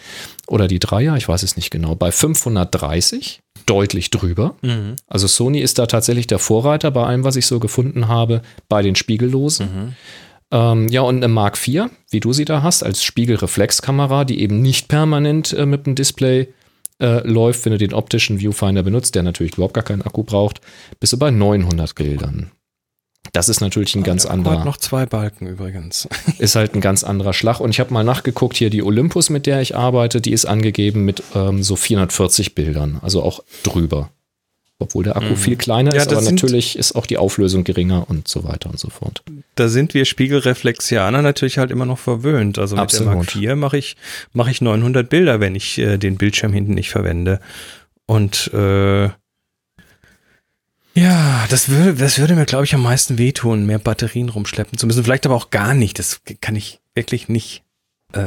oder 0.47 0.67
die 0.69 0.79
Dreier, 0.79 1.17
ich 1.17 1.29
weiß 1.29 1.43
es 1.43 1.57
nicht 1.57 1.71
genau. 1.71 1.95
Bei 1.95 2.11
530, 2.13 3.41
deutlich 3.67 4.11
drüber. 4.11 4.55
Mhm. 4.63 4.97
Also 5.07 5.27
Sony 5.27 5.61
ist 5.61 5.79
da 5.79 5.87
tatsächlich 5.87 6.27
der 6.27 6.39
Vorreiter 6.39 6.91
bei 6.91 7.05
allem, 7.05 7.25
was 7.25 7.37
ich 7.37 7.47
so 7.47 7.59
gefunden 7.59 8.09
habe, 8.09 8.43
bei 8.69 8.83
den 8.83 8.95
Spiegellosen. 8.95 9.95
Ähm, 10.53 10.89
ja, 10.89 11.01
und 11.03 11.17
eine 11.17 11.29
Mark 11.29 11.59
IV, 11.67 11.87
wie 12.11 12.21
du 12.21 12.33
sie 12.33 12.45
da 12.45 12.63
hast, 12.63 12.83
als 12.85 13.03
Spiegelreflexkamera, 13.03 14.25
die 14.25 14.41
eben 14.41 14.63
nicht 14.63 14.89
permanent 14.89 15.53
äh, 15.53 15.67
mit 15.67 15.87
dem 15.87 15.95
Display 15.97 16.49
äh, 17.01 17.27
läuft, 17.27 17.65
wenn 17.65 17.73
du 17.73 17.79
den 17.79 17.95
optischen 17.95 18.39
Viewfinder 18.41 18.83
benutzt, 18.83 19.15
der 19.15 19.23
natürlich 19.23 19.55
überhaupt 19.55 19.75
gar 19.75 19.85
keinen 19.85 20.03
Akku 20.03 20.23
braucht, 20.23 20.61
bist 21.01 21.13
du 21.13 21.19
bei 21.19 21.31
900 21.31 21.95
Bildern. 21.95 22.51
Das 23.33 23.49
ist 23.49 23.61
natürlich 23.61 23.95
ein 23.95 24.03
ganz 24.03 24.23
Der 24.23 24.31
Akku 24.31 24.41
anderer 24.41 24.59
hat 24.59 24.65
noch 24.65 24.77
zwei 24.77 25.05
Balken 25.05 25.47
übrigens. 25.47 26.09
ist 26.39 26.55
halt 26.55 26.75
ein 26.75 26.81
ganz 26.81 27.05
anderer 27.05 27.33
Schlag. 27.33 27.61
Und 27.61 27.71
ich 27.71 27.81
habe 27.81 27.93
mal 27.93 28.05
nachgeguckt, 28.05 28.57
hier 28.57 28.71
die 28.71 28.83
Olympus, 28.83 29.31
mit 29.31 29.47
der 29.47 29.61
ich 29.61 29.77
arbeite, 29.77 30.21
die 30.21 30.33
ist 30.33 30.45
angegeben 30.47 31.05
mit 31.05 31.23
ähm, 31.35 31.63
so 31.63 31.77
440 31.77 32.55
Bildern, 32.55 32.99
also 33.03 33.23
auch 33.23 33.41
drüber. 33.63 34.11
Obwohl 34.79 35.05
der 35.05 35.17
Akku 35.17 35.37
viel 35.37 35.57
kleiner 35.57 35.95
Ja, 35.95 36.03
ist, 36.03 36.13
aber 36.13 36.21
sind- 36.21 36.35
natürlich 36.35 36.79
ist 36.79 36.95
auch 36.97 37.07
die 37.07 37.17
Auflösung 37.17 37.65
geringer 37.65 38.11
und 38.11 38.29
so 38.29 38.45
weiter 38.45 38.69
und 38.69 38.79
so 38.79 38.91
fort. 38.91 39.23
Da 39.55 39.69
sind 39.69 39.95
wir 39.95 40.05
Spiegelreflexianer 40.05 41.23
natürlich 41.23 41.57
halt 41.57 41.71
immer 41.71 41.87
noch 41.87 41.99
verwöhnt. 41.99 42.59
Also 42.59 42.77
mit 42.77 42.83
Absolut. 42.83 43.09
der 43.09 43.17
Mark 43.17 43.35
IV 43.37 43.55
mache 43.57 43.79
ich, 43.79 43.97
mache 44.35 44.51
ich 44.51 44.61
900 44.61 45.09
Bilder, 45.09 45.41
wenn 45.41 45.55
ich 45.55 45.79
äh, 45.79 45.97
den 45.97 46.17
Bildschirm 46.17 46.53
hinten 46.53 46.75
nicht 46.75 46.91
verwende. 46.91 47.41
Und 48.05 48.53
äh, 48.53 49.09
ja, 50.95 51.45
das 51.51 51.69
würde, 51.69 51.95
das 51.95 52.19
würde 52.19 52.35
mir, 52.35 52.47
glaube 52.47 52.65
ich, 52.65 52.75
am 52.75 52.83
meisten 52.83 53.19
wehtun, 53.19 53.67
mehr 53.67 53.79
Batterien 53.79 54.29
rumschleppen 54.31 54.79
zu 54.79 54.87
müssen. 54.87 55.05
Vielleicht 55.05 55.27
aber 55.27 55.35
auch 55.35 55.51
gar 55.51 55.75
nicht. 55.75 55.99
Das 55.99 56.21
kann 56.41 56.57
ich 56.57 56.81
wirklich 56.95 57.29
nicht 57.29 57.63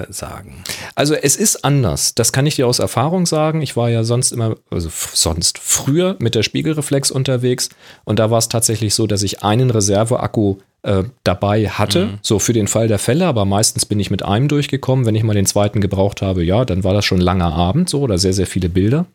sagen. 0.10 0.64
Also 0.94 1.16
es 1.16 1.36
ist 1.36 1.64
anders. 1.66 2.14
Das 2.14 2.32
kann 2.32 2.46
ich 2.46 2.56
dir 2.56 2.68
aus 2.68 2.80
Erfahrung 2.80 3.26
sagen. 3.26 3.62
Ich 3.62 3.76
war 3.76 3.90
ja 3.90 4.04
sonst 4.04 4.32
immer, 4.32 4.56
also 4.70 4.90
sonst 4.92 5.58
früher 5.58 6.16
mit 6.20 6.36
der 6.36 6.44
Spiegelreflex 6.44 7.10
unterwegs 7.12 7.70
und 8.04 8.20
da 8.20 8.30
war 8.30 8.38
es 8.38 8.50
tatsächlich 8.50 8.94
so, 8.94 9.08
dass 9.08 9.24
ich 9.24 9.42
einen 9.42 9.72
Reserveakku 9.72 10.58
äh, 10.84 11.04
dabei 11.24 11.68
hatte, 11.70 12.20
so 12.22 12.40
für 12.40 12.54
den 12.54 12.68
Fall 12.68 12.88
der 12.88 13.00
Fälle, 13.00 13.26
aber 13.26 13.46
meistens 13.46 13.86
bin 13.86 14.00
ich 14.00 14.12
mit 14.12 14.24
einem 14.24 14.48
durchgekommen. 14.48 15.06
Wenn 15.06 15.16
ich 15.16 15.24
mal 15.24 15.34
den 15.34 15.46
zweiten 15.46 15.82
gebraucht 15.82 16.22
habe, 16.22 16.44
ja, 16.44 16.66
dann 16.66 16.84
war 16.84 16.94
das 16.94 17.06
schon 17.06 17.20
langer 17.20 17.54
Abend 17.54 17.90
so 17.90 18.02
oder 18.02 18.18
sehr, 18.18 18.34
sehr 18.34 18.48
viele 18.48 18.70
Bilder. 18.70 19.06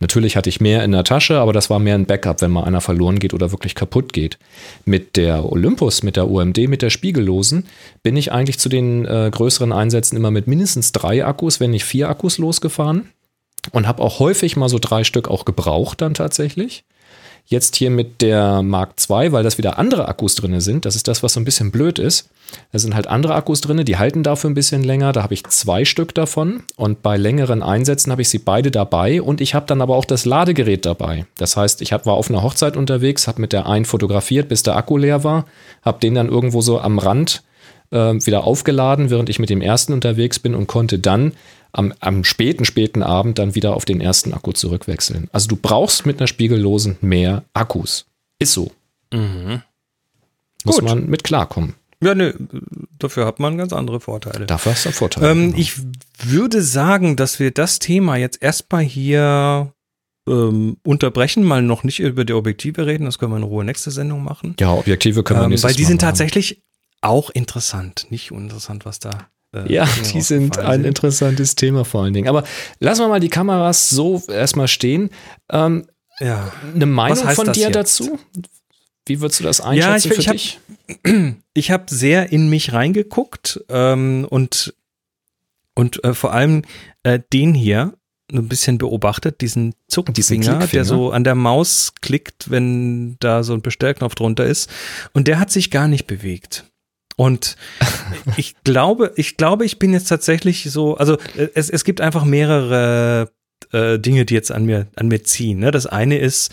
Natürlich 0.00 0.36
hatte 0.36 0.48
ich 0.48 0.60
mehr 0.60 0.82
in 0.82 0.92
der 0.92 1.04
Tasche, 1.04 1.38
aber 1.38 1.52
das 1.52 1.68
war 1.68 1.78
mehr 1.78 1.94
ein 1.94 2.06
Backup, 2.06 2.40
wenn 2.40 2.50
mal 2.50 2.64
einer 2.64 2.80
verloren 2.80 3.18
geht 3.18 3.34
oder 3.34 3.50
wirklich 3.50 3.74
kaputt 3.74 4.14
geht. 4.14 4.38
Mit 4.86 5.16
der 5.16 5.50
Olympus, 5.50 6.02
mit 6.02 6.16
der 6.16 6.30
OMD, 6.30 6.68
mit 6.68 6.80
der 6.80 6.88
Spiegellosen 6.88 7.66
bin 8.02 8.16
ich 8.16 8.32
eigentlich 8.32 8.58
zu 8.58 8.70
den 8.70 9.04
äh, 9.04 9.28
größeren 9.30 9.72
Einsätzen 9.72 10.16
immer 10.16 10.30
mit 10.30 10.46
mindestens 10.46 10.92
drei 10.92 11.24
Akkus, 11.24 11.60
wenn 11.60 11.70
nicht 11.70 11.84
vier 11.84 12.08
Akkus 12.08 12.38
losgefahren 12.38 13.10
und 13.72 13.86
habe 13.86 14.02
auch 14.02 14.20
häufig 14.20 14.56
mal 14.56 14.70
so 14.70 14.78
drei 14.78 15.04
Stück 15.04 15.28
auch 15.28 15.44
gebraucht 15.44 16.00
dann 16.00 16.14
tatsächlich. 16.14 16.84
Jetzt 17.46 17.76
hier 17.76 17.90
mit 17.90 18.22
der 18.22 18.62
Mark 18.62 18.94
II, 19.08 19.32
weil 19.32 19.42
das 19.42 19.58
wieder 19.58 19.78
andere 19.78 20.08
Akkus 20.08 20.34
drin 20.34 20.60
sind, 20.60 20.84
das 20.84 20.96
ist 20.96 21.08
das, 21.08 21.22
was 21.22 21.34
so 21.34 21.40
ein 21.40 21.44
bisschen 21.44 21.70
blöd 21.70 21.98
ist. 21.98 22.30
Da 22.72 22.78
sind 22.78 22.94
halt 22.94 23.06
andere 23.06 23.34
Akkus 23.34 23.60
drin, 23.60 23.84
die 23.84 23.96
halten 23.96 24.22
dafür 24.22 24.50
ein 24.50 24.54
bisschen 24.54 24.82
länger. 24.82 25.12
Da 25.12 25.22
habe 25.22 25.34
ich 25.34 25.44
zwei 25.44 25.84
Stück 25.84 26.14
davon 26.14 26.62
und 26.76 27.02
bei 27.02 27.16
längeren 27.16 27.62
Einsätzen 27.62 28.10
habe 28.10 28.22
ich 28.22 28.28
sie 28.28 28.38
beide 28.38 28.70
dabei 28.70 29.22
und 29.22 29.40
ich 29.40 29.54
habe 29.54 29.66
dann 29.66 29.80
aber 29.82 29.96
auch 29.96 30.04
das 30.04 30.24
Ladegerät 30.24 30.86
dabei. 30.86 31.26
Das 31.36 31.56
heißt, 31.56 31.82
ich 31.82 31.92
hab, 31.92 32.06
war 32.06 32.14
auf 32.14 32.30
einer 32.30 32.42
Hochzeit 32.42 32.76
unterwegs, 32.76 33.28
habe 33.28 33.40
mit 33.40 33.52
der 33.52 33.66
einen 33.66 33.84
fotografiert, 33.84 34.48
bis 34.48 34.62
der 34.62 34.76
Akku 34.76 34.96
leer 34.96 35.24
war, 35.24 35.46
habe 35.82 36.00
den 36.00 36.14
dann 36.14 36.28
irgendwo 36.28 36.60
so 36.60 36.80
am 36.80 36.98
Rand 36.98 37.42
wieder 37.92 38.44
aufgeladen, 38.44 39.10
während 39.10 39.28
ich 39.28 39.38
mit 39.40 39.50
dem 39.50 39.60
ersten 39.60 39.92
unterwegs 39.92 40.38
bin 40.38 40.54
und 40.54 40.66
konnte 40.68 40.98
dann 41.00 41.32
am, 41.72 41.92
am 42.00 42.22
späten, 42.24 42.64
späten 42.64 43.02
Abend 43.02 43.38
dann 43.38 43.54
wieder 43.56 43.74
auf 43.74 43.84
den 43.84 44.00
ersten 44.00 44.32
Akku 44.32 44.52
zurückwechseln. 44.52 45.28
Also 45.32 45.48
du 45.48 45.56
brauchst 45.56 46.06
mit 46.06 46.18
einer 46.20 46.26
spiegellosen 46.28 46.98
mehr 47.00 47.42
Akkus. 47.52 48.06
Ist 48.38 48.52
so. 48.52 48.70
Muss 50.64 50.76
Gut. 50.76 50.84
man 50.84 51.06
mit 51.06 51.24
klarkommen. 51.24 51.74
Ja, 52.02 52.14
ne, 52.14 52.34
dafür 52.98 53.26
hat 53.26 53.40
man 53.40 53.58
ganz 53.58 53.72
andere 53.72 54.00
Vorteile. 54.00 54.46
Dafür 54.46 54.72
hast 54.72 54.84
du 54.84 54.88
einen 54.88 54.94
Vorteil. 54.94 55.24
Ähm, 55.24 55.42
Genau. 55.50 55.58
ich 55.58 55.74
würde 56.24 56.62
sagen, 56.62 57.16
dass 57.16 57.38
wir 57.38 57.50
das 57.50 57.78
Thema 57.78 58.16
jetzt 58.16 58.42
erstmal 58.42 58.82
hier 58.82 59.72
ähm, 60.28 60.76
unterbrechen, 60.82 61.44
mal 61.44 61.60
noch 61.62 61.82
nicht 61.84 62.00
über 62.00 62.24
die 62.24 62.32
Objektive 62.32 62.86
reden, 62.86 63.04
das 63.04 63.18
können 63.18 63.32
wir 63.32 63.36
in 63.38 63.42
Ruhe 63.42 63.64
nächste 63.64 63.90
Sendung 63.90 64.22
machen. 64.24 64.54
ja, 64.60 64.72
Objektive 64.72 65.22
können 65.22 65.40
wir 65.40 65.44
Ähm, 65.44 65.50
nächstes 65.50 65.68
weil 65.68 65.74
die 65.76 65.82
Mal 65.82 65.88
sind 65.88 66.02
machen. 66.02 66.08
tatsächlich 66.10 66.62
auch 67.00 67.30
interessant, 67.30 68.06
nicht 68.10 68.32
uninteressant, 68.32 68.84
was 68.84 68.98
da. 68.98 69.28
äh, 69.54 69.72
Ja, 69.72 69.88
die 70.12 70.20
sind 70.20 70.58
ein 70.58 70.84
interessantes 70.84 71.54
Thema 71.56 71.84
vor 71.84 72.02
allen 72.04 72.14
Dingen. 72.14 72.28
Aber 72.28 72.44
lassen 72.78 73.00
wir 73.02 73.08
mal 73.08 73.20
die 73.20 73.28
Kameras 73.30 73.90
so 73.90 74.22
erstmal 74.28 74.68
stehen. 74.68 75.10
Ähm, 75.50 75.86
Ja. 76.20 76.52
eine 76.74 76.86
Meinung 76.86 77.28
von 77.30 77.52
dir 77.52 77.64
jetzt? 77.68 77.74
dazu? 77.76 78.18
Wie 79.06 79.20
würdest 79.20 79.40
du 79.40 79.44
das 79.44 79.58
Ja, 79.58 79.64
einschätzen 79.94 80.12
ich- 80.12 80.18
ich 80.18 80.24
für 80.24 80.30
hab- 80.30 80.36
dich? 80.36 80.60
Ich 81.54 81.70
habe 81.70 81.84
sehr 81.88 82.30
in 82.32 82.48
mich 82.50 82.72
reingeguckt 82.72 83.64
ähm, 83.68 84.26
und, 84.28 84.74
und 85.74 86.02
äh, 86.04 86.14
vor 86.14 86.32
allem 86.32 86.62
äh, 87.02 87.18
den 87.32 87.54
hier 87.54 87.94
ein 88.32 88.46
bisschen 88.48 88.78
beobachtet, 88.78 89.40
diesen 89.40 89.74
Zuckfinger, 89.88 90.58
Diesen 90.58 90.70
der 90.70 90.84
so 90.84 91.10
an 91.10 91.24
der 91.24 91.34
Maus 91.34 91.94
klickt, 92.00 92.50
wenn 92.50 93.16
da 93.18 93.42
so 93.42 93.54
ein 93.54 93.62
Bestellknopf 93.62 94.14
drunter 94.14 94.44
ist. 94.46 94.70
Und 95.12 95.26
der 95.26 95.40
hat 95.40 95.50
sich 95.50 95.70
gar 95.72 95.88
nicht 95.88 96.06
bewegt. 96.06 96.64
Und 97.20 97.56
ich 98.38 98.54
glaube, 98.64 99.12
ich 99.14 99.36
glaube, 99.36 99.66
ich 99.66 99.78
bin 99.78 99.92
jetzt 99.92 100.08
tatsächlich 100.08 100.70
so, 100.70 100.96
also 100.96 101.18
äh, 101.36 101.48
es, 101.54 101.68
es 101.68 101.84
gibt 101.84 102.00
einfach 102.00 102.24
mehrere 102.24 103.30
äh, 103.72 103.98
Dinge, 103.98 104.24
die 104.24 104.32
jetzt 104.32 104.50
an 104.50 104.64
mir, 104.64 104.86
an 104.96 105.08
mir 105.08 105.22
ziehen. 105.22 105.58
Ne? 105.58 105.70
Das 105.70 105.84
eine 105.84 106.16
ist 106.16 106.50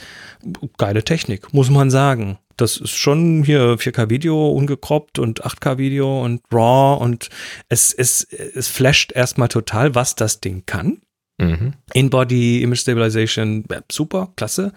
geile 0.78 1.06
Technik, 1.06 1.54
muss 1.54 1.70
man 1.70 1.90
sagen. 1.90 2.38
Das 2.58 2.76
ist 2.76 2.98
schon 2.98 3.46
hier 3.46 3.76
4K-Video 3.76 4.50
ungekroppt 4.50 5.20
und 5.20 5.46
8K-Video 5.46 6.22
und 6.22 6.42
RAW 6.52 7.02
und 7.02 7.30
es, 7.70 7.94
es, 7.94 8.24
es 8.24 8.68
flasht 8.68 9.14
erstmal 9.14 9.48
total, 9.48 9.96
was 9.96 10.16
das 10.16 10.42
Ding 10.42 10.64
kann. 10.66 11.00
Mhm. 11.38 11.76
In-Body 11.94 12.62
Image 12.62 12.80
Stabilization, 12.80 13.64
super, 13.90 14.34
klasse. 14.36 14.74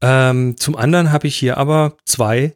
Ähm, 0.00 0.56
zum 0.58 0.76
anderen 0.76 1.10
habe 1.10 1.26
ich 1.26 1.34
hier 1.34 1.56
aber 1.56 1.96
zwei 2.04 2.54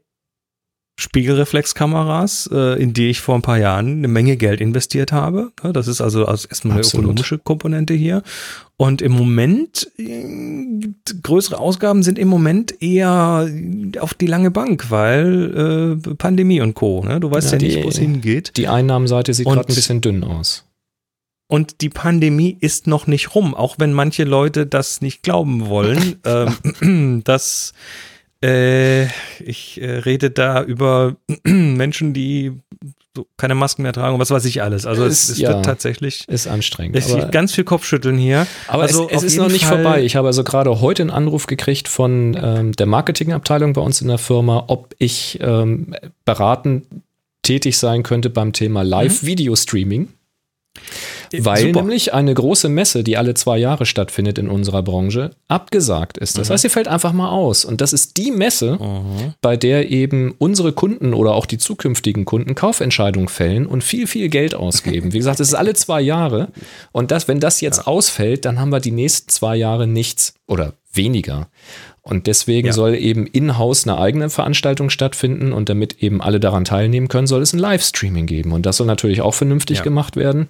Spiegelreflexkameras, 0.98 2.48
äh, 2.52 2.80
in 2.82 2.92
die 2.92 3.08
ich 3.10 3.20
vor 3.20 3.34
ein 3.34 3.42
paar 3.42 3.58
Jahren 3.58 3.98
eine 3.98 4.08
Menge 4.08 4.36
Geld 4.36 4.60
investiert 4.60 5.12
habe. 5.12 5.52
Das 5.72 5.88
ist 5.88 6.00
also 6.00 6.24
als 6.26 6.44
erstmal 6.46 6.78
eine 6.78 6.86
ökonomische 6.86 7.38
Komponente 7.38 7.94
hier. 7.94 8.22
Und 8.78 9.02
im 9.02 9.12
Moment, 9.12 9.90
äh, 9.98 10.24
größere 11.22 11.58
Ausgaben 11.58 12.02
sind 12.02 12.18
im 12.18 12.28
Moment 12.28 12.80
eher 12.82 13.48
auf 14.00 14.14
die 14.14 14.26
lange 14.26 14.50
Bank, 14.50 14.90
weil 14.90 15.98
äh, 16.06 16.14
Pandemie 16.14 16.60
und 16.60 16.74
Co. 16.74 17.02
Ne? 17.04 17.20
Du 17.20 17.30
weißt 17.30 17.52
Ja, 17.52 17.58
ja, 17.58 17.64
nicht, 17.64 17.76
die- 17.78 17.84
wo 17.84 17.88
es 17.88 17.98
hingeht. 17.98 18.52
Die 18.56 18.68
Einnahmenseite 18.68 19.32
sieht 19.34 19.46
gerade 19.46 19.60
ein 19.68 19.74
bisschen 19.74 20.00
dünn 20.00 20.24
aus. 20.24 20.64
Und 21.48 21.80
die 21.80 21.90
Pandemie 21.90 22.56
ist 22.60 22.86
noch 22.88 23.06
nicht 23.06 23.34
rum, 23.36 23.54
auch 23.54 23.76
wenn 23.78 23.92
manche 23.92 24.24
Leute 24.24 24.66
das 24.66 25.00
nicht 25.00 25.22
glauben 25.22 25.68
wollen, 25.68 26.16
ähm, 26.82 27.20
dass 27.24 27.72
Äh, 28.46 29.06
ich 29.44 29.80
äh, 29.80 29.90
rede 29.98 30.30
da 30.30 30.62
über 30.62 31.16
Menschen, 31.44 32.12
die 32.14 32.52
so 33.16 33.26
keine 33.38 33.54
Masken 33.54 33.82
mehr 33.82 33.92
tragen 33.94 34.14
und 34.14 34.20
was 34.20 34.30
weiß 34.30 34.44
ich 34.44 34.62
alles. 34.62 34.84
Also 34.86 35.04
es, 35.04 35.24
Ist- 35.24 35.30
es 35.30 35.38
ja. 35.38 35.48
wird 35.48 35.64
tatsächlich 35.64 36.28
Ist 36.28 36.46
anstrengend. 36.46 36.96
es 36.96 37.10
aber- 37.12 37.26
ganz 37.28 37.54
viel 37.54 37.64
Kopfschütteln 37.64 38.18
hier. 38.18 38.46
Aber 38.68 38.82
also 38.82 39.08
es, 39.08 39.18
es 39.18 39.22
ist 39.24 39.36
noch 39.38 39.48
nicht 39.48 39.64
Fall- 39.64 39.82
vorbei. 39.82 40.04
Ich 40.04 40.16
habe 40.16 40.28
also 40.28 40.44
gerade 40.44 40.80
heute 40.80 41.02
einen 41.02 41.10
Anruf 41.10 41.46
gekriegt 41.46 41.88
von 41.88 42.36
ähm, 42.40 42.72
der 42.72 42.86
Marketingabteilung 42.86 43.72
bei 43.72 43.80
uns 43.80 44.00
in 44.02 44.08
der 44.08 44.18
Firma, 44.18 44.64
ob 44.68 44.94
ich 44.98 45.38
ähm, 45.40 45.94
beratend 46.26 46.84
tätig 47.42 47.78
sein 47.78 48.02
könnte 48.02 48.28
beim 48.28 48.52
Thema 48.52 48.82
Live-Video-Streaming. 48.82 50.08
Weil 51.38 51.58
Super. 51.62 51.80
nämlich 51.80 52.14
eine 52.14 52.32
große 52.34 52.68
Messe, 52.68 53.04
die 53.04 53.16
alle 53.16 53.34
zwei 53.34 53.58
Jahre 53.58 53.86
stattfindet 53.86 54.38
in 54.38 54.48
unserer 54.48 54.82
Branche, 54.82 55.30
abgesagt 55.48 56.18
ist. 56.18 56.38
Das 56.38 56.50
heißt, 56.50 56.62
sie 56.62 56.68
fällt 56.68 56.88
einfach 56.88 57.12
mal 57.12 57.30
aus. 57.30 57.64
Und 57.64 57.80
das 57.80 57.92
ist 57.92 58.16
die 58.16 58.30
Messe, 58.30 58.78
bei 59.40 59.56
der 59.56 59.90
eben 59.90 60.34
unsere 60.38 60.72
Kunden 60.72 61.14
oder 61.14 61.34
auch 61.34 61.46
die 61.46 61.58
zukünftigen 61.58 62.24
Kunden 62.24 62.54
Kaufentscheidungen 62.54 63.28
fällen 63.28 63.66
und 63.66 63.82
viel, 63.84 64.06
viel 64.06 64.28
Geld 64.28 64.54
ausgeben. 64.54 65.12
Wie 65.12 65.18
gesagt, 65.18 65.40
es 65.40 65.48
ist 65.48 65.54
alle 65.54 65.74
zwei 65.74 66.00
Jahre. 66.00 66.48
Und 66.92 67.10
das, 67.10 67.28
wenn 67.28 67.40
das 67.40 67.60
jetzt 67.60 67.86
ausfällt, 67.86 68.44
dann 68.44 68.58
haben 68.60 68.70
wir 68.70 68.80
die 68.80 68.90
nächsten 68.92 69.28
zwei 69.28 69.56
Jahre 69.56 69.86
nichts 69.86 70.34
oder 70.46 70.74
weniger. 70.92 71.48
Und 72.02 72.28
deswegen 72.28 72.68
Ja. 72.68 72.72
soll 72.72 72.94
eben 72.94 73.26
in-house 73.26 73.86
eine 73.86 73.98
eigene 73.98 74.30
Veranstaltung 74.30 74.90
stattfinden 74.90 75.52
und 75.52 75.68
damit 75.68 76.02
eben 76.02 76.22
alle 76.22 76.38
daran 76.38 76.64
teilnehmen 76.64 77.08
können, 77.08 77.26
soll 77.26 77.42
es 77.42 77.52
ein 77.52 77.58
Livestreaming 77.58 78.26
geben. 78.26 78.52
Und 78.52 78.64
das 78.64 78.76
soll 78.76 78.86
natürlich 78.86 79.20
auch 79.22 79.34
vernünftig 79.34 79.78
Ja. 79.78 79.82
gemacht 79.84 80.14
werden. 80.16 80.48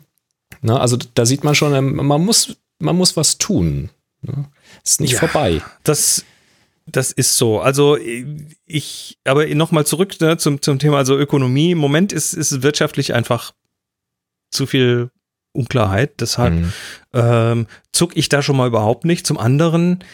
Na, 0.62 0.78
also 0.80 0.96
da 1.14 1.26
sieht 1.26 1.44
man 1.44 1.54
schon, 1.54 1.74
ähm, 1.74 1.96
man 1.96 2.24
muss, 2.24 2.56
man 2.78 2.96
muss 2.96 3.16
was 3.16 3.38
tun. 3.38 3.90
Ne? 4.22 4.46
Ist 4.84 5.00
nicht 5.00 5.12
Ja. 5.12 5.18
vorbei. 5.20 5.62
Das, 5.84 6.24
das 6.86 7.12
ist 7.12 7.36
so. 7.36 7.60
Also 7.60 7.98
ich, 8.66 9.18
aber 9.24 9.46
nochmal 9.54 9.86
zurück 9.86 10.20
ne, 10.20 10.36
zum, 10.38 10.62
zum 10.62 10.78
Thema 10.78 10.98
also 10.98 11.16
Ökonomie. 11.18 11.72
Im 11.72 11.78
Moment 11.78 12.12
ist, 12.12 12.32
ist 12.32 12.62
wirtschaftlich 12.62 13.12
einfach 13.14 13.52
zu 14.50 14.66
viel 14.66 15.10
Unklarheit. 15.52 16.20
Deshalb 16.20 16.54
Mhm. 16.54 16.72
ähm, 17.14 17.66
zuck 17.92 18.16
ich 18.16 18.28
da 18.28 18.42
schon 18.42 18.56
mal 18.56 18.68
überhaupt 18.68 19.04
nicht. 19.04 19.26
Zum 19.26 19.38
anderen, 19.38 20.04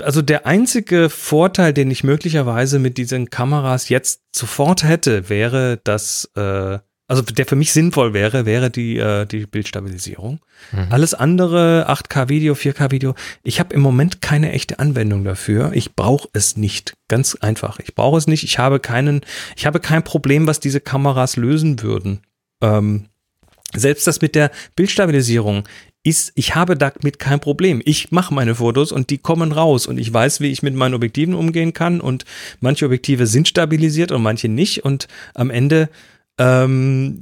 also 0.00 0.20
der 0.22 0.46
einzige 0.46 1.08
Vorteil, 1.10 1.72
den 1.72 1.90
ich 1.90 2.04
möglicherweise 2.04 2.78
mit 2.78 2.98
diesen 2.98 3.30
Kameras 3.30 3.88
jetzt 3.88 4.22
sofort 4.34 4.84
hätte, 4.84 5.28
wäre, 5.28 5.80
dass, 5.84 6.30
äh, 6.36 6.78
also 7.08 7.22
der 7.22 7.46
für 7.46 7.56
mich 7.56 7.72
sinnvoll 7.72 8.14
wäre, 8.14 8.46
wäre 8.46 8.70
die, 8.70 8.96
äh, 8.96 9.26
die 9.26 9.46
Bildstabilisierung. 9.46 10.40
Mhm. 10.70 10.86
Alles 10.90 11.14
andere, 11.14 11.86
8K-Video, 11.88 12.54
4K-Video, 12.54 13.14
ich 13.42 13.60
habe 13.60 13.74
im 13.74 13.80
Moment 13.80 14.20
keine 14.22 14.52
echte 14.52 14.78
Anwendung 14.78 15.24
dafür. 15.24 15.72
Ich 15.74 15.94
brauche 15.94 16.28
es 16.32 16.56
nicht. 16.56 16.94
Ganz 17.08 17.34
einfach. 17.34 17.80
Ich 17.80 17.94
brauche 17.94 18.18
es 18.18 18.26
nicht. 18.26 18.44
Ich 18.44 18.58
habe 18.58 18.80
keinen, 18.80 19.22
ich 19.56 19.66
habe 19.66 19.80
kein 19.80 20.04
Problem, 20.04 20.46
was 20.46 20.60
diese 20.60 20.80
Kameras 20.80 21.36
lösen 21.36 21.82
würden. 21.82 22.20
Ähm, 22.62 23.06
selbst 23.74 24.06
das 24.06 24.20
mit 24.20 24.34
der 24.34 24.50
Bildstabilisierung 24.76 25.64
ist, 26.04 26.32
ich 26.34 26.54
habe 26.54 26.76
damit 26.76 27.18
kein 27.18 27.40
Problem. 27.40 27.80
Ich 27.84 28.10
mache 28.10 28.34
meine 28.34 28.56
Fotos 28.56 28.90
und 28.90 29.10
die 29.10 29.18
kommen 29.18 29.52
raus 29.52 29.86
und 29.86 29.98
ich 29.98 30.12
weiß, 30.12 30.40
wie 30.40 30.50
ich 30.50 30.62
mit 30.62 30.74
meinen 30.74 30.94
Objektiven 30.94 31.34
umgehen 31.34 31.72
kann 31.72 32.00
und 32.00 32.24
manche 32.60 32.86
Objektive 32.86 33.26
sind 33.26 33.48
stabilisiert 33.48 34.10
und 34.10 34.22
manche 34.22 34.48
nicht 34.48 34.84
und 34.84 35.06
am 35.34 35.50
Ende 35.50 35.88
ähm, 36.42 37.20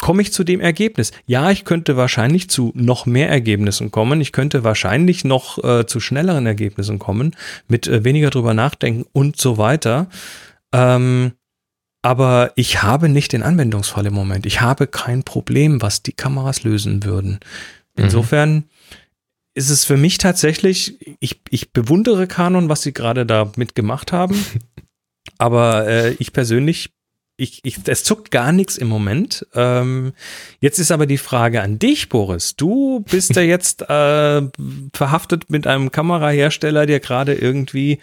komme 0.00 0.22
ich 0.22 0.32
zu 0.32 0.44
dem 0.44 0.60
Ergebnis. 0.60 1.12
Ja, 1.26 1.50
ich 1.50 1.64
könnte 1.64 1.96
wahrscheinlich 1.96 2.50
zu 2.50 2.72
noch 2.74 3.06
mehr 3.06 3.28
Ergebnissen 3.28 3.90
kommen. 3.90 4.20
Ich 4.20 4.32
könnte 4.32 4.64
wahrscheinlich 4.64 5.24
noch 5.24 5.62
äh, 5.64 5.86
zu 5.86 6.00
schnelleren 6.00 6.46
Ergebnissen 6.46 6.98
kommen, 6.98 7.34
mit 7.68 7.86
äh, 7.86 8.04
weniger 8.04 8.30
drüber 8.30 8.54
nachdenken 8.54 9.06
und 9.12 9.40
so 9.40 9.58
weiter. 9.58 10.08
Ähm, 10.72 11.32
aber 12.02 12.52
ich 12.54 12.82
habe 12.82 13.08
nicht 13.08 13.32
den 13.32 13.42
Anwendungsfall 13.42 14.06
im 14.06 14.14
Moment. 14.14 14.46
Ich 14.46 14.60
habe 14.60 14.86
kein 14.86 15.24
Problem, 15.24 15.82
was 15.82 16.02
die 16.02 16.12
Kameras 16.12 16.62
lösen 16.62 17.02
würden. 17.02 17.40
Insofern 17.96 18.64
ist 19.54 19.70
es 19.70 19.84
für 19.84 19.96
mich 19.96 20.18
tatsächlich, 20.18 20.98
ich, 21.18 21.40
ich 21.48 21.72
bewundere 21.72 22.26
Canon, 22.26 22.68
was 22.68 22.82
sie 22.82 22.92
gerade 22.92 23.24
da 23.24 23.50
mitgemacht 23.56 24.12
haben. 24.12 24.36
aber 25.38 25.88
äh, 25.88 26.12
ich 26.18 26.32
persönlich, 26.32 26.90
ich, 27.38 27.60
ich, 27.64 27.76
es 27.86 28.02
zuckt 28.02 28.30
gar 28.30 28.50
nichts 28.50 28.78
im 28.78 28.88
Moment. 28.88 29.46
Ähm, 29.54 30.12
jetzt 30.60 30.78
ist 30.78 30.90
aber 30.90 31.04
die 31.06 31.18
Frage 31.18 31.60
an 31.60 31.78
dich, 31.78 32.08
Boris. 32.08 32.56
Du 32.56 33.00
bist 33.10 33.36
ja 33.36 33.42
jetzt 33.42 33.82
äh, 33.82 34.42
verhaftet 34.94 35.50
mit 35.50 35.66
einem 35.66 35.90
Kamerahersteller, 35.92 36.86
der 36.86 37.00
gerade 37.00 37.34
irgendwie 37.34 37.98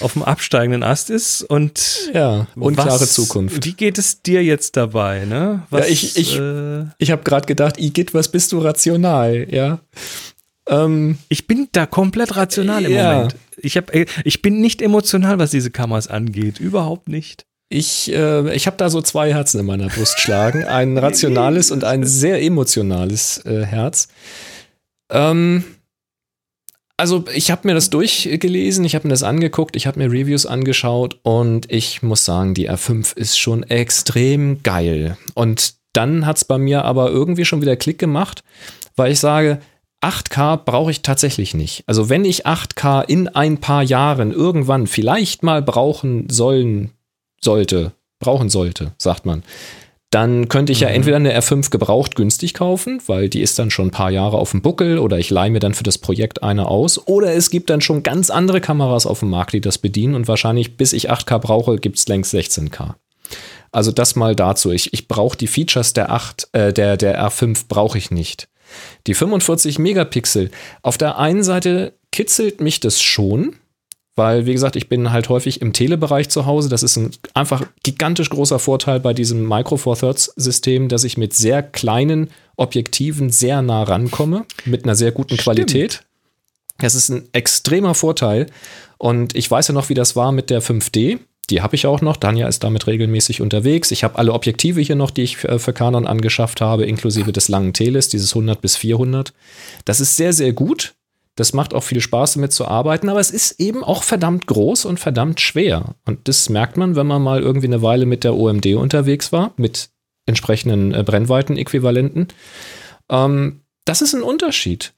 auf 0.00 0.12
dem 0.12 0.22
absteigenden 0.22 0.82
Ast 0.82 1.08
ist 1.08 1.42
und 1.42 2.10
Ja, 2.12 2.46
unklare 2.56 3.00
was- 3.00 3.14
Zukunft. 3.14 3.64
Wie 3.64 3.72
geht 3.72 3.96
es 3.96 4.20
dir 4.22 4.44
jetzt 4.44 4.76
dabei, 4.76 5.24
ne? 5.24 5.62
Ja, 5.70 5.84
ich- 5.86 6.16
ich- 6.18 6.38
äh, 6.38 6.84
Ich 6.98 7.10
habe 7.10 7.22
gerade 7.22 7.46
gedacht, 7.46 7.78
Igitt, 7.78 8.12
was 8.12 8.28
bist 8.30 8.52
du 8.52 8.58
rational, 8.58 9.46
ja? 9.50 9.80
Ähm, 10.68 11.18
ich 11.28 11.46
bin 11.46 11.68
da 11.72 11.86
komplett 11.86 12.36
rational 12.36 12.84
im 12.84 12.92
Ja. 12.92 13.12
Moment. 13.14 13.36
Ich, 13.56 13.76
hab, 13.76 13.94
äh, 13.94 14.06
ich 14.24 14.42
bin 14.42 14.60
nicht 14.60 14.82
emotional, 14.82 15.38
was 15.38 15.50
diese 15.52 15.70
Kameras 15.70 16.08
angeht. 16.08 16.60
Überhaupt 16.60 17.08
nicht. 17.08 17.46
Ich 17.74 18.12
äh, 18.12 18.54
ich 18.54 18.66
habe 18.66 18.76
da 18.76 18.88
so 18.88 19.02
zwei 19.02 19.32
Herzen 19.32 19.60
in 19.60 19.66
meiner 19.66 19.88
Brust 19.88 20.20
schlagen. 20.20 20.64
Ein 20.64 20.96
rationales 20.98 21.70
und 21.70 21.84
ein 21.84 22.04
sehr 22.04 22.42
emotionales 22.42 23.38
äh, 23.44 23.64
Herz. 23.64 24.08
Ähm, 25.10 25.64
also 26.96 27.24
ich 27.34 27.50
habe 27.50 27.66
mir 27.66 27.74
das 27.74 27.90
durchgelesen, 27.90 28.84
ich 28.84 28.94
habe 28.94 29.08
mir 29.08 29.12
das 29.12 29.24
angeguckt, 29.24 29.74
ich 29.74 29.86
habe 29.86 29.98
mir 29.98 30.12
Reviews 30.12 30.46
angeschaut 30.46 31.18
und 31.22 31.70
ich 31.70 32.02
muss 32.02 32.24
sagen, 32.24 32.54
die 32.54 32.70
R5 32.70 33.16
ist 33.16 33.36
schon 33.36 33.64
extrem 33.64 34.62
geil. 34.62 35.16
Und 35.34 35.74
dann 35.92 36.24
hat 36.24 36.36
es 36.36 36.44
bei 36.44 36.58
mir 36.58 36.84
aber 36.84 37.10
irgendwie 37.10 37.44
schon 37.44 37.62
wieder 37.62 37.76
Klick 37.76 37.98
gemacht, 37.98 38.44
weil 38.94 39.10
ich 39.10 39.18
sage, 39.18 39.58
8K 40.02 40.58
brauche 40.58 40.90
ich 40.90 41.02
tatsächlich 41.02 41.54
nicht. 41.54 41.82
Also 41.86 42.10
wenn 42.10 42.24
ich 42.24 42.46
8K 42.46 43.04
in 43.08 43.28
ein 43.28 43.58
paar 43.58 43.82
Jahren 43.82 44.32
irgendwann 44.32 44.86
vielleicht 44.86 45.42
mal 45.42 45.62
brauchen 45.62 46.28
sollen, 46.28 46.90
sollte, 47.44 47.92
brauchen 48.18 48.48
sollte, 48.48 48.92
sagt 48.98 49.26
man, 49.26 49.42
dann 50.14 50.48
könnte 50.48 50.70
ich 50.70 50.78
ja 50.78 50.88
entweder 50.88 51.16
eine 51.16 51.36
R5 51.36 51.70
gebraucht 51.70 52.14
günstig 52.14 52.54
kaufen, 52.54 53.02
weil 53.06 53.28
die 53.28 53.40
ist 53.40 53.58
dann 53.58 53.72
schon 53.72 53.88
ein 53.88 53.90
paar 53.90 54.12
Jahre 54.12 54.38
auf 54.38 54.52
dem 54.52 54.62
Buckel 54.62 54.98
oder 54.98 55.18
ich 55.18 55.28
leihe 55.30 55.50
mir 55.50 55.58
dann 55.58 55.74
für 55.74 55.82
das 55.82 55.98
Projekt 55.98 56.44
eine 56.44 56.68
aus. 56.68 57.08
Oder 57.08 57.34
es 57.34 57.50
gibt 57.50 57.68
dann 57.68 57.80
schon 57.80 58.04
ganz 58.04 58.30
andere 58.30 58.60
Kameras 58.60 59.06
auf 59.06 59.20
dem 59.20 59.30
Markt, 59.30 59.54
die 59.54 59.60
das 59.60 59.78
bedienen 59.78 60.14
und 60.14 60.28
wahrscheinlich 60.28 60.76
bis 60.76 60.92
ich 60.92 61.10
8K 61.10 61.40
brauche, 61.40 61.76
gibt 61.78 61.98
es 61.98 62.06
längst 62.06 62.32
16K. 62.32 62.94
Also 63.72 63.90
das 63.90 64.14
mal 64.14 64.36
dazu. 64.36 64.70
Ich, 64.70 64.92
ich 64.92 65.08
brauche 65.08 65.36
die 65.36 65.48
Features 65.48 65.94
der 65.94 66.12
8, 66.12 66.48
äh, 66.52 66.72
der, 66.72 66.96
der 66.96 67.20
R5 67.20 67.64
brauche 67.66 67.98
ich 67.98 68.12
nicht. 68.12 68.46
Die 69.08 69.14
45 69.14 69.80
Megapixel. 69.80 70.52
Auf 70.82 70.96
der 70.96 71.18
einen 71.18 71.42
Seite 71.42 71.94
kitzelt 72.12 72.60
mich 72.60 72.78
das 72.78 73.02
schon, 73.02 73.56
weil, 74.16 74.46
wie 74.46 74.52
gesagt, 74.52 74.76
ich 74.76 74.88
bin 74.88 75.10
halt 75.10 75.28
häufig 75.28 75.60
im 75.60 75.72
Telebereich 75.72 76.28
zu 76.28 76.46
Hause. 76.46 76.68
Das 76.68 76.82
ist 76.82 76.96
ein 76.96 77.10
einfach 77.34 77.66
gigantisch 77.82 78.30
großer 78.30 78.58
Vorteil 78.58 79.00
bei 79.00 79.12
diesem 79.12 79.46
Micro 79.46 79.76
Four 79.76 79.96
Thirds 79.96 80.32
System, 80.36 80.88
dass 80.88 81.04
ich 81.04 81.16
mit 81.16 81.34
sehr 81.34 81.62
kleinen 81.62 82.30
Objektiven 82.56 83.30
sehr 83.30 83.62
nah 83.62 83.82
rankomme, 83.82 84.44
mit 84.64 84.84
einer 84.84 84.94
sehr 84.94 85.10
guten 85.10 85.36
Qualität. 85.36 86.04
Das 86.78 86.94
ist 86.94 87.08
ein 87.08 87.28
extremer 87.32 87.94
Vorteil. 87.94 88.46
Und 88.98 89.34
ich 89.34 89.50
weiß 89.50 89.68
ja 89.68 89.74
noch, 89.74 89.88
wie 89.88 89.94
das 89.94 90.16
war 90.16 90.32
mit 90.32 90.50
der 90.50 90.62
5D. 90.62 91.18
Die 91.50 91.60
habe 91.60 91.76
ich 91.76 91.86
auch 91.86 92.00
noch. 92.00 92.16
Danja 92.16 92.48
ist 92.48 92.64
damit 92.64 92.86
regelmäßig 92.86 93.40
unterwegs. 93.40 93.90
Ich 93.90 94.02
habe 94.02 94.16
alle 94.16 94.32
Objektive 94.32 94.80
hier 94.80 94.96
noch, 94.96 95.10
die 95.10 95.22
ich 95.22 95.44
äh, 95.44 95.58
für 95.58 95.72
Canon 95.72 96.06
angeschafft 96.06 96.60
habe, 96.60 96.86
inklusive 96.86 97.32
des 97.32 97.48
langen 97.48 97.72
Teles, 97.72 98.08
dieses 98.08 98.30
100 98.30 98.60
bis 98.60 98.76
400. 98.76 99.34
Das 99.84 100.00
ist 100.00 100.16
sehr, 100.16 100.32
sehr 100.32 100.52
gut. 100.52 100.94
Das 101.36 101.52
macht 101.52 101.74
auch 101.74 101.82
viel 101.82 102.00
Spaß, 102.00 102.34
damit 102.34 102.52
zu 102.52 102.66
arbeiten, 102.66 103.08
aber 103.08 103.18
es 103.18 103.30
ist 103.30 103.60
eben 103.60 103.82
auch 103.82 104.04
verdammt 104.04 104.46
groß 104.46 104.84
und 104.84 105.00
verdammt 105.00 105.40
schwer. 105.40 105.96
Und 106.04 106.28
das 106.28 106.48
merkt 106.48 106.76
man, 106.76 106.94
wenn 106.94 107.06
man 107.06 107.22
mal 107.22 107.40
irgendwie 107.40 107.66
eine 107.66 107.82
Weile 107.82 108.06
mit 108.06 108.22
der 108.22 108.36
OMD 108.36 108.66
unterwegs 108.74 109.32
war, 109.32 109.52
mit 109.56 109.90
entsprechenden 110.26 110.94
äh, 110.94 111.02
Brennweiten-Äquivalenten. 111.02 112.28
Ähm, 113.10 113.60
das 113.84 114.00
ist 114.00 114.14
ein 114.14 114.22
Unterschied. 114.22 114.94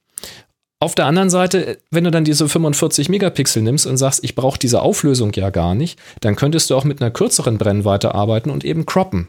Auf 0.79 0.95
der 0.95 1.07
anderen 1.07 1.31
Seite, 1.31 1.79
wenn 1.91 2.05
du 2.05 2.11
dann 2.11 2.25
diese 2.25 2.49
45 2.49 3.09
Megapixel 3.09 3.63
nimmst 3.63 3.87
und 3.87 3.97
sagst, 3.97 4.23
ich 4.23 4.35
brauche 4.35 4.59
diese 4.59 4.83
Auflösung 4.83 5.33
ja 5.33 5.49
gar 5.49 5.75
nicht, 5.75 5.99
dann 6.21 6.37
könntest 6.37 6.69
du 6.69 6.77
auch 6.77 6.85
mit 6.85 7.01
einer 7.01 7.11
kürzeren 7.11 7.57
Brennweite 7.57 8.15
arbeiten 8.15 8.51
und 8.51 8.63
eben 8.63 8.85
croppen. 8.85 9.29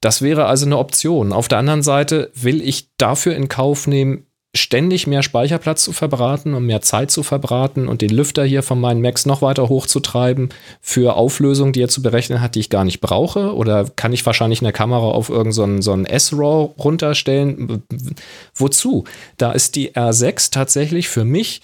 Das 0.00 0.22
wäre 0.22 0.46
also 0.46 0.64
eine 0.66 0.78
Option. 0.78 1.32
Auf 1.32 1.48
der 1.48 1.58
anderen 1.58 1.82
Seite 1.82 2.30
will 2.34 2.62
ich 2.62 2.96
dafür 2.96 3.34
in 3.34 3.48
Kauf 3.48 3.86
nehmen, 3.86 4.25
ständig 4.56 5.06
mehr 5.06 5.22
Speicherplatz 5.22 5.82
zu 5.82 5.92
verbraten 5.92 6.54
und 6.54 6.66
mehr 6.66 6.82
Zeit 6.82 7.10
zu 7.10 7.22
verbraten 7.22 7.88
und 7.88 8.02
den 8.02 8.10
Lüfter 8.10 8.44
hier 8.44 8.62
von 8.62 8.80
meinen 8.80 9.00
Macs 9.00 9.26
noch 9.26 9.42
weiter 9.42 9.68
hochzutreiben 9.68 10.50
für 10.80 11.16
Auflösungen, 11.16 11.72
die 11.72 11.82
er 11.82 11.88
zu 11.88 12.02
berechnen 12.02 12.40
hat, 12.40 12.54
die 12.54 12.60
ich 12.60 12.70
gar 12.70 12.84
nicht 12.84 13.00
brauche? 13.00 13.54
Oder 13.54 13.84
kann 13.96 14.12
ich 14.12 14.24
wahrscheinlich 14.26 14.60
eine 14.60 14.72
Kamera 14.72 15.06
auf 15.06 15.28
irgendeinen 15.28 15.82
so 15.82 15.96
so 15.96 16.02
S-RAW 16.02 16.74
runterstellen? 16.78 17.82
Wozu? 18.54 19.04
Da 19.36 19.52
ist 19.52 19.76
die 19.76 19.92
R6 19.92 20.50
tatsächlich 20.50 21.08
für 21.08 21.24
mich 21.24 21.62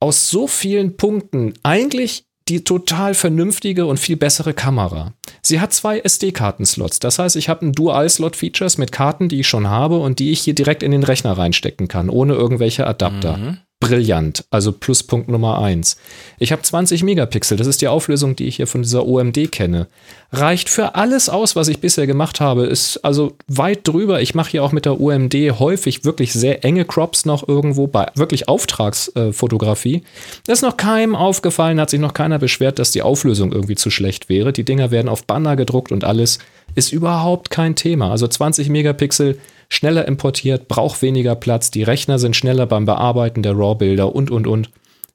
aus 0.00 0.30
so 0.30 0.46
vielen 0.46 0.96
Punkten 0.96 1.54
eigentlich 1.62 2.24
die 2.52 2.64
total 2.64 3.14
vernünftige 3.14 3.86
und 3.86 3.98
viel 3.98 4.16
bessere 4.16 4.52
Kamera. 4.52 5.14
Sie 5.40 5.60
hat 5.60 5.72
zwei 5.72 6.00
SD-Karten-Slots. 6.00 6.98
Das 7.00 7.18
heißt, 7.18 7.36
ich 7.36 7.48
habe 7.48 7.66
ein 7.66 7.72
Dual-Slot-Features 7.72 8.76
mit 8.76 8.92
Karten, 8.92 9.28
die 9.28 9.40
ich 9.40 9.48
schon 9.48 9.68
habe 9.68 9.98
und 9.98 10.18
die 10.18 10.32
ich 10.32 10.40
hier 10.40 10.54
direkt 10.54 10.82
in 10.82 10.90
den 10.90 11.02
Rechner 11.02 11.32
reinstecken 11.32 11.88
kann, 11.88 12.10
ohne 12.10 12.34
irgendwelche 12.34 12.86
Adapter. 12.86 13.38
Mhm. 13.38 13.58
Brillant, 13.82 14.44
also 14.50 14.70
Pluspunkt 14.70 15.28
Nummer 15.28 15.60
eins. 15.60 15.96
Ich 16.38 16.52
habe 16.52 16.62
20 16.62 17.02
Megapixel, 17.02 17.56
das 17.56 17.66
ist 17.66 17.82
die 17.82 17.88
Auflösung, 17.88 18.36
die 18.36 18.46
ich 18.46 18.54
hier 18.56 18.68
von 18.68 18.82
dieser 18.82 19.08
OMD 19.08 19.50
kenne. 19.50 19.88
Reicht 20.30 20.70
für 20.70 20.94
alles 20.94 21.28
aus, 21.28 21.56
was 21.56 21.66
ich 21.66 21.80
bisher 21.80 22.06
gemacht 22.06 22.40
habe, 22.40 22.64
ist 22.64 22.98
also 22.98 23.36
weit 23.48 23.80
drüber. 23.88 24.22
Ich 24.22 24.36
mache 24.36 24.52
hier 24.52 24.62
auch 24.62 24.70
mit 24.70 24.84
der 24.84 25.00
OMD 25.00 25.34
häufig 25.58 26.04
wirklich 26.04 26.32
sehr 26.32 26.64
enge 26.64 26.84
Crops 26.84 27.24
noch 27.24 27.48
irgendwo 27.48 27.88
bei 27.88 28.06
wirklich 28.14 28.48
Auftragsfotografie. 28.48 30.04
Da 30.46 30.52
ist 30.52 30.62
noch 30.62 30.76
keinem 30.76 31.16
aufgefallen, 31.16 31.80
hat 31.80 31.90
sich 31.90 32.00
noch 32.00 32.14
keiner 32.14 32.38
beschwert, 32.38 32.78
dass 32.78 32.92
die 32.92 33.02
Auflösung 33.02 33.50
irgendwie 33.50 33.74
zu 33.74 33.90
schlecht 33.90 34.28
wäre. 34.28 34.52
Die 34.52 34.64
Dinger 34.64 34.92
werden 34.92 35.08
auf 35.08 35.24
Banner 35.24 35.56
gedruckt 35.56 35.90
und 35.90 36.04
alles 36.04 36.38
ist 36.74 36.92
überhaupt 36.92 37.50
kein 37.50 37.76
Thema. 37.76 38.10
Also 38.10 38.26
20 38.26 38.68
Megapixel 38.68 39.38
schneller 39.68 40.06
importiert, 40.06 40.68
braucht 40.68 41.02
weniger 41.02 41.34
Platz, 41.34 41.70
die 41.70 41.82
Rechner 41.82 42.18
sind 42.18 42.36
schneller 42.36 42.66
beim 42.66 42.84
Bearbeiten 42.84 43.42
der 43.42 43.56
RAW-Bilder 43.56 44.14
und, 44.14 44.30
und, 44.30 44.46
und. 44.46 44.70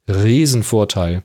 Riesenvorteil. 0.08 1.24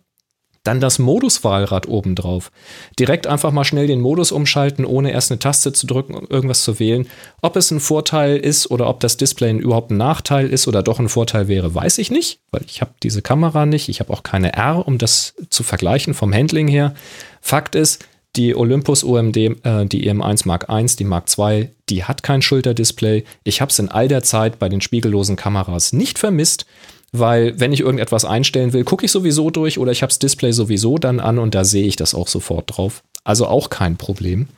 Dann 0.65 0.81
das 0.81 1.01
Moduswahlrad 1.01 1.89
obendrauf. 1.89 2.53
Direkt 2.97 3.27
einfach 3.27 3.51
mal 3.51 3.65
schnell 3.65 3.89
den 3.89 4.01
Modus 4.01 4.31
umschalten, 4.31 4.85
ohne 4.85 5.11
erst 5.11 5.33
eine 5.33 5.41
Taste 5.41 5.73
zu 5.73 5.89
drücken, 5.89 6.15
um 6.15 6.29
irgendwas 6.29 6.63
zu 6.63 6.79
wählen. 6.79 7.09
Ob 7.41 7.57
es 7.57 7.73
ein 7.73 7.81
Vorteil 7.81 8.37
ist 8.37 8.71
oder 8.71 8.89
ob 8.89 9.01
das 9.01 9.17
Display 9.17 9.53
überhaupt 9.57 9.91
ein 9.91 9.97
Nachteil 9.97 10.49
ist 10.49 10.69
oder 10.69 10.85
doch 10.85 11.01
ein 11.01 11.09
Vorteil 11.09 11.49
wäre, 11.49 11.75
weiß 11.75 11.99
ich 11.99 12.13
nicht, 12.13 12.43
weil 12.53 12.63
ich 12.67 12.81
habe 12.81 12.93
diese 13.03 13.23
Kamera 13.23 13.67
nicht. 13.67 13.89
Ich 13.89 13.99
habe 13.99 14.13
auch 14.13 14.23
keine 14.23 14.53
R, 14.53 14.87
um 14.87 14.99
das 14.99 15.35
zu 15.51 15.65
vergleichen 15.65 16.15
vom 16.15 16.33
Handling 16.33 16.69
her. 16.69 16.95
Fakt 17.41 17.75
ist, 17.75 18.07
die 18.37 18.55
Olympus 18.57 19.05
OMD, 19.05 19.37
äh, 19.37 19.87
die 19.87 20.09
EM1 20.09 20.47
Mark 20.47 20.67
I, 20.71 20.87
die 20.87 21.05
Mark 21.05 21.27
II, 21.37 21.71
die 21.89 22.05
hat 22.05 22.23
kein 22.23 22.43
Schulterdisplay. 22.43 23.25
Ich 23.45 23.61
habe 23.61 23.71
es 23.71 23.79
in 23.79 23.89
all 23.89 24.09
der 24.09 24.23
Zeit 24.23 24.59
bei 24.59 24.69
den 24.69 24.81
spiegellosen 24.81 25.37
Kameras 25.37 25.93
nicht 25.93 26.19
vermisst, 26.19 26.67
weil 27.13 27.59
wenn 27.61 27.73
ich 27.73 27.81
irgendetwas 27.81 28.25
einstellen 28.25 28.73
will, 28.73 28.85
gucke 28.85 29.05
ich 29.05 29.13
sowieso 29.13 29.51
durch 29.51 29.79
oder 29.79 29.93
ich 29.93 30.03
habe 30.03 30.09
das 30.09 30.19
Display 30.19 30.53
sowieso 30.53 30.97
dann 30.97 31.21
an 31.21 31.39
und 31.39 31.55
da 31.55 31.65
sehe 31.65 31.87
ich 31.87 31.97
das 31.97 32.15
auch 32.15 32.29
sofort 32.29 32.77
drauf. 32.77 33.03
Also 33.25 33.47
auch 33.47 33.69
kein 33.69 33.97
Problem. 33.97 34.49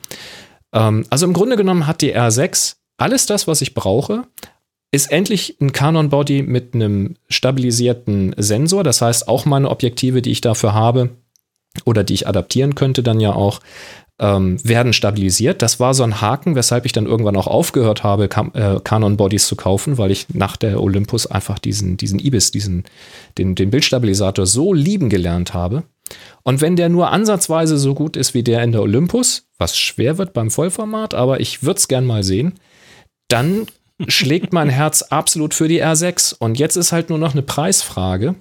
Ähm, 0.73 1.05
also 1.09 1.25
im 1.25 1.33
Grunde 1.33 1.57
genommen 1.57 1.85
hat 1.85 2.01
die 2.01 2.15
R6 2.15 2.75
alles 2.97 3.25
das, 3.25 3.45
was 3.47 3.61
ich 3.61 3.73
brauche, 3.73 4.23
ist 4.91 5.11
endlich 5.11 5.57
ein 5.59 5.73
Canon 5.73 6.09
Body 6.09 6.41
mit 6.43 6.73
einem 6.73 7.15
stabilisierten 7.27 8.33
Sensor. 8.37 8.85
Das 8.85 9.01
heißt, 9.01 9.27
auch 9.27 9.45
meine 9.45 9.69
Objektive, 9.69 10.21
die 10.21 10.31
ich 10.31 10.39
dafür 10.39 10.73
habe, 10.73 11.09
oder 11.83 12.03
die 12.03 12.13
ich 12.13 12.27
adaptieren 12.27 12.75
könnte, 12.75 13.03
dann 13.03 13.19
ja 13.19 13.33
auch, 13.33 13.59
ähm, 14.19 14.57
werden 14.63 14.93
stabilisiert. 14.93 15.61
Das 15.61 15.79
war 15.79 15.93
so 15.93 16.03
ein 16.03 16.21
Haken, 16.21 16.55
weshalb 16.55 16.85
ich 16.85 16.93
dann 16.93 17.05
irgendwann 17.05 17.35
auch 17.35 17.47
aufgehört 17.47 18.03
habe, 18.03 18.27
Cam 18.27 18.51
äh, 18.53 18.79
Canon 18.83 19.17
Bodies 19.17 19.47
zu 19.47 19.55
kaufen, 19.55 19.97
weil 19.97 20.11
ich 20.11 20.27
nach 20.33 20.55
der 20.55 20.81
Olympus 20.81 21.27
einfach 21.27 21.59
diesen, 21.59 21.97
diesen 21.97 22.19
IBIS, 22.19 22.51
diesen, 22.51 22.85
den, 23.37 23.55
den 23.55 23.71
Bildstabilisator 23.71 24.45
so 24.45 24.73
lieben 24.73 25.09
gelernt 25.09 25.53
habe. 25.53 25.83
Und 26.43 26.61
wenn 26.61 26.75
der 26.75 26.89
nur 26.89 27.11
ansatzweise 27.11 27.77
so 27.77 27.93
gut 27.93 28.15
ist 28.15 28.33
wie 28.33 28.43
der 28.43 28.63
in 28.63 28.71
der 28.71 28.83
Olympus, 28.83 29.47
was 29.57 29.77
schwer 29.77 30.17
wird 30.17 30.33
beim 30.33 30.51
Vollformat, 30.51 31.13
aber 31.13 31.39
ich 31.39 31.63
würde 31.63 31.79
es 31.79 31.87
gern 31.87 32.05
mal 32.05 32.23
sehen, 32.23 32.53
dann 33.27 33.65
schlägt 34.07 34.53
mein 34.53 34.69
Herz 34.69 35.01
absolut 35.01 35.53
für 35.53 35.67
die 35.67 35.83
R6. 35.83 36.35
Und 36.37 36.57
jetzt 36.57 36.77
ist 36.77 36.93
halt 36.93 37.09
nur 37.09 37.19
noch 37.19 37.33
eine 37.33 37.41
Preisfrage. 37.41 38.35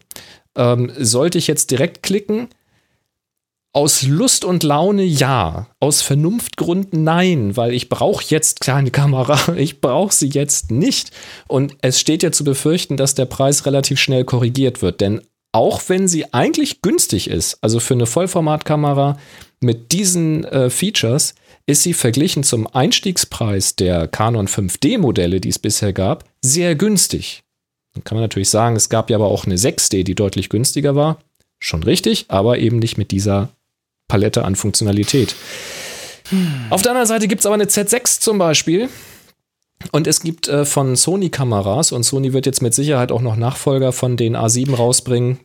Ähm, 0.57 0.93
sollte 0.97 1.39
ich 1.39 1.49
jetzt 1.49 1.73
direkt 1.73 2.05
klicken? 2.05 2.49
Aus 3.77 4.03
Lust 4.03 4.45
und 4.45 4.63
Laune 4.63 5.03
ja, 5.03 5.67
aus 5.81 6.01
Vernunftgründen 6.01 7.03
nein, 7.03 7.57
weil 7.57 7.75
ich 7.75 7.89
brauche 7.89 8.25
jetzt 8.29 8.61
keine 8.61 8.93
Kamera, 8.93 9.53
ich 9.57 9.81
brauche 9.81 10.15
sie 10.15 10.29
jetzt 10.29 10.71
nicht. 10.71 11.11
Und 11.49 11.77
es 11.83 11.99
steht 11.99 12.23
ja 12.23 12.31
zu 12.31 12.45
befürchten, 12.45 12.97
dass 12.97 13.17
der 13.17 13.25
Preis 13.25 13.67
relativ 13.67 13.99
schnell 13.99 14.25
korrigiert 14.25 14.81
wird, 14.81 15.01
denn 15.01 15.23
auch 15.51 15.83
wenn 15.89 16.07
sie 16.07 16.33
eigentlich 16.33 16.83
günstig 16.83 17.29
ist, 17.29 17.59
also 17.63 17.81
für 17.81 17.95
eine 17.95 18.07
Vollformatkamera 18.07 19.19
mit 19.61 19.91
diesen 19.91 20.45
äh, 20.45 20.71
Features, 20.71 21.35
ist 21.67 21.83
sie 21.83 21.95
verglichen 21.95 22.45
zum 22.45 22.69
Einstiegspreis 22.69 23.75
der 23.75 24.07
Canon 24.07 24.47
5D 24.47 24.99
Modelle, 24.99 25.41
die 25.41 25.49
es 25.49 25.59
bisher 25.59 25.93
gab, 25.93 26.25
sehr 26.43 26.77
günstig. 26.77 27.43
Dann 27.95 28.05
kann 28.05 28.17
man 28.17 28.23
natürlich 28.23 28.51
sagen, 28.51 28.77
es 28.77 28.89
gab 28.89 29.11
ja 29.11 29.17
aber 29.17 29.27
auch 29.27 29.47
eine 29.47 29.57
6D, 29.57 30.05
die 30.05 30.15
deutlich 30.15 30.49
günstiger 30.49 30.95
war. 30.95 31.19
Schon 31.59 31.83
richtig, 31.83 32.27
aber 32.29 32.59
eben 32.59 32.79
nicht 32.79 32.99
mit 32.99 33.11
dieser 33.11 33.49
Palette 34.09 34.45
an 34.45 34.57
Funktionalität. 34.57 35.35
Auf 36.71 36.83
der 36.83 36.93
anderen 36.93 37.07
Seite 37.09 37.29
gibt 37.29 37.41
es 37.41 37.47
aber 37.47 37.55
eine 37.55 37.65
Z6 37.65 38.21
zum 38.21 38.39
Beispiel. 38.39 38.89
Und 39.93 40.07
es 40.07 40.21
gibt 40.21 40.49
äh, 40.49 40.65
von 40.65 40.97
Sony 40.97 41.29
Kameras, 41.29 41.93
und 41.93 42.05
Sony 42.05 42.33
wird 42.33 42.47
jetzt 42.47 42.63
mit 42.63 42.75
Sicherheit 42.75 43.13
auch 43.13 43.21
noch 43.21 43.37
Nachfolger 43.37 43.93
von 43.93 44.17
den 44.17 44.37
A7 44.37 44.75
rausbringen, 44.75 45.41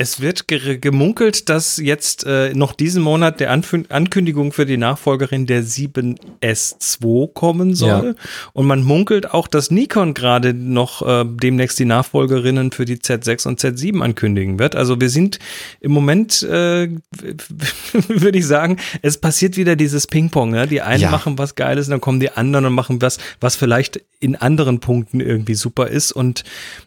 Es 0.00 0.18
wird 0.22 0.48
ge 0.48 0.78
gemunkelt, 0.78 1.50
dass 1.50 1.76
jetzt 1.76 2.24
äh, 2.24 2.54
noch 2.54 2.72
diesen 2.72 3.02
Monat 3.02 3.38
der 3.38 3.50
Anf 3.50 3.76
Ankündigung 3.90 4.50
für 4.50 4.64
die 4.64 4.78
Nachfolgerin 4.78 5.44
der 5.44 5.62
7S2 5.62 7.34
kommen 7.34 7.74
soll. 7.74 8.14
Ja. 8.16 8.24
Und 8.54 8.64
man 8.66 8.82
munkelt 8.82 9.30
auch, 9.34 9.46
dass 9.46 9.70
Nikon 9.70 10.14
gerade 10.14 10.54
noch 10.54 11.06
äh, 11.06 11.26
demnächst 11.26 11.78
die 11.78 11.84
Nachfolgerinnen 11.84 12.72
für 12.72 12.86
die 12.86 12.96
Z6 12.96 13.46
und 13.46 13.60
Z7 13.60 14.00
ankündigen 14.00 14.58
wird. 14.58 14.74
Also 14.74 14.98
wir 14.98 15.10
sind 15.10 15.38
im 15.80 15.92
Moment, 15.92 16.44
äh, 16.44 16.88
würde 18.08 18.38
ich 18.38 18.46
sagen, 18.46 18.78
es 19.02 19.18
passiert 19.18 19.58
wieder 19.58 19.76
dieses 19.76 20.06
Ping-Pong. 20.06 20.52
Ne? 20.52 20.66
Die 20.66 20.80
einen 20.80 21.02
Ja. 21.02 21.10
machen 21.10 21.36
was 21.36 21.56
Geiles 21.56 21.88
und 21.88 21.90
dann 21.90 22.00
kommen 22.00 22.20
die 22.20 22.30
anderen 22.30 22.64
und 22.64 22.72
machen 22.72 23.02
was, 23.02 23.18
was 23.38 23.54
vielleicht 23.54 24.00
in 24.18 24.34
anderen 24.34 24.80
Punkten 24.80 25.20
irgendwie 25.20 25.54
super 25.54 25.88
ist. 25.88 26.12
Und 26.12 26.44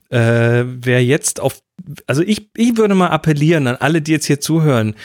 äh, 0.09 0.63
wer 0.65 1.03
jetzt 1.03 1.39
auf, 1.39 1.62
also 2.07 2.21
ich, 2.21 2.49
ich 2.55 2.77
würde 2.77 2.95
mal 2.95 3.07
appellieren 3.07 3.67
an 3.67 3.75
alle, 3.75 4.01
die 4.01 4.11
jetzt 4.11 4.25
hier 4.25 4.39
zuhören, 4.39 4.95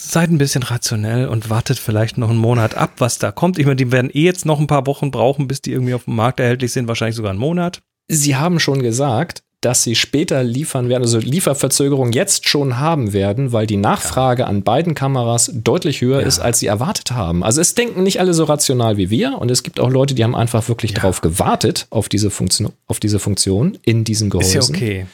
seid 0.00 0.30
ein 0.30 0.38
bisschen 0.38 0.62
rationell 0.62 1.28
und 1.28 1.50
wartet 1.50 1.78
vielleicht 1.78 2.18
noch 2.18 2.30
einen 2.30 2.38
Monat 2.38 2.74
ab, 2.76 2.94
was 2.98 3.18
da 3.18 3.30
kommt. 3.30 3.58
Ich 3.58 3.66
meine, 3.66 3.76
die 3.76 3.92
werden 3.92 4.10
eh 4.12 4.24
jetzt 4.24 4.46
noch 4.46 4.58
ein 4.58 4.66
paar 4.66 4.86
Wochen 4.86 5.10
brauchen, 5.10 5.48
bis 5.48 5.62
die 5.62 5.72
irgendwie 5.72 5.94
auf 5.94 6.04
dem 6.04 6.16
Markt 6.16 6.40
erhältlich 6.40 6.72
sind, 6.72 6.88
wahrscheinlich 6.88 7.16
sogar 7.16 7.30
einen 7.30 7.40
Monat. 7.40 7.82
Sie 8.08 8.36
haben 8.36 8.58
schon 8.58 8.82
gesagt, 8.82 9.42
dass 9.60 9.84
sie 9.84 9.94
später 9.94 10.42
liefern 10.42 10.88
werden, 10.88 11.04
also 11.04 11.18
Lieferverzögerung 11.18 12.10
jetzt 12.10 12.48
schon 12.48 12.80
haben 12.80 13.12
werden, 13.12 13.52
weil 13.52 13.68
die 13.68 13.76
Nachfrage 13.76 14.48
an 14.48 14.64
beiden 14.64 14.96
Kameras 14.96 15.52
deutlich 15.54 16.00
höher 16.00 16.20
ist, 16.20 16.40
als 16.40 16.58
sie 16.58 16.66
erwartet 16.66 17.12
haben. 17.12 17.44
Also 17.44 17.60
es 17.60 17.74
denken 17.74 18.02
nicht 18.02 18.18
alle 18.18 18.34
so 18.34 18.42
rational 18.42 18.96
wie 18.96 19.08
wir 19.08 19.38
und 19.38 19.52
es 19.52 19.62
gibt 19.62 19.78
auch 19.78 19.88
Leute, 19.88 20.16
die 20.16 20.24
haben 20.24 20.34
einfach 20.34 20.68
wirklich 20.68 20.94
drauf 20.94 21.20
gewartet 21.20 21.86
auf 21.90 22.08
diese 22.08 22.30
Funktion, 22.30 22.72
auf 22.88 22.98
diese 22.98 23.20
Funktion 23.20 23.78
in 23.84 24.02
diesen 24.02 24.30
Gehäusen. 24.30 24.58
Ist 24.58 24.68
ja 24.68 24.74
okay. 24.74 25.06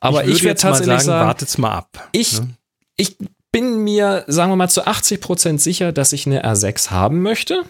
Aber 0.00 0.22
ich, 0.24 0.28
würde 0.28 0.34
werde 0.44 0.48
jetzt 0.48 0.64
mal 0.64 0.70
tatsächlich 0.70 1.00
sagen, 1.00 1.26
wartet's 1.26 1.58
mal 1.58 1.72
ab. 1.72 2.08
ich, 2.12 2.40
ne? 2.40 2.48
ich 2.96 3.16
bin 3.52 3.78
mir, 3.84 4.24
sagen 4.26 4.52
wir 4.52 4.56
mal, 4.56 4.68
zu 4.68 4.86
80 4.86 5.20
Prozent 5.20 5.60
sicher, 5.60 5.92
dass 5.92 6.12
ich 6.12 6.26
eine 6.26 6.44
R6 6.44 6.90
haben 6.90 7.22
möchte. 7.22 7.62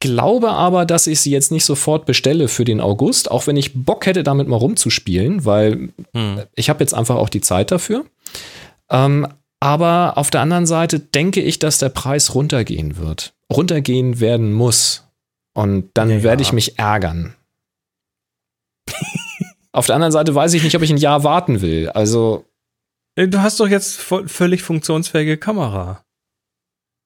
Glaube 0.00 0.50
aber, 0.50 0.84
dass 0.84 1.06
ich 1.06 1.20
sie 1.20 1.30
jetzt 1.30 1.50
nicht 1.50 1.64
sofort 1.64 2.04
bestelle 2.04 2.48
für 2.48 2.64
den 2.64 2.80
August, 2.82 3.30
auch 3.30 3.46
wenn 3.46 3.56
ich 3.56 3.72
Bock 3.74 4.04
hätte, 4.04 4.22
damit 4.22 4.46
mal 4.46 4.56
rumzuspielen, 4.56 5.44
weil 5.46 5.88
Hm. 6.14 6.42
ich 6.54 6.68
habe 6.68 6.80
jetzt 6.80 6.92
einfach 6.92 7.16
auch 7.16 7.30
die 7.30 7.40
Zeit 7.40 7.70
dafür. 7.70 8.04
Ähm, 8.90 9.26
aber 9.58 10.12
auf 10.18 10.30
der 10.30 10.42
anderen 10.42 10.66
Seite 10.66 11.00
denke 11.00 11.40
ich, 11.40 11.58
dass 11.58 11.78
der 11.78 11.88
Preis 11.88 12.34
runtergehen 12.34 12.98
wird. 12.98 13.32
Runtergehen 13.50 14.20
werden 14.20 14.52
muss. 14.52 15.04
Und 15.54 15.88
dann 15.94 16.10
Ja, 16.10 16.16
ja. 16.16 16.22
werde 16.24 16.42
ich 16.42 16.52
mich 16.52 16.78
ärgern. 16.78 17.34
Auf 19.76 19.86
der 19.86 19.94
anderen 19.96 20.12
Seite 20.12 20.34
weiß 20.34 20.54
ich 20.54 20.62
nicht, 20.62 20.74
ob 20.76 20.82
ich 20.82 20.90
ein 20.90 20.96
Jahr 20.96 21.22
warten 21.24 21.60
will. 21.60 21.88
Also 21.90 22.44
Äh, 23.14 23.28
Du 23.28 23.40
hast 23.40 23.60
doch 23.60 23.68
jetzt 23.68 23.96
völlig 23.96 24.62
funktionsfähige 24.62 25.36
Kamera. 25.36 26.04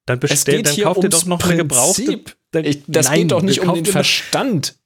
Dann 0.06 0.16
es 0.18 0.30
bestell, 0.30 0.62
dann 0.62 0.74
hier 0.74 0.84
kauf 0.84 0.96
dir 0.96 1.02
ums 1.04 1.20
doch 1.20 1.26
noch 1.26 1.44
eine 1.44 1.56
gebrauchte. 1.56 2.02
Prinzip. 2.04 2.36
Dann- 2.52 2.64
Ich, 2.64 2.82
das 2.88 3.06
Nein, 3.08 3.20
geht 3.22 3.32
doch 3.32 3.42
nicht 3.42 3.60
um 3.60 3.74
den 3.74 3.86
Verstand. 3.86 4.76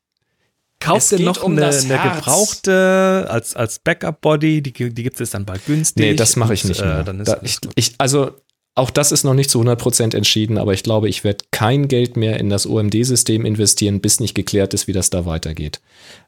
Kauf 0.81 0.98
Es 0.98 1.09
dir 1.09 1.20
noch 1.20 1.43
um 1.43 1.52
eine, 1.52 1.62
das 1.62 1.85
eine 1.85 1.98
gebrauchte 1.98 3.27
als, 3.31 3.56
als 3.56 3.78
Backup-Body, 3.78 4.61
die, 4.61 4.73
die 4.73 5.02
gibt 5.02 5.19
es 5.20 5.31
dann 5.31 5.47
bald 5.47 5.65
günstig. 5.65 6.05
Nee, 6.05 6.15
das 6.15 6.36
mache 6.36 6.52
ich 6.52 6.65
nicht 6.65 6.81
äh, 6.81 6.85
mehr. 6.85 7.02
dann 7.05 7.20
ist 7.20 7.28
da, 7.28 7.39
ich, 7.43 7.59
ich, 7.74 7.94
also 7.98 8.32
auch 8.77 8.91
das 8.91 9.13
ist 9.13 9.23
noch 9.23 9.35
nicht 9.35 9.51
zu 9.51 9.61
100% 9.61 10.17
entschieden, 10.17 10.59
aber 10.59 10.73
ich 10.73 10.83
glaube, 10.83 11.09
ich 11.09 11.23
werde 11.23 11.45
kein 11.53 11.87
Geld 11.87 12.17
mehr 12.17 12.41
in 12.41 12.51
das 12.51 12.67
OMD-System 12.67 13.45
investieren, 13.45 14.01
bis 14.01 14.19
nicht 14.19 14.35
geklärt 14.35 14.75
ist, 14.75 14.89
wie 14.89 14.93
das 14.93 15.11
da 15.11 15.27
weitergeht. 15.27 15.81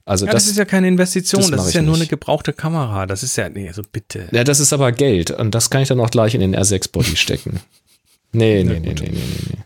Also 0.05 0.27
ja, 0.27 0.32
das, 0.32 0.44
das, 0.44 0.52
ist 0.52 0.59
ja 0.59 0.64
keine 0.64 0.86
Investition, 0.86 1.40
das 1.40 1.51
das, 1.51 1.66
ist 1.68 1.74
ja 1.74 1.82
nur 1.82 1.94
nicht. 1.94 2.02
eine 2.02 2.09
gebrauchte 2.09 2.52
Kamera. 2.52 3.06
Das 3.06 3.24
ist 3.24 3.35
ja, 3.36 3.48
nee, 3.48 3.66
also 3.66 3.82
bitte. 3.90 4.28
ja, 4.31 4.44
das 4.44 4.60
ist 4.60 4.73
aber 4.73 4.93
Geld 4.93 5.32
und 5.32 5.55
das 5.56 5.70
kann 5.70 5.82
ich 5.82 5.89
dann 5.89 5.98
auch 5.98 6.10
gleich 6.10 6.35
in 6.35 6.40
den 6.40 6.55
R6-Body 6.55 7.16
stecken. 7.16 7.60
Nee, 8.32 8.62
nee, 8.62 8.78
nee, 8.78 8.81
nee, 8.81 8.94
nee, 8.94 9.09
nee, 9.10 9.20
nee. 9.51 9.59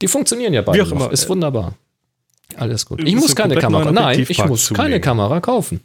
Die 0.00 0.08
funktionieren 0.08 0.52
ja 0.52 0.62
beide 0.62 0.78
Wie 0.78 0.82
auch 0.82 0.90
immer, 0.90 1.12
Ist 1.12 1.28
wunderbar. 1.28 1.76
Alles 2.56 2.84
gut. 2.84 3.00
Ich 3.04 3.14
muss 3.14 3.36
keine 3.36 3.56
Kamera. 3.56 3.92
Nein, 3.92 4.26
ich 4.28 4.44
muss 4.44 4.70
keine. 4.70 5.00
Kamera 5.00 5.40
kaufen. 5.40 5.80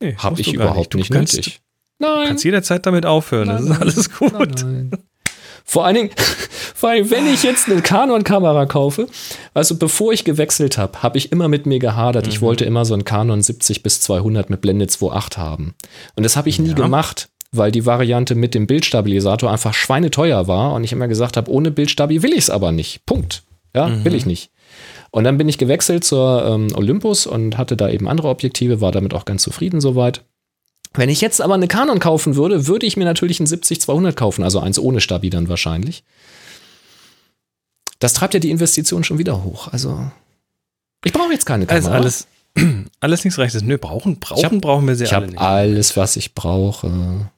Nee, 0.00 0.14
Habe 0.16 0.40
ich 0.40 0.52
überhaupt 0.52 0.94
nicht 0.94 1.10
kannst, 1.10 1.34
nötig. 1.34 1.60
Nein. 1.98 2.28
Kannst 2.28 2.44
jederzeit 2.44 2.86
damit 2.86 3.06
aufhören. 3.06 3.48
das 3.48 3.62
ist 3.62 3.80
alles 3.80 4.10
gut. 4.18 4.32
Nein, 4.32 4.90
nein. 4.90 4.90
Vor 5.68 5.84
allen 5.84 5.96
Dingen, 5.96 6.10
vor 6.74 6.90
allen 6.90 7.02
Dingen, 7.02 7.10
wenn 7.10 7.26
ich 7.26 7.42
jetzt 7.42 7.68
eine 7.68 7.82
Canon-Kamera 7.82 8.66
kaufe, 8.66 9.08
also 9.52 9.76
bevor 9.76 10.12
ich 10.12 10.22
gewechselt 10.22 10.78
habe, 10.78 11.02
habe 11.02 11.18
ich 11.18 11.32
immer 11.32 11.48
mit 11.48 11.66
mir 11.66 11.80
gehadert. 11.80 12.28
Ich 12.28 12.40
wollte 12.40 12.64
immer 12.64 12.84
so 12.84 12.94
einen 12.94 13.04
Canon 13.04 13.42
70 13.42 13.82
bis 13.82 14.00
200 14.00 14.48
mit 14.48 14.60
Blende 14.60 14.84
2.8 14.84 15.38
haben. 15.38 15.74
Und 16.14 16.22
das 16.22 16.36
habe 16.36 16.48
ich 16.48 16.60
nie 16.60 16.74
gemacht, 16.74 17.30
weil 17.50 17.72
die 17.72 17.84
Variante 17.84 18.36
mit 18.36 18.54
dem 18.54 18.68
Bildstabilisator 18.68 19.50
einfach 19.50 19.74
schweineteuer 19.74 20.46
war 20.46 20.72
und 20.72 20.84
ich 20.84 20.92
immer 20.92 21.08
gesagt 21.08 21.36
habe, 21.36 21.50
ohne 21.50 21.72
Bildstabi 21.72 22.22
will 22.22 22.32
ich 22.32 22.38
es 22.44 22.50
aber 22.50 22.70
nicht. 22.70 23.04
Punkt. 23.04 23.42
Ja, 23.74 24.04
will 24.04 24.14
ich 24.14 24.24
nicht. 24.24 24.50
Und 25.10 25.24
dann 25.24 25.36
bin 25.36 25.48
ich 25.48 25.58
gewechselt 25.58 26.04
zur 26.04 26.46
ähm, 26.46 26.68
Olympus 26.74 27.26
und 27.26 27.58
hatte 27.58 27.76
da 27.76 27.90
eben 27.90 28.08
andere 28.08 28.28
Objektive, 28.28 28.80
war 28.80 28.92
damit 28.92 29.14
auch 29.14 29.24
ganz 29.24 29.42
zufrieden 29.42 29.80
soweit. 29.80 30.22
Wenn 30.94 31.08
ich 31.08 31.20
jetzt 31.20 31.40
aber 31.42 31.54
eine 31.54 31.68
Canon 31.68 31.98
kaufen 31.98 32.36
würde, 32.36 32.66
würde 32.66 32.86
ich 32.86 32.96
mir 32.96 33.04
natürlich 33.04 33.38
einen 33.40 33.46
70-200 33.48 34.12
kaufen, 34.12 34.42
also 34.44 34.60
eins 34.60 34.78
ohne 34.78 35.00
Stabi 35.00 35.28
dann 35.30 35.48
wahrscheinlich. 35.48 36.04
Das 37.98 38.12
treibt 38.14 38.34
ja 38.34 38.40
die 38.40 38.50
Investition 38.50 39.04
schon 39.04 39.18
wieder 39.18 39.42
hoch. 39.44 39.68
Also, 39.68 40.10
ich 41.04 41.12
brauche 41.12 41.32
jetzt 41.32 41.46
keine 41.46 41.68
Also 41.68 41.88
Kamera. 41.88 42.00
alles, 42.02 42.26
alles 43.00 43.24
links, 43.24 43.38
rechts. 43.38 43.60
Nö, 43.62 43.78
brauchen, 43.78 44.20
brauchen, 44.20 44.44
hab- 44.44 44.60
brauchen 44.60 44.86
wir 44.86 44.96
sie 44.96 45.04
ich 45.04 45.12
alle 45.14 45.22
habe 45.26 45.32
nicht. 45.32 45.40
alles, 45.40 45.96
was 45.96 46.16
ich 46.16 46.34
brauche. 46.34 47.30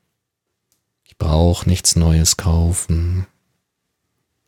Ich 1.05 1.17
brauche 1.17 1.69
nichts 1.69 1.97
Neues 1.97 2.37
kaufen. 2.37 3.27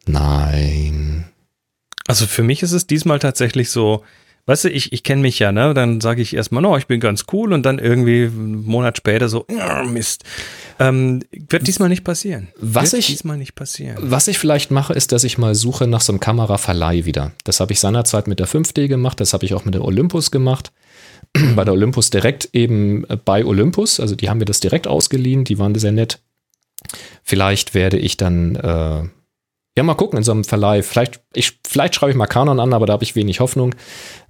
Nein. 0.06 1.28
Also 2.06 2.26
für 2.26 2.42
mich 2.42 2.62
ist 2.62 2.72
es 2.72 2.86
diesmal 2.86 3.18
tatsächlich 3.18 3.70
so, 3.70 4.02
weißt 4.50 4.64
du, 4.64 4.68
ich, 4.70 4.92
ich 4.92 5.02
kenne 5.04 5.22
mich 5.22 5.38
ja, 5.38 5.52
ne? 5.52 5.72
Dann 5.74 6.00
sage 6.00 6.20
ich 6.20 6.34
erstmal, 6.34 6.60
no, 6.62 6.76
ich 6.76 6.86
bin 6.86 6.98
ganz 7.00 7.24
cool 7.32 7.52
und 7.52 7.62
dann 7.64 7.78
irgendwie 7.78 8.24
einen 8.24 8.64
Monat 8.66 8.96
später 8.98 9.28
so, 9.28 9.46
"Ja, 9.48 9.84
Mist. 9.84 10.24
Ähm, 10.78 11.22
wird 11.48 11.66
diesmal 11.66 11.88
nicht 11.88 12.02
passieren. 12.04 12.48
Was 12.56 12.92
wird 12.92 13.00
ich- 13.00 13.06
diesmal 13.06 13.36
nicht 13.36 13.54
passieren. 13.54 13.96
Was 14.00 14.28
ich 14.28 14.38
vielleicht 14.38 14.70
mache, 14.70 14.92
ist, 14.92 15.12
dass 15.12 15.24
ich 15.24 15.38
mal 15.38 15.54
suche 15.54 15.86
nach 15.86 16.00
so 16.00 16.12
einem 16.12 16.20
Kameraverleih 16.20 17.04
wieder. 17.04 17.32
Das 17.44 17.60
habe 17.60 17.72
ich 17.72 17.80
seinerzeit 17.80 18.26
mit 18.26 18.40
der 18.40 18.48
5D 18.48 18.88
gemacht, 18.88 19.20
das 19.20 19.32
habe 19.32 19.44
ich 19.44 19.54
auch 19.54 19.64
mit 19.64 19.74
der 19.74 19.84
Olympus 19.84 20.30
gemacht. 20.30 20.72
bei 21.54 21.64
der 21.64 21.72
Olympus 21.74 22.10
direkt 22.10 22.48
eben 22.52 23.04
äh, 23.08 23.16
bei 23.16 23.44
Olympus, 23.44 24.00
also 24.00 24.16
die 24.16 24.28
haben 24.28 24.38
mir 24.38 24.46
das 24.46 24.58
direkt 24.58 24.86
ausgeliehen, 24.88 25.44
die 25.44 25.58
waren 25.60 25.74
sehr 25.76 25.92
nett. 25.92 26.18
Vielleicht 27.22 27.74
werde 27.74 27.98
ich 27.98 28.16
dann, 28.16 28.56
äh, 28.56 29.02
ja, 29.76 29.82
mal 29.84 29.94
gucken 29.94 30.18
in 30.18 30.24
so 30.24 30.32
einem 30.32 30.44
Verleih. 30.44 30.82
Vielleicht, 30.82 31.20
ich, 31.32 31.58
vielleicht 31.66 31.94
schreibe 31.94 32.10
ich 32.10 32.16
mal 32.16 32.26
Canon 32.26 32.58
an, 32.60 32.72
aber 32.72 32.86
da 32.86 32.92
habe 32.94 33.04
ich 33.04 33.14
wenig 33.16 33.40
Hoffnung. 33.40 33.74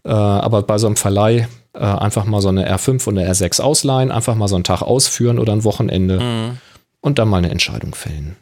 Äh, 0.05 0.11
aber 0.11 0.63
bei 0.63 0.79
so 0.79 0.87
einem 0.87 0.97
Verleih 0.97 1.49
äh, 1.73 1.79
einfach 1.79 2.25
mal 2.25 2.41
so 2.41 2.49
eine 2.49 2.71
R5 2.71 3.09
und 3.09 3.19
eine 3.19 3.31
R6 3.31 3.61
ausleihen, 3.61 4.11
einfach 4.11 4.35
mal 4.35 4.49
so 4.49 4.55
einen 4.57 4.65
Tag 4.65 4.83
ausführen 4.83 5.39
oder 5.39 5.53
ein 5.53 5.65
Wochenende 5.65 6.21
Mhm. 6.21 6.59
und 7.01 7.19
dann 7.19 7.29
mal 7.29 7.39
eine 7.39 7.51
Entscheidung 7.51 7.95
fällen. 7.95 8.37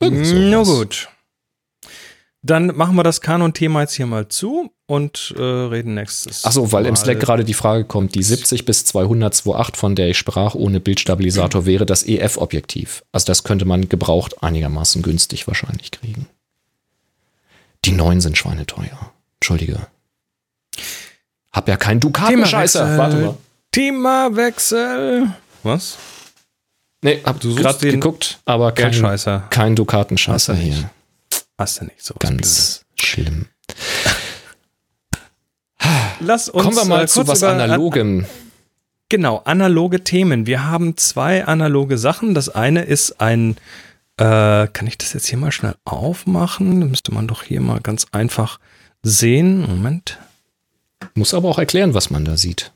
Irgend 0.00 0.26
Na 0.50 0.62
gut. 0.62 1.08
Dann 2.46 2.68
machen 2.76 2.94
wir 2.94 3.02
das 3.02 3.20
Kanon-Thema 3.20 3.80
jetzt 3.80 3.94
hier 3.94 4.06
mal 4.06 4.28
zu 4.28 4.70
und 4.86 5.34
äh, 5.36 5.42
reden 5.42 5.94
nächstes. 5.94 6.44
Achso, 6.44 6.70
weil 6.70 6.86
im 6.86 6.94
Slack 6.94 7.18
gerade 7.18 7.44
die 7.44 7.54
Frage 7.54 7.84
kommt, 7.84 8.14
die 8.14 8.22
70 8.22 8.64
bis 8.64 8.84
200 8.84 9.34
2.8, 9.34 9.76
von 9.76 9.96
der 9.96 10.08
ich 10.08 10.18
sprach, 10.18 10.54
ohne 10.54 10.78
Bildstabilisator, 10.78 11.66
wäre 11.66 11.86
das 11.86 12.06
EF-Objektiv. 12.06 13.02
Also 13.10 13.26
das 13.26 13.42
könnte 13.42 13.64
man 13.64 13.88
gebraucht 13.88 14.44
einigermaßen 14.44 15.02
günstig 15.02 15.48
wahrscheinlich 15.48 15.90
kriegen. 15.90 16.28
Die 17.84 17.92
neuen 17.92 18.20
sind 18.20 18.38
schweineteuer. 18.38 19.12
Entschuldige. 19.40 19.88
Hab 21.52 21.68
ja 21.68 21.76
keinen 21.76 21.98
Dukatenscheißer. 21.98 22.96
Warte 22.96 23.16
mal. 23.16 23.34
Themawechsel. 23.72 25.32
Was? 25.64 25.98
Nee, 27.02 27.20
hab 27.24 27.40
Du 27.40 27.54
gerade 27.56 27.90
geguckt, 27.90 28.38
aber 28.44 28.72
kein, 28.72 28.92
kein 29.50 29.76
Dukatenscheißer 29.76 30.54
hier. 30.54 30.90
Hast 31.58 31.80
du 31.80 31.84
nicht 31.86 32.04
so 32.04 32.14
Ganz 32.18 32.84
schlimm. 32.96 33.46
Lass 36.20 36.48
uns 36.48 36.64
Kommen 36.64 36.76
wir 36.76 36.84
mal 36.84 37.04
äh, 37.04 37.06
zu 37.06 37.26
was 37.26 37.42
Analogem. 37.42 38.26
Genau, 39.08 39.38
analoge 39.44 40.02
Themen. 40.02 40.46
Wir 40.46 40.64
haben 40.64 40.96
zwei 40.96 41.44
analoge 41.46 41.96
Sachen. 41.96 42.34
Das 42.34 42.48
eine 42.48 42.82
ist 42.82 43.20
ein, 43.20 43.56
äh, 44.16 44.66
kann 44.66 44.86
ich 44.86 44.98
das 44.98 45.12
jetzt 45.12 45.26
hier 45.26 45.38
mal 45.38 45.52
schnell 45.52 45.76
aufmachen? 45.84 46.80
Da 46.80 46.86
müsste 46.86 47.14
man 47.14 47.28
doch 47.28 47.42
hier 47.42 47.60
mal 47.60 47.80
ganz 47.80 48.06
einfach 48.12 48.58
sehen. 49.02 49.60
Moment. 49.60 50.18
Muss 51.14 51.34
aber 51.34 51.48
auch 51.48 51.58
erklären, 51.58 51.94
was 51.94 52.10
man 52.10 52.24
da 52.24 52.36
sieht. 52.36 52.72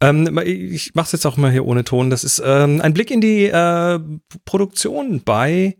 Ähm, 0.00 0.38
ich 0.44 0.94
mache 0.94 1.06
es 1.06 1.12
jetzt 1.12 1.26
auch 1.26 1.36
mal 1.36 1.50
hier 1.50 1.64
ohne 1.66 1.84
Ton. 1.84 2.10
Das 2.10 2.24
ist 2.24 2.42
ähm, 2.44 2.80
ein 2.80 2.94
Blick 2.94 3.10
in 3.10 3.20
die 3.20 3.46
äh, 3.46 3.98
Produktion 4.44 5.22
bei 5.24 5.76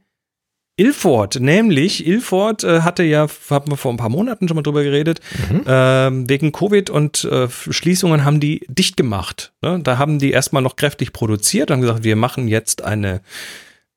Ilford. 0.81 1.41
Nämlich, 1.41 2.07
Ilford 2.07 2.65
äh, 2.65 2.81
hatte 2.81 3.03
ja, 3.03 3.27
haben 3.51 3.71
wir 3.71 3.77
vor 3.77 3.93
ein 3.93 3.99
paar 3.99 4.09
Monaten 4.09 4.49
schon 4.49 4.55
mal 4.55 4.63
drüber 4.63 4.83
geredet, 4.83 5.21
ähm, 5.67 6.29
wegen 6.29 6.53
Covid 6.53 6.89
und 6.89 7.25
äh, 7.25 7.49
Schließungen 7.51 8.25
haben 8.25 8.41
die 8.41 8.67
dicht 8.69 8.97
gemacht. 8.97 9.53
Ne? 9.61 9.81
Da 9.83 9.99
haben 9.99 10.19
die 10.19 10.31
erstmal 10.31 10.63
noch 10.63 10.77
kräftig 10.77 11.13
produziert, 11.13 11.71
haben 11.71 11.83
gesagt, 11.83 12.03
wir 12.03 12.17
machen 12.17 12.49
jetzt 12.49 12.83
eine 12.83 13.21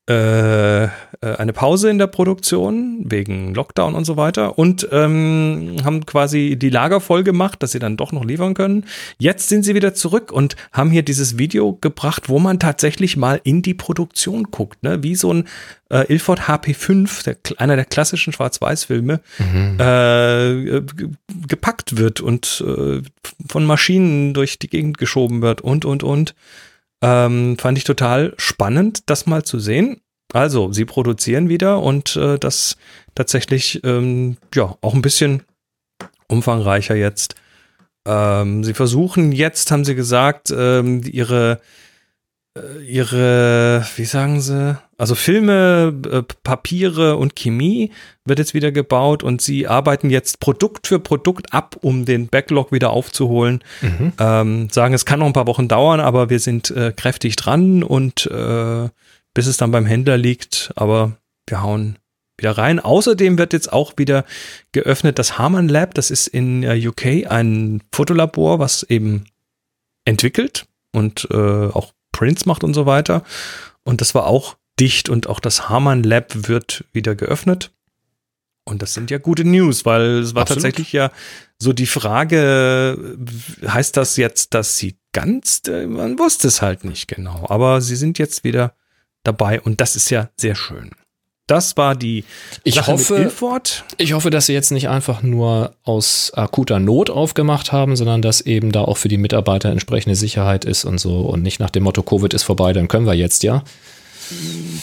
äh, 0.10 0.84
äh, 0.84 0.90
eine 1.22 1.54
Pause 1.54 1.90
in 1.90 1.98
der 1.98 2.08
Produktion 2.08 3.06
wegen 3.10 3.54
Lockdown 3.54 3.96
und 3.96 4.04
so 4.04 4.18
weiter 4.18 4.58
und 4.60 4.86
ähm, 4.92 5.78
haben 5.86 6.06
quasi 6.06 6.58
die 6.58 6.70
Lager 6.70 7.00
voll 7.00 7.24
gemacht, 7.24 7.64
dass 7.64 7.72
sie 7.72 7.80
dann 7.80 7.96
doch 7.96 8.12
noch 8.12 8.26
liefern 8.26 8.54
können. 8.54 8.86
Jetzt 9.18 9.48
sind 9.48 9.64
sie 9.64 9.76
wieder 9.76 9.94
zurück 9.94 10.32
und 10.32 10.58
haben 10.74 10.92
hier 10.92 11.04
dieses 11.04 11.38
Video 11.38 11.78
gebracht, 11.80 12.28
wo 12.28 12.40
man 12.40 12.60
tatsächlich 12.60 13.16
mal 13.16 13.40
in 13.46 13.62
die 13.62 13.74
Produktion 13.74 14.44
guckt, 14.52 14.84
ne? 14.84 15.02
wie 15.04 15.16
so 15.16 15.34
ein 15.34 15.48
äh, 15.90 16.12
Ilford 16.12 16.42
HP5, 16.50 17.24
der, 17.24 17.38
einer 17.60 17.78
der 17.78 17.86
klassischen 17.86 18.34
Schwarz-Weiß-Filme, 18.34 19.22
äh, 19.80 20.82
ge- 20.82 21.10
gepackt 21.48 21.98
wird 21.98 22.20
und 22.20 22.64
äh, 22.68 23.02
von 23.48 23.66
Maschinen 23.66 24.34
durch 24.34 24.60
die 24.60 24.68
Gegend 24.70 24.98
geschoben 24.98 25.42
wird 25.42 25.62
und, 25.62 25.86
und, 25.86 26.04
und. 26.04 26.36
Ähm, 27.04 27.58
fand 27.60 27.78
ich 27.78 27.84
total 27.84 28.34
spannend, 28.38 29.10
das 29.10 29.26
mal 29.26 29.44
zu 29.44 29.60
sehen. 29.60 30.02
Also, 30.32 30.72
sie 30.72 30.86
produzieren 30.86 31.50
wieder 31.50 31.82
und 31.82 32.16
äh, 32.16 32.40
das 32.40 32.78
tatsächlich 33.14 33.84
ähm, 33.84 34.38
ja 34.56 34.76
auch 34.82 34.94
ein 34.94 35.02
bisschen 35.02 35.44
umfangreicher 36.28 36.96
jetzt. 36.96 37.36
Ähm, 38.08 38.64
sie 38.64 38.74
versuchen 38.74 39.32
jetzt, 39.32 39.70
haben 39.70 39.86
sie 39.86 39.96
gesagt, 39.96 40.52
ähm, 40.56 41.02
ihre 41.04 41.60
äh, 42.58 42.84
ihre, 42.86 43.86
wie 43.96 44.06
sagen 44.06 44.42
sie, 44.42 44.78
also 44.98 45.15
Filme, 45.15 45.94
äh, 46.10 46.22
Papiere 46.44 47.18
und 47.18 47.36
Chemie 47.36 47.91
wird 48.26 48.40
jetzt 48.40 48.53
wieder 48.53 48.72
gebaut 48.72 49.24
und 49.24 49.41
sie 49.41 49.68
arbeiten 49.68 50.10
jetzt 50.10 50.40
Produkt 50.40 50.88
für 50.88 50.99
Produkt 50.99 51.53
ab, 51.53 51.78
um 51.82 52.06
den 52.06 52.28
Backlog 52.28 52.72
wieder 52.72 52.91
aufzuholen. 52.91 53.64
Ähm, 54.20 54.70
sagen, 54.70 54.94
es 54.94 55.06
kann 55.06 55.20
noch 55.20 55.28
ein 55.28 55.34
paar 55.34 55.48
Wochen 55.48 55.68
dauern, 55.68 55.99
aber 55.99 56.30
wir 56.30 56.40
sind 56.40 56.72
äh, 56.72 56.94
kräftig 56.95 57.36
dran 57.36 57.84
und 57.84 58.28
äh, 58.28 58.90
bis 59.34 59.48
es 59.48 59.57
dann 59.57 59.72
beim 59.72 59.86
Händler 59.86 60.18
liegt, 60.18 60.72
aber 60.76 61.18
wir 61.48 61.61
hauen 61.61 61.98
wieder 62.38 62.52
rein. 62.52 62.80
Außerdem 62.80 63.38
wird 63.38 63.53
jetzt 63.53 63.72
auch 63.72 63.94
wieder 63.98 64.26
geöffnet 64.72 65.20
das 65.20 65.38
Harman 65.38 65.70
Lab, 65.70 65.94
das 65.95 66.11
ist 66.11 66.28
in 66.28 66.64
äh, 66.64 66.88
UK 66.88 67.30
ein 67.30 67.82
Fotolabor, 67.91 68.60
was 68.60 68.84
eben 68.84 69.26
entwickelt 70.06 70.65
und 70.91 71.28
äh, 71.32 71.36
auch 71.38 71.94
Prints 72.11 72.45
macht 72.45 72.64
und 72.64 72.74
so 72.74 72.86
weiter. 72.86 73.24
Und 73.84 74.02
das 74.02 74.15
war 74.15 74.28
auch 74.28 74.56
dicht 74.80 75.10
und 75.10 75.28
auch 75.28 75.40
das 75.40 75.70
Harman 75.70 76.04
Lab 76.04 76.48
wird 76.48 76.86
wieder 76.94 77.16
geöffnet. 77.16 77.72
Und 78.66 78.82
das 78.82 78.94
sind 78.94 79.12
ja 79.12 79.18
gute 79.18 79.44
News, 79.44 79.86
weil 79.86 80.20
es 80.20 80.36
war 80.36 80.44
Absolut. 80.44 80.64
tatsächlich 80.64 80.94
ja 80.94 81.12
so 81.60 81.74
die 81.74 81.86
Frage, 81.86 83.18
heißt 83.68 83.98
das 83.98 84.16
jetzt, 84.16 84.54
dass 84.54 84.78
sie 84.78 84.95
ganz, 85.12 85.62
äh, 85.68 85.86
man 85.86 86.18
wusste 86.18 86.48
es 86.48 86.62
halt 86.62 86.86
nicht 86.86 87.08
genau, 87.08 87.45
aber 87.50 87.82
sie 87.82 87.95
sind 87.98 88.18
jetzt 88.20 88.44
wieder 88.45 88.74
dabei 89.24 89.60
und 89.62 89.82
das 89.82 89.95
ist 89.95 90.10
ja 90.10 90.30
sehr 90.38 90.56
schön. 90.56 90.91
Das 91.45 91.76
war 91.76 91.94
die 91.94 92.24
Ich 92.64 92.76
Sache 92.76 92.94
hoffe- 92.94 93.14
mit 93.16 93.24
Ilford. 93.24 93.84
Ich 93.98 94.14
hoffe, 94.14 94.30
dass 94.30 94.45
sie 94.45 94.54
jetzt 94.54 94.72
nicht 94.72 94.88
einfach 94.88 95.22
nur 95.24 95.76
aus 95.84 96.32
akuter 96.34 96.80
Not 96.80 97.10
aufgemacht 97.10 97.74
haben, 97.74 97.98
sondern 97.98 98.22
dass 98.22 98.40
eben 98.40 98.72
da 98.72 98.82
auch 98.82 98.95
für 98.95 99.10
die 99.10 99.18
Mitarbeiter 99.18 99.70
entsprechende 99.70 100.16
Sicherheit 100.16 100.64
ist 100.64 100.86
und 100.86 101.00
so 101.00 101.20
und 101.20 101.41
nicht 101.44 101.60
nach 101.60 101.70
dem 101.70 101.84
Motto 101.84 102.02
Covid 102.02 102.34
ist 102.34 102.44
vorbei, 102.44 102.72
dann 102.72 102.88
können 102.88 103.06
wir 103.06 103.14
jetzt 103.14 103.44
ja. 103.44 103.62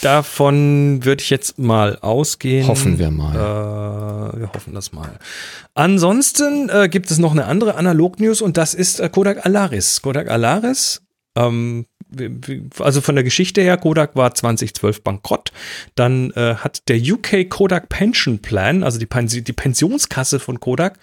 Davon 0.02 1.04
würde 1.04 1.22
ich 1.22 1.30
jetzt 1.30 1.58
mal 1.58 1.98
ausgehen. 2.00 2.66
Hoffen 2.66 2.98
wir 2.98 3.10
mal. 3.10 3.34
Äh, 4.34 4.40
wir 4.40 4.50
hoffen 4.54 4.74
das 4.74 4.92
mal. 4.92 5.18
Ansonsten 5.74 6.68
äh, 6.68 6.88
gibt 6.88 7.10
es 7.10 7.18
noch 7.18 7.32
eine 7.32 7.46
andere 7.46 7.74
Analog-News 7.74 8.42
und 8.42 8.56
das 8.56 8.74
ist 8.74 9.00
äh, 9.00 9.08
Kodak 9.08 9.44
Alaris. 9.44 10.02
Kodak 10.02 10.28
Alaris, 10.30 11.02
ähm, 11.36 11.86
also 12.80 13.00
von 13.00 13.14
der 13.14 13.22
Geschichte 13.22 13.60
her, 13.60 13.76
Kodak 13.76 14.16
war 14.16 14.34
2012 14.34 15.04
bankrott. 15.04 15.52
Dann 15.94 16.32
äh, 16.32 16.56
hat 16.56 16.88
der 16.88 16.98
UK 17.00 17.48
Kodak 17.48 17.88
Pension 17.88 18.40
Plan, 18.40 18.82
also 18.82 18.98
die, 18.98 19.06
Pensi- 19.06 19.42
die 19.42 19.52
Pensionskasse 19.52 20.40
von 20.40 20.58
Kodak, 20.58 20.98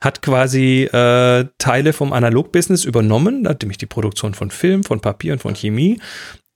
hat 0.00 0.22
quasi 0.22 0.84
äh, 0.84 1.46
Teile 1.58 1.92
vom 1.92 2.12
Analog-Business 2.12 2.84
übernommen, 2.84 3.42
nämlich 3.42 3.78
die 3.78 3.86
Produktion 3.86 4.34
von 4.34 4.50
Film, 4.52 4.84
von 4.84 5.00
Papier 5.00 5.32
und 5.32 5.40
von 5.40 5.54
Chemie. 5.54 5.98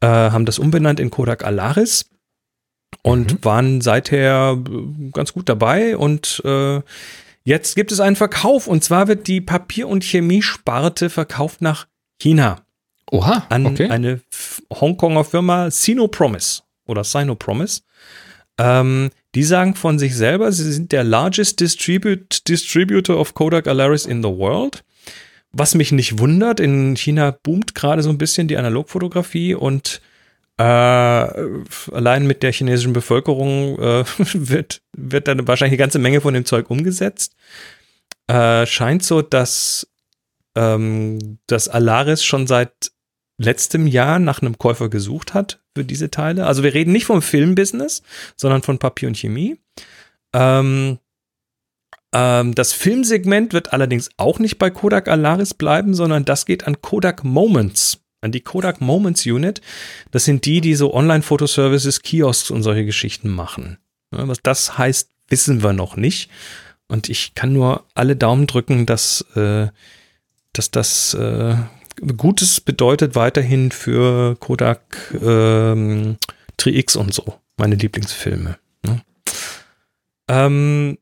Äh, 0.06 0.30
haben 0.30 0.44
das 0.46 0.58
umbenannt 0.58 1.00
in 1.00 1.10
Kodak 1.10 1.44
Alaris 1.44 2.06
und 3.02 3.32
Mhm. 3.32 3.38
waren 3.44 3.80
seither 3.80 4.56
äh, 4.56 5.10
ganz 5.12 5.32
gut 5.32 5.48
dabei 5.48 5.96
und 5.96 6.40
äh, 6.44 6.80
jetzt 7.44 7.74
gibt 7.74 7.90
es 7.92 8.00
einen 8.00 8.16
Verkauf 8.16 8.68
und 8.68 8.84
zwar 8.84 9.08
wird 9.08 9.26
die 9.26 9.40
Papier- 9.40 9.88
und 9.88 10.04
Chemiesparte 10.04 11.10
verkauft 11.10 11.60
nach 11.60 11.86
China 12.20 12.60
Oha, 13.10 13.46
an 13.48 13.66
okay. 13.66 13.88
eine 13.90 14.20
Hongkonger 14.72 15.24
Firma 15.24 15.70
Sinopromise 15.70 16.62
oder 16.86 17.02
Sinopromise. 17.04 17.82
Ähm, 18.58 19.10
die 19.34 19.44
sagen 19.44 19.74
von 19.74 19.98
sich 19.98 20.16
selber, 20.16 20.50
sie 20.50 20.72
sind 20.72 20.92
der 20.92 21.04
largest 21.04 21.60
distribute, 21.60 22.48
distributor 22.48 23.18
of 23.18 23.34
Kodak 23.34 23.66
Alaris 23.66 24.06
in 24.06 24.22
the 24.22 24.30
world. 24.30 24.82
Was 25.58 25.74
mich 25.74 25.90
nicht 25.90 26.18
wundert, 26.18 26.60
in 26.60 26.96
China 26.96 27.30
boomt 27.30 27.74
gerade 27.74 28.02
so 28.02 28.10
ein 28.10 28.18
bisschen 28.18 28.46
die 28.46 28.58
Analogfotografie 28.58 29.54
und 29.54 30.02
äh, 30.58 30.62
allein 30.62 32.26
mit 32.26 32.42
der 32.42 32.52
chinesischen 32.52 32.92
Bevölkerung 32.92 33.78
äh, 33.78 34.04
wird, 34.34 34.82
wird 34.94 35.28
dann 35.28 35.48
wahrscheinlich 35.48 35.72
eine 35.72 35.84
ganze 35.84 35.98
Menge 35.98 36.20
von 36.20 36.34
dem 36.34 36.44
Zeug 36.44 36.70
umgesetzt. 36.70 37.36
Äh, 38.26 38.66
scheint 38.66 39.02
so, 39.02 39.22
dass 39.22 39.88
ähm, 40.56 41.38
das 41.46 41.68
Alaris 41.68 42.22
schon 42.22 42.46
seit 42.46 42.92
letztem 43.38 43.86
Jahr 43.86 44.18
nach 44.18 44.42
einem 44.42 44.58
Käufer 44.58 44.90
gesucht 44.90 45.32
hat 45.32 45.60
für 45.74 45.84
diese 45.84 46.10
Teile. 46.10 46.46
Also 46.46 46.62
wir 46.62 46.74
reden 46.74 46.92
nicht 46.92 47.06
vom 47.06 47.22
Filmbusiness, 47.22 48.02
sondern 48.36 48.62
von 48.62 48.78
Papier 48.78 49.08
und 49.08 49.16
Chemie. 49.16 49.58
Ähm, 50.34 50.98
das 52.12 52.72
Filmsegment 52.72 53.52
wird 53.52 53.74
allerdings 53.74 54.08
auch 54.16 54.38
nicht 54.38 54.58
bei 54.58 54.70
Kodak 54.70 55.08
Alaris 55.08 55.52
bleiben, 55.52 55.92
sondern 55.92 56.24
das 56.24 56.46
geht 56.46 56.66
an 56.66 56.80
Kodak 56.80 57.24
Moments, 57.24 57.98
an 58.22 58.32
die 58.32 58.40
Kodak 58.40 58.80
Moments 58.80 59.26
Unit. 59.26 59.60
Das 60.12 60.24
sind 60.24 60.46
die, 60.46 60.62
die 60.62 60.76
so 60.76 60.94
Online-Fotoservices, 60.94 62.00
Kiosks 62.00 62.50
und 62.50 62.62
solche 62.62 62.86
Geschichten 62.86 63.28
machen. 63.28 63.78
Was 64.10 64.38
das 64.42 64.78
heißt, 64.78 65.10
wissen 65.28 65.62
wir 65.62 65.72
noch 65.72 65.96
nicht. 65.96 66.30
Und 66.88 67.08
ich 67.08 67.34
kann 67.34 67.52
nur 67.52 67.84
alle 67.94 68.16
Daumen 68.16 68.46
drücken, 68.46 68.86
dass, 68.86 69.22
äh, 69.34 69.68
dass 70.52 70.70
das 70.70 71.14
äh, 71.14 71.56
Gutes 72.16 72.60
bedeutet 72.60 73.14
weiterhin 73.14 73.72
für 73.72 74.36
Kodak 74.36 75.14
ähm, 75.20 76.16
Tri-X 76.56 76.96
und 76.96 77.12
so, 77.12 77.34
meine 77.56 77.74
Lieblingsfilme. 77.74 78.58
Ne? 78.84 79.02
Ähm, 80.28 80.98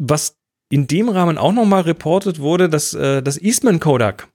was 0.00 0.36
in 0.70 0.86
dem 0.86 1.08
Rahmen 1.08 1.38
auch 1.38 1.52
nochmal 1.52 1.82
reportet 1.82 2.40
wurde, 2.40 2.68
dass 2.68 2.94
äh, 2.94 3.22
das 3.22 3.38
Eastman 3.38 3.80
Kodak 3.80 4.28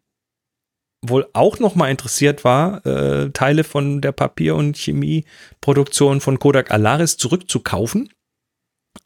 wohl 1.02 1.28
auch 1.34 1.60
nochmal 1.60 1.92
interessiert 1.92 2.44
war, 2.44 2.86
äh, 2.86 3.30
Teile 3.32 3.64
von 3.64 4.02
der 4.02 4.12
Papier- 4.12 4.56
und 4.56 4.78
Chemieproduktion 4.78 6.22
von 6.22 6.40
Kodak 6.40 6.72
Alaris 6.72 7.18
zurückzukaufen. 7.18 8.10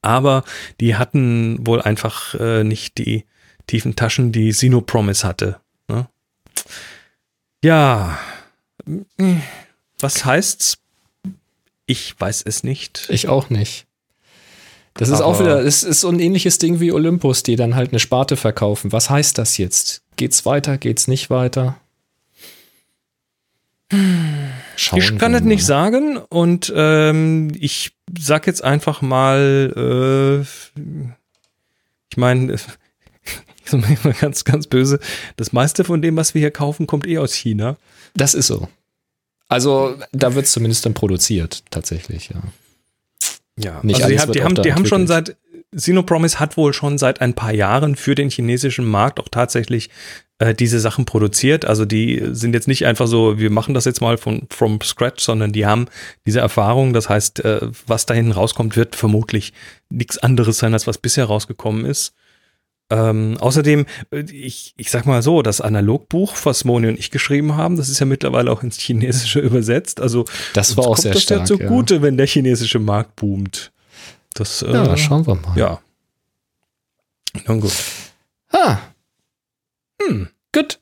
Aber 0.02 0.44
die 0.80 0.96
hatten 0.96 1.66
wohl 1.66 1.82
einfach 1.82 2.36
äh, 2.36 2.64
nicht 2.64 2.98
die 2.98 3.26
tiefen 3.68 3.96
Taschen, 3.96 4.32
die 4.32 4.52
Sinopromise 4.52 5.28
hatte. 5.28 5.60
Ne? 5.88 6.08
Ja, 7.64 8.18
was 10.00 10.26
heißt's? 10.26 10.78
Ich 11.86 12.20
weiß 12.20 12.44
es 12.46 12.64
nicht. 12.64 13.08
Ich 13.10 13.28
auch 13.28 13.50
nicht. 13.50 13.89
Das 15.00 15.08
ist 15.08 15.22
auch 15.22 15.40
wieder, 15.40 15.64
es 15.64 15.84
ist 15.84 16.02
so 16.02 16.10
ein 16.10 16.20
ähnliches 16.20 16.58
Ding 16.58 16.82
wie 16.82 16.92
Olympus, 16.92 17.42
die 17.42 17.56
dann 17.56 17.76
halt 17.76 17.92
eine 17.92 18.00
Sparte 18.00 18.36
verkaufen. 18.36 18.92
Was 18.92 19.10
heißt 19.10 19.38
das 19.38 19.58
jetzt? 19.58 20.02
Geht's 20.18 20.46
weiter? 20.46 20.78
Geht's 20.78 21.08
nicht 21.08 21.30
weiter? 21.30 21.80
Schauen 24.76 25.00
ich 25.00 25.18
kann 25.18 25.34
es 25.34 25.42
nicht 25.42 25.66
sagen 25.66 26.18
und 26.18 26.74
ähm, 26.76 27.54
ich 27.58 27.96
sag 28.20 28.46
jetzt 28.46 28.62
einfach 28.62 29.02
mal, 29.02 30.44
äh, 30.78 30.82
ich 32.10 32.18
meine, 32.18 32.54
ich 32.54 32.62
sag 33.64 34.04
mal 34.04 34.14
ganz, 34.20 34.44
ganz 34.44 34.68
böse, 34.68 35.00
das 35.38 35.54
meiste 35.54 35.86
von 35.86 36.02
dem, 36.02 36.18
was 36.18 36.34
wir 36.34 36.42
hier 36.42 36.52
kaufen, 36.52 36.88
kommt 36.88 37.08
eh 37.08 37.20
aus 37.20 37.34
China. 37.34 37.78
Das 38.16 38.34
ist 38.34 38.48
so. 38.48 38.68
Also, 39.48 39.96
da 40.12 40.36
wird 40.36 40.46
es 40.46 40.52
zumindest 40.52 40.86
dann 40.86 40.94
produziert, 40.94 41.64
tatsächlich, 41.72 42.32
ja. 42.32 42.42
Ja, 43.62 43.80
Nicht 43.84 44.04
also 44.04 44.14
die, 44.14 44.20
haben- 44.20 44.32
die 44.34 44.44
haben, 44.44 44.56
die 44.56 44.74
haben 44.74 44.86
schon 44.86 45.08
seit, 45.08 45.36
Sinopromise 45.72 46.40
hat 46.40 46.58
wohl 46.58 46.74
schon 46.74 46.98
seit 46.98 47.22
ein 47.22 47.34
paar 47.36 47.54
Jahren 47.54 47.96
für 47.96 48.16
den 48.16 48.30
chinesischen 48.30 48.86
Markt 48.88 49.20
auch 49.20 49.28
tatsächlich 49.30 49.90
äh, 50.40 50.56
diese 50.56 50.80
Sachen 50.80 51.06
produziert. 51.06 51.66
Also 51.66 51.86
die 51.86 52.24
sind 52.32 52.54
jetzt 52.54 52.68
nicht 52.68 52.86
einfach 52.88 53.06
so, 53.06 53.38
wir 53.38 53.52
machen 53.52 53.74
das 53.76 53.86
jetzt 53.86 54.02
mal 54.02 54.18
von 54.18 54.48
from 54.50 54.80
scratch, 54.82 55.24
sondern 55.24 55.52
die 55.52 55.66
haben 55.68 55.86
diese 56.26 56.40
Erfahrung. 56.40 56.94
Das 56.94 57.08
heißt, 57.10 57.46
äh, 57.46 57.60
was 57.86 58.06
da 58.08 58.14
hinten 58.16 58.32
rauskommt, 58.32 58.78
wird 58.78 58.96
vermutlich 58.96 59.54
nichts 59.90 60.18
anderes 60.18 60.58
sein, 60.58 60.74
als 60.74 60.88
was 60.88 60.98
bisher 60.98 61.26
rausgekommen 61.26 61.86
ist. 61.86 62.14
Ähm, 62.92 63.38
außerdem, 63.40 63.86
äh, 64.12 64.22
ich, 64.32 64.74
ich 64.78 64.90
sag 64.90 65.06
mal 65.06 65.22
so, 65.22 65.42
das 65.44 65.62
Analogbuch, 65.62 66.36
was 66.44 66.64
Moni 66.66 66.88
und 66.88 66.98
ich 66.98 67.12
geschrieben 67.12 67.56
haben, 67.56 67.76
das 67.78 67.88
ist 67.90 68.00
ja 68.00 68.06
mittlerweile 68.08 68.52
auch 68.52 68.64
ins 68.64 68.78
Chinesische 68.80 69.40
übersetzt. 69.42 70.02
Also 70.02 70.26
Das 70.54 70.76
war 70.76 70.86
auch 70.86 70.96
kommt 70.96 71.02
sehr 71.02 71.14
das 71.14 71.24
stark. 71.24 71.40
ja 71.42 71.46
zugute, 71.46 72.02
wenn 72.02 72.18
der 72.18 72.26
chinesische 72.28 72.80
Markt 72.80 73.16
boomt. 73.16 73.72
Das, 74.34 74.62
äh, 74.64 74.72
Ja. 74.72 74.86
ja, 74.86 74.98
schauen 74.98 75.26
wir 75.28 75.36
mal. 75.36 75.58
ja. 75.58 75.80
Nun 77.48 77.62
gut. 77.62 77.74
Ah. 78.52 78.78
Hm, 80.02 80.30
gut. 80.52 80.80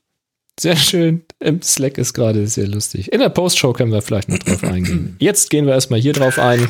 Sehr 0.60 0.78
schön. 0.78 1.24
Im 1.40 1.62
Slack 1.62 1.98
ist 1.98 2.14
gerade 2.14 2.48
sehr 2.48 2.68
lustig. 2.68 3.12
In 3.12 3.20
der 3.20 3.30
Postshow 3.30 3.74
können 3.74 3.92
wir 3.92 4.02
vielleicht 4.02 4.30
noch 4.30 4.40
drauf 4.40 4.64
eingehen. 4.64 5.18
Jetzt 5.20 5.50
gehen 5.50 5.66
wir 5.66 5.74
erstmal 5.74 6.00
hier 6.00 6.14
drauf 6.14 6.40
ein. 6.40 6.68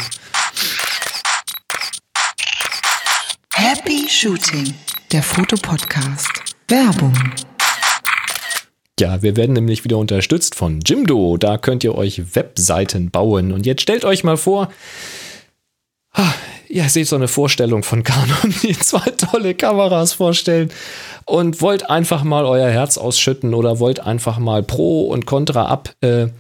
Happy 3.54 4.08
Shooting, 4.10 4.74
der 5.12 5.24
Fotopodcast. 5.24 6.56
Werbung. 6.68 7.14
Ja, 9.00 9.22
wir 9.22 9.38
werden 9.38 9.54
nämlich 9.54 9.84
wieder 9.84 9.98
unterstützt 9.98 10.56
von 10.56 10.82
Jimdo. 10.82 11.38
Da 11.38 11.58
könnt 11.58 11.84
ihr 11.84 11.96
euch 11.96 12.36
Webseiten 12.36 13.10
bauen. 13.10 13.54
Und 13.54 13.66
jetzt 13.66 13.84
stellt 13.84 14.04
euch 14.04 14.24
mal 14.24 14.38
vor, 14.38 14.70
ah, 16.14 16.34
ihr 16.68 16.90
seht 16.90 17.08
so 17.08 17.16
eine 17.16 17.28
Vorstellung 17.30 17.84
von 17.84 18.04
Canon, 18.04 18.54
die 18.64 18.78
zwei 18.78 19.10
tolle 19.12 19.56
Kameras 19.56 20.14
vorstellen 20.14 20.72
und 21.26 21.62
wollt 21.62 21.90
einfach 21.90 22.24
mal 22.24 22.46
euer 22.46 22.70
Herz 22.70 22.98
ausschütten 22.98 23.54
oder 23.54 23.80
wollt 23.80 24.00
einfach 24.00 24.40
mal 24.40 24.64
Pro 24.64 25.04
und 25.04 25.26
Contra 25.26 25.68
abwägen, 25.68 26.34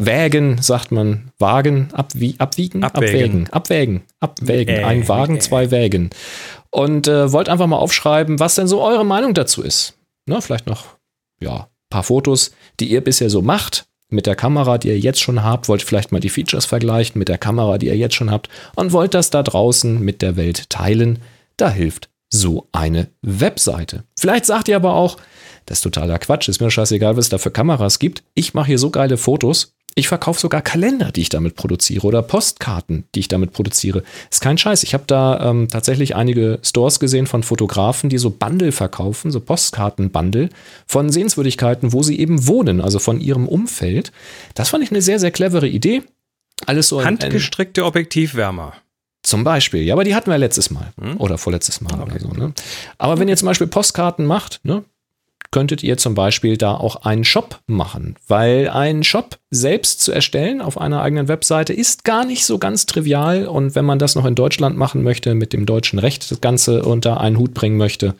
äh, 0.00 0.06
wägen, 0.06 0.62
sagt 0.62 0.92
man, 0.92 1.32
wagen, 1.38 1.88
abwie 1.92 2.36
abwiegen, 2.38 2.82
Abwägen. 2.84 3.48
abwägen, 3.50 3.50
abwägen, 3.50 4.02
abwägen, 4.20 4.74
Äh, 4.76 4.84
ein 4.84 5.08
Wagen, 5.08 5.36
äh. 5.36 5.40
zwei 5.40 5.70
Wägen. 5.70 6.10
Und 6.74 7.06
äh, 7.06 7.32
wollt 7.32 7.48
einfach 7.48 7.68
mal 7.68 7.76
aufschreiben, 7.76 8.40
was 8.40 8.56
denn 8.56 8.66
so 8.66 8.82
eure 8.82 9.04
Meinung 9.04 9.32
dazu 9.32 9.62
ist. 9.62 9.94
Ne, 10.26 10.42
vielleicht 10.42 10.66
noch 10.66 10.94
ja, 11.40 11.68
paar 11.90 12.02
Fotos, 12.02 12.50
die 12.80 12.90
ihr 12.90 13.02
bisher 13.02 13.30
so 13.30 13.42
macht, 13.42 13.86
mit 14.10 14.26
der 14.26 14.36
Kamera, 14.36 14.78
die 14.78 14.88
ihr 14.88 14.98
jetzt 14.98 15.20
schon 15.20 15.42
habt, 15.42 15.68
wollt 15.68 15.82
vielleicht 15.82 16.12
mal 16.12 16.20
die 16.20 16.28
Features 16.28 16.66
vergleichen 16.66 17.18
mit 17.18 17.28
der 17.28 17.38
Kamera, 17.38 17.78
die 17.78 17.86
ihr 17.86 17.96
jetzt 17.96 18.14
schon 18.14 18.30
habt 18.30 18.48
und 18.76 18.92
wollt 18.92 19.14
das 19.14 19.30
da 19.30 19.42
draußen 19.42 20.00
mit 20.00 20.22
der 20.22 20.36
Welt 20.36 20.70
teilen. 20.70 21.20
Da 21.56 21.70
hilft 21.70 22.10
so 22.30 22.68
eine 22.72 23.08
Webseite. 23.22 24.04
Vielleicht 24.18 24.46
sagt 24.46 24.68
ihr 24.68 24.76
aber 24.76 24.94
auch, 24.94 25.16
das 25.66 25.78
ist 25.78 25.82
totaler 25.82 26.18
Quatsch, 26.18 26.48
ist 26.48 26.60
mir 26.60 26.70
scheißegal, 26.70 27.16
was 27.16 27.26
es 27.26 27.30
da 27.30 27.38
für 27.38 27.50
Kameras 27.50 27.98
gibt. 27.98 28.22
Ich 28.34 28.54
mache 28.54 28.68
hier 28.68 28.78
so 28.78 28.90
geile 28.90 29.16
Fotos. 29.16 29.74
Ich 29.96 30.08
verkaufe 30.08 30.40
sogar 30.40 30.60
Kalender, 30.60 31.12
die 31.12 31.20
ich 31.20 31.28
damit 31.28 31.54
produziere 31.54 32.04
oder 32.06 32.20
Postkarten, 32.22 33.04
die 33.14 33.20
ich 33.20 33.28
damit 33.28 33.52
produziere. 33.52 34.02
Ist 34.28 34.40
kein 34.40 34.58
Scheiß. 34.58 34.82
Ich 34.82 34.92
habe 34.92 35.04
da 35.06 35.50
ähm, 35.50 35.68
tatsächlich 35.68 36.16
einige 36.16 36.58
Stores 36.62 36.98
gesehen 36.98 37.26
von 37.28 37.44
Fotografen, 37.44 38.10
die 38.10 38.18
so 38.18 38.30
Bundle 38.30 38.72
verkaufen, 38.72 39.30
so 39.30 39.38
Postkarten-Bundle 39.40 40.48
von 40.86 41.10
Sehenswürdigkeiten, 41.10 41.92
wo 41.92 42.02
sie 42.02 42.18
eben 42.18 42.46
wohnen, 42.48 42.80
also 42.80 42.98
von 42.98 43.20
ihrem 43.20 43.46
Umfeld. 43.46 44.10
Das 44.54 44.70
fand 44.70 44.82
ich 44.82 44.90
eine 44.90 45.00
sehr, 45.02 45.20
sehr 45.20 45.30
clevere 45.30 45.68
Idee. 45.68 46.02
Alles 46.66 46.88
so 46.88 47.04
Handgestrickte 47.04 47.84
Objektivwärmer. 47.84 48.72
zum 49.22 49.44
Beispiel, 49.44 49.82
ja, 49.82 49.94
aber 49.94 50.04
die 50.04 50.14
hatten 50.14 50.30
wir 50.30 50.38
letztes 50.38 50.70
Mal 50.70 50.92
Hm? 51.00 51.20
oder 51.20 51.38
vorletztes 51.38 51.80
Mal 51.80 52.00
oder 52.00 52.18
so. 52.18 52.28
Ne? 52.28 52.52
Aber 52.98 53.18
wenn 53.18 53.28
ihr 53.28 53.36
zum 53.36 53.46
Beispiel 53.46 53.66
Postkarten 53.68 54.26
macht, 54.26 54.60
ne, 54.64 54.84
könntet 55.54 55.84
ihr 55.84 55.96
zum 55.96 56.16
Beispiel 56.16 56.56
da 56.56 56.74
auch 56.74 56.96
einen 56.96 57.22
Shop 57.22 57.60
machen, 57.68 58.16
weil 58.26 58.68
ein 58.68 59.04
Shop 59.04 59.38
selbst 59.52 60.00
zu 60.00 60.10
erstellen 60.10 60.60
auf 60.60 60.80
einer 60.80 61.00
eigenen 61.00 61.28
Webseite 61.28 61.72
ist 61.72 62.02
gar 62.02 62.24
nicht 62.24 62.44
so 62.44 62.58
ganz 62.58 62.86
trivial 62.86 63.46
und 63.46 63.76
wenn 63.76 63.84
man 63.84 64.00
das 64.00 64.16
noch 64.16 64.24
in 64.24 64.34
Deutschland 64.34 64.76
machen 64.76 65.04
möchte, 65.04 65.36
mit 65.36 65.52
dem 65.52 65.64
deutschen 65.64 66.00
Recht 66.00 66.28
das 66.28 66.40
Ganze 66.40 66.82
unter 66.82 67.20
einen 67.20 67.38
Hut 67.38 67.54
bringen 67.54 67.76
möchte, 67.76 68.16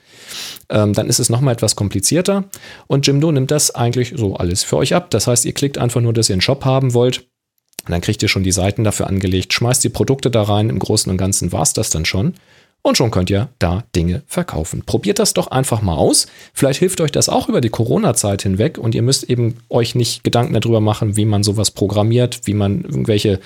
ähm, 0.70 0.92
dann 0.92 1.08
ist 1.08 1.18
es 1.18 1.28
nochmal 1.28 1.54
etwas 1.54 1.74
komplizierter 1.74 2.44
und 2.86 3.04
Jimdo 3.04 3.32
nimmt 3.32 3.50
das 3.50 3.74
eigentlich 3.74 4.14
so 4.14 4.36
alles 4.36 4.62
für 4.62 4.76
euch 4.76 4.94
ab. 4.94 5.10
Das 5.10 5.26
heißt, 5.26 5.44
ihr 5.44 5.54
klickt 5.54 5.76
einfach 5.76 6.00
nur, 6.00 6.12
dass 6.12 6.28
ihr 6.28 6.34
einen 6.34 6.40
Shop 6.40 6.64
haben 6.64 6.94
wollt 6.94 7.26
und 7.84 7.90
dann 7.90 8.00
kriegt 8.00 8.22
ihr 8.22 8.28
schon 8.28 8.44
die 8.44 8.52
Seiten 8.52 8.84
dafür 8.84 9.08
angelegt, 9.08 9.52
schmeißt 9.52 9.82
die 9.82 9.88
Produkte 9.88 10.30
da 10.30 10.42
rein, 10.42 10.70
im 10.70 10.78
Großen 10.78 11.10
und 11.10 11.18
Ganzen 11.18 11.50
war 11.50 11.62
es 11.62 11.72
das 11.72 11.90
dann 11.90 12.04
schon. 12.04 12.34
Und 12.86 12.98
schon 12.98 13.10
könnt 13.10 13.30
ihr 13.30 13.48
da 13.58 13.82
Dinge 13.96 14.22
verkaufen. 14.26 14.82
Probiert 14.84 15.18
das 15.18 15.32
doch 15.32 15.46
einfach 15.46 15.80
mal 15.80 15.96
aus. 15.96 16.26
Vielleicht 16.52 16.80
hilft 16.80 17.00
euch 17.00 17.10
das 17.10 17.30
auch 17.30 17.48
über 17.48 17.62
die 17.62 17.70
Corona-Zeit 17.70 18.42
hinweg 18.42 18.76
und 18.76 18.94
ihr 18.94 19.00
müsst 19.00 19.24
eben 19.24 19.56
euch 19.70 19.94
nicht 19.94 20.22
Gedanken 20.22 20.52
darüber 20.52 20.80
machen, 20.80 21.16
wie 21.16 21.24
man 21.24 21.42
sowas 21.42 21.70
programmiert, 21.70 22.42
wie 22.44 22.52
man 22.52 22.82
irgendwelche 22.82 23.40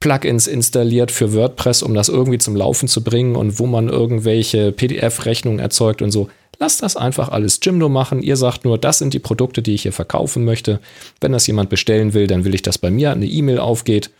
Plugins 0.00 0.46
installiert 0.46 1.10
für 1.10 1.34
WordPress, 1.34 1.82
um 1.82 1.92
das 1.92 2.08
irgendwie 2.08 2.38
zum 2.38 2.56
Laufen 2.56 2.88
zu 2.88 3.04
bringen 3.04 3.36
und 3.36 3.58
wo 3.58 3.66
man 3.66 3.90
irgendwelche 3.90 4.72
PDF-Rechnungen 4.72 5.58
erzeugt 5.58 6.00
und 6.00 6.10
so. 6.10 6.30
Lasst 6.58 6.82
das 6.82 6.96
einfach 6.96 7.28
alles 7.28 7.60
Jimdo 7.62 7.90
machen. 7.90 8.22
Ihr 8.22 8.36
sagt 8.36 8.64
nur, 8.64 8.78
das 8.78 8.98
sind 8.98 9.12
die 9.12 9.18
Produkte, 9.18 9.60
die 9.60 9.74
ich 9.74 9.82
hier 9.82 9.92
verkaufen 9.92 10.46
möchte. 10.46 10.80
Wenn 11.20 11.32
das 11.32 11.46
jemand 11.46 11.68
bestellen 11.68 12.14
will, 12.14 12.26
dann 12.26 12.46
will 12.46 12.54
ich, 12.54 12.62
dass 12.62 12.78
bei 12.78 12.90
mir 12.90 13.12
eine 13.12 13.26
E-Mail 13.26 13.58
aufgeht 13.58 14.10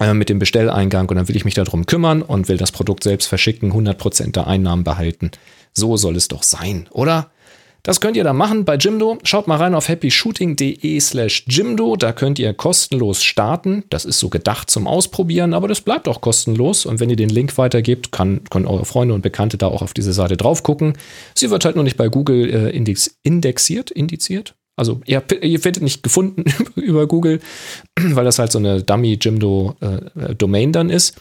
äh, 0.00 0.14
mit 0.14 0.28
dem 0.28 0.38
Bestelleingang 0.38 1.08
und 1.08 1.16
dann 1.16 1.28
will 1.28 1.36
ich 1.36 1.44
mich 1.44 1.54
darum 1.54 1.86
kümmern 1.86 2.22
und 2.22 2.48
will 2.48 2.56
das 2.56 2.72
Produkt 2.72 3.04
selbst 3.04 3.26
verschicken, 3.26 3.72
100% 3.72 4.32
der 4.32 4.46
Einnahmen 4.46 4.84
behalten. 4.84 5.30
So 5.74 5.96
soll 5.96 6.16
es 6.16 6.28
doch 6.28 6.42
sein, 6.42 6.88
oder? 6.90 7.30
Das 7.84 8.00
könnt 8.00 8.16
ihr 8.16 8.22
da 8.22 8.32
machen 8.32 8.64
bei 8.64 8.76
Jimdo. 8.76 9.18
Schaut 9.24 9.48
mal 9.48 9.56
rein 9.56 9.74
auf 9.74 9.88
happyshooting.de 9.88 11.00
slash 11.00 11.44
Jimdo. 11.48 11.96
Da 11.96 12.12
könnt 12.12 12.38
ihr 12.38 12.54
kostenlos 12.54 13.24
starten. 13.24 13.82
Das 13.90 14.04
ist 14.04 14.20
so 14.20 14.28
gedacht 14.28 14.70
zum 14.70 14.86
Ausprobieren, 14.86 15.52
aber 15.52 15.66
das 15.66 15.80
bleibt 15.80 16.06
auch 16.06 16.20
kostenlos. 16.20 16.86
Und 16.86 17.00
wenn 17.00 17.10
ihr 17.10 17.16
den 17.16 17.28
Link 17.28 17.58
weitergebt, 17.58 18.12
kann, 18.12 18.42
können 18.50 18.66
eure 18.66 18.84
Freunde 18.84 19.14
und 19.14 19.22
Bekannte 19.22 19.58
da 19.58 19.66
auch 19.66 19.82
auf 19.82 19.94
diese 19.94 20.12
Seite 20.12 20.36
drauf 20.36 20.62
gucken. 20.62 20.96
Sie 21.34 21.50
wird 21.50 21.64
halt 21.64 21.74
nur 21.74 21.82
nicht 21.82 21.96
bei 21.96 22.06
Google 22.06 22.50
äh, 22.50 22.70
index, 22.70 23.18
indexiert, 23.24 23.90
indiziert. 23.90 24.54
Also 24.74 25.02
ihr, 25.04 25.22
ihr 25.42 25.62
werdet 25.64 25.82
nicht 25.82 26.02
gefunden 26.02 26.44
über 26.76 27.06
Google, 27.06 27.40
weil 28.00 28.24
das 28.24 28.38
halt 28.38 28.50
so 28.52 28.58
eine 28.58 28.82
Dummy 28.82 29.18
Jimdo 29.20 29.76
äh, 29.80 30.34
Domain 30.34 30.72
dann 30.72 30.88
ist. 30.88 31.14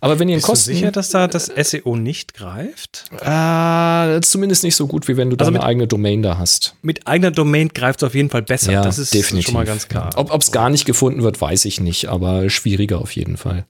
Aber 0.00 0.18
wenn 0.18 0.28
ihr 0.28 0.36
Bist 0.36 0.46
Kosten, 0.46 0.70
du 0.70 0.76
sicher, 0.76 0.92
dass 0.92 1.08
da 1.08 1.26
das 1.26 1.46
SEO 1.46 1.96
nicht 1.96 2.34
greift? 2.34 3.06
äh, 3.20 4.20
zumindest 4.20 4.62
nicht 4.62 4.76
so 4.76 4.86
gut, 4.86 5.08
wie 5.08 5.16
wenn 5.16 5.30
du 5.30 5.36
Also 5.36 5.50
deine 5.50 5.58
mit- 5.58 5.66
eigene 5.66 5.86
Domain 5.86 6.22
da 6.22 6.36
hast. 6.38 6.74
Mit 6.82 7.06
eigener 7.06 7.30
Domain 7.30 7.68
greift 7.70 8.02
es 8.02 8.06
auf 8.06 8.14
jeden 8.14 8.28
Fall 8.30 8.42
besser. 8.42 8.72
Ja, 8.72 8.82
das 8.82 8.98
ist 8.98 9.14
definitiv. 9.14 9.46
schon 9.46 9.54
mal 9.54 9.64
ganz 9.64 9.88
klar. 9.88 10.10
Ob 10.16 10.40
es 10.42 10.52
gar 10.52 10.68
nicht 10.68 10.84
gefunden 10.84 11.22
wird, 11.22 11.40
weiß 11.40 11.64
ich 11.64 11.80
nicht, 11.80 12.06
aber 12.08 12.50
schwieriger 12.50 13.00
auf 13.00 13.12
jeden 13.12 13.36
Fall. 13.38 13.64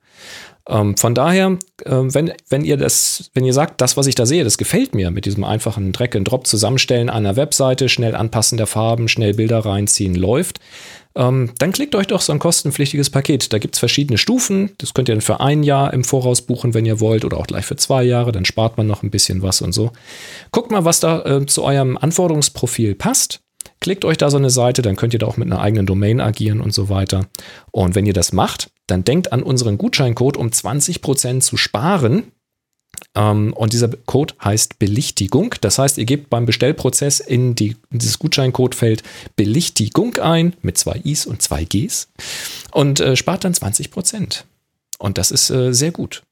Ähm, 0.68 0.96
von 0.96 1.14
daher, 1.14 1.58
äh, 1.84 1.90
wenn, 1.90 2.32
wenn 2.48 2.64
ihr 2.64 2.76
das, 2.76 3.30
wenn 3.34 3.44
ihr 3.44 3.54
sagt, 3.54 3.80
das, 3.80 3.96
was 3.96 4.06
ich 4.06 4.14
da 4.14 4.26
sehe, 4.26 4.44
das 4.44 4.58
gefällt 4.58 4.94
mir 4.94 5.10
mit 5.10 5.24
diesem 5.24 5.44
einfachen 5.44 5.92
Drag 5.92 6.14
and 6.14 6.30
Drop 6.30 6.46
zusammenstellen 6.46 7.08
einer 7.08 7.36
Webseite, 7.36 7.88
schnell 7.88 8.14
anpassen 8.14 8.58
der 8.58 8.66
Farben, 8.66 9.08
schnell 9.08 9.34
Bilder 9.34 9.60
reinziehen, 9.60 10.14
läuft, 10.14 10.60
ähm, 11.18 11.50
dann 11.58 11.72
klickt 11.72 11.96
euch 11.96 12.06
doch 12.06 12.20
so 12.20 12.32
ein 12.32 12.38
kostenpflichtiges 12.38 13.10
Paket. 13.10 13.52
Da 13.52 13.58
gibt 13.58 13.74
es 13.74 13.80
verschiedene 13.80 14.18
Stufen. 14.18 14.70
Das 14.78 14.94
könnt 14.94 15.08
ihr 15.08 15.16
dann 15.16 15.22
für 15.22 15.40
ein 15.40 15.64
Jahr 15.64 15.92
im 15.92 16.04
Voraus 16.04 16.42
buchen, 16.42 16.74
wenn 16.74 16.86
ihr 16.86 17.00
wollt, 17.00 17.24
oder 17.24 17.38
auch 17.38 17.46
gleich 17.46 17.64
für 17.64 17.76
zwei 17.76 18.04
Jahre. 18.04 18.30
Dann 18.30 18.44
spart 18.44 18.76
man 18.76 18.86
noch 18.86 19.02
ein 19.02 19.10
bisschen 19.10 19.42
was 19.42 19.60
und 19.60 19.72
so. 19.72 19.90
Guckt 20.52 20.70
mal, 20.70 20.84
was 20.84 21.00
da 21.00 21.24
äh, 21.24 21.46
zu 21.46 21.64
eurem 21.64 21.96
Anforderungsprofil 21.96 22.94
passt. 22.94 23.40
Klickt 23.80 24.04
euch 24.04 24.16
da 24.16 24.30
so 24.30 24.36
eine 24.36 24.50
Seite, 24.50 24.82
dann 24.82 24.96
könnt 24.96 25.12
ihr 25.12 25.18
da 25.18 25.26
auch 25.26 25.36
mit 25.36 25.50
einer 25.50 25.60
eigenen 25.60 25.86
Domain 25.86 26.20
agieren 26.20 26.60
und 26.60 26.72
so 26.72 26.88
weiter. 26.88 27.26
Und 27.70 27.94
wenn 27.94 28.06
ihr 28.06 28.12
das 28.12 28.32
macht, 28.32 28.70
dann 28.86 29.04
denkt 29.04 29.32
an 29.32 29.42
unseren 29.42 29.78
Gutscheincode, 29.78 30.36
um 30.36 30.48
20% 30.48 31.40
zu 31.40 31.56
sparen. 31.56 32.32
Ähm, 33.14 33.52
und 33.52 33.72
dieser 33.72 33.88
Code 33.88 34.34
heißt 34.42 34.78
Belichtigung. 34.78 35.54
Das 35.60 35.78
heißt, 35.78 35.98
ihr 35.98 36.04
gebt 36.04 36.30
beim 36.30 36.46
Bestellprozess 36.46 37.20
in, 37.20 37.54
die, 37.54 37.76
in 37.90 37.98
dieses 37.98 38.18
Gutscheincodefeld 38.18 39.02
Belichtigung 39.36 40.16
ein 40.18 40.54
mit 40.62 40.78
zwei 40.78 41.00
I's 41.04 41.26
und 41.26 41.42
zwei 41.42 41.64
G's 41.64 42.08
und 42.72 43.00
äh, 43.00 43.16
spart 43.16 43.44
dann 43.44 43.54
20%. 43.54 44.44
Und 44.98 45.18
das 45.18 45.30
ist 45.30 45.50
äh, 45.50 45.72
sehr 45.72 45.92
gut. 45.92 46.22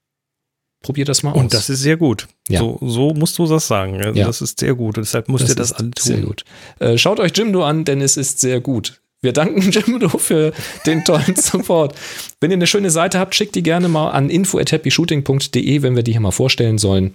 Probiert 0.87 1.09
das 1.09 1.25
mal 1.25 1.33
aus. 1.33 1.39
Und 1.41 1.53
das 1.53 1.69
ist 1.69 1.81
sehr 1.81 1.97
gut. 1.97 2.29
Ja. 2.49 2.61
So, 2.61 2.79
so 2.81 3.13
musst 3.13 3.37
du 3.39 3.47
das 3.49 3.67
sagen. 3.67 4.01
Also 4.01 4.17
Ja. 4.21 4.27
Das 4.27 4.41
ist 4.41 4.61
sehr 4.61 4.75
gut. 4.77 4.97
Deshalb 4.99 5.29
musst 5.29 5.49
ihr 5.49 5.57
das 5.57 5.73
alle 5.73 5.91
Sehr 5.99 6.19
tun. 6.19 6.27
gut. 6.27 6.45
Äh, 6.79 6.97
schaut 6.97 7.19
euch 7.19 7.33
Jimdo 7.37 7.65
an, 7.65 7.85
denn 7.85 8.01
es 8.01 8.17
ist 8.17 8.39
sehr 8.39 8.61
gut. 8.61 9.01
Wir 9.21 9.33
danken 9.33 9.61
Jimdo 9.73 10.09
für 10.11 10.53
den 10.87 11.05
tollen 11.05 11.35
Support. 11.35 11.97
Wenn 12.41 12.53
ihr 12.53 12.57
eine 12.57 12.69
schöne 12.69 12.91
Seite 12.91 13.19
habt, 13.19 13.35
schickt 13.35 13.57
die 13.57 13.65
gerne 13.65 13.89
mal 13.89 14.11
an 14.11 14.31
info@happyshooting.de, 14.31 15.83
wenn 15.83 15.97
wir 15.97 16.05
die 16.05 16.13
hier 16.13 16.21
mal 16.21 16.31
vorstellen 16.31 16.79
sollen. 16.79 17.15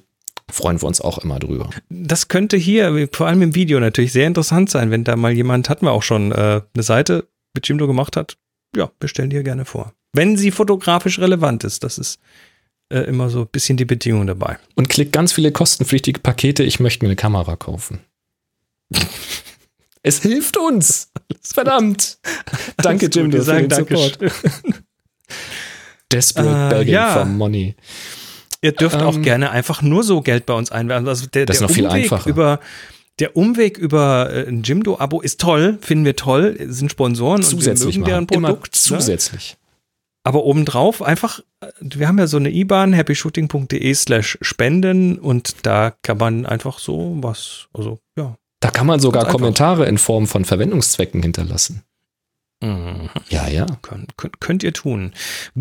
Freuen 0.52 0.81
wir 0.81 0.88
uns 0.88 0.99
auch 0.99 1.19
immer 1.19 1.39
drüber. 1.39 1.69
Das 1.89 2.27
könnte 2.27 2.57
hier, 2.57 3.07
vor 3.14 3.27
allem 3.27 3.41
im 3.41 3.56
Video, 3.56 3.80
natürlich 3.80 4.11
sehr 4.11 4.27
interessant 4.27 4.69
sein, 4.69 4.91
wenn 4.91 5.06
da 5.06 5.15
mal 5.15 5.31
jemand, 5.31 5.69
hatten 5.69 5.85
wir 5.85 5.91
auch 5.93 6.03
schon, 6.03 6.34
äh, 6.34 6.60
eine 6.73 6.84
Seite 6.84 7.30
mit 7.53 7.65
Jimdo 7.69 7.88
gemacht 7.88 8.18
hat. 8.18 8.35
Ja, 8.76 8.91
bestellen 8.99 9.30
die 9.30 9.38
ja 9.38 9.43
gerne 9.43 9.64
vor. 9.64 9.93
Wenn 10.14 10.35
sie 10.35 10.52
fotografisch 10.52 11.19
relevant 11.19 11.64
ist, 11.64 11.85
das 11.85 11.98
ist 11.98 12.19
äh, 12.92 13.02
immer 13.04 13.30
so 13.30 13.42
ein 13.42 13.48
bisschen 13.48 13.78
die 13.78 13.86
Bedingung 13.86 14.28
dabei. 14.28 14.58
Und 14.76 14.90
klickt 14.90 15.12
ganz 15.14 15.34
viele 15.34 15.52
kostenpflichtige 15.52 16.20
Pakete. 16.20 16.64
Ich 16.64 16.80
möchte 16.80 17.04
mir 17.06 17.10
eine 17.10 17.16
Kamera 17.16 17.56
kaufen. 17.56 18.00
Es 20.04 20.22
hilft 20.22 20.58
uns. 20.58 21.12
Verdammt. 21.42 22.18
Danke, 22.78 23.06
gut, 23.06 23.16
Jimdo, 23.16 23.38
wir 23.38 23.44
sagen 23.44 23.70
Support. 23.70 24.18
Desperate 26.12 26.76
Äh, 26.76 26.80
begging 26.80 26.94
ja. 26.94 27.14
for 27.14 27.26
money. 27.26 27.76
Ihr 28.62 28.74
dürft 28.74 28.98
auch 29.02 29.16
Ähm, 29.16 29.24
gerne 29.24 29.50
einfach 29.52 29.82
nur 29.82 30.04
so 30.04 30.22
Geld 30.22 30.46
bei 30.46 30.54
uns 30.54 30.72
einwerfen. 30.72 31.08
Also 31.08 31.26
der, 31.28 31.46
Das 31.46 31.56
ist 31.56 31.62
der 31.62 31.68
noch 31.68 31.74
viel 31.76 31.86
Umweg 31.88 32.04
einfacher. 32.04 32.30
über 32.30 32.60
der 33.20 33.36
Umweg 33.38 33.78
über 33.78 34.30
äh, 34.32 34.48
ein 34.48 34.64
Jimdo-Abo 34.64 35.22
ist 35.22 35.40
toll, 35.40 35.78
finden 35.82 36.06
wir 36.06 36.16
toll, 36.16 36.58
sind 36.68 36.92
Sponsoren 36.92 37.44
Zusätzlich 37.44 37.98
und 37.98 38.06
wir 38.08 38.16
mögen 38.16 38.26
machen. 38.26 38.28
deren 38.28 38.38
Immer 38.40 38.48
Produkt. 38.50 38.74
ne? 38.74 38.80
Aber 40.23 40.43
obendrauf 40.43 41.02
einfach, 41.02 41.39
wir 41.80 42.07
haben 42.07 42.19
ja 42.19 42.27
so 42.27 42.38
eine 42.38 42.52
IBAN, 42.52 42.93
happyshooting.de 42.93 43.93
slash 43.95 44.38
spenden 44.41 45.18
und 45.18 45.56
da 45.64 45.93
kann 46.03 46.18
man 46.18 46.45
einfach 46.45 46.80
so 46.80 47.18
was, 47.22 47.68
also 47.73 47.99
ja. 48.18 48.35
Da 48.60 48.69
kann 48.69 48.85
man 48.85 48.99
sogar. 48.99 49.26
Kommentare 49.27 49.88
in 49.88 49.98
Form 49.98 50.27
von 50.27 50.45
Verwendungszwecken 50.45 51.23
hinterlassen. 51.23 51.84
Ja, 53.30 53.48
ja. 53.48 53.65
Könnt, 53.81 54.18
könnt, 54.18 54.39
könnt 54.39 54.64
ihr 54.64 54.73
tun. 54.73 55.14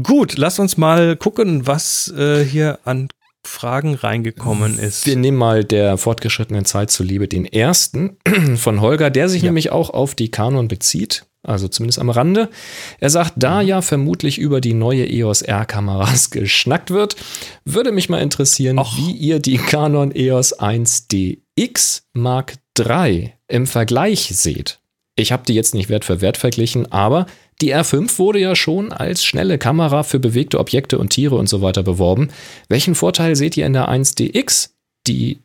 Gut, 0.02 0.36
lasst 0.36 0.60
uns 0.60 0.76
mal 0.76 1.16
gucken, 1.16 1.66
was 1.66 2.08
äh, 2.08 2.44
hier 2.44 2.78
an 2.84 3.08
Fragen 3.42 3.94
reingekommen 3.94 4.78
ist. 4.78 5.06
Wir 5.06 5.16
nehmen 5.16 5.38
mal 5.38 5.64
der 5.64 5.96
fortgeschrittenen 5.96 6.66
Zeit 6.66 6.90
zuliebe 6.90 7.26
den 7.26 7.46
ersten 7.46 8.18
von 8.56 8.82
Holger, 8.82 9.08
der 9.08 9.30
sich 9.30 9.42
nämlich 9.42 9.72
auch 9.72 9.88
auf 9.88 10.14
die 10.14 10.30
Canon 10.30 10.68
bezieht, 10.68 11.24
also 11.42 11.68
zumindest 11.68 11.98
am 11.98 12.10
Rande. 12.10 12.50
Er 12.98 13.10
sagt, 13.10 13.34
da 13.36 13.60
ja 13.60 13.82
vermutlich 13.82 14.38
über 14.38 14.60
die 14.60 14.74
neue 14.74 15.08
EOS 15.08 15.42
R-Kameras 15.42 16.30
geschnackt 16.30 16.90
wird, 16.90 17.16
würde 17.64 17.92
mich 17.92 18.08
mal 18.08 18.20
interessieren, 18.20 18.78
wie 18.96 19.12
ihr 19.12 19.38
die 19.38 19.58
Canon 19.58 20.12
EOS 20.14 20.58
1DX 20.58 22.02
Mark 22.12 22.54
III 22.78 23.32
im 23.48 23.66
Vergleich 23.66 24.30
seht. 24.32 24.78
Ich 25.16 25.32
habe 25.32 25.42
die 25.46 25.54
jetzt 25.54 25.74
nicht 25.74 25.88
Wert 25.88 26.04
für 26.04 26.20
Wert 26.20 26.36
verglichen, 26.36 26.90
aber 26.90 27.26
die 27.60 27.74
R5 27.74 28.18
wurde 28.18 28.38
ja 28.38 28.56
schon 28.56 28.90
als 28.92 29.22
schnelle 29.22 29.58
Kamera 29.58 30.02
für 30.02 30.18
bewegte 30.18 30.58
Objekte 30.58 30.98
und 30.98 31.10
Tiere 31.10 31.36
und 31.36 31.48
so 31.48 31.60
weiter 31.60 31.82
beworben. 31.82 32.30
Welchen 32.68 32.94
Vorteil 32.94 33.36
seht 33.36 33.56
ihr 33.56 33.66
in 33.66 33.74
der 33.74 33.90
1DX, 33.90 34.70
die 35.06 35.40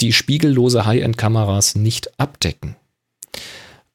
die 0.00 0.12
spiegellose 0.12 0.86
High-End-Kameras 0.86 1.74
nicht 1.74 2.18
abdecken? 2.18 2.76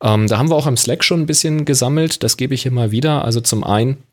Ähm, 0.04 0.28
da 0.28 0.38
haben 0.38 0.50
wir 0.50 0.56
auch 0.56 0.68
im 0.68 0.78
Slack 0.78 1.04
schon 1.04 1.22
ein 1.22 1.26
bisschen 1.26 1.66
gesammelt, 1.66 2.24
das 2.24 2.38
gebe 2.38 2.54
ich 2.54 2.64
hier 2.64 2.72
mal 2.72 2.92
wieder. 2.92 3.24
Also 3.24 3.40
zum 3.42 3.64
einen 3.64 4.04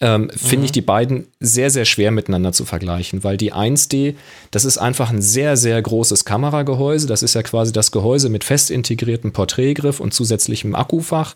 ähm, 0.00 0.30
finde 0.34 0.66
ich 0.66 0.72
die 0.72 0.82
beiden 0.82 1.28
sehr, 1.40 1.70
sehr 1.70 1.84
schwer 1.84 2.10
miteinander 2.10 2.52
zu 2.52 2.64
vergleichen, 2.64 3.24
weil 3.24 3.36
die 3.36 3.54
1D, 3.54 4.16
das 4.50 4.64
ist 4.64 4.78
einfach 4.78 5.10
ein 5.10 5.22
sehr, 5.22 5.56
sehr 5.56 5.80
großes 5.80 6.24
Kameragehäuse. 6.24 7.06
Das 7.06 7.22
ist 7.22 7.34
ja 7.34 7.42
quasi 7.42 7.72
das 7.72 7.90
Gehäuse 7.90 8.28
mit 8.28 8.44
fest 8.44 8.70
integriertem 8.70 9.32
Porträtgriff 9.32 10.00
und 10.00 10.12
zusätzlichem 10.12 10.74
Akkufach. 10.74 11.34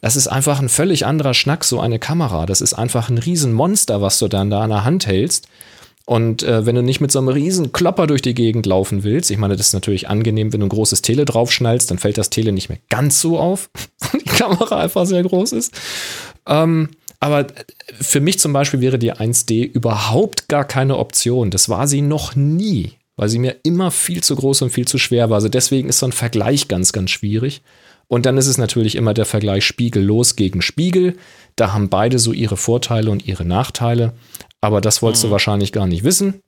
Das 0.00 0.14
ist 0.14 0.28
einfach 0.28 0.60
ein 0.60 0.68
völlig 0.68 1.06
anderer 1.06 1.34
Schnack, 1.34 1.64
so 1.64 1.80
eine 1.80 1.98
Kamera. 1.98 2.46
Das 2.46 2.60
ist 2.60 2.74
einfach 2.74 3.08
ein 3.08 3.18
Riesenmonster, 3.18 4.00
was 4.00 4.18
du 4.18 4.28
dann 4.28 4.50
da 4.50 4.60
an 4.60 4.70
der 4.70 4.84
Hand 4.84 5.06
hältst. 5.06 5.48
Und 6.08 6.42
äh, 6.42 6.64
wenn 6.64 6.74
du 6.74 6.82
nicht 6.82 7.02
mit 7.02 7.12
so 7.12 7.18
einem 7.18 7.28
riesen 7.28 7.70
Klopper 7.70 8.06
durch 8.06 8.22
die 8.22 8.32
Gegend 8.32 8.64
laufen 8.64 9.04
willst, 9.04 9.30
ich 9.30 9.36
meine, 9.36 9.56
das 9.56 9.66
ist 9.66 9.72
natürlich 9.74 10.08
angenehm, 10.08 10.54
wenn 10.54 10.60
du 10.60 10.66
ein 10.66 10.70
großes 10.70 11.02
Tele 11.02 11.26
draufschnallst, 11.26 11.90
dann 11.90 11.98
fällt 11.98 12.16
das 12.16 12.30
Tele 12.30 12.50
nicht 12.50 12.70
mehr 12.70 12.78
ganz 12.88 13.20
so 13.20 13.38
auf, 13.38 13.68
weil 14.00 14.22
die 14.22 14.30
Kamera 14.30 14.80
einfach 14.80 15.04
sehr 15.04 15.22
groß 15.22 15.52
ist. 15.52 15.74
Ähm, 16.46 16.88
aber 17.20 17.48
für 18.00 18.20
mich 18.20 18.38
zum 18.38 18.54
Beispiel 18.54 18.80
wäre 18.80 18.98
die 18.98 19.12
1D 19.12 19.70
überhaupt 19.70 20.48
gar 20.48 20.64
keine 20.64 20.96
Option. 20.96 21.50
Das 21.50 21.68
war 21.68 21.86
sie 21.86 22.00
noch 22.00 22.34
nie, 22.34 22.92
weil 23.16 23.28
sie 23.28 23.38
mir 23.38 23.56
immer 23.62 23.90
viel 23.90 24.22
zu 24.22 24.34
groß 24.34 24.62
und 24.62 24.70
viel 24.70 24.88
zu 24.88 24.96
schwer 24.96 25.28
war. 25.28 25.34
Also 25.34 25.50
deswegen 25.50 25.90
ist 25.90 25.98
so 25.98 26.06
ein 26.06 26.12
Vergleich 26.12 26.68
ganz, 26.68 26.94
ganz 26.94 27.10
schwierig. 27.10 27.60
Und 28.06 28.24
dann 28.24 28.38
ist 28.38 28.46
es 28.46 28.56
natürlich 28.56 28.96
immer 28.96 29.12
der 29.12 29.26
Vergleich 29.26 29.66
spiegellos 29.66 30.36
gegen 30.36 30.62
Spiegel. 30.62 31.16
Da 31.54 31.74
haben 31.74 31.90
beide 31.90 32.18
so 32.18 32.32
ihre 32.32 32.56
Vorteile 32.56 33.10
und 33.10 33.28
ihre 33.28 33.44
Nachteile. 33.44 34.14
Aber 34.60 34.80
das 34.80 35.02
wolltest 35.02 35.24
du 35.24 35.30
wahrscheinlich 35.30 35.72
gar 35.72 35.86
nicht 35.86 36.04
wissen. 36.04 36.42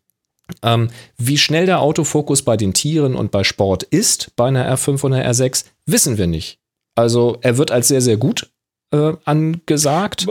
Ähm, 0.63 0.91
wie 1.17 1.39
schnell 1.39 1.67
der 1.67 1.81
Autofokus 1.81 2.43
bei 2.43 2.57
den 2.57 2.75
Tieren 2.75 3.15
und 3.15 3.31
bei 3.31 3.45
Sport 3.45 3.85
ist, 3.85 4.35
bei 4.37 4.49
einer 4.49 4.69
R5 4.77 5.05
und 5.05 5.13
einer 5.13 5.31
R6, 5.31 5.65
wissen 5.87 6.19
wir 6.19 6.27
nicht. 6.27 6.59
Also 6.97 7.39
er 7.41 7.57
wird 7.57 7.71
als 7.71 7.89
sehr, 7.89 8.01
sehr 8.01 8.17
gut 8.17 8.51
äh, 8.93 9.13
angesagt. 9.25 10.27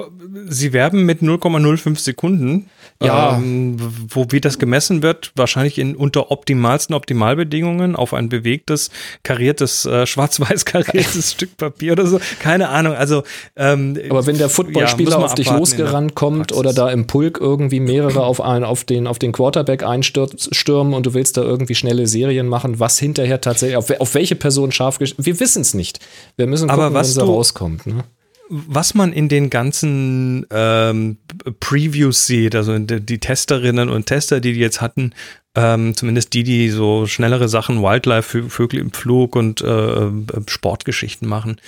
Sie 0.47 0.73
werben 0.73 1.05
mit 1.05 1.21
0,05 1.21 1.97
Sekunden. 1.99 2.69
Ja. 3.01 3.37
Ähm, 3.37 3.77
wo 4.09 4.25
wie 4.31 4.41
das 4.41 4.59
gemessen 4.59 5.01
wird, 5.01 5.31
wahrscheinlich 5.35 5.77
in 5.77 5.95
unter 5.95 6.31
optimalsten 6.31 6.93
Optimalbedingungen 6.93 7.95
auf 7.95 8.13
ein 8.13 8.27
bewegtes, 8.27 8.89
kariertes, 9.23 9.85
äh, 9.85 10.05
schwarz-weiß 10.05 10.65
kariertes 10.65 11.31
Stück 11.33 11.55
Papier 11.55 11.93
oder 11.93 12.05
so. 12.05 12.19
Keine 12.41 12.67
Ahnung. 12.67 12.95
Also, 12.95 13.23
ähm, 13.55 13.97
Aber 14.09 14.25
wenn 14.25 14.37
der 14.37 14.49
Footballspieler 14.49 15.11
ja, 15.11 15.17
auf 15.17 15.35
dich 15.35 15.49
losgerannt 15.49 16.15
kommt 16.15 16.51
oder 16.51 16.73
da 16.73 16.89
im 16.89 17.07
Pulk 17.07 17.39
irgendwie 17.39 17.79
mehrere 17.79 18.23
auf, 18.23 18.41
einen, 18.41 18.65
auf, 18.65 18.83
den, 18.83 19.07
auf 19.07 19.17
den 19.17 19.31
Quarterback 19.31 19.83
einstürmen 19.83 20.93
und 20.93 21.05
du 21.05 21.13
willst 21.13 21.37
da 21.37 21.41
irgendwie 21.41 21.75
schnelle 21.75 22.05
Serien 22.05 22.47
machen, 22.49 22.81
was 22.81 22.99
hinterher 22.99 23.39
tatsächlich, 23.39 23.77
auf, 23.77 23.89
auf 23.97 24.13
welche 24.13 24.35
Person 24.35 24.73
scharf 24.73 24.99
Wir 24.99 25.39
wissen 25.39 25.61
es 25.61 25.73
nicht. 25.73 25.99
Wir 26.35 26.47
müssen 26.47 26.67
gucken, 26.67 26.83
Aber 26.83 26.93
was 26.93 27.15
wenn 27.15 27.25
sie 27.25 27.31
rauskommt. 27.31 27.87
Ne? 27.87 28.03
Was 28.49 28.95
man 28.95 29.13
in 29.13 29.29
den 29.29 29.49
ganzen 29.49 30.45
ähm, 30.49 31.17
Previews 31.59 32.25
sieht, 32.27 32.55
also 32.55 32.77
die, 32.77 33.19
Testerinnen 33.19 33.89
und 33.89 34.05
Tester, 34.05 34.39
die 34.39 34.53
die 34.53 34.59
jetzt 34.59 34.81
hatten, 34.81 35.13
ähm, 35.55 35.95
zumindest 35.95 36.33
die, 36.35 36.43
die 36.43 36.69
so 36.69 37.07
schnellere 37.07 37.49
Sachen, 37.49 37.81
Wildlife, 37.81 38.37
Vö- 38.37 38.49
Vögel 38.49 38.79
im 38.79 38.93
Flug 38.93 39.35
und 39.35 39.61
äh, 39.61 39.65
äh, 40.05 40.11
Sportgeschichten 40.47 41.27
machen, 41.27 41.59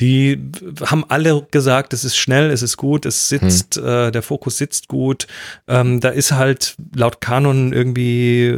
die 0.00 0.40
haben 0.84 1.04
alle 1.08 1.46
gesagt, 1.52 1.92
es 1.92 2.04
ist 2.04 2.16
schnell, 2.16 2.50
es 2.50 2.62
ist 2.62 2.76
gut, 2.76 3.06
es 3.06 3.28
sitzt, 3.28 3.76
äh, 3.76 4.10
der 4.10 4.22
Fokus 4.22 4.58
sitzt 4.58 4.88
gut. 4.88 5.28
Ähm, 5.68 6.00
da 6.00 6.08
ist 6.08 6.32
halt 6.32 6.74
laut 6.96 7.20
Canon 7.20 7.72
irgendwie 7.72 8.46
äh, 8.46 8.50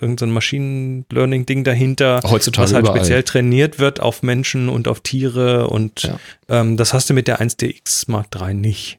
irgendein 0.00 0.30
Machine 0.30 1.04
Learning 1.10 1.44
Ding 1.44 1.64
dahinter, 1.64 2.20
Heutzutage 2.24 2.64
was 2.68 2.74
halt 2.74 2.84
überall. 2.84 2.98
speziell 3.00 3.24
trainiert 3.24 3.80
wird 3.80 3.98
auf 3.98 4.22
Menschen 4.22 4.68
und 4.68 4.86
auf 4.86 5.00
Tiere 5.00 5.68
und 5.68 6.02
Ja. 6.04 6.20
ähm, 6.48 6.76
das 6.76 6.94
hast 6.94 7.10
du 7.10 7.14
mit 7.14 7.26
der 7.26 7.40
1DX 7.40 8.04
Mark 8.08 8.28
III 8.40 8.54
nicht. 8.54 8.97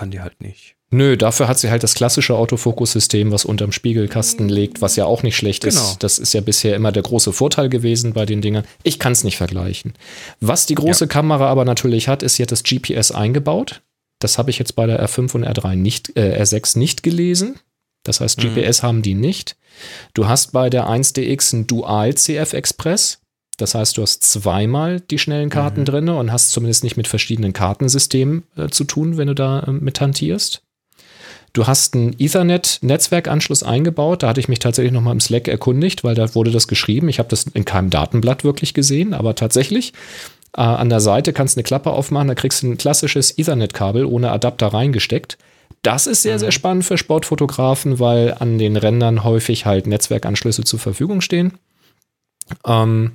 Kann 0.00 0.10
die 0.10 0.20
halt 0.20 0.40
nicht. 0.40 0.76
Nö, 0.90 1.16
dafür 1.18 1.46
hat 1.46 1.58
sie 1.58 1.70
halt 1.70 1.82
das 1.82 1.92
klassische 1.94 2.34
Autofokussystem, 2.34 3.30
was 3.30 3.44
unterm 3.44 3.70
Spiegelkasten 3.70 4.48
liegt, 4.48 4.80
was 4.80 4.96
ja 4.96 5.04
auch 5.04 5.22
nicht 5.22 5.36
schlecht 5.36 5.62
Genau. 5.62 5.78
ist. 5.78 6.02
Das 6.02 6.18
ist 6.18 6.32
ja 6.32 6.40
bisher 6.40 6.74
immer 6.74 6.90
der 6.90 7.02
große 7.02 7.32
Vorteil 7.34 7.68
gewesen 7.68 8.12
bei 8.14 8.24
den 8.24 8.40
Dingern. 8.40 8.64
Ich 8.82 8.98
kann 8.98 9.12
es 9.12 9.22
nicht 9.22 9.36
vergleichen. 9.36 9.92
Was 10.40 10.64
die 10.64 10.74
große 10.74 11.06
Kamera 11.06 11.48
aber 11.48 11.64
natürlich 11.66 12.08
hat, 12.08 12.22
ist, 12.22 12.36
sie 12.36 12.42
hat 12.42 12.50
das 12.50 12.62
GPS 12.64 13.12
eingebaut. 13.12 13.82
Das 14.20 14.38
habe 14.38 14.50
ich 14.50 14.58
jetzt 14.58 14.74
bei 14.74 14.86
der 14.86 15.06
R5 15.06 15.34
und 15.34 15.44
R3 15.46 15.76
nicht, 15.76 16.16
äh, 16.16 16.40
R6 16.42 16.78
nicht 16.78 17.02
gelesen. 17.02 17.58
Das 18.02 18.20
heißt, 18.20 18.38
Mhm. 18.42 18.54
GPS 18.54 18.82
haben 18.82 19.02
die 19.02 19.14
nicht. 19.14 19.56
Du 20.14 20.26
hast 20.26 20.52
bei 20.52 20.70
der 20.70 20.88
1DX 20.88 21.52
ein 21.52 21.66
Dual 21.66 22.14
CF 22.14 22.54
Express. 22.54 23.19
Das 23.60 23.74
heißt, 23.74 23.96
du 23.96 24.02
hast 24.02 24.22
zweimal 24.22 25.00
die 25.00 25.18
schnellen 25.18 25.50
Karten 25.50 25.80
Mhm. 25.80 25.84
drin 25.84 26.08
und 26.08 26.32
hast 26.32 26.50
zumindest 26.50 26.84
nicht 26.84 26.96
mit 26.96 27.08
verschiedenen 27.08 27.52
Kartensystemen 27.52 28.44
äh, 28.56 28.68
zu 28.68 28.84
tun, 28.84 29.16
wenn 29.16 29.28
du 29.28 29.34
da 29.34 29.60
äh, 29.60 29.72
mit 29.72 30.00
hantierst. 30.00 30.62
Du 31.52 31.66
hast 31.66 31.94
einen 31.94 32.14
Ethernet-Netzwerkanschluss 32.18 33.62
eingebaut. 33.64 34.22
Da 34.22 34.28
hatte 34.28 34.38
ich 34.40 34.48
mich 34.48 34.60
tatsächlich 34.60 34.92
nochmal 34.92 35.14
im 35.14 35.20
Slack 35.20 35.48
erkundigt, 35.48 36.04
weil 36.04 36.14
da 36.14 36.32
wurde 36.34 36.52
das 36.52 36.68
geschrieben. 36.68 37.08
Ich 37.08 37.18
habe 37.18 37.28
das 37.28 37.44
in 37.44 37.64
keinem 37.64 37.90
Datenblatt 37.90 38.44
wirklich 38.44 38.72
gesehen, 38.72 39.14
aber 39.14 39.34
tatsächlich. 39.34 39.92
Äh, 40.56 40.60
an 40.62 40.88
der 40.90 41.00
Seite 41.00 41.32
kannst 41.32 41.56
du 41.56 41.58
eine 41.58 41.64
Klappe 41.64 41.90
aufmachen, 41.90 42.28
da 42.28 42.34
kriegst 42.34 42.62
du 42.62 42.68
ein 42.68 42.78
klassisches 42.78 43.36
Ethernet-Kabel 43.36 44.04
ohne 44.04 44.30
Adapter 44.30 44.68
reingesteckt. 44.68 45.38
Das 45.82 46.06
ist 46.06 46.22
sehr, 46.22 46.38
sehr 46.38 46.52
spannend 46.52 46.84
für 46.84 46.98
Sportfotografen, 46.98 47.98
weil 47.98 48.34
an 48.38 48.58
den 48.58 48.76
Rändern 48.76 49.24
häufig 49.24 49.64
halt 49.66 49.86
Netzwerkanschlüsse 49.86 50.62
zur 50.64 50.78
Verfügung 50.78 51.20
stehen. 51.20 51.54
Ähm, 52.66 53.12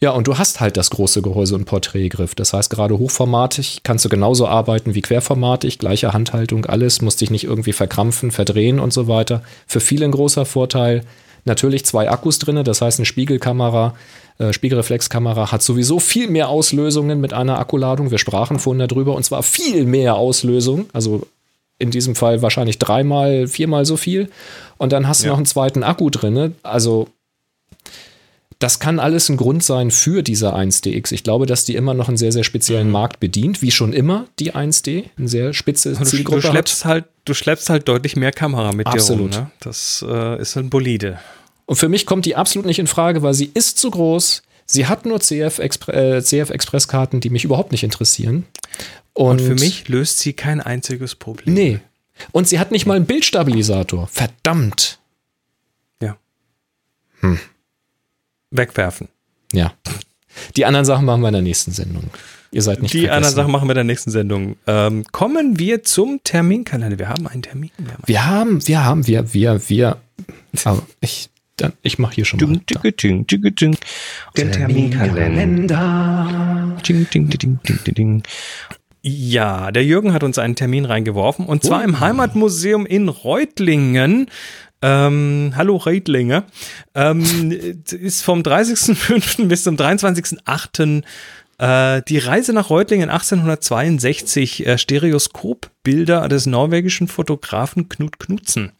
ja, 0.00 0.10
und 0.10 0.26
du 0.26 0.36
hast 0.38 0.60
halt 0.60 0.76
das 0.76 0.90
große 0.90 1.22
Gehäuse 1.22 1.54
und 1.54 1.64
Porträtgriff. 1.64 2.34
Das 2.34 2.52
heißt, 2.52 2.70
gerade 2.70 2.98
hochformatig 2.98 3.80
kannst 3.82 4.04
du 4.04 4.08
genauso 4.08 4.46
arbeiten 4.46 4.94
wie 4.94 5.02
querformatig, 5.02 5.78
gleiche 5.78 6.12
Handhaltung, 6.12 6.66
alles, 6.66 7.00
musst 7.02 7.20
dich 7.20 7.30
nicht 7.30 7.44
irgendwie 7.44 7.72
verkrampfen, 7.72 8.30
verdrehen 8.30 8.78
und 8.78 8.92
so 8.92 9.08
weiter. 9.08 9.42
Für 9.66 9.80
viele 9.80 10.04
ein 10.04 10.12
großer 10.12 10.44
Vorteil. 10.44 11.02
Natürlich 11.44 11.84
zwei 11.86 12.10
Akkus 12.10 12.38
drin, 12.40 12.62
das 12.64 12.80
heißt, 12.82 12.98
eine 12.98 13.06
Spiegelkamera, 13.06 13.94
äh, 14.38 14.52
Spiegelreflexkamera 14.52 15.52
hat 15.52 15.62
sowieso 15.62 16.00
viel 16.00 16.28
mehr 16.28 16.48
Auslösungen 16.48 17.20
mit 17.20 17.32
einer 17.32 17.58
Akkuladung. 17.58 18.10
Wir 18.10 18.18
sprachen 18.18 18.58
vorhin 18.58 18.86
darüber 18.86 19.14
und 19.14 19.22
zwar 19.24 19.42
viel 19.44 19.84
mehr 19.86 20.16
Auslösung. 20.16 20.86
Also 20.92 21.26
in 21.78 21.90
diesem 21.90 22.14
Fall 22.16 22.42
wahrscheinlich 22.42 22.78
dreimal, 22.78 23.46
viermal 23.46 23.84
so 23.86 23.96
viel. 23.96 24.28
Und 24.76 24.92
dann 24.92 25.06
hast 25.06 25.22
du 25.22 25.26
Ja. 25.26 25.32
noch 25.32 25.38
einen 25.38 25.46
zweiten 25.46 25.84
Akku 25.84 26.10
drin. 26.10 26.54
Also 26.62 27.08
das 28.58 28.78
kann 28.78 28.98
alles 28.98 29.28
ein 29.28 29.36
Grund 29.36 29.62
sein 29.62 29.90
für 29.90 30.22
diese 30.22 30.54
1DX. 30.54 31.12
Ich 31.12 31.22
glaube, 31.24 31.44
dass 31.46 31.64
die 31.64 31.74
immer 31.74 31.92
noch 31.94 32.08
einen 32.08 32.16
sehr, 32.16 32.32
sehr 32.32 32.40
Mhm. 32.40 32.44
speziellen 32.44 32.90
Markt 32.90 33.20
bedient, 33.20 33.60
wie 33.62 33.70
schon 33.70 33.92
immer 33.92 34.26
die 34.38 34.54
1D, 34.54 35.10
eine 35.18 35.28
sehr 35.28 35.52
spitze 35.52 35.92
Du, 35.92 35.98
du, 35.98 36.04
Zielgruppe 36.04 36.42
hat. 36.42 36.50
schleppst 36.50 36.84
halt, 36.84 37.04
du 37.26 37.34
schleppst 37.34 37.68
halt 37.68 37.86
deutlich 37.86 38.16
mehr 38.16 38.32
Kamera 38.32 38.72
mit 38.72 38.86
Absolut. 38.86 39.34
dir 39.34 39.38
rum. 39.38 39.44
Ne? 39.44 39.50
Das 39.60 40.04
äh, 40.08 40.40
ist 40.40 40.56
ein 40.56 40.70
Bolide. 40.70 41.18
Und 41.66 41.76
für 41.76 41.88
mich 41.88 42.06
kommt 42.06 42.24
die 42.24 42.36
absolut 42.36 42.64
nicht 42.66 42.78
in 42.78 42.86
Frage, 42.86 43.22
weil 43.22 43.34
sie 43.34 43.50
ist 43.52 43.78
zu 43.78 43.90
groß. 43.90 44.42
Sie 44.66 44.86
hat 44.86 45.04
nur 45.04 45.20
CF, 45.20 45.58
Expre 45.58 45.92
äh, 46.16 46.22
CF 46.22 46.50
die 47.20 47.30
mich 47.30 47.44
überhaupt 47.44 47.72
nicht 47.72 47.84
interessieren. 47.84 48.46
Und, 49.12 49.40
Und 49.40 49.46
für 49.46 49.54
mich 49.54 49.88
löst 49.88 50.18
sie 50.18 50.32
kein 50.32 50.60
einziges 50.60 51.14
Problem. 51.14 51.54
Nee. 51.54 51.80
Und 52.32 52.48
sie 52.48 52.58
hat 52.58 52.70
nicht 52.70 52.86
mal 52.86 52.94
einen 52.94 53.06
Bildstabilisator. 53.06 54.06
Verdammt. 54.08 54.98
Ja. 56.02 56.16
Wegwerfen. 58.50 59.08
Ja. 59.52 59.72
Die 60.56 60.66
anderen 60.66 60.84
Sachen 60.84 61.04
machen 61.04 61.22
wir 61.22 61.28
in 61.28 61.34
der 61.34 61.42
nächsten 61.42 61.72
Sendung. 61.72 62.04
Ihr 62.52 62.62
seid 62.62 62.82
nicht 62.82 62.94
Die 62.94 63.00
anderen 63.00 63.22
vergessen. 63.22 63.36
Sachen 63.36 63.52
machen 63.52 63.68
wir 63.68 63.72
in 63.72 63.76
der 63.76 63.84
nächsten 63.84 64.10
Sendung. 64.10 64.56
Ähm, 64.66 65.04
kommen 65.12 65.58
wir 65.58 65.82
zum 65.82 66.20
Terminkalender. 66.24 66.98
Wir 66.98 67.08
haben 67.08 67.26
einen 67.26 67.42
Termin. 67.42 67.70
Wir 68.06 68.26
haben 68.26 68.66
Wir 68.66 68.84
haben, 68.84 69.06
wir 69.06 69.34
wir, 69.34 69.68
wir. 69.68 69.96
Aber 70.64 70.82
ich, 71.00 71.28
dann, 71.56 71.72
ich 71.82 71.98
mache 71.98 72.14
hier 72.14 72.24
schon 72.24 72.40
mal. 72.40 72.46
Den 74.36 74.52
Terminkalender. 74.52 76.76
Ding, 76.86 77.08
ding, 77.10 77.28
ding, 77.28 77.58
ding, 77.62 77.78
ding, 77.84 77.94
ding. 77.94 78.22
Ja, 79.02 79.70
der 79.70 79.84
Jürgen 79.84 80.12
hat 80.12 80.24
uns 80.24 80.38
einen 80.38 80.56
Termin 80.56 80.84
reingeworfen 80.84 81.46
und 81.46 81.62
zwar 81.62 81.84
im 81.84 82.00
Heimatmuseum 82.00 82.86
in 82.86 83.08
Reutlingen. 83.08 84.28
Ähm, 84.82 85.52
hallo 85.56 85.76
Reutlinge. 85.76 86.44
Ähm, 86.94 87.50
ist 87.90 88.22
vom 88.22 88.42
30.05. 88.42 89.46
bis 89.46 89.64
zum 89.64 89.76
23.08. 89.76 91.02
Äh, 91.58 92.02
die 92.02 92.18
Reise 92.18 92.52
nach 92.52 92.68
Reutlingen 92.68 93.08
1862, 93.08 94.66
äh, 94.66 94.76
Stereoskopbilder 94.76 96.28
des 96.28 96.44
norwegischen 96.44 97.08
Fotografen 97.08 97.88
Knut 97.88 98.18
Knudsen. 98.18 98.72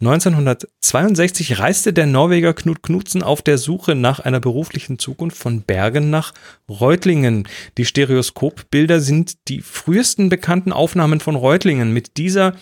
1962 0.00 1.58
reiste 1.58 1.92
der 1.92 2.06
Norweger 2.06 2.54
Knut 2.54 2.84
Knudsen 2.84 3.24
auf 3.24 3.42
der 3.42 3.58
Suche 3.58 3.96
nach 3.96 4.20
einer 4.20 4.38
beruflichen 4.38 5.00
Zukunft 5.00 5.38
von 5.38 5.62
Bergen 5.62 6.10
nach 6.10 6.32
Reutlingen. 6.68 7.48
Die 7.78 7.84
Stereoskopbilder 7.84 9.00
sind 9.00 9.48
die 9.48 9.60
frühesten 9.60 10.28
bekannten 10.28 10.72
Aufnahmen 10.72 11.18
von 11.18 11.34
Reutlingen. 11.34 11.92
Mit 11.92 12.16
dieser 12.16 12.54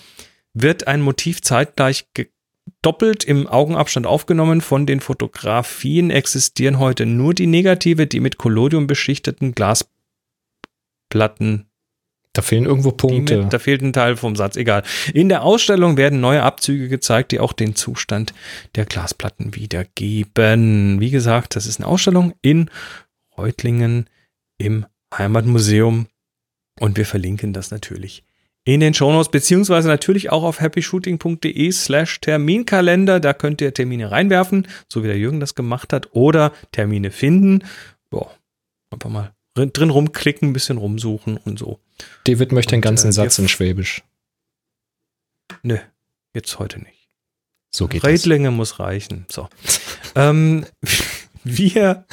wird 0.55 0.89
ein 0.89 1.03
Motiv 1.03 1.43
zeitgleich 1.43 2.07
doppelt 2.83 3.25
im 3.25 3.47
Augenabstand 3.47 4.07
aufgenommen. 4.07 4.61
Von 4.61 4.87
den 4.87 5.01
Fotografien 5.01 6.11
existieren 6.11 6.79
heute 6.79 7.07
nur 7.07 7.35
die 7.35 7.47
Negative, 7.47 8.07
die 8.07 8.21
mit 8.21 8.39
Collodium 8.39 8.87
beschichteten 8.87 9.55
Glasplatten 9.55 9.91
Da 12.33 12.43
fehlen 12.43 12.67
irgendwo 12.67 12.93
Punkte. 12.93 13.43
mit, 13.43 13.53
da 13.53 13.59
fehlt 13.59 13.83
ein 13.83 13.93
Teil 13.93 14.17
vom 14.17 14.37
Satz, 14.37 14.57
egal. 14.57 14.83
In 15.13 15.29
der 15.29 15.43
Ausstellung 15.43 15.97
werden 15.97 16.21
neue 16.21 16.43
Abzüge 16.43 16.89
gezeigt, 16.89 17.33
die 17.33 17.41
auch 17.41 17.53
den 17.53 17.75
Zustand 17.75 18.35
der 18.75 18.85
Glasplatten 18.85 19.55
wiedergeben. 19.55 21.01
Wie 21.01 21.11
gesagt, 21.11 21.57
das 21.57 21.67
ist 21.67 21.81
eine 21.81 21.89
Ausstellung 21.89 22.35
in 22.43 22.71
Reutlingen 23.37 24.09
im 24.59 24.87
Heimatmuseum 25.17 26.07
und 26.81 26.97
wir 26.97 27.07
verlinken 27.07 27.53
das 27.53 27.71
natürlich 27.71 28.25
in 28.75 28.81
den 28.81 28.93
Shownotes, 28.93 29.31
beziehungsweise 29.31 29.89
natürlich 29.89 30.31
auch 30.31 30.43
auf 30.43 30.61
happyshooting.de 30.61 31.73
slash 31.73 32.21
Terminkalender. 32.21 33.19
Da 33.19 33.33
könnt 33.33 33.63
ihr 33.63 33.73
Termine 33.73 34.11
reinwerfen, 34.11 34.69
so 34.91 35.03
wie 35.03 35.07
der 35.07 35.17
Jürgen 35.17 35.41
das 35.41 35.55
gemacht 35.55 35.95
hat, 35.95 36.09
oder 36.13 36.53
Termine 36.71 37.11
finden. 37.11 37.65
Boah, 38.11 38.31
einfach 38.91 39.09
mal 39.09 39.33
drin 39.55 39.89
rumklicken, 39.89 40.51
ein 40.51 40.53
bisschen 40.53 40.77
rumsuchen 40.77 41.39
und 41.39 41.59
so. 41.59 41.81
David 42.25 42.53
möchte 42.53 42.73
den 42.73 42.83
ganzen 42.83 43.09
äh, 43.09 43.13
Satz 43.13 43.39
in 43.39 43.49
Schwäbisch. 43.49 44.03
Nö, 45.63 45.79
jetzt 46.35 46.59
heute 46.59 46.79
nicht. 46.79 47.09
So 47.75 47.89
geht 47.89 48.05
das. 48.05 48.11
Reitlinge 48.11 48.51
muss 48.51 48.79
reichen. 48.79 49.25
So. 49.31 49.49
ähm, 50.15 50.67
wir 51.43 52.05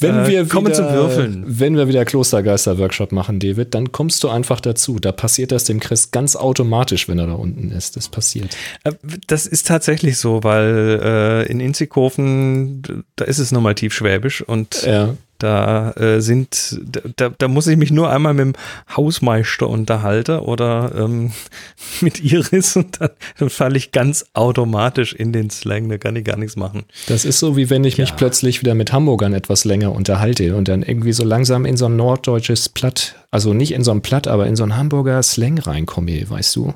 Wenn 0.00 0.24
Äh, 0.24 0.28
wir 0.28 0.46
kommen 0.48 0.66
wieder, 0.66 0.74
zum 0.76 0.86
Würfeln. 0.92 1.44
Wenn 1.46 1.76
wir 1.76 1.86
wieder 1.88 2.04
Klostergeister-Workshop 2.04 3.12
machen, 3.12 3.38
David, 3.38 3.74
dann 3.74 3.92
kommst 3.92 4.22
du 4.24 4.28
einfach 4.28 4.60
dazu. 4.60 4.98
Da 4.98 5.12
passiert 5.12 5.52
das 5.52 5.64
dem 5.64 5.78
Chris 5.80 6.10
ganz 6.10 6.36
automatisch, 6.36 7.08
wenn 7.08 7.18
er 7.18 7.26
da 7.26 7.34
unten 7.34 7.70
ist. 7.70 7.96
Das 7.96 8.08
passiert. 8.08 8.56
Äh, 8.84 8.92
Das 9.26 9.46
ist 9.46 9.66
tatsächlich 9.66 10.16
so, 10.18 10.42
weil 10.42 11.00
äh, 11.02 11.50
in 11.50 11.60
Inzighofen, 11.60 13.04
da 13.16 13.24
ist 13.26 13.38
es 13.38 13.52
normativ 13.52 13.92
schwäbisch 13.94 14.42
und 14.42 14.82
Ja. 14.82 15.14
Da 15.40 15.90
äh, 15.92 16.20
sind, 16.20 16.80
da, 17.16 17.30
da 17.36 17.48
muss 17.48 17.66
ich 17.66 17.76
mich 17.76 17.90
nur 17.90 18.10
einmal 18.10 18.34
mit 18.34 18.44
dem 18.44 18.52
Hausmeister 18.96 19.68
unterhalten 19.68 20.38
oder 20.38 20.92
ähm, 20.96 21.32
mit 22.00 22.22
Iris 22.22 22.76
und 22.76 23.00
dann, 23.00 23.10
dann 23.38 23.50
falle 23.50 23.76
ich 23.76 23.90
ganz 23.90 24.26
automatisch 24.34 25.12
in 25.14 25.32
den 25.32 25.50
Slang, 25.50 25.88
da 25.88 25.98
kann 25.98 26.14
ich 26.14 26.24
gar 26.24 26.36
nichts 26.36 26.56
machen. 26.56 26.84
Das 27.08 27.24
ist 27.24 27.38
so, 27.38 27.56
wie 27.56 27.70
wenn 27.70 27.82
ich 27.84 27.98
mich 27.98 28.10
Ja. 28.10 28.14
plötzlich 28.16 28.60
wieder 28.60 28.74
mit 28.74 28.92
Hamburgern 28.92 29.32
etwas 29.32 29.64
länger 29.64 29.92
unterhalte 29.92 30.54
und 30.54 30.68
dann 30.68 30.82
irgendwie 30.82 31.12
so 31.12 31.24
langsam 31.24 31.64
in 31.64 31.76
so 31.76 31.86
ein 31.86 31.96
norddeutsches 31.96 32.68
Platt, 32.68 33.16
also 33.30 33.54
nicht 33.54 33.72
in 33.72 33.82
so 33.82 33.90
ein 33.90 34.02
Platt, 34.02 34.28
aber 34.28 34.46
in 34.46 34.56
so 34.56 34.62
ein 34.64 34.76
Hamburger 34.76 35.22
Slang 35.22 35.58
reinkomme, 35.58 36.28
weißt 36.28 36.54
du. 36.56 36.74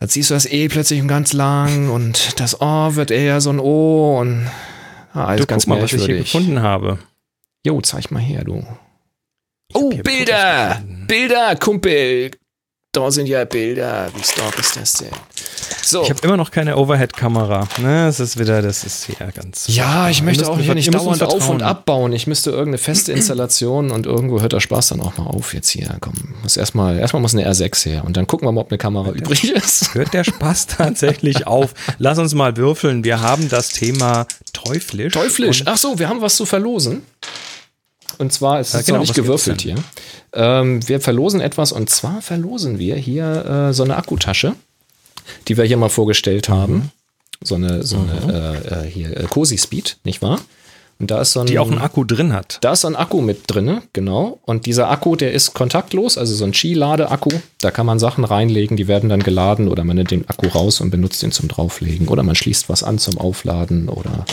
Da 0.00 0.06
ziehst 0.06 0.30
du 0.30 0.34
das 0.34 0.46
E 0.46 0.68
plötzlich 0.68 1.04
ganz 1.08 1.32
lang 1.32 1.88
und 1.90 2.38
das 2.38 2.60
O 2.60 2.94
wird 2.94 3.10
eher 3.10 3.40
so 3.40 3.50
ein 3.50 3.58
O 3.58 4.18
und 4.20 4.46
ah, 5.18 5.26
alles 5.26 5.40
du, 5.42 5.46
ganz 5.46 5.64
guck 5.64 5.74
mal, 5.74 5.82
was 5.82 5.92
ich 5.92 6.04
hier 6.04 6.18
gefunden 6.18 6.62
habe. 6.62 6.98
Jo, 7.64 7.80
zeig 7.80 8.10
mal 8.10 8.20
her, 8.20 8.44
du. 8.44 8.64
Ich 9.68 9.76
Oh, 9.76 9.90
Bilder! 9.90 10.82
Bilder, 11.06 11.56
Kumpel! 11.56 12.30
Da 12.92 13.10
sind 13.10 13.26
ja 13.26 13.44
Bilder. 13.44 14.08
Wie 14.16 14.22
stark 14.22 14.58
ist 14.58 14.76
das 14.76 14.94
denn? 14.94 15.10
So. 15.82 16.02
Ich 16.02 16.10
habe 16.10 16.20
immer 16.22 16.38
noch 16.38 16.50
keine 16.50 16.76
Overhead-Kamera. 16.76 17.68
Ne, 17.78 18.06
das 18.06 18.18
ist 18.18 18.38
wieder, 18.38 18.62
das 18.62 18.82
ist 18.82 19.04
hier 19.04 19.30
ganz. 19.32 19.66
Ja, 19.68 20.08
ich 20.08 20.22
möchte 20.22 20.48
auch 20.48 20.58
hier 20.58 20.74
nicht 20.74 20.92
dauernd 20.92 21.22
auf 21.22 21.50
und 21.50 21.62
abbauen. 21.62 22.12
Ich 22.12 22.26
müsste 22.26 22.50
irgendeine 22.50 22.78
feste 22.78 23.12
Installation 23.12 23.90
und 23.90 24.06
irgendwo 24.06 24.40
hört 24.40 24.54
der 24.54 24.60
Spaß 24.60 24.88
dann 24.88 25.00
auch 25.00 25.18
mal 25.18 25.26
auf 25.26 25.52
jetzt 25.52 25.68
hier. 25.68 25.96
Komm, 26.00 26.14
muss 26.42 26.56
erstmal, 26.56 26.98
erstmal 26.98 27.20
muss 27.20 27.34
eine 27.34 27.46
R6 27.46 27.84
her 27.84 28.04
und 28.06 28.16
dann 28.16 28.26
gucken 28.26 28.48
wir 28.48 28.52
mal, 28.52 28.62
ob 28.62 28.70
eine 28.70 28.78
Kamera 28.78 29.10
übrig 29.10 29.50
ist. 29.50 29.94
Hört 29.94 30.14
der 30.14 30.24
Spaß 30.24 30.68
tatsächlich 30.68 31.46
auf? 31.46 31.74
Lass 31.98 32.18
uns 32.18 32.34
mal 32.34 32.56
würfeln. 32.56 33.04
Wir 33.04 33.20
haben 33.20 33.50
das 33.50 33.68
Thema 33.68 34.26
teuflisch. 34.54 35.12
Teuflisch. 35.12 35.62
Ach 35.66 35.76
so, 35.76 35.98
wir 35.98 36.08
haben 36.08 36.22
was 36.22 36.36
zu 36.36 36.46
verlosen. 36.46 37.02
Und 38.18 38.32
zwar 38.32 38.60
ist 38.60 38.74
es 38.74 38.86
genau, 38.86 38.98
noch 38.98 39.04
nicht 39.04 39.14
gewürfelt 39.14 39.62
hier. 39.62 39.76
Ähm, 40.32 40.86
wir 40.88 41.00
verlosen 41.00 41.40
etwas 41.40 41.72
und 41.72 41.88
zwar 41.88 42.20
verlosen 42.20 42.78
wir 42.78 42.96
hier 42.96 43.68
äh, 43.70 43.72
so 43.72 43.84
eine 43.84 43.96
Akkutasche, 43.96 44.54
die 45.46 45.56
wir 45.56 45.64
hier 45.64 45.76
mal 45.76 45.88
vorgestellt 45.88 46.48
haben. 46.48 46.90
So 47.42 47.54
eine, 47.54 47.84
so 47.84 47.98
eine 47.98 48.64
äh, 48.66 48.86
äh, 48.86 48.90
hier, 48.90 49.16
äh, 49.16 49.24
Cozy 49.24 49.58
Speed, 49.58 49.98
nicht 50.02 50.22
wahr? 50.22 50.40
Und 51.00 51.12
da 51.12 51.20
ist 51.20 51.32
so 51.32 51.40
ein, 51.40 51.46
die 51.46 51.60
auch 51.60 51.70
einen 51.70 51.78
Akku 51.78 52.02
drin 52.02 52.32
hat. 52.32 52.58
Da 52.60 52.72
ist 52.72 52.80
so 52.80 52.88
ein 52.88 52.96
Akku 52.96 53.20
mit 53.20 53.42
drinne, 53.46 53.82
genau. 53.92 54.40
Und 54.44 54.66
dieser 54.66 54.90
Akku, 54.90 55.14
der 55.14 55.32
ist 55.32 55.54
kontaktlos, 55.54 56.18
also 56.18 56.34
so 56.34 56.44
ein 56.44 56.50
Qi-Lade-Akku. 56.50 57.30
Da 57.60 57.70
kann 57.70 57.86
man 57.86 58.00
Sachen 58.00 58.24
reinlegen, 58.24 58.76
die 58.76 58.88
werden 58.88 59.08
dann 59.08 59.22
geladen 59.22 59.68
oder 59.68 59.84
man 59.84 59.96
nimmt 59.96 60.10
den 60.10 60.28
Akku 60.28 60.48
raus 60.48 60.80
und 60.80 60.90
benutzt 60.90 61.22
den 61.22 61.30
zum 61.30 61.46
Drauflegen 61.46 62.08
oder 62.08 62.24
man 62.24 62.34
schließt 62.34 62.68
was 62.68 62.82
an 62.82 62.98
zum 62.98 63.16
Aufladen 63.16 63.88
oder 63.88 64.26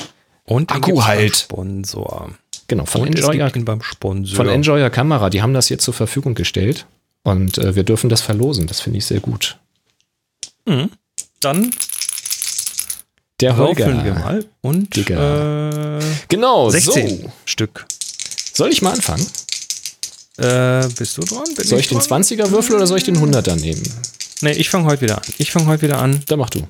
Und 0.45 0.71
Akku 0.71 1.03
halt. 1.03 1.35
Sponsor. 1.35 2.31
Genau 2.67 2.85
von 2.85 3.01
Und 3.01 3.07
Enjoyer, 3.15 3.49
beim 3.49 3.81
Sponsor. 3.81 4.35
von 4.35 4.47
Enjoyer 4.49 4.89
Kamera. 4.89 5.29
Die 5.29 5.41
haben 5.41 5.53
das 5.53 5.67
hier 5.67 5.77
zur 5.79 5.93
Verfügung 5.93 6.35
gestellt 6.35 6.85
und 7.23 7.57
äh, 7.57 7.75
wir 7.75 7.83
dürfen 7.83 8.09
das 8.09 8.21
verlosen. 8.21 8.67
Das 8.67 8.81
finde 8.81 8.97
ich 8.99 9.05
sehr 9.05 9.19
gut. 9.19 9.57
Dann 11.41 11.71
Der 13.41 13.57
Holger. 13.57 14.03
wir 14.03 14.13
mal. 14.13 14.45
Und 14.61 14.97
äh, 14.97 15.99
Genau, 16.27 16.69
16 16.69 17.21
so. 17.21 17.31
Stück. 17.45 17.85
Soll 18.53 18.71
ich 18.71 18.81
mal 18.81 18.93
anfangen? 18.93 19.25
Äh, 20.37 20.87
bist 20.97 21.17
du 21.17 21.21
dran? 21.23 21.43
Bin 21.55 21.65
Soll 21.65 21.79
ich 21.79 21.87
den 21.87 21.99
dran? 21.99 22.23
20er 22.23 22.49
Würfel 22.51 22.75
oder 22.75 22.87
soll 22.87 22.97
ich 22.97 23.03
den 23.03 23.17
100er 23.17 23.55
nehmen? 23.55 23.83
Nee, 24.41 24.51
ich 24.53 24.69
fange 24.69 24.85
heute 24.85 25.01
wieder 25.03 25.17
an. 25.17 25.23
Ich 25.37 25.51
fange 25.51 25.67
heute 25.67 25.83
wieder 25.83 25.99
an. 25.99 26.21
Da 26.27 26.35
mach 26.35 26.49
du. 26.49 26.67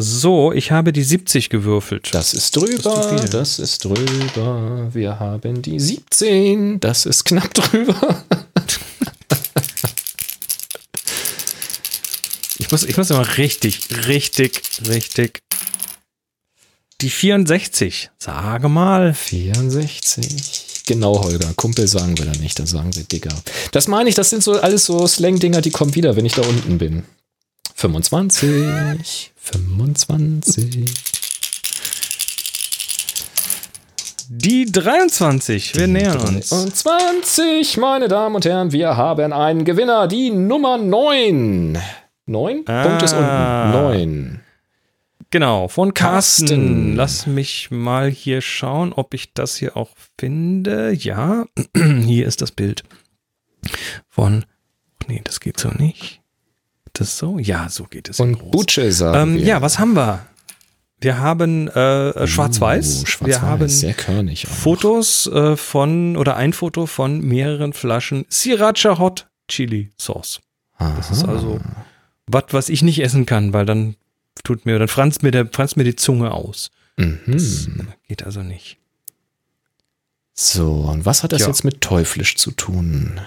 So, 0.00 0.52
ich 0.52 0.70
habe 0.70 0.92
die 0.92 1.02
70 1.02 1.50
gewürfelt. 1.50 2.14
Das 2.14 2.32
ist 2.32 2.54
drüber, 2.54 3.18
viel. 3.18 3.28
das 3.30 3.58
ist 3.58 3.84
drüber. 3.84 4.88
Wir 4.92 5.18
haben 5.18 5.60
die 5.60 5.80
17, 5.80 6.78
das 6.78 7.04
ist 7.04 7.24
knapp 7.24 7.52
drüber. 7.54 8.24
Ich 12.60 12.70
muss, 12.70 12.84
ich 12.84 12.96
muss 12.96 13.10
immer 13.10 13.38
richtig, 13.38 13.88
richtig, 14.06 14.62
richtig. 14.88 15.40
Die 17.00 17.10
64. 17.10 18.10
Sage 18.20 18.68
mal. 18.68 19.14
64. 19.14 20.84
Genau, 20.86 21.24
Holger. 21.24 21.52
Kumpel 21.56 21.88
sagen 21.88 22.16
wir 22.18 22.26
da 22.26 22.38
nicht, 22.38 22.56
da 22.60 22.66
sagen 22.66 22.94
wir 22.94 23.02
Digger. 23.02 23.34
Das 23.72 23.88
meine 23.88 24.08
ich, 24.08 24.14
das 24.14 24.30
sind 24.30 24.44
so 24.44 24.60
alles 24.60 24.84
so 24.84 25.04
Slang-Dinger, 25.08 25.60
die 25.60 25.72
kommen 25.72 25.96
wieder, 25.96 26.14
wenn 26.14 26.24
ich 26.24 26.34
da 26.34 26.42
unten 26.42 26.78
bin. 26.78 27.02
25, 27.74 29.32
25. 29.36 31.08
Die 34.30 34.70
23. 34.70 35.74
Wir 35.76 35.86
nähern 35.86 36.18
uns. 36.18 36.52
Und 36.52 36.76
20, 36.76 37.78
meine 37.78 38.08
Damen 38.08 38.34
und 38.34 38.44
Herren, 38.44 38.72
wir 38.72 38.96
haben 38.96 39.32
einen 39.32 39.64
Gewinner, 39.64 40.06
die 40.06 40.30
Nummer 40.30 40.76
9. 40.76 41.78
9? 42.26 42.62
Ah. 42.66 42.82
Punkt 42.82 43.02
ist 43.02 43.14
unten. 43.14 43.70
9. 43.72 44.40
Genau, 45.30 45.68
von 45.68 45.94
Carsten. 45.94 46.46
Carsten. 46.46 46.96
Lass 46.96 47.26
mich 47.26 47.70
mal 47.70 48.10
hier 48.10 48.40
schauen, 48.40 48.92
ob 48.92 49.14
ich 49.14 49.32
das 49.34 49.56
hier 49.56 49.76
auch 49.76 49.90
finde. 50.18 50.92
Ja, 50.92 51.46
hier 51.74 52.26
ist 52.26 52.42
das 52.42 52.52
Bild 52.52 52.82
von. 54.08 54.44
Nee, 55.06 55.22
das 55.24 55.40
geht 55.40 55.58
so 55.58 55.70
nicht. 55.70 56.20
Das 56.98 57.16
so? 57.18 57.38
Ja, 57.38 57.68
so 57.68 57.84
geht 57.84 58.08
es. 58.08 58.18
Und. 58.20 58.50
Butsche 58.50 58.90
sagen 58.92 59.32
Ähm, 59.32 59.36
wir. 59.38 59.44
ja, 59.44 59.62
was 59.62 59.78
haben 59.78 59.94
wir? 59.94 60.26
Wir 61.00 61.18
haben 61.18 61.68
äh, 61.68 62.26
Schwarz-Weiß. 62.26 63.02
Uh, 63.02 63.06
Schwarz-Weiß, 63.06 63.40
wir 63.42 63.48
haben 63.48 63.68
sehr 63.68 63.94
körnig. 63.94 64.46
auch. 64.48 64.50
Fotos 64.52 65.26
äh, 65.28 65.56
von 65.56 66.16
oder 66.16 66.36
ein 66.36 66.52
Foto 66.52 66.86
von 66.86 67.20
mehreren 67.20 67.72
Flaschen 67.72 68.26
Sriracha 68.30 68.98
Hot 68.98 69.28
Chili 69.46 69.92
Sauce. 69.96 70.40
Das 70.78 71.10
ist 71.10 71.24
Aha. 71.24 71.32
also 71.32 71.60
was, 72.26 72.44
was 72.50 72.68
ich 72.68 72.82
nicht 72.82 73.00
essen 73.02 73.26
kann, 73.26 73.52
weil 73.52 73.64
dann 73.64 73.94
tut 74.44 74.66
mir, 74.66 74.78
dann 74.78 74.88
franzt 74.88 75.22
mir, 75.22 75.30
der, 75.30 75.46
franzt 75.46 75.76
mir 75.76 75.84
die 75.84 75.96
Zunge 75.96 76.32
aus. 76.32 76.70
Das 76.96 77.06
Mhm. 77.06 77.88
geht 78.08 78.24
also 78.24 78.42
nicht. 78.42 78.78
So, 80.34 80.72
und 80.72 81.04
was 81.04 81.22
hat 81.22 81.32
das 81.32 81.42
Ja. 81.42 81.46
jetzt 81.48 81.64
mit 81.64 81.80
teuflisch 81.80 82.36
zu 82.36 82.50
tun? 82.52 83.20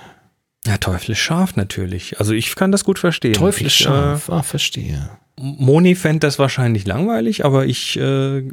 Ja, 0.65 0.77
teuflisch 0.77 1.21
scharf 1.21 1.55
natürlich. 1.55 2.19
Also 2.19 2.33
ich 2.33 2.55
kann 2.55 2.71
das 2.71 2.83
gut 2.83 2.99
verstehen. 2.99 3.33
Teuflisch 3.33 3.79
ich, 3.79 3.85
scharf, 3.85 4.29
ah, 4.29 4.43
verstehe. 4.43 5.09
Äh, 5.38 5.41
Moni 5.41 5.95
fände 5.95 6.19
das 6.19 6.38
wahrscheinlich 6.38 6.85
langweilig, 6.85 7.43
aber 7.45 7.65
ich, 7.65 7.97
äh, 7.97 8.43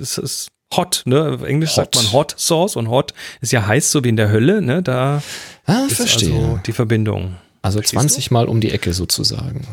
es 0.00 0.18
ist 0.18 0.48
hot, 0.74 1.02
ne? 1.06 1.32
Auf 1.32 1.42
Englisch 1.42 1.72
sagt 1.72 1.96
Hot. 1.96 2.04
man 2.04 2.12
Hot 2.12 2.34
Sauce 2.38 2.76
und 2.76 2.88
Hot 2.88 3.14
ist 3.40 3.52
ja 3.52 3.66
heiß, 3.66 3.90
so 3.90 4.04
wie 4.04 4.10
in 4.10 4.16
der 4.16 4.30
Hölle, 4.30 4.62
ne? 4.62 4.82
Da 4.82 5.22
Ah, 5.66 5.86
ist 5.88 5.96
verstehe. 5.96 6.32
also 6.34 6.60
die 6.66 6.72
Verbindung. 6.72 7.36
Also, 7.62 7.78
verstehst 7.78 8.00
20 8.00 8.30
Mal 8.30 8.46
um 8.48 8.60
die 8.60 8.70
Ecke 8.70 8.92
sozusagen. 8.92 9.66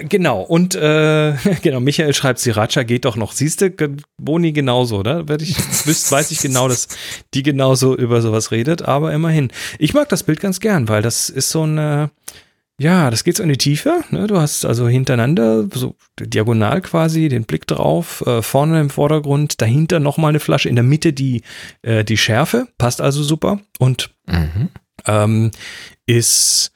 Genau, 0.00 0.42
und 0.42 0.74
äh, 0.74 1.34
genau, 1.62 1.80
Michael 1.80 2.12
schreibt, 2.14 2.38
Sriracha 2.38 2.82
geht 2.82 3.04
doch 3.04 3.16
noch. 3.16 3.32
Siehst 3.32 3.60
du, 3.60 3.70
Boni 4.18 4.52
genauso, 4.52 4.98
oder? 4.98 5.28
Werd 5.28 5.42
ich, 5.42 5.56
weiß 5.56 6.30
ich 6.30 6.40
genau, 6.40 6.68
dass 6.68 6.88
die 7.34 7.42
genauso 7.42 7.96
über 7.96 8.20
sowas 8.22 8.50
redet, 8.50 8.82
aber 8.82 9.12
immerhin. 9.12 9.50
Ich 9.78 9.94
mag 9.94 10.08
das 10.08 10.22
Bild 10.22 10.40
ganz 10.40 10.60
gern, 10.60 10.88
weil 10.88 11.02
das 11.02 11.30
ist 11.30 11.48
so 11.50 11.62
eine, 11.62 12.10
ja, 12.78 13.10
das 13.10 13.24
geht 13.24 13.36
so 13.38 13.42
in 13.42 13.48
die 13.48 13.56
Tiefe. 13.56 14.02
Ne? 14.10 14.26
Du 14.26 14.38
hast 14.38 14.66
also 14.66 14.86
hintereinander, 14.86 15.66
so 15.72 15.94
diagonal 16.20 16.82
quasi, 16.82 17.28
den 17.28 17.44
Blick 17.44 17.66
drauf, 17.66 18.22
äh, 18.26 18.42
vorne 18.42 18.80
im 18.80 18.90
Vordergrund, 18.90 19.62
dahinter 19.62 19.98
nochmal 19.98 20.30
eine 20.30 20.40
Flasche, 20.40 20.68
in 20.68 20.74
der 20.76 20.84
Mitte 20.84 21.12
die, 21.14 21.42
äh, 21.82 22.04
die 22.04 22.18
Schärfe, 22.18 22.68
passt 22.78 23.00
also 23.00 23.22
super. 23.22 23.60
Und 23.78 24.10
Mhm. 24.28 24.68
ähm, 25.06 25.50
ist 26.06 26.72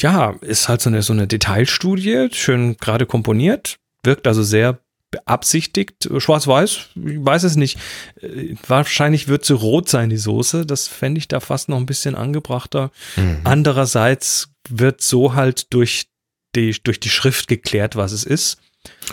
ja, 0.00 0.30
ist 0.40 0.68
halt 0.68 0.80
so 0.80 0.90
eine, 0.90 1.02
so 1.02 1.12
eine 1.12 1.26
Detailstudie, 1.26 2.28
schön 2.32 2.76
gerade 2.76 3.06
komponiert, 3.06 3.78
wirkt 4.02 4.26
also 4.26 4.42
sehr 4.42 4.78
beabsichtigt. 5.10 6.08
Schwarz-Weiß, 6.16 6.88
ich 6.94 7.24
weiß 7.24 7.44
es 7.44 7.56
nicht. 7.56 7.78
Äh, 8.20 8.54
Wahrscheinlich 8.66 9.28
wird 9.28 9.44
sie 9.44 9.54
rot 9.54 9.88
sein, 9.88 10.10
die 10.10 10.18
Soße. 10.18 10.66
Das 10.66 10.86
fände 10.86 11.18
ich 11.18 11.28
da 11.28 11.40
fast 11.40 11.68
noch 11.68 11.78
ein 11.78 11.86
bisschen 11.86 12.14
angebrachter. 12.14 12.90
Mhm. 13.16 13.40
Andererseits 13.44 14.50
wird 14.68 15.00
so 15.00 15.34
halt 15.34 15.72
durch 15.72 16.08
die, 16.54 16.76
durch 16.82 17.00
die 17.00 17.10
Schrift 17.10 17.48
geklärt, 17.48 17.96
was 17.96 18.12
es 18.12 18.24
ist. 18.24 18.58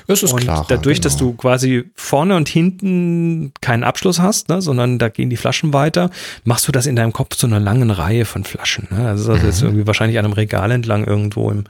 Es 0.07 0.23
ist 0.23 0.33
und 0.33 0.41
klar. 0.41 0.65
dadurch, 0.67 0.99
dass 1.01 1.17
genau. 1.17 1.31
du 1.31 1.37
quasi 1.37 1.85
vorne 1.95 2.35
und 2.35 2.49
hinten 2.49 3.53
keinen 3.61 3.83
Abschluss 3.83 4.19
hast, 4.19 4.49
ne, 4.49 4.61
sondern 4.61 4.99
da 4.99 5.09
gehen 5.09 5.29
die 5.29 5.37
Flaschen 5.37 5.71
weiter, 5.73 6.09
machst 6.43 6.67
du 6.67 6.71
das 6.71 6.85
in 6.85 6.95
deinem 6.95 7.13
Kopf 7.13 7.35
zu 7.35 7.47
einer 7.47 7.59
langen 7.59 7.91
Reihe 7.91 8.25
von 8.25 8.43
Flaschen. 8.43 8.87
Ne? 8.91 9.07
Also 9.07 9.31
das 9.33 9.39
ist 9.39 9.45
jetzt 9.45 9.61
Mhm. 9.61 9.67
irgendwie 9.69 9.87
wahrscheinlich 9.87 10.19
an 10.19 10.25
einem 10.25 10.33
Regal 10.33 10.69
entlang 10.71 11.05
irgendwo 11.05 11.49
im, 11.49 11.63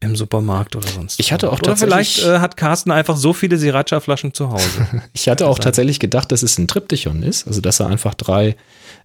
im 0.00 0.16
Supermarkt 0.16 0.74
oder 0.76 0.88
sonst. 0.88 1.20
Ich 1.20 1.32
hatte 1.32 1.52
auch 1.52 1.60
Oder 1.60 1.76
vielleicht 1.76 2.24
äh, 2.24 2.38
hat 2.38 2.56
Carsten 2.56 2.90
einfach 2.90 3.16
so 3.16 3.32
viele 3.32 3.56
Sriracha-Flaschen 3.58 4.34
zu 4.34 4.50
Hause. 4.50 4.86
Ich 5.12 5.28
hatte 5.28 5.46
auch 5.46 5.58
tatsächlich 5.58 6.00
gedacht, 6.00 6.32
dass 6.32 6.42
es 6.42 6.58
ein 6.58 6.66
Triptychon 6.66 7.22
ist, 7.22 7.46
also 7.46 7.60
dass 7.60 7.78
er 7.80 7.86
einfach 7.86 8.14
drei 8.14 8.56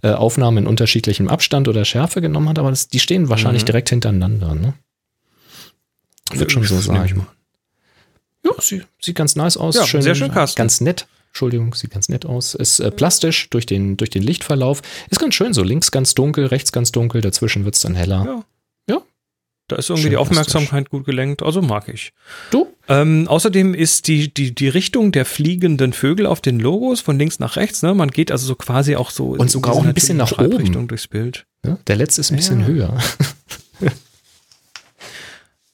äh, 0.02 0.12
Aufnahmen 0.12 0.60
in 0.60 0.68
unterschiedlichem 0.68 1.28
Abstand 1.28 1.68
oder 1.68 1.84
Schärfe 1.86 2.22
genommen 2.22 2.50
hat, 2.50 2.58
aber 2.60 2.70
das, 2.70 2.88
die 2.88 3.00
stehen 3.00 3.30
wahrscheinlich 3.30 3.64
Mhm. 3.64 3.68
direkt 3.68 3.90
hintereinander. 3.90 4.56
Ne? 4.56 4.74
Wird 6.34 6.52
schon 6.52 6.64
so 6.64 6.80
sein. 6.80 7.26
Ja, 8.56 8.62
sie, 8.62 8.84
sieht 9.02 9.16
ganz 9.16 9.36
nice 9.36 9.58
aus. 9.58 9.76
Ja, 9.76 9.86
sehr 10.02 10.16
schön, 10.16 10.32
Carsten. 10.32 10.58
Ganz 10.58 10.82
nett. 10.82 11.08
Entschuldigung, 11.30 11.76
sieht 11.76 11.92
ganz 11.92 12.10
nett 12.10 12.26
aus. 12.26 12.56
Ist 12.56 12.80
äh, 12.80 12.90
plastisch 12.90 13.50
durch 13.52 13.66
den, 13.66 13.96
durch 13.98 14.10
den 14.10 14.24
Lichtverlauf. 14.24 14.82
Ist 15.10 15.20
ganz 15.20 15.36
schön 15.36 15.54
so. 15.54 15.62
Links 15.62 15.92
ganz 15.92 16.16
dunkel, 16.16 16.48
rechts 16.48 16.72
ganz 16.72 16.92
dunkel, 16.92 17.22
dazwischen 17.22 17.64
wird 17.66 17.76
es 17.76 17.82
dann 17.82 17.94
heller. 17.96 18.26
Ja. 18.88 18.96
Ja. 18.96 19.02
Da 19.68 19.76
ist 19.76 19.90
irgendwie 19.90 20.04
Schön 20.04 20.12
die 20.12 20.18
Aufmerksamkeit 20.18 20.90
gut 20.90 21.06
gelenkt, 21.06 21.44
also 21.44 21.62
mag 21.62 21.90
ich. 21.90 22.14
Du? 22.50 22.68
Ähm, 22.88 23.28
außerdem 23.28 23.74
ist 23.76 24.08
die, 24.08 24.34
die, 24.34 24.56
die 24.56 24.70
Richtung 24.70 25.12
der 25.12 25.26
fliegenden 25.26 25.92
Vögel 25.94 26.26
auf 26.26 26.40
den 26.42 26.60
Logos 26.60 27.02
von 27.02 27.20
links 27.20 27.38
nach 27.40 27.58
rechts, 27.58 27.84
ne? 27.84 27.94
Man 27.94 28.10
geht 28.10 28.32
also 28.32 28.48
so 28.48 28.56
quasi 28.56 28.96
auch 28.96 29.12
so 29.12 29.32
Und 29.32 29.52
sogar 29.52 29.76
auch 29.76 29.84
ein 29.86 29.94
bisschen 29.94 30.18
nach 30.18 30.32
oben. 30.40 30.56
Richtung 30.56 30.88
durchs 30.88 31.08
Bild. 31.08 31.46
Ja, 31.66 31.78
der 31.86 31.98
letzte 31.98 32.22
ist 32.22 32.32
ein 32.32 32.38
bisschen 32.38 32.62
Ja. 32.62 32.66
höher. 32.68 32.98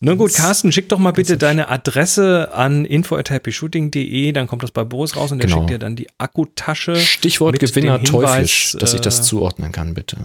Na 0.05 0.15
gut, 0.15 0.33
Carsten, 0.33 0.73
schick 0.73 0.89
doch 0.89 0.99
mal 0.99 1.11
bitte 1.11 1.37
deine 1.37 1.69
Adresse 1.69 2.53
an 2.53 2.83
info@happyshooting.de, 2.83 4.33
dann 4.33 4.47
kommt 4.47 4.61
das 4.61 4.71
bei 4.71 4.83
Boris 4.83 5.15
raus 5.15 5.31
und 5.31 5.37
der 5.39 5.47
Genau. 5.47 5.61
schickt 5.61 5.69
dir 5.69 5.79
dann 5.79 5.95
die 5.95 6.07
Akkutasche. 6.17 6.97
Stichwort 6.97 7.57
Gewinner 7.57 8.03
teuflisch, 8.03 8.75
dass 8.79 8.93
ich 8.93 8.99
das 8.99 9.19
äh, 9.19 9.23
zuordnen 9.23 9.71
kann, 9.71 9.93
bitte. 9.93 10.17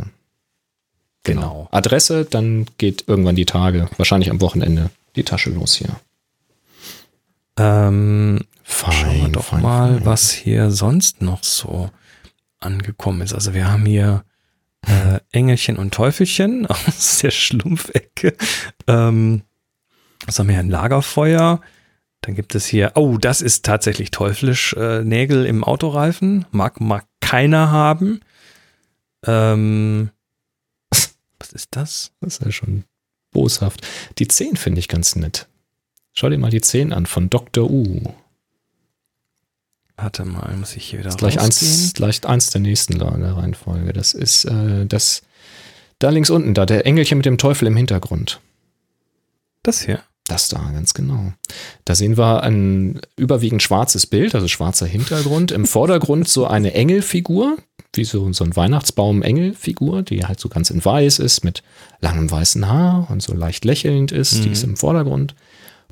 Genau. 1.23 1.69
Adresse, 1.71 2.25
dann 2.25 2.67
geht 2.79 3.05
irgendwann 3.07 3.37
die 3.37 3.45
Tage, 3.47 3.89
wahrscheinlich 3.99 4.31
am 4.33 4.41
Wochenende, 4.41 4.91
die 5.15 5.23
Tasche 5.23 5.51
los 5.51 5.75
hier. 5.77 5.91
Ähm, 7.57 8.41
Schauen 8.65 8.93
wir 8.93 9.21
Fein, 9.23 9.33
doch 9.33 9.45
fein, 9.45 9.63
mal, 9.63 9.95
fein. 9.95 10.07
was 10.07 10.31
hier 10.33 10.71
sonst 10.73 11.23
noch 11.23 11.45
so 11.45 11.91
angekommen 12.61 13.21
ist. 13.21 13.33
Also 13.33 13.55
wir 13.55 13.71
haben 13.71 13.87
hier 13.87 14.25
äh, 14.87 15.21
Engelchen 15.33 15.77
und 15.77 15.95
Teufelchen 15.95 16.67
aus 16.67 17.19
der 17.23 17.31
Schlumpfecke. 17.31 18.37
Ähm, 18.87 19.43
was 20.29 20.39
haben 20.39 20.47
wir 20.47 20.53
hier? 20.55 20.61
Ein 20.61 20.71
Lagerfeuer. 20.71 21.61
Dann 22.21 22.35
gibt 22.35 22.55
es 22.55 22.67
hier, 22.67 22.93
oh, 22.95 23.17
das 23.17 23.41
ist 23.41 23.65
tatsächlich 23.65 24.11
teuflisch, 24.11 24.75
äh, 24.75 25.03
Nägel 25.03 25.47
im 25.47 25.65
Autoreifen. 25.65 26.47
Mag, 26.51 26.81
mag 26.81 27.07
keiner 27.21 27.71
haben. 27.71 28.21
Ähm, 29.25 30.11
was 30.91 31.53
ist 31.53 31.69
das? 31.71 32.13
Das 32.21 32.39
ist 32.39 32.45
ja 32.45 32.53
schon 32.53 32.85
boshaft. 33.31 33.87
Die 34.19 34.29
10 34.29 34.57
finde 34.57 34.81
ich 34.81 34.89
ganz 34.89 35.17
nett. 35.17 35.49
Schau 36.13 36.29
dir 36.29 36.39
mal 36.39 36.51
die 36.51 36.61
10 36.61 36.93
an 36.93 37.07
von 37.07 37.31
Dr. 37.31 37.71
U. 37.71 38.03
Warte 39.97 40.25
mal, 40.25 40.57
muss 40.57 40.77
ich 40.77 40.85
hier 40.85 41.01
wieder 41.01 41.11
Das 41.11 41.15
ist 41.15 41.19
gleich 41.21 41.41
eins, 41.41 41.93
gleich 41.95 42.25
eins 42.27 42.51
der 42.51 42.61
nächsten 42.61 42.95
in 42.95 42.99
der 42.99 43.37
Reihenfolge. 43.37 43.93
Das 43.93 44.15
ist 44.15 44.45
äh, 44.45 44.87
das 44.87 45.23
da 45.99 46.11
links 46.11 46.31
unten, 46.31 46.55
da 46.55 46.67
der 46.67 46.87
Engelchen 46.87 47.19
mit 47.19 47.27
dem 47.27 47.39
Teufel 47.39 47.67
im 47.67 47.77
Hintergrund. 47.77 48.41
Das 49.63 49.83
hier. 49.83 50.03
Das 50.29 50.49
da, 50.49 50.59
ganz 50.59 50.93
genau. 50.93 51.33
Da 51.87 51.95
sehen 51.95 52.19
wir 52.19 52.43
ein 52.43 53.01
überwiegend 53.17 53.63
schwarzes 53.63 54.07
Bild, 54.07 54.35
also 54.35 54.47
schwarzer 54.47 54.87
Hintergrund. 54.87 55.51
Im 55.53 55.65
Vordergrund 55.65 56.29
so 56.29 56.47
eine 56.47 56.75
Engelfigur, 56.75 57.57
wie 57.95 58.05
so, 58.05 58.31
so 58.35 58.45
ein 58.45 58.55
Weihnachtsbaum-Engelfigur, 58.55 60.03
die 60.03 60.27
halt 60.27 60.39
so 60.39 60.51
ganz 60.51 60.69
in 60.69 60.85
weiß 60.85 61.19
ist, 61.21 61.45
mit 61.45 61.63
langem 62.01 62.31
weißen 62.31 62.69
Haar 62.69 63.11
und 63.11 63.23
so 63.23 63.33
leicht 63.33 63.65
lächelnd 63.65 64.13
ist. 64.13 64.45
Die 64.45 64.51
ist 64.51 64.65
im 64.65 64.77
Vordergrund. 64.77 65.35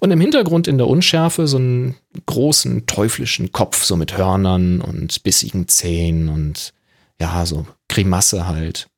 Und 0.01 0.11
im 0.11 0.21
Hintergrund 0.21 0.69
in 0.69 0.77
der 0.77 0.89
Unschärfe 0.89 1.47
so 1.47 1.57
einen 1.57 1.95
großen 2.27 2.85
teuflischen 2.85 3.53
Kopf, 3.53 3.85
so 3.85 3.97
mit 3.97 4.19
Hörnern 4.19 4.83
und 4.83 5.23
bissigen 5.23 5.67
Zähnen 5.69 6.29
und 6.29 6.75
ja, 7.19 7.47
so 7.47 7.67
Grimasse 7.89 8.47
halt. 8.47 8.89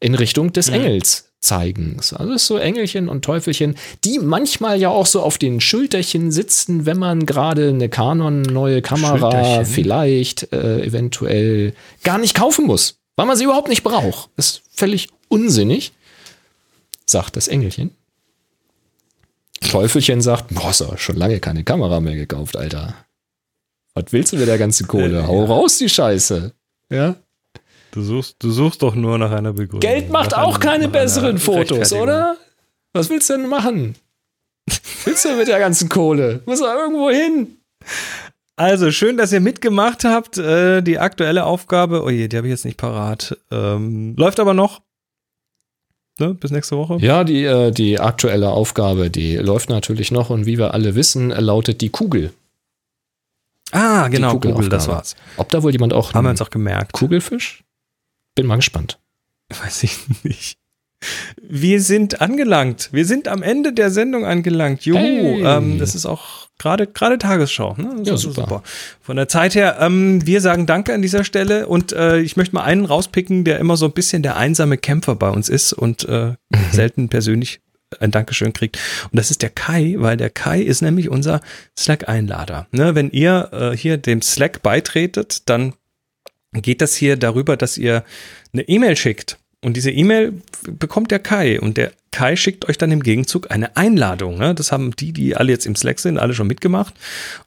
In 0.00 0.16
Richtung 0.16 0.52
des 0.52 0.68
Engels 0.68 1.29
zeigen. 1.40 1.96
Also 1.98 2.32
ist 2.32 2.46
so 2.46 2.58
Engelchen 2.58 3.08
und 3.08 3.24
Teufelchen, 3.24 3.76
die 4.04 4.18
manchmal 4.18 4.78
ja 4.78 4.90
auch 4.90 5.06
so 5.06 5.22
auf 5.22 5.38
den 5.38 5.60
Schulterchen 5.60 6.30
sitzen, 6.30 6.86
wenn 6.86 6.98
man 6.98 7.26
gerade 7.26 7.68
eine 7.68 7.88
Canon 7.88 8.42
neue 8.42 8.82
Kamera 8.82 9.64
vielleicht 9.64 10.52
äh, 10.52 10.82
eventuell 10.84 11.74
gar 12.02 12.18
nicht 12.18 12.34
kaufen 12.36 12.66
muss, 12.66 12.98
weil 13.16 13.26
man 13.26 13.36
sie 13.36 13.44
überhaupt 13.44 13.68
nicht 13.68 13.82
braucht. 13.82 14.28
ist 14.36 14.62
völlig 14.70 15.08
unsinnig, 15.28 15.92
sagt 17.06 17.36
das 17.36 17.48
Engelchen. 17.48 17.90
Teufelchen 19.60 20.20
sagt, 20.20 20.54
boah, 20.54 20.64
hast 20.64 20.80
du 20.80 20.96
schon 20.96 21.16
lange 21.16 21.38
keine 21.40 21.64
Kamera 21.64 22.00
mehr 22.00 22.14
gekauft, 22.16 22.56
Alter. 22.56 22.94
Was 23.94 24.04
willst 24.10 24.32
du 24.32 24.36
mit 24.36 24.48
der 24.48 24.58
ganzen 24.58 24.86
Kohle? 24.86 25.20
Äh, 25.20 25.26
Hau 25.26 25.44
raus, 25.44 25.78
die 25.78 25.88
Scheiße. 25.88 26.52
Ja. 26.90 27.16
Du 27.92 28.02
suchst, 28.02 28.36
du 28.38 28.50
suchst 28.50 28.82
doch 28.82 28.94
nur 28.94 29.18
nach 29.18 29.30
einer 29.32 29.52
Begründung. 29.52 29.80
Geld 29.80 30.10
macht 30.10 30.32
Nach 30.32 30.38
auch 30.44 30.56
einer- 30.56 30.64
keine 30.64 30.88
besseren 30.88 31.38
Fotos, 31.38 31.92
oder? 31.92 32.36
Was 32.92 33.10
willst 33.10 33.28
du 33.30 33.36
denn 33.36 33.48
machen? 33.48 33.96
willst 35.04 35.24
du 35.24 35.34
mit 35.36 35.48
der 35.48 35.58
ganzen 35.58 35.88
Kohle? 35.88 36.40
Muss 36.46 36.60
er 36.60 36.74
irgendwo 36.76 37.10
hin? 37.10 37.56
Also, 38.56 38.90
schön, 38.90 39.16
dass 39.16 39.32
ihr 39.32 39.40
mitgemacht 39.40 40.04
habt. 40.04 40.36
Äh, 40.38 40.82
die 40.82 40.98
aktuelle 40.98 41.44
Aufgabe, 41.44 42.02
oh 42.04 42.10
je, 42.10 42.28
die 42.28 42.36
habe 42.36 42.46
ich 42.46 42.50
jetzt 42.52 42.64
nicht 42.64 42.76
parat. 42.76 43.36
Ähm, 43.50 44.14
läuft 44.16 44.38
aber 44.38 44.54
noch. 44.54 44.82
Ne? 46.18 46.34
Bis 46.34 46.50
nächste 46.50 46.76
Woche. 46.76 46.98
Ja, 47.00 47.24
die, 47.24 47.44
äh, 47.44 47.70
die 47.70 47.98
aktuelle 47.98 48.50
Aufgabe, 48.50 49.08
die 49.10 49.36
läuft 49.36 49.70
natürlich 49.70 50.10
noch 50.10 50.28
und 50.30 50.44
wie 50.44 50.58
wir 50.58 50.74
alle 50.74 50.94
wissen, 50.94 51.30
lautet 51.30 51.80
die 51.80 51.88
Kugel. 51.88 52.32
Ah, 53.72 54.08
genau, 54.08 54.34
Die 54.36 54.48
Google, 54.48 54.68
das 54.68 54.88
war's. 54.88 55.16
Ob 55.36 55.48
da 55.50 55.62
wohl 55.62 55.72
jemand 55.72 55.92
auch 55.94 56.12
Haben 56.12 56.26
wir 56.26 56.30
uns 56.30 56.42
auch 56.42 56.50
gemerkt. 56.50 56.92
Kugelfisch? 56.92 57.62
Bin 58.34 58.46
mal 58.46 58.56
gespannt. 58.56 58.98
Weiß 59.48 59.82
ich 59.82 59.98
nicht. 60.22 60.56
Wir 61.40 61.80
sind 61.80 62.20
angelangt. 62.20 62.90
Wir 62.92 63.06
sind 63.06 63.26
am 63.26 63.42
Ende 63.42 63.72
der 63.72 63.90
Sendung 63.90 64.26
angelangt. 64.26 64.84
Juhu. 64.84 64.98
Hey. 64.98 65.42
Ähm, 65.44 65.78
das 65.78 65.94
ist 65.94 66.04
auch 66.04 66.48
gerade 66.58 66.86
gerade 66.86 67.16
Tagesschau. 67.16 67.74
Ne? 67.78 67.94
Das 68.00 68.08
Ja, 68.08 68.14
ist 68.14 68.20
super. 68.20 68.62
Von 69.00 69.16
der 69.16 69.26
Zeit 69.26 69.54
her, 69.54 69.78
ähm, 69.80 70.24
wir 70.26 70.42
sagen 70.42 70.66
Danke 70.66 70.92
an 70.92 71.00
dieser 71.00 71.24
Stelle 71.24 71.66
und 71.66 71.92
äh, 71.92 72.18
ich 72.20 72.36
möchte 72.36 72.54
mal 72.54 72.64
einen 72.64 72.84
rauspicken, 72.84 73.44
der 73.44 73.58
immer 73.58 73.78
so 73.78 73.86
ein 73.86 73.92
bisschen 73.92 74.22
der 74.22 74.36
einsame 74.36 74.76
Kämpfer 74.76 75.16
bei 75.16 75.30
uns 75.30 75.48
ist 75.48 75.72
und 75.72 76.04
äh, 76.04 76.34
selten 76.70 77.08
persönlich 77.08 77.60
ein 77.98 78.10
Dankeschön 78.10 78.52
kriegt. 78.52 78.78
Und 79.10 79.18
das 79.18 79.30
ist 79.30 79.42
der 79.42 79.50
Kai, 79.50 79.96
weil 79.98 80.16
der 80.16 80.30
Kai 80.30 80.60
ist 80.60 80.80
nämlich 80.82 81.08
unser 81.08 81.40
Slack-Einlader. 81.76 82.68
Ne, 82.70 82.94
wenn 82.94 83.10
ihr 83.10 83.48
äh, 83.52 83.76
hier 83.76 83.96
dem 83.96 84.22
Slack 84.22 84.62
beitretet, 84.62 85.48
dann 85.48 85.72
geht 86.52 86.80
das 86.80 86.94
hier 86.94 87.16
darüber, 87.16 87.56
dass 87.56 87.78
ihr 87.78 88.04
eine 88.52 88.68
E-Mail 88.68 88.96
schickt. 88.96 89.38
Und 89.62 89.76
diese 89.76 89.90
E-Mail 89.90 90.40
bekommt 90.66 91.10
der 91.10 91.18
Kai. 91.18 91.60
Und 91.60 91.76
der 91.76 91.92
Kai 92.12 92.34
schickt 92.34 92.66
euch 92.68 92.78
dann 92.78 92.90
im 92.90 93.02
Gegenzug 93.02 93.50
eine 93.50 93.76
Einladung. 93.76 94.38
Ne? 94.38 94.54
Das 94.54 94.72
haben 94.72 94.96
die, 94.96 95.12
die 95.12 95.36
alle 95.36 95.52
jetzt 95.52 95.66
im 95.66 95.76
Slack 95.76 96.00
sind, 96.00 96.18
alle 96.18 96.32
schon 96.32 96.46
mitgemacht. 96.46 96.94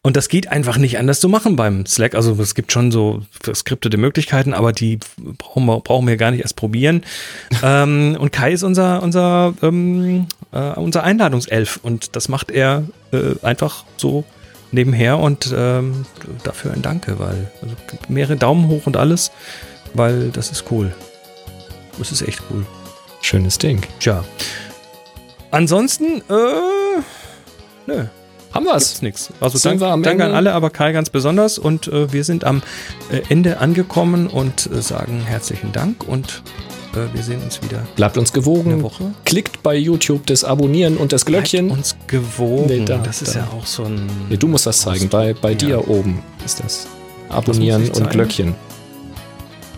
Und 0.04 0.16
das 0.16 0.30
geht 0.30 0.48
einfach 0.48 0.78
nicht 0.78 1.00
anders 1.00 1.20
zu 1.20 1.28
machen 1.28 1.56
beim 1.56 1.88
Slack. 1.88 2.14
Also 2.14 2.40
es 2.40 2.54
gibt 2.54 2.72
schon 2.72 2.92
so 2.92 3.24
skriptete 3.54 3.98
Möglichkeiten, 3.98 4.54
aber 4.54 4.74
die 4.74 5.00
brauchen 5.18 5.66
wir, 5.66 5.80
brauchen 5.80 6.08
wir 6.08 6.16
gar 6.18 6.30
nicht 6.30 6.42
erst 6.42 6.56
probieren. 6.56 7.04
ähm, 7.64 8.16
und 8.20 8.32
Kai 8.32 8.54
ist 8.54 8.64
unser, 8.64 9.02
unser, 9.02 9.56
ähm, 9.64 10.28
äh, 10.52 10.74
unser 10.74 11.04
Einladungself. 11.04 11.80
Und 11.82 12.16
das 12.16 12.30
macht 12.30 12.52
er 12.52 12.84
äh, 13.12 13.34
einfach 13.42 13.86
so 13.98 14.24
nebenher 14.74 15.20
und 15.20 15.54
ähm, 15.56 16.06
dafür 16.44 16.74
ein 16.74 16.82
Danke, 16.82 17.20
weil 17.20 17.52
also 17.62 17.76
mehrere 18.08 18.36
Daumen 18.36 18.68
hoch 18.68 18.86
und 18.86 18.98
alles, 18.98 19.32
weil 19.94 20.30
das 20.30 20.52
ist 20.52 20.66
cool. 20.72 20.94
Das 22.00 22.12
ist 22.12 22.22
echt 22.22 22.42
cool. 22.50 22.66
Schönes 23.22 23.58
Ding. 23.58 23.82
Tja. 24.00 24.24
Ansonsten, 25.52 26.22
äh, 26.30 27.02
nö, 27.86 28.06
Haben 28.52 28.66
gibt's 28.66 28.92
wir's? 28.92 29.02
nix. 29.02 29.30
Also 29.40 29.58
Sind 29.58 29.80
dank, 29.82 30.02
wir 30.02 30.10
danke 30.10 30.26
an 30.26 30.34
alle, 30.34 30.54
aber 30.54 30.72
Kai 30.72 30.92
ganz 30.92 31.10
besonders 31.10 31.58
und 31.60 31.88
äh, 31.88 32.12
wir 32.12 32.24
sind 32.24 32.44
am 32.44 32.64
äh, 33.12 33.22
Ende 33.30 33.60
angekommen 33.60 34.28
und 34.28 34.70
äh, 34.72 34.82
sagen 34.82 35.22
herzlichen 35.22 35.72
Dank 35.72 36.08
und 36.08 36.42
äh, 36.96 37.14
wir 37.14 37.24
sehen 37.24 37.42
uns 37.42 37.62
wieder 37.62 37.84
Bleibt 37.96 38.18
uns 38.18 38.32
gewogen. 38.34 38.84
Klickt 39.26 39.64
bei 39.64 39.76
YouTube 39.76 40.26
das 40.28 40.44
Abonnieren 40.44 40.98
und 40.98 41.12
das 41.14 41.26
Glöckchen. 41.26 41.68
Bleibt 41.68 41.78
uns 41.80 41.96
gewogen. 42.08 42.66
Nee, 42.68 42.86
da, 42.86 42.98
das 42.98 43.22
ist 43.22 43.36
da. 43.36 43.40
ja 43.42 43.48
auch 43.58 43.66
so 43.66 43.84
ein. 43.86 44.10
Nee, 44.30 44.38
du 44.38 44.48
musst 44.48 44.66
das 44.66 44.82
zeigen. 44.82 45.10
Bei, 45.10 45.34
bei 45.34 45.52
Ja. 45.52 45.56
dir 45.58 45.90
oben 45.90 46.22
ist 46.46 46.60
das. 46.64 46.88
Abonnieren 47.30 47.90
und? 47.90 48.10
Glöckchen. 48.12 48.56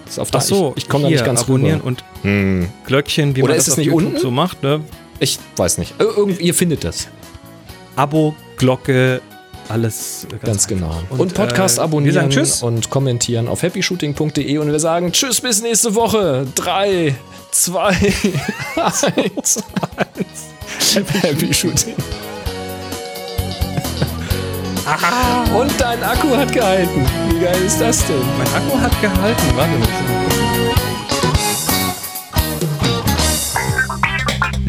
Das 0.06 0.14
ist 0.14 0.20
auf 0.20 0.30
Ach 0.34 0.42
so, 0.42 0.74
ich, 0.76 0.84
ich 0.84 0.90
komme 0.90 1.06
da 1.06 1.10
nicht 1.10 1.26
ganz 1.26 1.42
abonnieren 1.42 1.78
rüber. 1.80 1.88
und 1.88 2.04
Hm. 2.22 2.68
Glöckchen, 2.86 3.36
wie 3.36 3.42
Oder 3.44 3.54
man 3.54 3.58
ist 3.58 3.68
das 3.68 3.74
es 3.74 3.74
auf 3.74 3.78
nicht 3.80 3.88
YouTube 3.88 4.08
unten? 4.10 4.20
so 4.22 4.32
macht, 4.32 4.62
ne? 4.64 4.82
Ich 5.20 5.40
weiß 5.56 5.78
nicht. 5.78 5.94
Ir- 6.00 6.40
ihr 6.40 6.54
findet 6.54 6.84
das. 6.84 7.08
Abo, 7.96 8.36
Glocke, 8.58 9.22
alles 9.70 10.28
ganz, 10.30 10.44
Ganz, 10.44 10.68
genau. 10.68 10.90
einfach. 10.90 11.20
Und, 11.20 11.34
Podcast 11.34 11.78
äh, 11.78 11.82
abonnieren 11.82 12.32
und 12.62 12.90
kommentieren 12.90 13.48
auf 13.48 13.64
happyshooting.de 13.64 14.58
und 14.58 14.72
wir 14.72 14.80
sagen 14.80 15.12
Tschüss 15.12 15.42
bis 15.42 15.62
nächste 15.62 15.96
Woche. 15.96 16.48
Drei, 16.56 17.16
zwei, 17.52 17.96
eins. 18.76 19.64
Happy 21.22 21.54
Shooting. 21.54 21.96
Und 25.58 25.72
dein 25.80 26.04
Akku 26.04 26.36
hat 26.36 26.54
gehalten. 26.54 27.06
Wie 27.30 27.40
geil 27.40 27.62
ist 27.66 27.82
das 27.82 28.06
denn? 28.06 28.18
Mein 28.38 28.48
Akku 28.54 28.80
hat 28.80 29.02
gehalten. 29.02 29.44
Warte 29.56 29.78
mal. 29.80 30.25